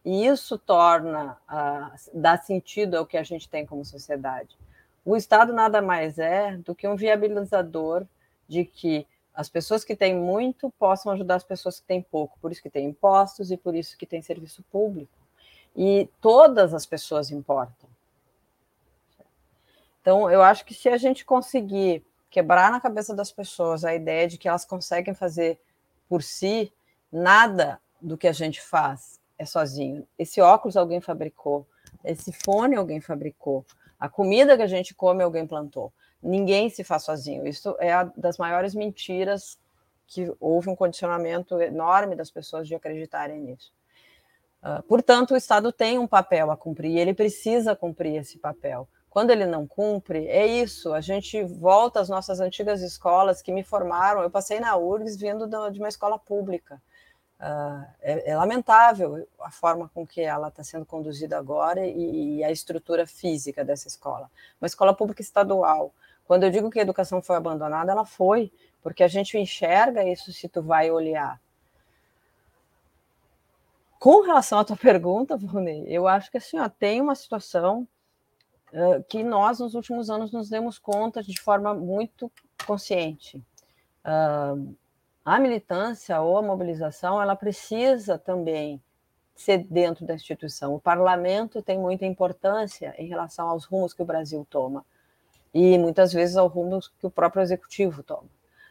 E 0.04 0.26
isso 0.26 0.58
torna, 0.58 1.38
uh, 1.48 2.10
dá 2.12 2.36
sentido 2.36 2.96
ao 2.96 3.06
que 3.06 3.16
a 3.16 3.22
gente 3.22 3.48
tem 3.48 3.64
como 3.64 3.84
sociedade. 3.84 4.56
o 5.04 5.16
Estado 5.16 5.52
nada 5.52 5.80
mais 5.80 6.18
é 6.18 6.56
do 6.56 6.74
que 6.74 6.88
um 6.88 6.96
viabilizador 6.96 8.04
de 8.48 8.64
que 8.64 9.06
as 9.32 9.48
pessoas 9.48 9.84
que 9.84 9.94
têm 9.94 10.12
muito 10.12 10.70
possam 10.76 11.12
ajudar 11.12 11.36
as 11.36 11.44
pessoas 11.44 11.78
que 11.78 11.86
têm 11.86 12.02
pouco, 12.02 12.36
por 12.40 12.50
isso 12.50 12.60
que 12.60 12.68
tem 12.68 12.88
impostos 12.88 13.52
e 13.52 13.56
por 13.56 13.76
isso 13.76 13.96
que 13.96 14.06
tem 14.06 14.20
serviço 14.20 14.64
público. 14.72 15.16
E 15.76 16.08
todas 16.20 16.74
as 16.74 16.84
pessoas 16.84 17.30
importam. 17.30 17.88
Então, 20.00 20.28
eu 20.28 20.42
acho 20.42 20.64
que 20.64 20.74
se 20.74 20.88
a 20.88 20.96
gente 20.96 21.24
conseguir 21.24 22.04
quebrar 22.30 22.70
na 22.70 22.80
cabeça 22.80 23.14
das 23.14 23.32
pessoas 23.32 23.84
a 23.84 23.94
ideia 23.94 24.28
de 24.28 24.38
que 24.38 24.48
elas 24.48 24.64
conseguem 24.64 25.14
fazer 25.14 25.60
por 26.08 26.22
si, 26.22 26.72
nada 27.10 27.80
do 28.00 28.16
que 28.16 28.28
a 28.28 28.32
gente 28.32 28.60
faz 28.60 29.18
é 29.38 29.44
sozinho. 29.44 30.06
Esse 30.18 30.40
óculos 30.40 30.76
alguém 30.76 31.00
fabricou, 31.00 31.66
esse 32.04 32.32
fone 32.32 32.76
alguém 32.76 33.00
fabricou, 33.00 33.64
a 33.98 34.08
comida 34.08 34.56
que 34.56 34.62
a 34.62 34.66
gente 34.66 34.94
come 34.94 35.22
alguém 35.22 35.46
plantou. 35.46 35.92
Ninguém 36.22 36.68
se 36.68 36.82
faz 36.82 37.04
sozinho. 37.04 37.46
Isso 37.46 37.76
é 37.78 37.92
a 37.92 38.04
das 38.16 38.38
maiores 38.38 38.74
mentiras 38.74 39.58
que 40.06 40.32
houve 40.40 40.68
um 40.68 40.76
condicionamento 40.76 41.60
enorme 41.60 42.16
das 42.16 42.30
pessoas 42.30 42.66
de 42.66 42.74
acreditarem 42.74 43.40
nisso. 43.40 43.72
Uh, 44.62 44.82
portanto, 44.84 45.32
o 45.32 45.36
Estado 45.36 45.70
tem 45.70 45.98
um 45.98 46.06
papel 46.06 46.50
a 46.50 46.56
cumprir 46.56 46.90
e 46.90 46.98
ele 46.98 47.14
precisa 47.14 47.76
cumprir 47.76 48.16
esse 48.16 48.38
papel. 48.38 48.88
Quando 49.10 49.30
ele 49.30 49.46
não 49.46 49.66
cumpre, 49.66 50.26
é 50.28 50.46
isso. 50.46 50.92
A 50.92 51.00
gente 51.00 51.42
volta 51.42 52.00
às 52.00 52.08
nossas 52.08 52.40
antigas 52.40 52.82
escolas 52.82 53.40
que 53.40 53.52
me 53.52 53.62
formaram. 53.62 54.22
Eu 54.22 54.30
passei 54.30 54.60
na 54.60 54.76
URGS 54.76 55.16
vindo 55.16 55.46
de 55.70 55.78
uma 55.78 55.88
escola 55.88 56.18
pública. 56.18 56.80
Uh, 57.40 57.86
é, 58.00 58.32
é, 58.32 58.36
lamentável 58.36 59.24
a 59.40 59.50
forma 59.50 59.88
com 59.94 60.04
que 60.04 60.20
ela 60.20 60.48
está 60.48 60.64
sendo 60.64 60.84
conduzida 60.84 61.38
agora 61.38 61.86
e, 61.86 62.38
e, 62.38 62.44
a 62.44 62.50
estrutura 62.50 63.06
física 63.06 63.64
dessa 63.64 63.86
escola. 63.86 64.28
Uma 64.60 64.66
escola 64.66 64.92
pública 64.92 65.22
estadual. 65.22 65.94
Quando 66.26 66.42
eu 66.42 66.50
digo 66.50 66.68
que 66.68 66.80
a 66.80 66.82
educação 66.82 67.22
foi 67.22 67.36
abandonada, 67.36 67.92
ela 67.92 68.04
foi, 68.04 68.52
porque 68.82 69.04
a 69.04 69.08
gente 69.08 69.38
enxerga 69.38 70.02
isso 70.04 70.32
se 70.32 70.48
tu 70.48 70.60
vai 70.60 70.90
olhar. 70.90 71.40
Com 74.00 74.22
relação 74.22 74.58
à 74.58 74.64
tua 74.64 74.76
pergunta, 74.76 75.36
Vunei, 75.36 75.84
eu 75.88 76.08
acho 76.08 76.30
que 76.32 76.38
assim, 76.38 76.58
ó, 76.58 76.68
tem 76.68 77.00
uma 77.00 77.14
situação 77.14 77.86
que 79.08 79.22
nós, 79.22 79.58
nos 79.60 79.74
últimos 79.74 80.10
anos, 80.10 80.30
nos 80.30 80.48
demos 80.48 80.78
conta 80.78 81.22
de 81.22 81.40
forma 81.40 81.72
muito 81.74 82.30
consciente. 82.66 83.42
Uh, 84.04 84.76
a 85.24 85.38
militância 85.38 86.20
ou 86.20 86.38
a 86.38 86.42
mobilização, 86.42 87.20
ela 87.20 87.36
precisa 87.36 88.18
também 88.18 88.80
ser 89.34 89.58
dentro 89.58 90.04
da 90.06 90.14
instituição. 90.14 90.74
O 90.74 90.80
parlamento 90.80 91.62
tem 91.62 91.78
muita 91.78 92.04
importância 92.04 92.94
em 92.98 93.06
relação 93.06 93.48
aos 93.48 93.64
rumos 93.64 93.94
que 93.94 94.02
o 94.02 94.06
Brasil 94.06 94.46
toma 94.48 94.84
e 95.52 95.78
muitas 95.78 96.12
vezes 96.12 96.36
aos 96.36 96.52
rumos 96.52 96.88
que 96.88 97.06
o 97.06 97.10
próprio 97.10 97.42
executivo 97.42 98.02
toma. 98.02 98.28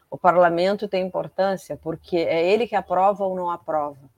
O 0.09 0.17
parlamento 0.17 0.87
tem 0.87 1.05
importância 1.05 1.77
porque 1.77 2.17
é 2.17 2.45
ele 2.51 2.67
que 2.67 2.75
aprova 2.75 3.23
ou 3.23 3.35
não 3.35 3.49
aprova. 3.49 4.09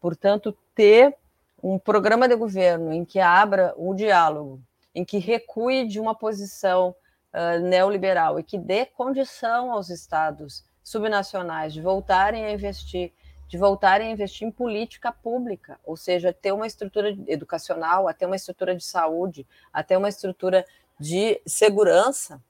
Portanto, 0.00 0.56
ter 0.74 1.16
um 1.62 1.78
programa 1.78 2.28
de 2.28 2.36
governo 2.36 2.92
em 2.92 3.04
que 3.04 3.20
abra 3.20 3.72
o 3.76 3.94
diálogo, 3.94 4.60
em 4.94 5.04
que 5.04 5.18
recue 5.18 5.86
de 5.86 5.98
uma 5.98 6.14
posição 6.14 6.94
uh, 7.32 7.60
neoliberal 7.60 8.38
e 8.38 8.42
que 8.44 8.56
dê 8.56 8.86
condição 8.86 9.72
aos 9.72 9.90
estados 9.90 10.64
subnacionais 10.82 11.72
de 11.72 11.80
voltarem 11.80 12.44
a 12.44 12.52
investir, 12.52 13.12
de 13.48 13.58
voltarem 13.58 14.08
a 14.08 14.10
investir 14.12 14.46
em 14.46 14.50
política 14.50 15.10
pública, 15.10 15.80
ou 15.84 15.96
seja, 15.96 16.32
ter 16.32 16.52
uma 16.52 16.66
estrutura 16.66 17.16
educacional, 17.26 18.06
até 18.06 18.26
uma 18.26 18.36
estrutura 18.36 18.76
de 18.76 18.84
saúde, 18.84 19.46
até 19.72 19.98
uma 19.98 20.08
estrutura 20.08 20.64
de 20.98 21.40
segurança 21.46 22.40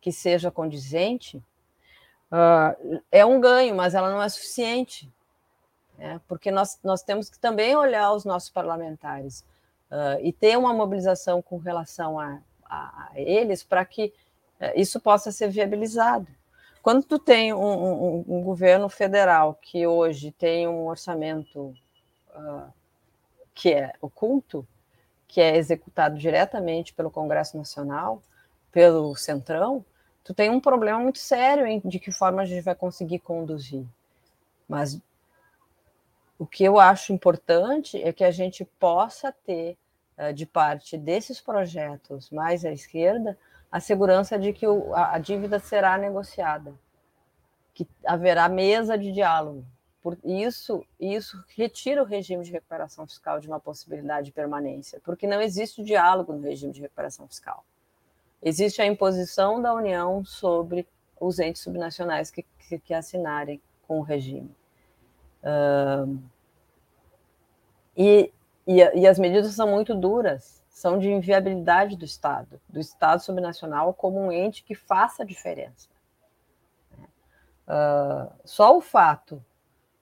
que 0.00 0.10
seja 0.10 0.50
condizente, 0.50 1.36
uh, 2.32 3.02
é 3.12 3.24
um 3.24 3.40
ganho, 3.40 3.76
mas 3.76 3.94
ela 3.94 4.10
não 4.10 4.22
é 4.22 4.28
suficiente, 4.28 5.08
né? 5.98 6.20
porque 6.26 6.50
nós, 6.50 6.80
nós 6.82 7.02
temos 7.02 7.28
que 7.28 7.38
também 7.38 7.76
olhar 7.76 8.12
os 8.12 8.24
nossos 8.24 8.48
parlamentares 8.48 9.44
uh, 9.90 10.20
e 10.22 10.32
ter 10.32 10.56
uma 10.56 10.72
mobilização 10.72 11.42
com 11.42 11.56
relação 11.58 12.18
a, 12.18 12.38
a, 12.64 13.10
eles 13.14 13.62
para 13.62 13.84
que 13.84 14.12
uh, 14.60 14.72
isso 14.74 15.00
possa 15.00 15.32
ser 15.32 15.48
viabilizado. 15.48 16.26
Quando 16.82 17.04
tu 17.04 17.18
tem 17.18 17.52
um, 17.52 17.58
um, 17.58 18.24
um 18.26 18.42
governo 18.42 18.88
federal 18.88 19.58
que 19.60 19.86
hoje 19.86 20.32
tem 20.32 20.66
um 20.66 20.86
orçamento 20.86 21.74
uh, 22.34 22.72
que 23.54 23.72
é 23.74 23.92
oculto, 24.00 24.66
que 25.28 25.40
é 25.40 25.56
executado 25.56 26.18
diretamente 26.18 26.94
pelo 26.94 27.10
Congresso 27.10 27.56
Nacional, 27.56 28.22
pelo 28.72 29.14
Centrão, 29.14 29.84
tu 30.24 30.32
tem 30.32 30.48
um 30.48 30.60
problema 30.60 30.98
muito 30.98 31.18
sério 31.18 31.66
em 31.66 31.80
de 31.84 31.98
que 31.98 32.10
forma 32.10 32.42
a 32.42 32.44
gente 32.44 32.62
vai 32.62 32.74
conseguir 32.74 33.18
conduzir. 33.18 33.84
Mas 34.66 34.98
o 36.40 36.46
que 36.46 36.64
eu 36.64 36.80
acho 36.80 37.12
importante 37.12 38.02
é 38.02 38.14
que 38.14 38.24
a 38.24 38.30
gente 38.30 38.64
possa 38.64 39.30
ter, 39.30 39.76
uh, 40.16 40.32
de 40.32 40.46
parte 40.46 40.96
desses 40.96 41.38
projetos 41.38 42.30
mais 42.30 42.64
à 42.64 42.72
esquerda, 42.72 43.36
a 43.70 43.78
segurança 43.78 44.38
de 44.38 44.50
que 44.54 44.64
a 44.94 45.18
dívida 45.18 45.58
será 45.58 45.98
negociada, 45.98 46.72
que 47.74 47.86
haverá 48.06 48.48
mesa 48.48 48.96
de 48.96 49.12
diálogo. 49.12 49.66
Por 50.02 50.16
isso, 50.24 50.82
isso 50.98 51.44
retira 51.54 52.02
o 52.02 52.06
regime 52.06 52.42
de 52.42 52.52
recuperação 52.52 53.06
fiscal 53.06 53.38
de 53.38 53.46
uma 53.46 53.60
possibilidade 53.60 54.28
de 54.28 54.32
permanência, 54.32 54.98
porque 55.04 55.26
não 55.26 55.42
existe 55.42 55.82
diálogo 55.82 56.32
no 56.32 56.40
regime 56.40 56.72
de 56.72 56.80
recuperação 56.80 57.28
fiscal. 57.28 57.66
Existe 58.42 58.80
a 58.80 58.86
imposição 58.86 59.60
da 59.60 59.74
União 59.74 60.24
sobre 60.24 60.88
os 61.20 61.38
entes 61.38 61.60
subnacionais 61.60 62.30
que, 62.30 62.46
que, 62.66 62.78
que 62.78 62.94
assinarem 62.94 63.60
com 63.86 63.98
o 63.98 64.02
regime. 64.02 64.58
Uh, 65.42 66.18
e, 67.96 68.32
e, 68.66 68.76
e 69.00 69.06
as 69.06 69.18
medidas 69.18 69.52
são 69.54 69.68
muito 69.68 69.94
duras, 69.94 70.62
são 70.68 70.98
de 70.98 71.10
inviabilidade 71.10 71.96
do 71.96 72.04
Estado, 72.04 72.60
do 72.68 72.80
Estado 72.80 73.22
subnacional 73.22 73.92
como 73.92 74.18
um 74.18 74.32
ente 74.32 74.64
que 74.64 74.74
faça 74.74 75.24
diferença. 75.24 75.88
Uh, 77.66 78.32
só 78.44 78.76
o 78.76 78.80
fato 78.80 79.44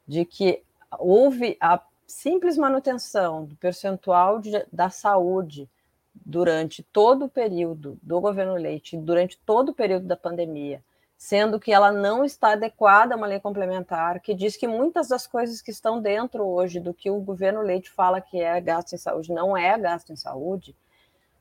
de 0.06 0.24
que 0.24 0.62
houve 0.98 1.56
a 1.60 1.82
simples 2.06 2.56
manutenção 2.56 3.44
do 3.44 3.54
percentual 3.56 4.40
de, 4.40 4.64
da 4.72 4.88
saúde 4.88 5.68
durante 6.14 6.82
todo 6.82 7.26
o 7.26 7.28
período 7.28 7.98
do 8.02 8.20
governo 8.20 8.54
Leite, 8.54 8.96
durante 8.96 9.38
todo 9.38 9.70
o 9.70 9.74
período 9.74 10.06
da 10.06 10.16
pandemia, 10.16 10.82
sendo 11.18 11.58
que 11.58 11.72
ela 11.72 11.90
não 11.90 12.24
está 12.24 12.52
adequada 12.52 13.12
a 13.12 13.16
uma 13.16 13.26
lei 13.26 13.40
complementar 13.40 14.20
que 14.20 14.32
diz 14.32 14.56
que 14.56 14.68
muitas 14.68 15.08
das 15.08 15.26
coisas 15.26 15.60
que 15.60 15.72
estão 15.72 16.00
dentro 16.00 16.46
hoje 16.46 16.78
do 16.78 16.94
que 16.94 17.10
o 17.10 17.18
governo 17.20 17.60
Leite 17.60 17.90
fala 17.90 18.20
que 18.20 18.40
é 18.40 18.60
gasto 18.60 18.92
em 18.92 18.98
saúde 18.98 19.32
não 19.32 19.56
é 19.56 19.76
gasto 19.76 20.12
em 20.12 20.16
saúde, 20.16 20.76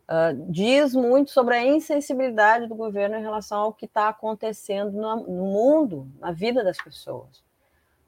uh, 0.10 0.52
diz 0.52 0.96
muito 0.96 1.30
sobre 1.30 1.56
a 1.56 1.64
insensibilidade 1.64 2.66
do 2.66 2.74
governo 2.74 3.18
em 3.18 3.22
relação 3.22 3.60
ao 3.60 3.74
que 3.74 3.86
está 3.86 4.10
acontecendo 4.10 4.94
no, 4.94 5.16
no 5.18 5.46
mundo, 5.46 6.12
na 6.20 6.32
vida 6.32 6.64
das 6.64 6.78
pessoas. 6.78 7.46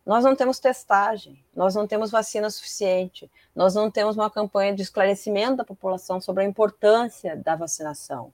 Nós 0.04 0.24
não 0.24 0.36
temos 0.36 0.58
testagem, 0.58 1.40
nós 1.56 1.76
não 1.76 1.86
temos 1.86 2.10
vacina 2.10 2.50
suficiente, 2.50 3.30
nós 3.56 3.76
não 3.76 3.91
temos 3.91 4.16
uma 4.16 4.32
campanha 4.32 4.74
de 4.74 4.82
esclarecimento 4.82 5.58
da 5.58 5.64
população 5.64 6.20
sobre 6.20 6.44
a 6.44 6.48
importância 6.48 7.36
da 7.38 7.56
vacinação. 7.56 8.34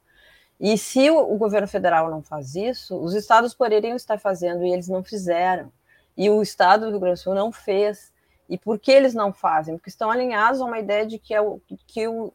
E 0.59 0.77
se 0.77 1.09
o, 1.09 1.37
governo 1.37 1.67
federal 1.67 2.09
não 2.09 2.21
faz 2.21 2.55
isso, 2.55 2.97
os 2.97 3.13
estados 3.13 3.53
poderiam 3.53 3.95
estar 3.95 4.17
fazendo 4.17 4.65
e 4.65 4.71
eles 4.71 4.87
não 4.87 5.03
fizeram. 5.03 5.71
E 6.17 6.29
o 6.29 6.41
estado 6.41 6.85
do 6.85 6.91
Rio 6.91 6.99
Grande 6.99 7.19
do 7.19 7.23
Sul 7.23 7.35
não 7.35 7.51
fez. 7.51 8.13
E 8.49 8.57
por 8.57 8.79
que 8.79 8.91
eles 8.91 9.13
não 9.13 9.33
fazem? 9.33 9.75
Porque 9.75 9.89
estão 9.89 10.09
alinhados 10.09 10.61
a 10.61 10.65
uma 10.65 10.79
ideia 10.79 11.05
de 11.05 11.19
que, 11.19 11.33
é 11.33 11.41
o, 11.41 11.59
que, 11.87 12.07
o, 12.07 12.31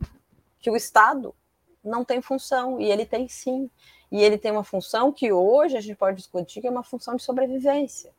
que 0.59 0.71
o 0.71 0.77
Estado 0.77 1.35
não 1.83 2.05
tem 2.05 2.21
função, 2.21 2.81
e 2.81 2.91
ele 2.91 3.07
tem 3.07 3.27
sim. 3.27 3.71
E 4.13 4.23
ele 4.23 4.37
tem 4.37 4.51
uma 4.51 4.65
função 4.65 5.13
que 5.13 5.33
hoje 5.33 5.77
a 5.77 5.81
gente 5.81 5.97
pode 5.97 6.17
discutir, 6.17 6.61
que 6.61 6.67
é 6.67 6.71
uma 6.71 6.83
função 6.83 7.17
de 7.17 7.23
sobrevivência. 7.23 8.11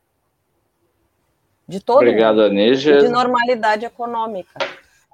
De 1.68 1.80
todo 1.80 1.98
Obrigado, 1.98 2.38
mundo. 2.38 2.46
Anígia. 2.46 3.00
De 3.00 3.10
normalidade 3.10 3.86
econômica. 3.86 4.60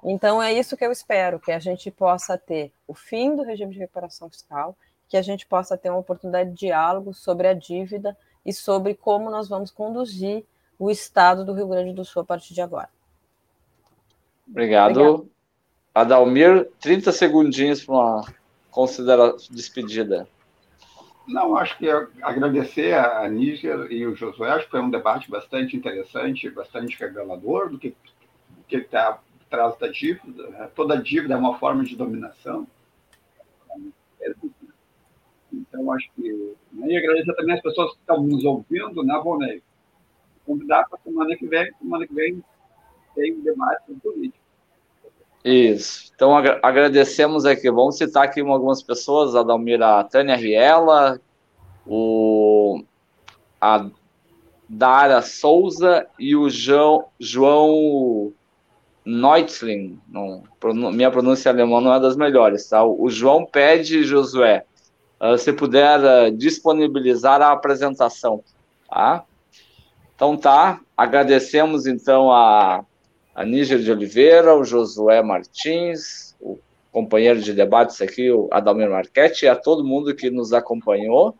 Então, 0.04 0.42
é 0.42 0.52
isso 0.52 0.76
que 0.76 0.84
eu 0.84 0.92
espero, 0.92 1.40
que 1.40 1.50
a 1.50 1.58
gente 1.58 1.90
possa 1.90 2.38
ter 2.38 2.72
o 2.86 2.94
fim 2.94 3.34
do 3.34 3.42
regime 3.42 3.72
de 3.72 3.80
recuperação 3.80 4.30
fiscal, 4.30 4.76
que 5.08 5.16
a 5.16 5.22
gente 5.22 5.46
possa 5.46 5.76
ter 5.76 5.90
uma 5.90 5.98
oportunidade 5.98 6.50
de 6.50 6.56
diálogo 6.56 7.12
sobre 7.12 7.48
a 7.48 7.54
dívida 7.54 8.16
e 8.44 8.52
sobre 8.52 8.94
como 8.94 9.30
nós 9.30 9.48
vamos 9.48 9.70
conduzir 9.70 10.44
o 10.78 10.90
Estado 10.90 11.44
do 11.44 11.52
Rio 11.52 11.68
Grande 11.68 11.92
do 11.92 12.04
Sul 12.04 12.22
a 12.22 12.24
partir 12.24 12.54
de 12.54 12.60
agora. 12.60 12.88
Obrigado. 14.48 15.00
Obrigado. 15.00 15.30
Adalmir, 15.94 16.70
30 16.78 17.10
segundinhos 17.10 17.84
para 17.84 17.94
uma 17.94 18.34
consideração 18.70 19.48
despedida. 19.50 20.28
Não, 21.26 21.56
acho 21.56 21.76
que 21.76 21.90
agradecer 22.22 22.94
a 22.94 23.28
Níger 23.28 23.90
e 23.90 24.06
o 24.06 24.14
Josué, 24.14 24.50
acho 24.50 24.64
que 24.66 24.70
foi 24.70 24.80
um 24.80 24.88
debate 24.88 25.30
bastante 25.30 25.76
interessante, 25.76 26.48
bastante 26.48 26.98
revelador 26.98 27.68
do 27.68 27.78
que 27.78 27.94
está 28.70 29.18
trás 29.48 29.76
da 29.78 29.88
dívida. 29.88 30.48
Né? 30.48 30.70
Toda 30.74 30.96
dívida 30.96 31.34
é 31.34 31.36
uma 31.36 31.58
forma 31.58 31.84
de 31.84 31.96
dominação. 31.96 32.66
Então, 35.52 35.92
acho 35.92 36.10
que. 36.14 36.54
Né, 36.72 36.88
e 36.88 36.96
agradecer 36.96 37.34
também 37.34 37.54
as 37.54 37.62
pessoas 37.62 37.92
que 37.92 37.98
estão 37.98 38.22
nos 38.22 38.44
ouvindo, 38.44 39.02
né, 39.02 39.20
Vonei? 39.22 39.62
Convidar 40.44 40.84
para 40.88 40.98
a 40.98 41.02
semana 41.02 41.36
que 41.36 41.46
vem. 41.46 41.72
Semana 41.80 42.06
que 42.06 42.14
vem 42.14 42.42
tem 43.14 43.34
um 43.34 43.40
debate 43.40 43.92
político. 44.02 44.44
Isso. 45.44 46.12
Então, 46.14 46.36
ag 46.36 46.58
agradecemos 46.62 47.46
aqui. 47.46 47.70
Vamos 47.70 47.96
citar 47.96 48.24
aqui 48.24 48.40
algumas 48.40 48.82
pessoas: 48.82 49.34
a 49.34 49.42
Dalmira 49.42 50.04
Tânia 50.04 50.36
Riela, 50.36 51.20
o, 51.86 52.82
a 53.60 53.88
Dara 54.68 55.22
Souza 55.22 56.06
e 56.18 56.36
o 56.36 56.50
João, 56.50 57.06
João 57.18 58.32
Neutling. 59.08 59.98
Não, 60.06 60.42
minha 60.92 61.10
pronúncia 61.10 61.50
alemã 61.50 61.80
não 61.80 61.94
é 61.94 61.98
das 61.98 62.14
melhores, 62.14 62.68
tá? 62.68 62.84
O 62.84 63.08
João 63.08 63.46
pede, 63.46 64.04
Josué, 64.04 64.64
uh, 65.18 65.38
se 65.38 65.50
puder 65.50 65.98
uh, 65.98 66.30
disponibilizar 66.30 67.40
a 67.40 67.52
apresentação, 67.52 68.44
tá? 68.86 69.24
Então 70.14 70.36
tá, 70.36 70.80
agradecemos 70.94 71.86
então 71.86 72.30
a, 72.30 72.84
a 73.34 73.44
Níger 73.46 73.78
de 73.78 73.90
Oliveira, 73.90 74.54
o 74.54 74.62
Josué 74.62 75.22
Martins, 75.22 76.36
o 76.38 76.58
companheiro 76.92 77.40
de 77.40 77.54
debates 77.54 78.02
aqui, 78.02 78.30
o 78.30 78.48
Adalmir 78.50 78.90
Marchetti, 78.90 79.46
e 79.46 79.48
a 79.48 79.56
todo 79.56 79.84
mundo 79.84 80.14
que 80.14 80.28
nos 80.28 80.52
acompanhou. 80.52 81.34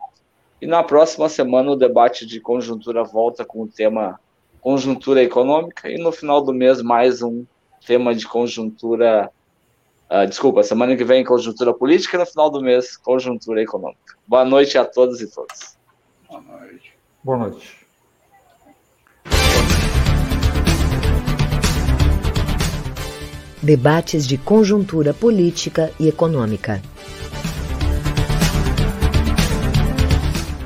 E 0.62 0.66
na 0.66 0.82
próxima 0.82 1.28
semana 1.28 1.72
o 1.72 1.76
debate 1.76 2.24
de 2.24 2.40
conjuntura 2.40 3.04
volta 3.04 3.44
com 3.44 3.62
o 3.62 3.68
tema 3.68 4.18
conjuntura 4.60 5.22
econômica 5.22 5.90
e 5.90 5.98
no 5.98 6.10
final 6.10 6.42
do 6.42 6.52
mês 6.52 6.82
mais 6.82 7.22
um 7.22 7.44
tema 7.88 8.14
de 8.14 8.28
conjuntura. 8.28 9.30
Uh, 10.10 10.26
desculpa, 10.26 10.62
semana 10.62 10.94
que 10.94 11.04
vem 11.04 11.24
conjuntura 11.24 11.72
política 11.72 12.16
e 12.16 12.20
no 12.20 12.26
final 12.26 12.50
do 12.50 12.60
mês 12.60 12.98
conjuntura 12.98 13.62
econômica. 13.62 14.14
Boa 14.26 14.44
noite 14.44 14.76
a 14.76 14.84
todos 14.84 15.22
e 15.22 15.26
todas. 15.26 15.78
Boa 16.28 16.42
noite. 16.42 16.92
Boa 17.24 17.38
noite. 17.38 17.78
Debates 23.62 24.26
de 24.26 24.36
conjuntura 24.36 25.14
política 25.14 25.90
e 25.98 26.08
econômica. 26.08 26.82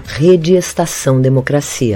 Rede 0.07 0.55
Estação 0.55 1.21
Democracia. 1.21 1.91